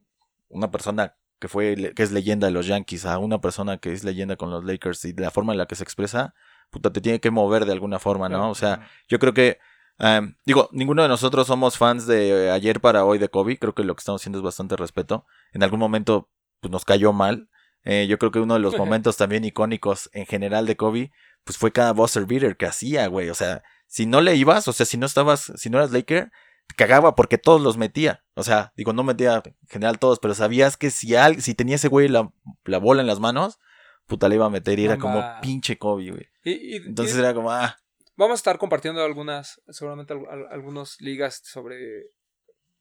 una 0.50 0.72
persona 0.72 1.16
que 1.40 1.48
fue 1.48 1.94
que 1.96 2.04
es 2.04 2.12
leyenda 2.12 2.48
de 2.48 2.54
los 2.54 2.68
Yankees 2.68 3.06
a 3.06 3.18
una 3.18 3.40
persona 3.40 3.78
que 3.78 3.94
es 3.94 4.04
leyenda 4.04 4.36
con 4.36 4.50
los 4.50 4.66
Lakers 4.66 5.06
y 5.06 5.14
de 5.14 5.22
la 5.22 5.32
forma 5.32 5.54
en 5.54 5.58
la 5.58 5.68
que 5.68 5.76
se 5.76 5.84
expresa, 5.84 6.34
puta, 6.70 6.92
te 6.92 7.00
tiene 7.02 7.20
que 7.20 7.32
mover 7.32 7.66
de 7.66 7.72
alguna 7.72 7.98
forma, 8.00 8.28
¿no? 8.30 8.50
O 8.50 8.56
sea, 8.56 8.88
yo 9.08 9.20
creo 9.20 9.34
que, 9.34 9.58
um, 10.00 10.34
digo, 10.46 10.70
ninguno 10.74 11.02
de 11.02 11.08
nosotros 11.08 11.48
somos 11.48 11.78
fans 11.78 12.08
de 12.08 12.48
eh, 12.48 12.52
ayer 12.52 12.82
para 12.82 13.06
hoy 13.06 13.20
de 13.20 13.30
Kobe. 13.30 13.58
Creo 13.58 13.74
que 13.74 13.84
lo 13.84 13.96
que 13.96 14.00
estamos 14.02 14.22
haciendo 14.22 14.40
es 14.40 14.44
bastante 14.44 14.76
respeto. 14.76 15.26
En 15.54 15.64
algún 15.64 15.80
momento 15.80 16.30
pues, 16.60 16.72
nos 16.72 16.84
cayó 16.84 17.14
mal. 17.14 17.50
Eh, 17.86 18.08
yo 18.10 18.18
creo 18.20 18.32
que 18.32 18.40
uno 18.40 18.56
de 18.56 18.60
los 18.60 18.78
momentos 18.78 19.16
también 19.18 19.46
icónicos 19.46 20.10
en 20.14 20.26
general 20.26 20.66
de 20.66 20.76
Kobe, 20.76 21.12
pues 21.46 21.58
fue 21.58 21.72
cada 21.72 21.94
buzzer 21.94 22.26
beater 22.26 22.58
que 22.58 22.66
hacía, 22.66 23.08
güey. 23.08 23.30
O 23.30 23.36
sea, 23.36 23.64
si 23.90 24.06
no 24.06 24.22
le 24.22 24.36
ibas, 24.36 24.68
o 24.70 24.74
sea, 24.74 24.86
si 24.86 24.98
no 24.98 25.06
estabas, 25.06 25.52
si 25.58 25.70
no 25.70 25.78
eras 25.80 25.92
Laker, 25.92 26.32
te 26.68 26.76
cagaba 26.76 27.16
porque 27.16 27.38
todos 27.38 27.60
los 27.62 27.78
metía. 27.78 28.24
O 28.36 28.44
sea, 28.44 28.72
digo, 28.78 28.94
no 28.94 29.04
metía 29.04 29.42
en 29.44 29.56
general 29.68 30.00
todos, 30.00 30.20
pero 30.20 30.34
sabías 30.36 30.78
que 30.78 30.92
si, 30.92 31.16
al, 31.16 31.42
si 31.42 31.56
tenía 31.56 31.76
ese 31.76 31.88
güey 31.90 32.08
la, 32.08 32.32
la 32.66 32.78
bola 32.78 33.02
en 33.02 33.08
las 33.08 33.20
manos, 33.20 33.60
puta 34.06 34.30
le 34.30 34.36
iba 34.36 34.46
a 34.46 34.50
meter 34.50 34.80
y 34.80 34.86
era 34.86 34.98
como 34.98 35.22
pinche 35.42 35.78
Kobe, 35.78 36.12
güey. 36.12 36.28
Y, 36.44 36.52
y- 36.52 36.76
Entonces 36.78 37.16
y 37.16 37.20
era 37.20 37.34
como, 37.34 37.52
ah, 37.52 37.78
vamos 38.16 38.34
a 38.34 38.40
estar 38.42 38.58
compartiendo 38.60 39.04
algunas, 39.04 39.62
seguramente 39.70 40.14
al- 40.14 40.28
al- 40.30 40.48
algunas 40.52 41.02
ligas 41.02 41.42
sobre 41.44 41.78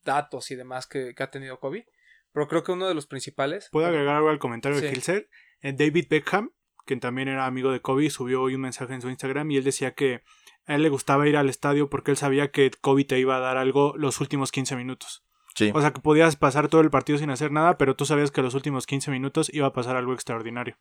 datos 0.05 0.51
y 0.51 0.57
demás 0.57 0.87
que, 0.87 1.15
que 1.15 1.23
ha 1.23 1.31
tenido 1.31 1.59
Kobe. 1.59 1.87
Pero 2.33 2.47
creo 2.47 2.63
que 2.63 2.73
uno 2.73 2.87
de 2.87 2.95
los 2.95 3.07
principales. 3.07 3.69
¿Puedo 3.73 3.87
agregar 3.87 4.17
algo 4.17 4.29
al 4.29 4.39
comentario 4.39 4.81
de. 4.81 4.91
Hilser? 4.91 5.29
Eh, 5.63 5.73
David 5.73 6.07
Beckham, 6.11 6.51
que 6.87 6.95
también 6.97 7.29
era 7.29 7.47
amigo 7.47 7.73
de 7.73 7.81
Kobe, 7.81 8.11
subió 8.11 8.43
hoy 8.43 8.55
un 8.55 8.61
mensaje 8.61 8.93
en 8.95 9.01
su 9.01 9.09
Instagram 9.09 9.51
y 9.51 9.57
él 9.57 9.65
decía 9.65 9.93
que 9.95 10.23
a 10.69 10.75
él 10.77 10.83
le 10.83 10.89
gustaba 10.91 11.27
ir 11.27 11.37
al 11.37 11.49
estadio 11.49 11.91
porque 11.91 12.13
él 12.13 12.17
sabía 12.17 12.51
que 12.53 12.71
Kobe 12.81 13.05
te 13.05 13.19
iba 13.19 13.37
a 13.37 13.41
dar 13.41 13.57
algo 13.57 13.95
los 13.97 14.21
últimos 14.21 14.53
15 14.53 14.77
minutos. 14.77 15.25
sí. 15.57 15.73
O 15.75 15.81
sea 15.81 15.93
que 15.93 16.01
podías 16.01 16.37
pasar 16.37 16.69
todo 16.69 16.83
el 16.83 16.91
partido 16.91 17.19
sin 17.19 17.31
hacer 17.31 17.51
nada, 17.51 17.77
pero 17.79 17.97
tú 17.97 18.05
sabías 18.05 18.31
que 18.31 18.43
los 18.43 18.55
últimos 18.55 18.87
15 18.87 19.11
minutos 19.11 19.51
iba 19.53 19.67
a 19.67 19.73
pasar 19.73 19.97
algo 19.97 20.13
extraordinario. 20.13 20.77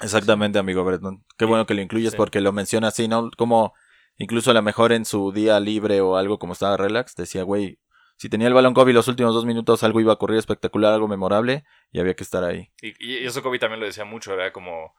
Exactamente, 0.00 0.58
amigo 0.58 0.82
Breton. 0.84 1.24
Qué 1.36 1.44
bueno 1.44 1.66
que 1.66 1.74
lo 1.74 1.82
incluyes 1.82 2.12
Sí. 2.12 2.16
porque 2.16 2.40
lo 2.40 2.52
menciona 2.52 2.88
así, 2.88 3.06
¿no? 3.08 3.30
Como 3.36 3.72
incluso 4.16 4.50
a 4.50 4.54
lo 4.54 4.62
mejor 4.62 4.92
en 4.92 5.04
su 5.04 5.30
día 5.32 5.60
libre 5.60 6.00
o 6.00 6.16
algo 6.16 6.38
como 6.38 6.54
estaba 6.54 6.76
relax, 6.76 7.14
decía, 7.14 7.42
güey, 7.42 7.78
si 8.16 8.30
tenía 8.30 8.48
el 8.48 8.54
balón 8.54 8.72
Kobe 8.72 8.94
los 8.94 9.08
últimos 9.08 9.34
dos 9.34 9.44
minutos, 9.44 9.82
algo 9.82 10.00
iba 10.00 10.12
a 10.12 10.14
ocurrir 10.14 10.38
espectacular, 10.38 10.94
algo 10.94 11.06
memorable, 11.06 11.64
y 11.92 12.00
había 12.00 12.14
que 12.16 12.24
estar 12.24 12.42
ahí. 12.42 12.72
Y, 12.80 12.94
y 12.98 13.26
eso 13.26 13.42
Kobe 13.42 13.58
también 13.58 13.80
lo 13.80 13.84
decía 13.86 14.06
mucho, 14.06 14.32
era 14.32 14.52
como, 14.52 14.94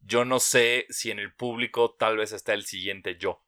yo 0.00 0.24
no 0.24 0.40
sé 0.40 0.86
si 0.88 1.12
en 1.12 1.20
el 1.20 1.32
público 1.32 1.94
tal 1.96 2.16
vez 2.16 2.32
está 2.32 2.54
el 2.54 2.64
siguiente 2.64 3.16
yo. 3.18 3.44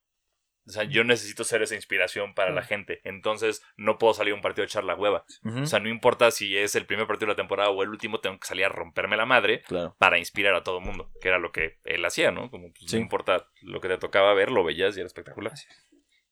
O 0.69 0.71
sea, 0.71 0.85
yo 0.85 1.03
necesito 1.03 1.45
ser 1.45 1.63
esa 1.63 1.75
inspiración 1.75 2.35
para 2.35 2.51
la 2.53 2.63
gente. 2.63 3.01
Entonces, 3.05 3.63
no 3.77 3.97
puedo 3.99 4.13
salir 4.13 4.33
a 4.33 4.37
un 4.37 4.43
partido 4.43 4.65
a 4.65 4.67
echar 4.67 4.85
la 4.85 4.95
hueva. 4.95 5.25
O 5.45 5.67
sea, 5.67 5.81
no 5.81 5.89
importa 5.89 6.31
si 6.31 6.57
es 6.59 6.75
el 6.75 6.85
primer 6.87 7.07
partido 7.07 7.27
de 7.29 7.33
la 7.33 7.37
temporada 7.37 7.71
o 7.71 7.83
el 7.83 7.89
último, 7.89 8.21
tengo 8.21 8.39
que 8.39 8.47
salir 8.47 8.65
a 8.67 8.69
romperme 8.69 9.17
la 9.17 9.25
madre 9.27 9.63
claro. 9.63 9.97
para 9.99 10.19
inspirar 10.19 10.55
a 10.55 10.63
todo 10.63 10.79
el 10.79 10.85
mundo. 10.85 11.11
Que 11.21 11.29
era 11.29 11.39
lo 11.39 11.53
que 11.53 11.79
él 11.85 12.05
hacía, 12.05 12.31
¿no? 12.31 12.51
Como 12.51 12.69
pues, 12.73 12.91
Sí. 12.91 12.97
no 12.97 13.03
importa 13.03 13.49
lo 13.63 13.81
que 13.81 13.89
te 13.89 13.99
tocaba 13.99 14.35
ver, 14.35 14.51
lo 14.51 14.63
veías 14.63 14.95
y 14.97 15.01
era 15.01 15.07
espectacular. 15.07 15.53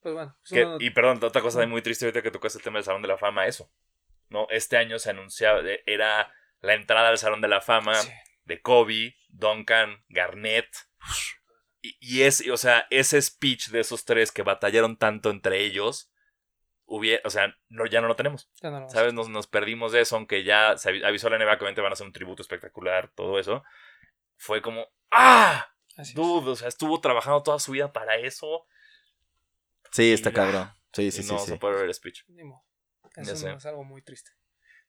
Pues 0.02 0.14
bueno, 0.14 0.36
es 0.44 0.50
Que- 0.52 0.64
una- 0.64 0.76
y 0.84 0.90
perdón, 0.90 1.18
otra 1.24 1.40
cosa 1.42 1.58
de 1.60 1.66
muy 1.66 1.82
triste 1.82 2.04
ahorita 2.04 2.22
que 2.22 2.30
tocaste 2.30 2.58
el 2.58 2.64
tema 2.64 2.76
del 2.78 2.84
Salón 2.84 3.02
de 3.02 3.08
la 3.08 3.16
Fama, 3.18 3.46
eso. 3.46 3.70
¿No? 4.28 4.46
Este 4.50 4.76
año 4.76 4.98
se 4.98 5.10
anunciaba, 5.10 5.60
eh, 5.68 5.82
era 5.86 6.32
la 6.60 6.74
entrada 6.74 7.08
al 7.08 7.18
Salón 7.18 7.40
de 7.40 7.48
la 7.48 7.60
Fama 7.60 7.94
sí. 7.94 8.10
de 8.44 8.60
Kobe, 8.60 9.16
Duncan, 9.30 10.04
Garnett. 10.08 10.68
Y, 11.86 11.96
y 12.00 12.22
es, 12.22 12.46
o 12.48 12.56
sea, 12.56 12.86
ese 12.90 13.20
speech 13.20 13.68
de 13.68 13.80
esos 13.80 14.04
tres 14.04 14.32
que 14.32 14.42
batallaron 14.42 14.96
tanto 14.96 15.30
entre 15.30 15.64
ellos, 15.64 16.10
hubiera, 16.84 17.20
o 17.24 17.30
sea, 17.30 17.54
no, 17.68 17.86
ya 17.86 18.00
no 18.00 18.08
lo 18.08 18.16
tenemos. 18.16 18.50
Ya 18.62 18.70
no 18.70 18.80
lo 18.80 18.88
¿Sabes? 18.88 19.12
Nos, 19.14 19.28
nos 19.28 19.46
perdimos 19.46 19.92
de 19.92 20.00
eso, 20.00 20.16
aunque 20.16 20.42
ya 20.44 20.76
se 20.76 20.90
avi- 20.90 21.04
avisó 21.04 21.28
la 21.30 21.36
NBA 21.36 21.58
que 21.58 21.64
obviamente 21.64 21.80
van 21.80 21.92
a 21.92 21.94
hacer 21.94 22.06
un 22.06 22.12
tributo 22.12 22.42
espectacular, 22.42 23.12
todo 23.14 23.38
eso. 23.38 23.62
Fue 24.36 24.60
como, 24.62 24.86
¡ah! 25.10 25.66
Así 25.96 26.10
es. 26.10 26.14
Dude, 26.16 26.50
o 26.50 26.56
sea, 26.56 26.68
estuvo 26.68 27.00
trabajando 27.00 27.42
toda 27.42 27.58
su 27.58 27.72
vida 27.72 27.92
para 27.92 28.16
eso. 28.16 28.66
Sí, 29.92 30.12
está 30.12 30.32
cabrón. 30.32 30.70
Sí, 30.92 31.10
sí, 31.10 31.20
y 31.20 31.22
sí. 31.24 31.32
no 31.32 31.38
sí. 31.38 31.52
se 31.52 31.56
puede 31.56 31.76
ver 31.76 31.84
el 31.86 31.94
speech. 31.94 32.24
Ni 32.28 32.44
modo. 32.44 32.64
Ya 33.16 33.22
Eso 33.32 33.48
no 33.48 33.56
es 33.56 33.66
algo 33.66 33.84
muy 33.84 34.02
triste. 34.02 34.30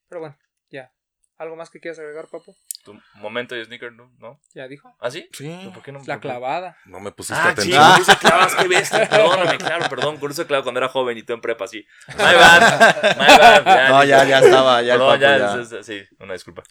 Pero 0.09 0.21
bueno, 0.21 0.37
ya. 0.69 0.93
¿Algo 1.39 1.55
más 1.55 1.69
que 1.69 1.79
quieras 1.79 1.99
agregar, 1.99 2.27
papo? 2.27 2.55
Tu 2.83 2.99
momento 3.15 3.53
de 3.53 3.63
sneaker, 3.63 3.91
¿no? 3.93 4.11
¿No? 4.17 4.39
¿Ya 4.55 4.67
dijo? 4.67 4.95
¿Ah, 4.99 5.11
sí? 5.11 5.29
Sí. 5.33 5.55
¿Pero 5.59 5.71
¿Por 5.73 5.83
qué 5.83 5.91
no? 5.91 6.01
La 6.07 6.19
clavada. 6.19 6.77
No 6.85 6.99
me 6.99 7.11
pusiste 7.11 7.39
Ah, 7.39 7.53
sí, 7.55 7.71
atención. 7.73 7.83
curso 7.95 8.11
de 8.11 8.17
clavas, 8.17 8.55
qué 8.55 8.67
bestia. 8.67 9.09
Perdóname, 9.09 9.57
claro, 9.59 9.89
perdón. 9.89 10.17
Curso 10.17 10.41
de 10.41 10.47
clavas 10.47 10.63
cuando 10.63 10.79
era 10.79 10.89
joven 10.89 11.17
y 11.17 11.23
tú 11.23 11.33
en 11.33 11.41
prepa, 11.41 11.67
sí. 11.67 11.85
My 12.09 12.15
bad, 12.23 13.15
my 13.17 13.37
bad. 13.37 13.65
Ya, 13.65 13.89
No, 13.89 14.03
ya, 14.03 14.23
ya 14.23 14.39
estaba, 14.39 14.81
ya 14.81 14.93
el 14.93 14.99
Perdón, 14.99 15.13
papo 15.19 15.21
ya, 15.21 15.37
ya. 15.37 15.61
es- 15.61 15.71
es- 15.71 15.85
sí, 15.85 16.01
una 16.19 16.33
disculpa. 16.33 16.63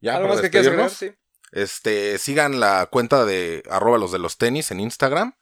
Ya, 0.00 0.16
¿Algo 0.16 0.28
más 0.28 0.40
que 0.40 0.50
quieras 0.50 0.66
agregar? 0.68 0.90
Sí. 0.90 1.12
Este, 1.52 2.18
sigan 2.18 2.58
la 2.58 2.86
cuenta 2.86 3.24
de 3.24 3.62
arroba 3.70 3.98
los 3.98 4.10
de 4.10 4.18
los 4.18 4.36
tenis 4.36 4.70
en 4.72 4.80
Instagram. 4.80 5.36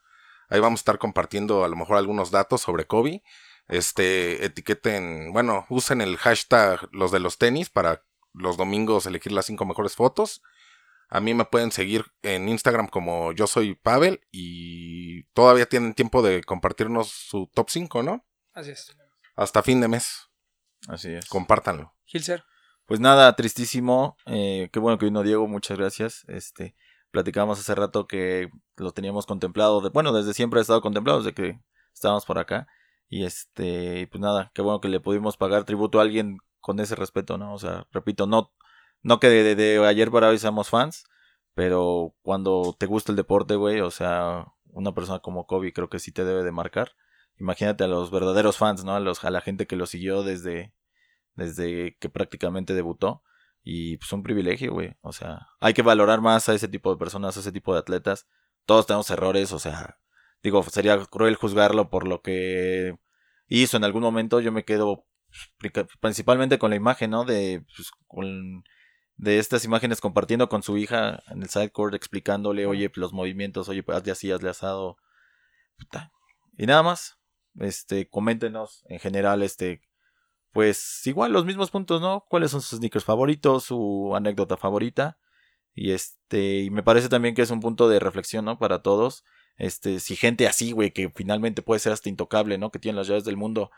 Ahí 0.51 0.61
vamos 0.61 0.81
a 0.81 0.83
estar 0.83 0.99
compartiendo 0.99 1.65
a 1.65 1.69
lo 1.69 1.77
mejor 1.77 1.97
algunos 1.97 2.31
datos 2.31 2.61
sobre 2.61 2.85
Kobe. 2.87 3.23
Este, 3.69 4.45
etiqueten, 4.45 5.33
bueno, 5.33 5.65
usen 5.71 6.01
el 6.01 6.17
hashtag 6.19 6.89
los 6.93 7.13
de 7.13 7.21
los 7.21 7.39
tenis 7.39 7.71
para 7.71 8.03
los 8.33 8.57
domingos 8.57 9.07
elegir 9.07 9.33
las 9.33 9.47
cinco 9.47 9.65
mejores 9.65 9.95
fotos. 9.97 10.43
A 11.09 11.21
mí 11.21 11.35
me 11.35 11.45
pueden 11.45 11.73
seguir 11.73 12.05
en 12.23 12.49
Instagram 12.49 12.87
como 12.89 13.33
yo 13.33 13.47
soy 13.49 13.75
Pavel 13.75 14.21
y 14.31 15.25
todavía 15.33 15.67
tienen 15.67 15.95
tiempo 15.95 16.23
de 16.23 16.43
compartirnos 16.45 17.09
su 17.11 17.51
top 17.53 17.69
5, 17.69 18.03
¿no? 18.05 18.25
Así 18.53 18.71
es. 18.71 18.97
Hasta 19.35 19.63
fin 19.63 19.81
de 19.81 19.89
mes. 19.89 20.29
Así 20.89 21.09
es. 21.13 21.27
Compártanlo. 21.29 21.95
Gilser. 22.05 22.45
Pues 22.87 23.01
nada, 23.01 23.35
tristísimo. 23.35 24.17
Eh, 24.27 24.69
qué 24.73 24.79
bueno 24.79 24.99
que 24.99 25.07
vino 25.07 25.23
Diego, 25.23 25.49
muchas 25.49 25.79
gracias. 25.79 26.25
Este, 26.29 26.77
platicábamos 27.11 27.59
hace 27.59 27.75
rato 27.75 28.07
que 28.07 28.49
lo 28.77 28.93
teníamos 28.93 29.27
contemplado. 29.27 29.81
de- 29.81 29.91
bueno, 29.91 30.13
desde 30.13 30.33
siempre 30.35 30.61
ha 30.61 30.63
estado 30.63 30.81
contemplado, 30.81 31.19
desde 31.23 31.35
que 31.35 31.61
estábamos 31.93 32.25
por 32.25 32.39
acá. 32.39 32.69
Y 33.09 33.25
este, 33.25 34.07
pues 34.13 34.21
nada, 34.21 34.53
qué 34.55 34.63
bueno 34.63 34.81
que 34.81 34.89
le 34.89 35.01
pudimos 35.01 35.37
pagar 35.37 35.65
tributo 35.65 35.99
a 35.99 36.03
alguien 36.03 36.39
con 36.61 36.81
ese 36.81 36.95
respeto, 36.95 37.39
¿no? 37.39 37.55
O 37.55 37.59
sea, 37.59 37.87
repito, 37.93 38.27
no, 38.27 38.53
no 39.03 39.21
que 39.21 39.29
de, 39.29 39.87
ayer 39.87 40.11
para 40.11 40.29
hoy 40.29 40.39
seamos 40.39 40.69
fans, 40.69 41.05
pero 41.55 42.15
cuando 42.23 42.77
te 42.79 42.87
gusta 42.87 43.13
el 43.13 43.17
deporte, 43.17 43.57
güey, 43.57 43.81
o 43.81 43.91
sea, 43.91 44.47
una 44.67 44.95
persona 44.95 45.21
como 45.21 45.47
Kobe 45.47 45.73
creo 45.73 45.89
que 45.91 45.99
sí 45.99 46.13
te 46.13 46.25
debe 46.25 46.43
de 46.43 46.53
marcar. 46.53 46.93
Imagínate 47.39 47.85
a 47.85 47.89
los 47.89 48.11
verdaderos 48.11 48.59
fans, 48.59 48.85
¿no? 48.85 48.95
A, 48.95 49.01
los, 49.01 49.25
a 49.25 49.31
la 49.31 49.41
gente 49.41 49.67
que 49.67 49.77
lo 49.77 49.87
siguió 49.87 50.23
desde, 50.23 50.75
desde 51.35 51.97
que 51.99 52.09
prácticamente 52.11 52.75
debutó. 52.75 53.23
Y 53.63 53.97
pues 53.99 54.13
un 54.13 54.23
privilegio, 54.23 54.73
güey. 54.73 54.97
O 55.03 55.13
sea, 55.13 55.49
hay 55.61 55.75
que 55.75 55.83
valorar 55.83 56.21
más 56.21 56.49
a 56.49 56.55
ese 56.55 56.69
tipo 56.69 56.91
de 56.93 56.99
personas, 56.99 57.37
a 57.37 57.41
ese 57.41 57.53
tipo 57.53 57.73
de 57.73 57.81
atletas. 57.81 58.27
Todos 58.67 58.87
tenemos 58.87 59.11
errores, 59.11 59.53
o 59.53 59.59
sea, 59.59 59.99
digo, 60.43 60.63
sería 60.65 60.99
cruel 61.07 61.35
juzgarlo 61.35 61.91
por 61.91 62.07
lo 62.07 62.23
que 62.23 62.99
hizo 63.49 63.77
en 63.77 63.85
algún 63.85 64.03
momento. 64.03 64.41
Yo 64.41 64.53
me 64.53 64.65
quedo 64.65 65.07
principalmente 66.01 66.59
con 66.59 66.71
la 66.71 66.77
imagen, 66.77 67.11
¿no? 67.11 67.25
De, 67.25 67.65
pues, 67.77 67.91
con- 68.07 68.65
de 69.17 69.39
estas 69.39 69.65
imágenes 69.65 70.01
compartiendo 70.01 70.49
con 70.49 70.63
su 70.63 70.79
hija 70.79 71.23
en 71.29 71.43
el 71.43 71.49
sidecourt, 71.51 71.95
explicándole, 71.95 72.67
oye, 72.67 72.91
los 72.95 73.13
movimientos, 73.13 73.69
oye, 73.69 73.83
pues, 73.83 73.99
hazle 73.99 74.13
así, 74.13 74.33
hazle 74.33 74.51
asado. 74.51 74.97
Puta. 75.79 76.13
Y 76.57 76.67
nada 76.67 76.83
más. 76.83 77.17
Este, 77.59 78.09
coméntenos 78.09 78.85
en 78.89 79.01
general, 79.01 79.43
este, 79.43 79.83
pues 80.53 81.05
igual 81.07 81.33
los 81.33 81.45
mismos 81.45 81.71
puntos, 81.71 82.01
¿no? 82.01 82.25
¿Cuáles 82.29 82.53
son 82.53 82.63
sus 82.63 82.79
sneakers 82.79 83.05
favoritos, 83.05 83.65
su 83.65 84.13
anécdota 84.15 84.57
favorita? 84.57 85.19
Y 85.75 85.93
este, 85.93 86.61
y 86.61 86.71
me 86.71 86.83
parece 86.83 87.09
también 87.09 87.35
que 87.35 87.43
es 87.43 87.51
un 87.51 87.61
punto 87.61 87.89
de 87.89 87.99
reflexión, 87.99 88.45
¿no? 88.45 88.59
Para 88.59 88.83
todos. 88.83 89.25
Este, 89.57 90.01
si 90.01 90.17
gente 90.17 90.47
así, 90.47 90.73
güey, 90.73 90.93
que 90.93 91.11
finalmente 91.11 91.61
puede 91.63 91.81
ser 91.81 91.93
hasta 91.93 92.09
intocable, 92.09 92.57
¿no? 92.57 92.71
Que 92.71 92.79
tiene 92.79 92.97
las 92.99 93.09
llaves 93.09 93.25
del 93.25 93.37
mundo, 93.37 93.71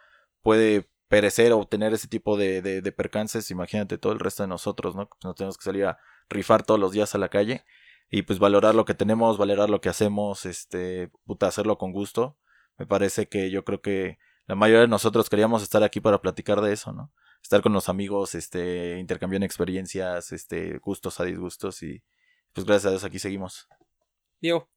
puede 0.42 0.90
perecer 1.12 1.52
o 1.52 1.66
tener 1.66 1.92
ese 1.92 2.08
tipo 2.08 2.38
de, 2.38 2.62
de, 2.62 2.92
percances, 2.92 3.50
imagínate 3.50 3.98
todo 3.98 4.14
el 4.14 4.18
resto 4.18 4.44
de 4.44 4.48
nosotros, 4.48 4.96
¿no? 4.96 5.10
Pues 5.10 5.22
nos 5.22 5.34
tenemos 5.34 5.58
que 5.58 5.64
salir 5.64 5.84
a 5.84 5.98
rifar 6.30 6.62
todos 6.62 6.80
los 6.80 6.90
días 6.90 7.14
a 7.14 7.18
la 7.18 7.28
calle 7.28 7.66
y 8.08 8.22
pues 8.22 8.38
valorar 8.38 8.74
lo 8.74 8.86
que 8.86 8.94
tenemos, 8.94 9.36
valorar 9.36 9.68
lo 9.68 9.82
que 9.82 9.90
hacemos, 9.90 10.46
este, 10.46 11.10
puta, 11.26 11.48
hacerlo 11.48 11.76
con 11.76 11.92
gusto. 11.92 12.38
Me 12.78 12.86
parece 12.86 13.28
que 13.28 13.50
yo 13.50 13.62
creo 13.62 13.82
que 13.82 14.16
la 14.46 14.54
mayoría 14.54 14.80
de 14.80 14.88
nosotros 14.88 15.28
queríamos 15.28 15.62
estar 15.62 15.82
aquí 15.82 16.00
para 16.00 16.22
platicar 16.22 16.62
de 16.62 16.72
eso, 16.72 16.94
¿no? 16.94 17.12
Estar 17.42 17.60
con 17.60 17.74
los 17.74 17.90
amigos, 17.90 18.34
este, 18.34 18.98
intercambiar 18.98 19.44
experiencias, 19.44 20.32
este, 20.32 20.78
gustos 20.78 21.20
a 21.20 21.24
disgustos 21.24 21.82
y 21.82 22.02
pues 22.54 22.66
gracias 22.66 22.86
a 22.86 22.90
Dios 22.92 23.04
aquí 23.04 23.18
seguimos. 23.18 23.68
Diego. 24.40 24.71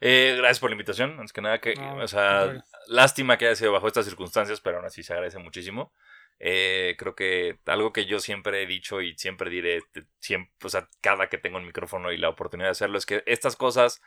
Eh, 0.00 0.34
gracias 0.36 0.60
por 0.60 0.70
la 0.70 0.74
invitación. 0.74 1.12
Antes 1.18 1.32
que 1.32 1.40
nada, 1.40 1.60
que, 1.60 1.74
No, 1.74 1.96
o 1.96 2.08
sea, 2.08 2.64
lástima 2.88 3.36
que 3.36 3.46
haya 3.46 3.56
sido 3.56 3.72
bajo 3.72 3.86
estas 3.86 4.06
circunstancias, 4.06 4.60
pero 4.60 4.78
aún 4.78 4.86
así 4.86 5.02
se 5.02 5.12
agradece 5.12 5.38
muchísimo. 5.38 5.92
Eh, 6.38 6.96
creo 6.98 7.14
que 7.14 7.58
algo 7.66 7.92
que 7.92 8.06
yo 8.06 8.18
siempre 8.18 8.62
he 8.62 8.66
dicho 8.66 9.02
y 9.02 9.14
siempre 9.18 9.50
diré, 9.50 9.82
siempre, 10.20 10.50
o 10.64 10.68
sea, 10.70 10.88
cada 11.02 11.28
que 11.28 11.36
tengo 11.36 11.58
el 11.58 11.66
micrófono 11.66 12.12
y 12.12 12.16
la 12.16 12.30
oportunidad 12.30 12.68
de 12.68 12.72
hacerlo, 12.72 12.96
es 12.96 13.04
que 13.04 13.22
estas 13.26 13.56
cosas 13.56 14.00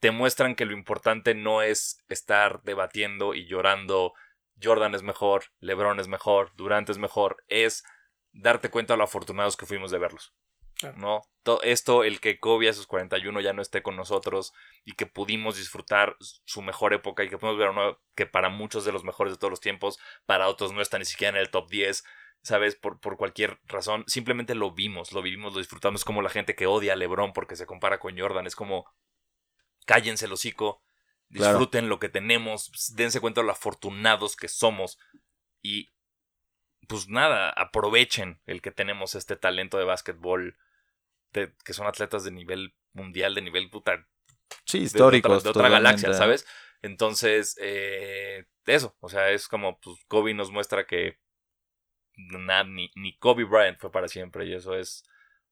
te 0.00 0.10
muestran 0.10 0.56
que 0.56 0.64
lo 0.64 0.72
importante 0.72 1.34
no 1.34 1.62
es 1.62 2.02
estar 2.08 2.62
debatiendo 2.64 3.34
y 3.34 3.46
llorando. 3.46 4.14
Jordan 4.62 4.94
es 4.94 5.02
mejor, 5.02 5.44
LeBron 5.60 6.00
es 6.00 6.08
mejor, 6.08 6.52
Durant 6.56 6.90
es 6.90 6.98
mejor. 6.98 7.36
Es 7.48 7.84
darte 8.32 8.70
cuenta 8.70 8.94
de 8.94 8.98
lo 8.98 9.04
afortunados 9.04 9.56
que 9.56 9.66
fuimos 9.66 9.90
de 9.90 9.98
verlos. 9.98 10.34
Claro. 10.80 10.96
¿no? 10.98 11.22
To- 11.42 11.62
Esto, 11.62 12.04
el 12.04 12.20
que 12.20 12.38
Kobe 12.40 12.68
a 12.68 12.72
sus 12.72 12.86
41 12.86 13.40
ya 13.40 13.52
no 13.52 13.62
esté 13.62 13.82
con 13.82 13.96
nosotros 13.96 14.52
y 14.84 14.92
que 14.92 15.06
pudimos 15.06 15.56
disfrutar 15.56 16.16
su 16.20 16.62
mejor 16.62 16.92
época 16.94 17.22
y 17.24 17.28
que 17.28 17.38
pudimos 17.38 17.58
ver 17.58 17.68
uno 17.70 17.98
que 18.14 18.26
para 18.26 18.48
muchos 18.48 18.84
de 18.84 18.92
los 18.92 19.04
mejores 19.04 19.32
de 19.34 19.38
todos 19.38 19.50
los 19.50 19.60
tiempos, 19.60 19.98
para 20.26 20.48
otros 20.48 20.72
no 20.72 20.80
está 20.80 20.98
ni 20.98 21.04
siquiera 21.04 21.36
en 21.36 21.42
el 21.42 21.50
top 21.50 21.68
10, 21.70 22.04
¿sabes? 22.42 22.76
Por, 22.76 22.98
por 23.00 23.16
cualquier 23.16 23.58
razón, 23.64 24.04
simplemente 24.06 24.54
lo 24.54 24.70
vimos, 24.72 25.12
lo 25.12 25.22
vivimos, 25.22 25.52
lo 25.52 25.58
disfrutamos. 25.58 26.00
Es 26.00 26.04
como 26.04 26.22
la 26.22 26.30
gente 26.30 26.54
que 26.54 26.66
odia 26.66 26.94
a 26.94 26.96
LeBron 26.96 27.32
porque 27.32 27.56
se 27.56 27.66
compara 27.66 27.98
con 27.98 28.18
Jordan, 28.18 28.46
es 28.46 28.56
como 28.56 28.90
cállense 29.86 30.26
el 30.26 30.32
hocico, 30.32 30.82
Claro. 31.32 31.52
disfruten 31.58 31.88
lo 31.88 32.00
que 32.00 32.08
tenemos, 32.08 32.72
dense 32.96 33.20
cuenta 33.20 33.40
de 33.40 33.46
lo 33.46 33.52
afortunados 33.52 34.34
que 34.34 34.48
somos 34.48 34.98
y 35.62 35.90
pues 36.88 37.08
nada, 37.08 37.50
aprovechen 37.50 38.40
el 38.46 38.60
que 38.62 38.72
tenemos 38.72 39.14
este 39.14 39.36
talento 39.36 39.78
de 39.78 39.84
básquetbol, 39.84 40.56
que 41.32 41.72
son 41.72 41.86
atletas 41.86 42.24
de 42.24 42.30
nivel 42.30 42.74
mundial, 42.92 43.34
de 43.34 43.42
nivel 43.42 43.70
puta, 43.70 44.06
Sí, 44.64 44.78
históricos. 44.78 45.42
de 45.44 45.50
otra, 45.50 45.62
de 45.62 45.68
otra 45.68 45.78
galaxia. 45.78 46.12
¿sabes? 46.12 46.46
Entonces, 46.82 47.56
eh, 47.60 48.46
eso, 48.66 48.96
o 49.00 49.08
sea, 49.08 49.30
es 49.30 49.48
como, 49.48 49.78
pues, 49.80 49.96
Kobe 50.08 50.34
nos 50.34 50.50
muestra 50.50 50.86
que 50.86 51.18
na- 52.16 52.64
ni, 52.64 52.90
ni 52.94 53.16
Kobe 53.18 53.44
Bryant 53.44 53.78
fue 53.78 53.90
para 53.90 54.08
siempre 54.08 54.46
y 54.46 54.54
eso 54.54 54.74
es 54.76 55.04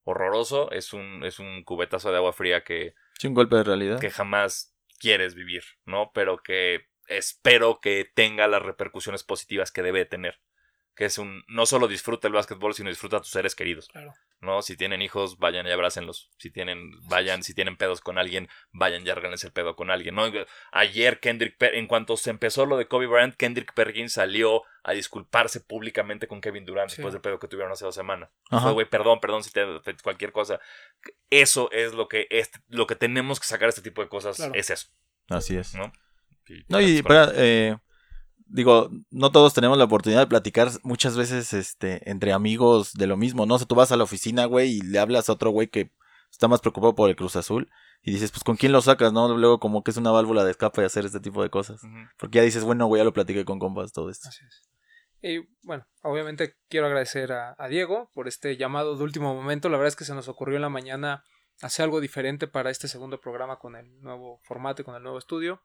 horroroso, 0.05 0.71
es 0.71 0.93
un, 0.93 1.23
es 1.25 1.39
un 1.39 1.65
cubetazo 1.65 2.11
de 2.11 2.17
agua 2.17 2.33
fría 2.33 2.65
que, 2.65 2.95
Sí, 3.19 3.27
un 3.27 3.35
golpe 3.35 3.57
de 3.57 3.65
realidad. 3.65 4.01
que 4.01 4.11
jamás 4.11 4.75
quieres 4.99 5.35
vivir, 5.35 5.65
¿no? 5.85 6.11
Pero 6.15 6.43
que 6.43 6.89
espero 7.09 7.81
que 7.81 8.11
tenga 8.15 8.47
las 8.49 8.63
repercusiones 8.63 9.23
positivas 9.25 9.71
que 9.73 9.83
debe 9.83 10.05
tener. 10.05 10.41
Que 10.99 11.05
es 11.05 11.16
un, 11.16 11.45
no 11.47 11.65
solo 11.65 11.87
disfruta 11.87 12.27
el 12.27 12.35
básquetbol, 12.35 12.75
sino 12.75 12.91
disfruta 12.91 13.19
a 13.19 13.20
tus 13.20 13.31
seres 13.31 13.55
queridos. 13.55 13.87
Claro. 13.87 14.12
¿no? 14.41 14.62
Si 14.62 14.77
tienen 14.77 15.01
hijos, 15.01 15.39
vayan 15.39 15.65
y 15.66 15.70
abrácenlos. 15.70 16.29
Si 16.39 16.51
tienen, 16.51 16.91
vayan, 17.09 17.43
si 17.45 17.55
tienen 17.55 17.77
pedos 17.77 18.01
con 18.01 18.19
alguien, 18.19 18.49
vayan 18.73 19.07
y 19.07 19.11
arreglense 19.11 19.47
el 19.47 19.53
pedo 19.53 19.77
con 19.77 19.91
alguien, 19.93 20.16
¿no? 20.16 20.25
Ayer 20.73 21.20
Kendrick, 21.20 21.57
Per- 21.57 21.77
en 21.77 21.87
cuanto 21.87 22.16
se 22.16 22.31
empezó 22.31 22.66
lo 22.66 22.77
de 22.77 22.87
Kobe 22.89 23.07
Bryant, 23.07 23.37
Kendrick 23.37 23.75
Perkins 23.75 24.12
salió 24.12 24.62
a 24.83 24.93
disculparse 24.93 25.61
públicamente 25.61 26.27
con 26.27 26.41
Kevin 26.41 26.65
Durant 26.65 26.91
Sí. 26.91 26.97
después 26.97 27.12
del 27.12 27.23
pedo 27.23 27.39
que 27.39 27.47
tuvieron 27.49 27.73
hace 27.73 27.85
dos 27.85 27.95
semanas. 27.95 28.31
Fue, 28.51 28.73
güey, 28.73 28.89
perdón, 28.91 29.20
perdón 29.20 29.45
si 29.45 29.51
te, 29.53 29.65
te- 29.85 29.97
cualquier 30.03 30.33
cosa. 30.33 30.61
Eso 31.31 31.70
es 31.73 31.95
lo 31.95 32.09
que, 32.09 32.27
es, 32.31 32.51
lo 32.69 32.87
que 32.89 32.97
tenemos 32.97 33.39
que 33.39 33.47
sacar 33.47 33.69
este 33.69 33.83
tipo 33.83 34.03
de 34.03 34.09
cosas, 34.09 34.37
Claro. 34.37 34.53
es 34.55 34.70
eso, 34.70 34.89
Así 35.29 35.57
es. 35.57 35.75
¿no? 35.75 35.93
Y- 36.49 36.65
No, 36.69 36.81
y 36.81 37.03
para, 37.03 37.31
eh, 37.35 37.77
digo, 38.49 38.91
no 39.11 39.31
todos 39.31 39.55
tenemos 39.55 39.79
la 39.79 39.85
oportunidad 39.85 40.20
de 40.20 40.27
platicar 40.27 40.70
muchas 40.83 41.16
veces 41.16 41.53
este, 41.53 42.09
entre 42.11 42.33
amigos 42.33 42.95
de 42.95 43.07
lo 43.07 43.16
mismo, 43.16 43.47
¿no? 43.47 43.55
O 43.55 43.59
sea, 43.59 43.66
tú 43.66 43.75
vas 43.75 43.93
a 43.93 43.97
la 43.97 44.05
oficina, 44.05 44.47
güey, 44.47 44.79
y 44.79 44.81
le 44.81 44.99
hablas 44.99 45.29
a 45.29 45.33
otro 45.33 45.51
güey 45.51 45.69
que 45.69 45.93
está 46.31 46.49
más 46.49 46.61
preocupado 46.61 46.95
por 46.95 47.09
el 47.09 47.16
Cruz 47.16 47.37
Azul 47.37 47.70
y 48.03 48.12
dices, 48.12 48.31
pues, 48.31 48.45
¿con 48.45 48.57
quién 48.57 48.73
lo 48.73 48.81
sacas, 48.81 49.12
no? 49.12 49.37
Luego 49.37 49.61
como 49.61 49.83
que 49.83 49.91
es 49.91 49.97
una 49.97 50.11
válvula 50.11 50.45
de 50.45 50.53
escape 50.53 50.85
hacer 50.85 51.05
este 51.05 51.20
tipo 51.20 51.43
de 51.43 51.51
cosas. 51.51 51.81
Porque 52.19 52.37
ya 52.37 52.43
dices, 52.43 52.65
bueno, 52.65 52.87
güey, 52.87 53.01
ya 53.01 53.05
lo 53.05 53.12
platiqué 53.12 53.45
con 53.45 53.59
compas, 53.59 53.93
todo 53.93 54.11
esto. 54.11 54.29
Así 54.29 54.45
es. 54.45 54.62
Y 55.20 55.49
bueno, 55.62 55.87
obviamente 56.03 56.55
quiero 56.69 56.87
agradecer 56.87 57.33
a, 57.33 57.57
a 57.59 57.69
Diego 57.69 58.11
por 58.15 58.29
este 58.29 58.57
llamado 58.57 58.97
de 58.97 59.03
último 59.03 59.35
momento. 59.35 59.69
La 59.69 59.77
verdad 59.77 59.89
es 59.89 59.97
que 59.97 60.05
se 60.05 60.15
nos 60.15 60.29
ocurrió 60.29 60.57
en 60.57 60.62
la 60.62 60.69
mañana 60.69 61.25
hacer 61.61 61.85
algo 61.85 62.01
diferente 62.01 62.47
para 62.47 62.70
este 62.70 62.87
segundo 62.87 63.20
programa 63.20 63.59
con 63.59 63.75
el 63.75 64.01
nuevo 64.01 64.41
formato 64.45 64.83
y 64.83 64.85
con 64.85 64.95
el 64.95 65.03
nuevo 65.03 65.19
estudio. 65.19 65.61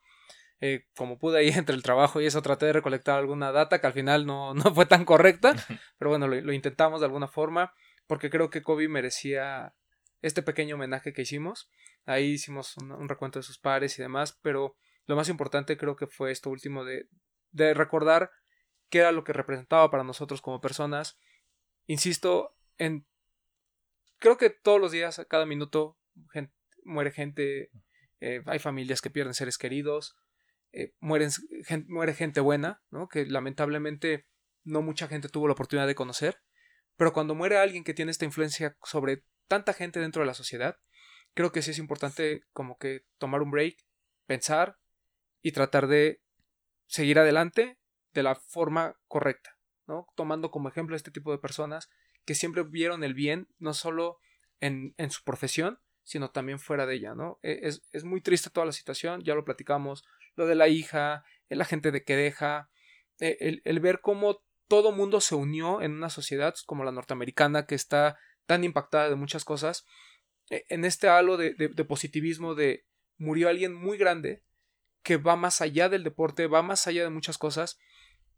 Eh, 0.66 0.86
como 0.96 1.20
pude 1.20 1.40
ahí 1.40 1.50
entre 1.58 1.76
el 1.76 1.84
trabajo 1.84 2.22
y 2.22 2.26
eso 2.26 2.42
traté 2.42 2.68
de 2.68 2.72
recolectar 2.72 3.20
alguna 3.20 3.52
data 3.52 3.82
que 3.82 3.88
al 3.88 3.92
final 3.92 4.26
no, 4.26 4.54
no 4.54 4.74
fue 4.74 4.86
tan 4.86 5.04
correcta, 5.04 5.54
pero 5.98 6.10
bueno, 6.10 6.26
lo, 6.30 6.40
lo, 6.40 6.54
intentamos 6.54 7.02
de 7.02 7.08
alguna 7.08 7.28
forma 7.28 7.74
porque 8.08 8.30
creo 8.30 8.50
que 8.50 8.62
Kobe 8.62 8.88
merecía 8.88 9.76
este 10.22 10.42
pequeño 10.42 10.76
homenaje 10.76 11.12
que 11.12 11.24
hicimos. 11.24 11.70
Ahí 12.06 12.32
hicimos 12.32 12.78
un, 12.78 12.94
un 12.94 13.10
recuento 13.10 13.40
de 13.40 13.44
sus 13.44 13.60
pares 13.60 14.00
y 14.00 14.02
demás, 14.02 14.40
pero 14.42 14.78
lo 15.06 15.18
más 15.18 15.28
importante 15.28 15.76
creo 15.76 15.98
que 15.98 16.08
fue 16.08 16.32
esto 16.32 16.50
último 16.50 16.86
de, 16.86 17.10
de 17.52 17.74
recordar 17.74 18.32
qué 18.90 19.00
era 19.00 19.12
lo 19.12 19.26
que 19.26 19.34
representaba 19.34 19.92
para 19.92 20.06
nosotros 20.06 20.42
como 20.42 20.62
personas. 20.62 21.20
Insisto, 21.88 22.56
en 22.78 23.06
creo 24.18 24.38
que 24.38 24.50
todos 24.50 24.80
los 24.80 24.94
días, 24.94 25.20
a 25.20 25.26
cada 25.26 25.46
minuto, 25.46 25.98
gente, 26.32 26.54
muere 26.86 27.12
gente, 27.12 27.70
eh, 28.22 28.42
hay 28.46 28.60
familias 28.60 29.02
que 29.02 29.10
pierden 29.10 29.34
seres 29.34 29.58
queridos, 29.58 30.16
eh, 30.74 30.94
mueren, 31.00 31.30
muere 31.88 32.14
gente 32.14 32.40
buena, 32.40 32.82
¿no? 32.90 33.08
que 33.08 33.26
lamentablemente 33.26 34.26
no 34.64 34.82
mucha 34.82 35.08
gente 35.08 35.30
tuvo 35.30 35.48
la 35.48 35.54
oportunidad 35.54 35.88
de 35.88 35.96
conocer, 35.96 36.42
pero 36.98 37.14
cuando 37.14 37.36
muere 37.36 37.58
alguien 37.58 37.84
que 37.84 37.94
tiene 37.94 38.12
esta 38.12 38.26
influencia 38.26 38.76
sobre 38.84 39.24
tanta 39.48 39.74
gente 39.74 40.00
dentro 40.00 40.22
de 40.22 40.28
la 40.28 40.34
sociedad, 40.34 40.78
creo 41.34 41.52
que 41.52 41.62
sí 41.62 41.72
es 41.72 41.80
importante 41.80 42.44
como 42.54 42.78
que 42.78 43.06
tomar 43.18 43.42
un 43.42 43.52
break, 43.52 43.78
pensar 44.26 44.78
y 45.42 45.52
tratar 45.52 45.88
de 45.88 46.22
seguir 46.88 47.20
adelante 47.20 47.78
de 48.14 48.24
la 48.24 48.36
forma 48.36 49.00
correcta, 49.08 49.58
¿no? 49.88 50.08
Tomando 50.16 50.52
como 50.52 50.70
ejemplo 50.70 50.96
este 50.96 51.12
tipo 51.12 51.32
de 51.32 51.40
personas 51.40 51.90
que 52.26 52.36
siempre 52.36 52.64
vieron 52.64 53.04
el 53.04 53.14
bien, 53.14 53.48
no 53.58 53.74
solo 53.74 54.20
en, 54.60 54.94
en 54.98 55.10
su 55.10 55.24
profesión, 55.24 55.80
sino 56.04 56.32
también 56.32 56.60
fuera 56.60 56.86
de 56.86 56.96
ella, 56.96 57.16
¿no? 57.16 57.40
E, 57.42 57.60
es, 57.64 57.82
es, 57.92 58.04
muy 58.04 58.22
triste 58.22 58.50
toda 58.50 58.66
la 58.66 58.72
situación, 58.72 59.22
ya 59.24 59.36
lo 59.36 59.46
platicamos, 59.46 60.04
lo 60.36 60.46
de 60.46 60.56
la 60.56 60.68
hija, 60.68 61.24
la 61.50 61.66
gente 61.66 61.92
de 61.92 62.04
que 62.04 62.16
deja, 62.16 62.70
e, 63.20 63.38
el, 63.40 63.62
el 63.66 63.80
ver 63.80 64.02
cómo 64.02 64.44
todo 64.68 64.92
mundo 64.92 65.22
se 65.22 65.36
unió 65.36 65.82
en 65.82 65.94
una 65.94 66.10
sociedad 66.10 66.56
como 66.66 66.84
la 66.84 66.92
norteamericana 66.92 67.66
que 67.66 67.76
está 67.76 68.18
tan 68.46 68.64
impactada 68.64 69.10
de 69.10 69.16
muchas 69.16 69.46
cosas, 69.46 69.86
e, 70.50 70.66
en 70.70 70.86
este 70.86 71.08
halo 71.08 71.38
de, 71.38 71.54
de, 71.54 71.70
de 71.70 71.86
positivismo 71.86 72.56
de 72.56 72.86
murió 73.18 73.50
alguien 73.50 73.74
muy 73.74 73.98
grande 73.98 74.44
que 75.04 75.18
va 75.18 75.36
más 75.36 75.62
allá 75.62 75.90
del 75.90 76.04
deporte, 76.04 76.48
va 76.48 76.62
más 76.64 76.88
allá 76.88 77.04
de 77.04 77.10
muchas 77.10 77.38
cosas 77.38 77.78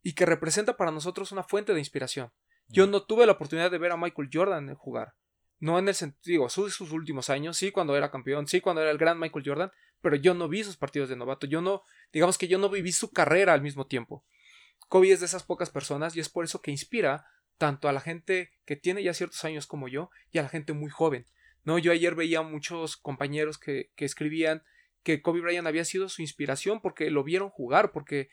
y 0.02 0.14
que 0.14 0.26
representa 0.26 0.78
para 0.78 0.92
nosotros 0.92 1.32
una 1.32 1.44
fuente 1.44 1.74
de 1.74 1.80
inspiración. 1.80 2.32
Yo 2.68 2.88
no 2.88 3.04
tuve 3.04 3.26
la 3.26 3.34
oportunidad 3.34 3.70
de 3.70 3.78
ver 3.78 3.92
a 3.92 3.98
Michael 3.98 4.30
Jordan 4.32 4.74
jugar. 4.76 5.14
No 5.60 5.80
en 5.80 5.88
el 5.88 5.96
sentido, 5.96 6.50
sus, 6.50 6.74
sus 6.74 6.92
últimos 6.92 7.30
años, 7.30 7.58
sí 7.58 7.72
cuando 7.72 7.96
era 7.96 8.12
campeón, 8.12 8.48
sí 8.48 8.60
cuando 8.60 8.82
era 8.82 8.92
el 8.92 8.98
gran 8.98 9.20
Michael 9.20 9.46
Jordan, 9.46 9.72
pero 10.02 10.16
yo 10.16 10.34
no 10.34 10.48
vi 10.48 10.64
sus 10.64 10.78
partidos 10.78 11.10
de 11.10 11.16
novato, 11.16 11.48
yo 11.48 11.62
no, 11.62 11.84
digamos 12.14 12.38
que 12.38 12.48
yo 12.48 12.58
no 12.58 12.70
viví 12.70 12.92
su 12.92 13.12
carrera 13.12 13.54
al 13.54 13.62
mismo 13.62 13.88
tiempo. 13.88 14.24
Kobe 14.88 15.12
es 15.12 15.20
de 15.20 15.26
esas 15.26 15.44
pocas 15.44 15.70
personas 15.70 16.16
y 16.16 16.20
es 16.20 16.30
por 16.30 16.46
eso 16.46 16.62
que 16.62 16.72
inspira 16.72 17.26
tanto 17.58 17.88
a 17.88 17.94
la 17.94 18.02
gente 18.02 18.52
que 18.66 18.76
tiene 18.76 19.04
ya 19.04 19.14
ciertos 19.14 19.44
años 19.46 19.66
como 19.68 19.88
yo 19.88 20.10
y 20.32 20.38
a 20.38 20.44
la 20.44 20.50
gente 20.50 20.74
muy 20.74 20.90
joven. 20.90 21.26
No, 21.64 21.80
yo 21.80 21.92
ayer 21.92 22.14
veía 22.16 22.42
muchos 22.44 22.98
compañeros 22.98 23.58
que, 23.58 23.92
que 23.96 24.06
escribían 24.06 24.64
que 25.04 25.22
Kobe 25.22 25.42
Bryant 25.42 25.68
había 25.68 25.86
sido 25.86 26.10
su 26.10 26.22
inspiración 26.22 26.82
porque 26.82 27.10
lo 27.12 27.24
vieron 27.24 27.50
jugar, 27.50 27.92
porque 27.92 28.30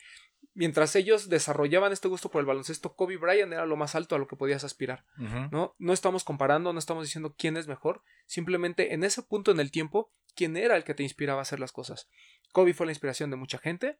mientras 0.55 0.97
ellos 0.97 1.29
desarrollaban 1.29 1.93
este 1.93 2.09
gusto 2.09 2.31
por 2.31 2.41
el 2.41 2.47
baloncesto, 2.47 2.95
Kobe 2.95 3.17
Bryant 3.17 3.53
era 3.53 3.67
lo 3.67 3.77
más 3.77 3.95
alto 3.95 4.15
a 4.15 4.19
lo 4.19 4.27
que 4.27 4.37
podías 4.37 4.65
aspirar. 4.65 5.05
Uh 5.19 5.23
-huh. 5.23 5.51
¿no? 5.51 5.75
no 5.79 5.93
estamos 5.93 6.25
comparando, 6.25 6.73
no 6.73 6.79
estamos 6.79 7.05
diciendo 7.05 7.35
quién 7.37 7.57
es 7.57 7.69
mejor, 7.69 8.03
simplemente 8.27 8.95
en 8.95 9.05
ese 9.05 9.23
punto 9.23 9.51
en 9.51 9.61
el 9.61 9.71
tiempo, 9.71 10.11
quién 10.35 10.57
era 10.57 10.77
el 10.77 10.85
que 10.85 10.95
te 10.95 11.03
inspiraba 11.03 11.41
a 11.41 11.43
hacer 11.43 11.61
las 11.61 11.73
cosas. 11.73 12.09
Kobe 12.53 12.75
fue 12.75 12.87
la 12.87 12.93
inspiración 12.93 13.31
de 13.31 13.37
mucha 13.37 13.59
gente. 13.59 13.99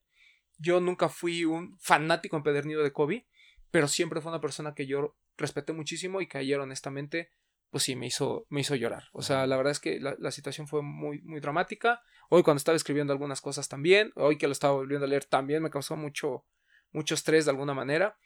Yo 0.59 0.81
nunca 0.81 1.09
fui 1.09 1.45
un 1.45 1.79
fanático 1.81 2.37
empedernido 2.37 2.83
de 2.83 2.93
Kobe, 2.93 3.27
pero 3.71 3.89
siempre 3.89 4.21
fue 4.21 4.31
una 4.31 4.41
persona 4.41 4.75
que 4.75 4.87
yo 4.87 5.17
respeté 5.37 5.73
muchísimo 5.73 6.21
y 6.21 6.27
que 6.27 6.39
ayer 6.39 6.61
honestamente 6.61 7.31
pues 7.73 7.85
sí, 7.85 7.97
me 7.97 8.07
hizo, 8.07 8.47
me 8.51 8.61
hizo 8.61 8.75
llorar. 8.75 9.05
O 9.13 9.23
sea, 9.23 9.47
la 9.47 9.57
verdad 9.57 9.71
es 9.71 9.81
que 9.81 9.99
la, 9.99 10.15
la, 10.19 10.31
situación 10.31 10.69
fue 10.69 10.83
muy, 10.83 11.23
muy 11.23 11.41
dramática. 11.41 12.03
Hoy 12.29 12.43
cuando 12.43 12.59
estaba 12.59 12.77
escribiendo 12.77 13.15
algunas 13.15 13.41
cosas 13.41 13.67
también, 13.67 14.13
hoy 14.15 14.37
que 14.37 14.47
lo 14.47 14.53
estaba 14.53 14.75
volviendo 14.75 15.07
a 15.07 15.09
leer 15.09 15.25
también 15.25 15.63
me 15.63 15.71
causó 15.71 15.97
mucho, 15.97 16.45
mucho 16.93 17.15
estrés 17.15 17.47
de 17.47 17.51
alguna 17.51 17.73
manera. 17.73 18.19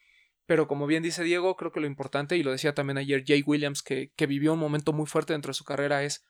Pero 0.47 0.67
como 0.67 0.89
bien 0.89 1.05
dice 1.05 1.23
Diego, 1.23 1.57
creo 1.57 1.71
que 1.71 1.79
lo 1.79 1.87
importante, 1.87 2.37
y 2.37 2.43
lo 2.43 2.51
decía 2.51 2.75
también 2.75 2.99
ayer 2.99 3.23
Jay 3.25 3.45
Williams, 3.47 3.85
que, 3.85 4.11
que 4.17 4.27
vivió 4.27 4.53
un 4.53 4.59
momento 4.59 4.93
muy 4.93 5.07
fuerte 5.07 5.33
dentro 5.33 5.51
de 5.51 5.55
su 5.55 5.65
carrera, 5.65 6.03
es 6.03 6.25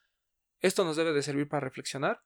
esto 0.66 0.84
nos 0.84 0.96
debe 0.96 1.12
de 1.12 1.22
servir 1.22 1.48
para 1.48 1.60
reflexionar 1.60 2.22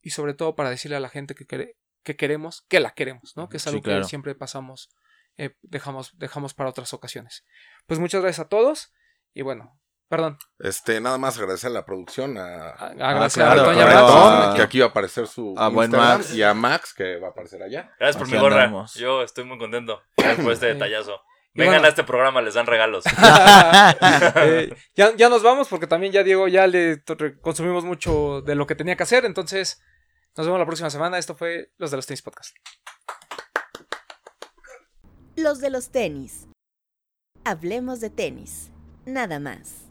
y 0.00 0.10
sobre 0.10 0.34
todo 0.34 0.54
para 0.54 0.70
decirle 0.70 0.96
a 0.96 1.00
la 1.00 1.08
gente 1.08 1.34
que, 1.34 1.46
quere, 1.46 1.76
que 2.02 2.16
queremos, 2.16 2.62
que 2.68 2.80
la 2.80 2.92
queremos, 2.92 3.36
¿no? 3.36 3.48
Que 3.48 3.58
es 3.58 3.66
algo 3.66 3.78
sí, 3.78 3.82
claro. 3.82 4.02
que 4.02 4.08
siempre 4.08 4.34
pasamos, 4.34 4.90
eh, 5.36 5.56
dejamos, 5.62 6.16
dejamos 6.18 6.54
para 6.54 6.70
otras 6.70 6.92
ocasiones. 6.94 7.44
Pues 7.86 8.00
muchas 8.00 8.22
gracias 8.22 8.46
a 8.46 8.48
todos 8.48 8.92
y 9.34 9.42
bueno, 9.42 9.78
Perdón. 10.08 10.38
Este, 10.58 11.02
nada 11.02 11.18
más 11.18 11.36
agradecer 11.36 11.70
a 11.70 11.74
la 11.74 11.84
producción, 11.84 12.38
a, 12.38 12.70
a, 12.70 12.94
gracias 12.94 13.46
a, 13.46 13.54
Toña 13.54 13.84
Ratón, 13.84 14.56
que 14.56 14.62
aquí 14.62 14.78
va 14.78 14.86
a 14.86 14.88
aparecer 14.88 15.26
su 15.26 15.54
a 15.58 15.68
buen 15.68 15.90
Max. 15.90 16.34
y 16.34 16.42
a 16.42 16.54
Max, 16.54 16.94
que 16.94 17.18
va 17.18 17.28
a 17.28 17.30
aparecer 17.32 17.62
allá. 17.62 17.92
Gracias 17.98 18.16
por 18.16 18.30
mi 18.30 18.38
gorra. 18.38 18.64
Andamos. 18.64 18.94
Yo 18.94 19.22
estoy 19.22 19.44
muy 19.44 19.58
contento 19.58 20.00
por 20.16 20.52
este 20.52 20.66
detallazo. 20.74 21.20
Vengan 21.58 21.74
bueno. 21.74 21.86
a 21.86 21.88
este 21.88 22.04
programa, 22.04 22.40
les 22.40 22.54
dan 22.54 22.66
regalos. 22.66 23.04
eh, 24.36 24.72
ya, 24.94 25.14
ya 25.16 25.28
nos 25.28 25.42
vamos 25.42 25.66
porque 25.66 25.88
también 25.88 26.12
ya 26.12 26.22
Diego 26.22 26.46
ya 26.46 26.68
le 26.68 27.02
consumimos 27.40 27.84
mucho 27.84 28.42
de 28.42 28.54
lo 28.54 28.68
que 28.68 28.76
tenía 28.76 28.94
que 28.94 29.02
hacer. 29.02 29.24
Entonces, 29.24 29.82
nos 30.36 30.46
vemos 30.46 30.60
la 30.60 30.66
próxima 30.66 30.88
semana. 30.88 31.18
Esto 31.18 31.34
fue 31.34 31.72
Los 31.76 31.90
de 31.90 31.96
los 31.96 32.06
Tenis 32.06 32.22
Podcast. 32.22 32.56
Los 35.34 35.60
de 35.60 35.70
los 35.70 35.90
tenis. 35.90 36.46
Hablemos 37.44 37.98
de 37.98 38.10
tenis. 38.10 38.70
Nada 39.04 39.40
más. 39.40 39.87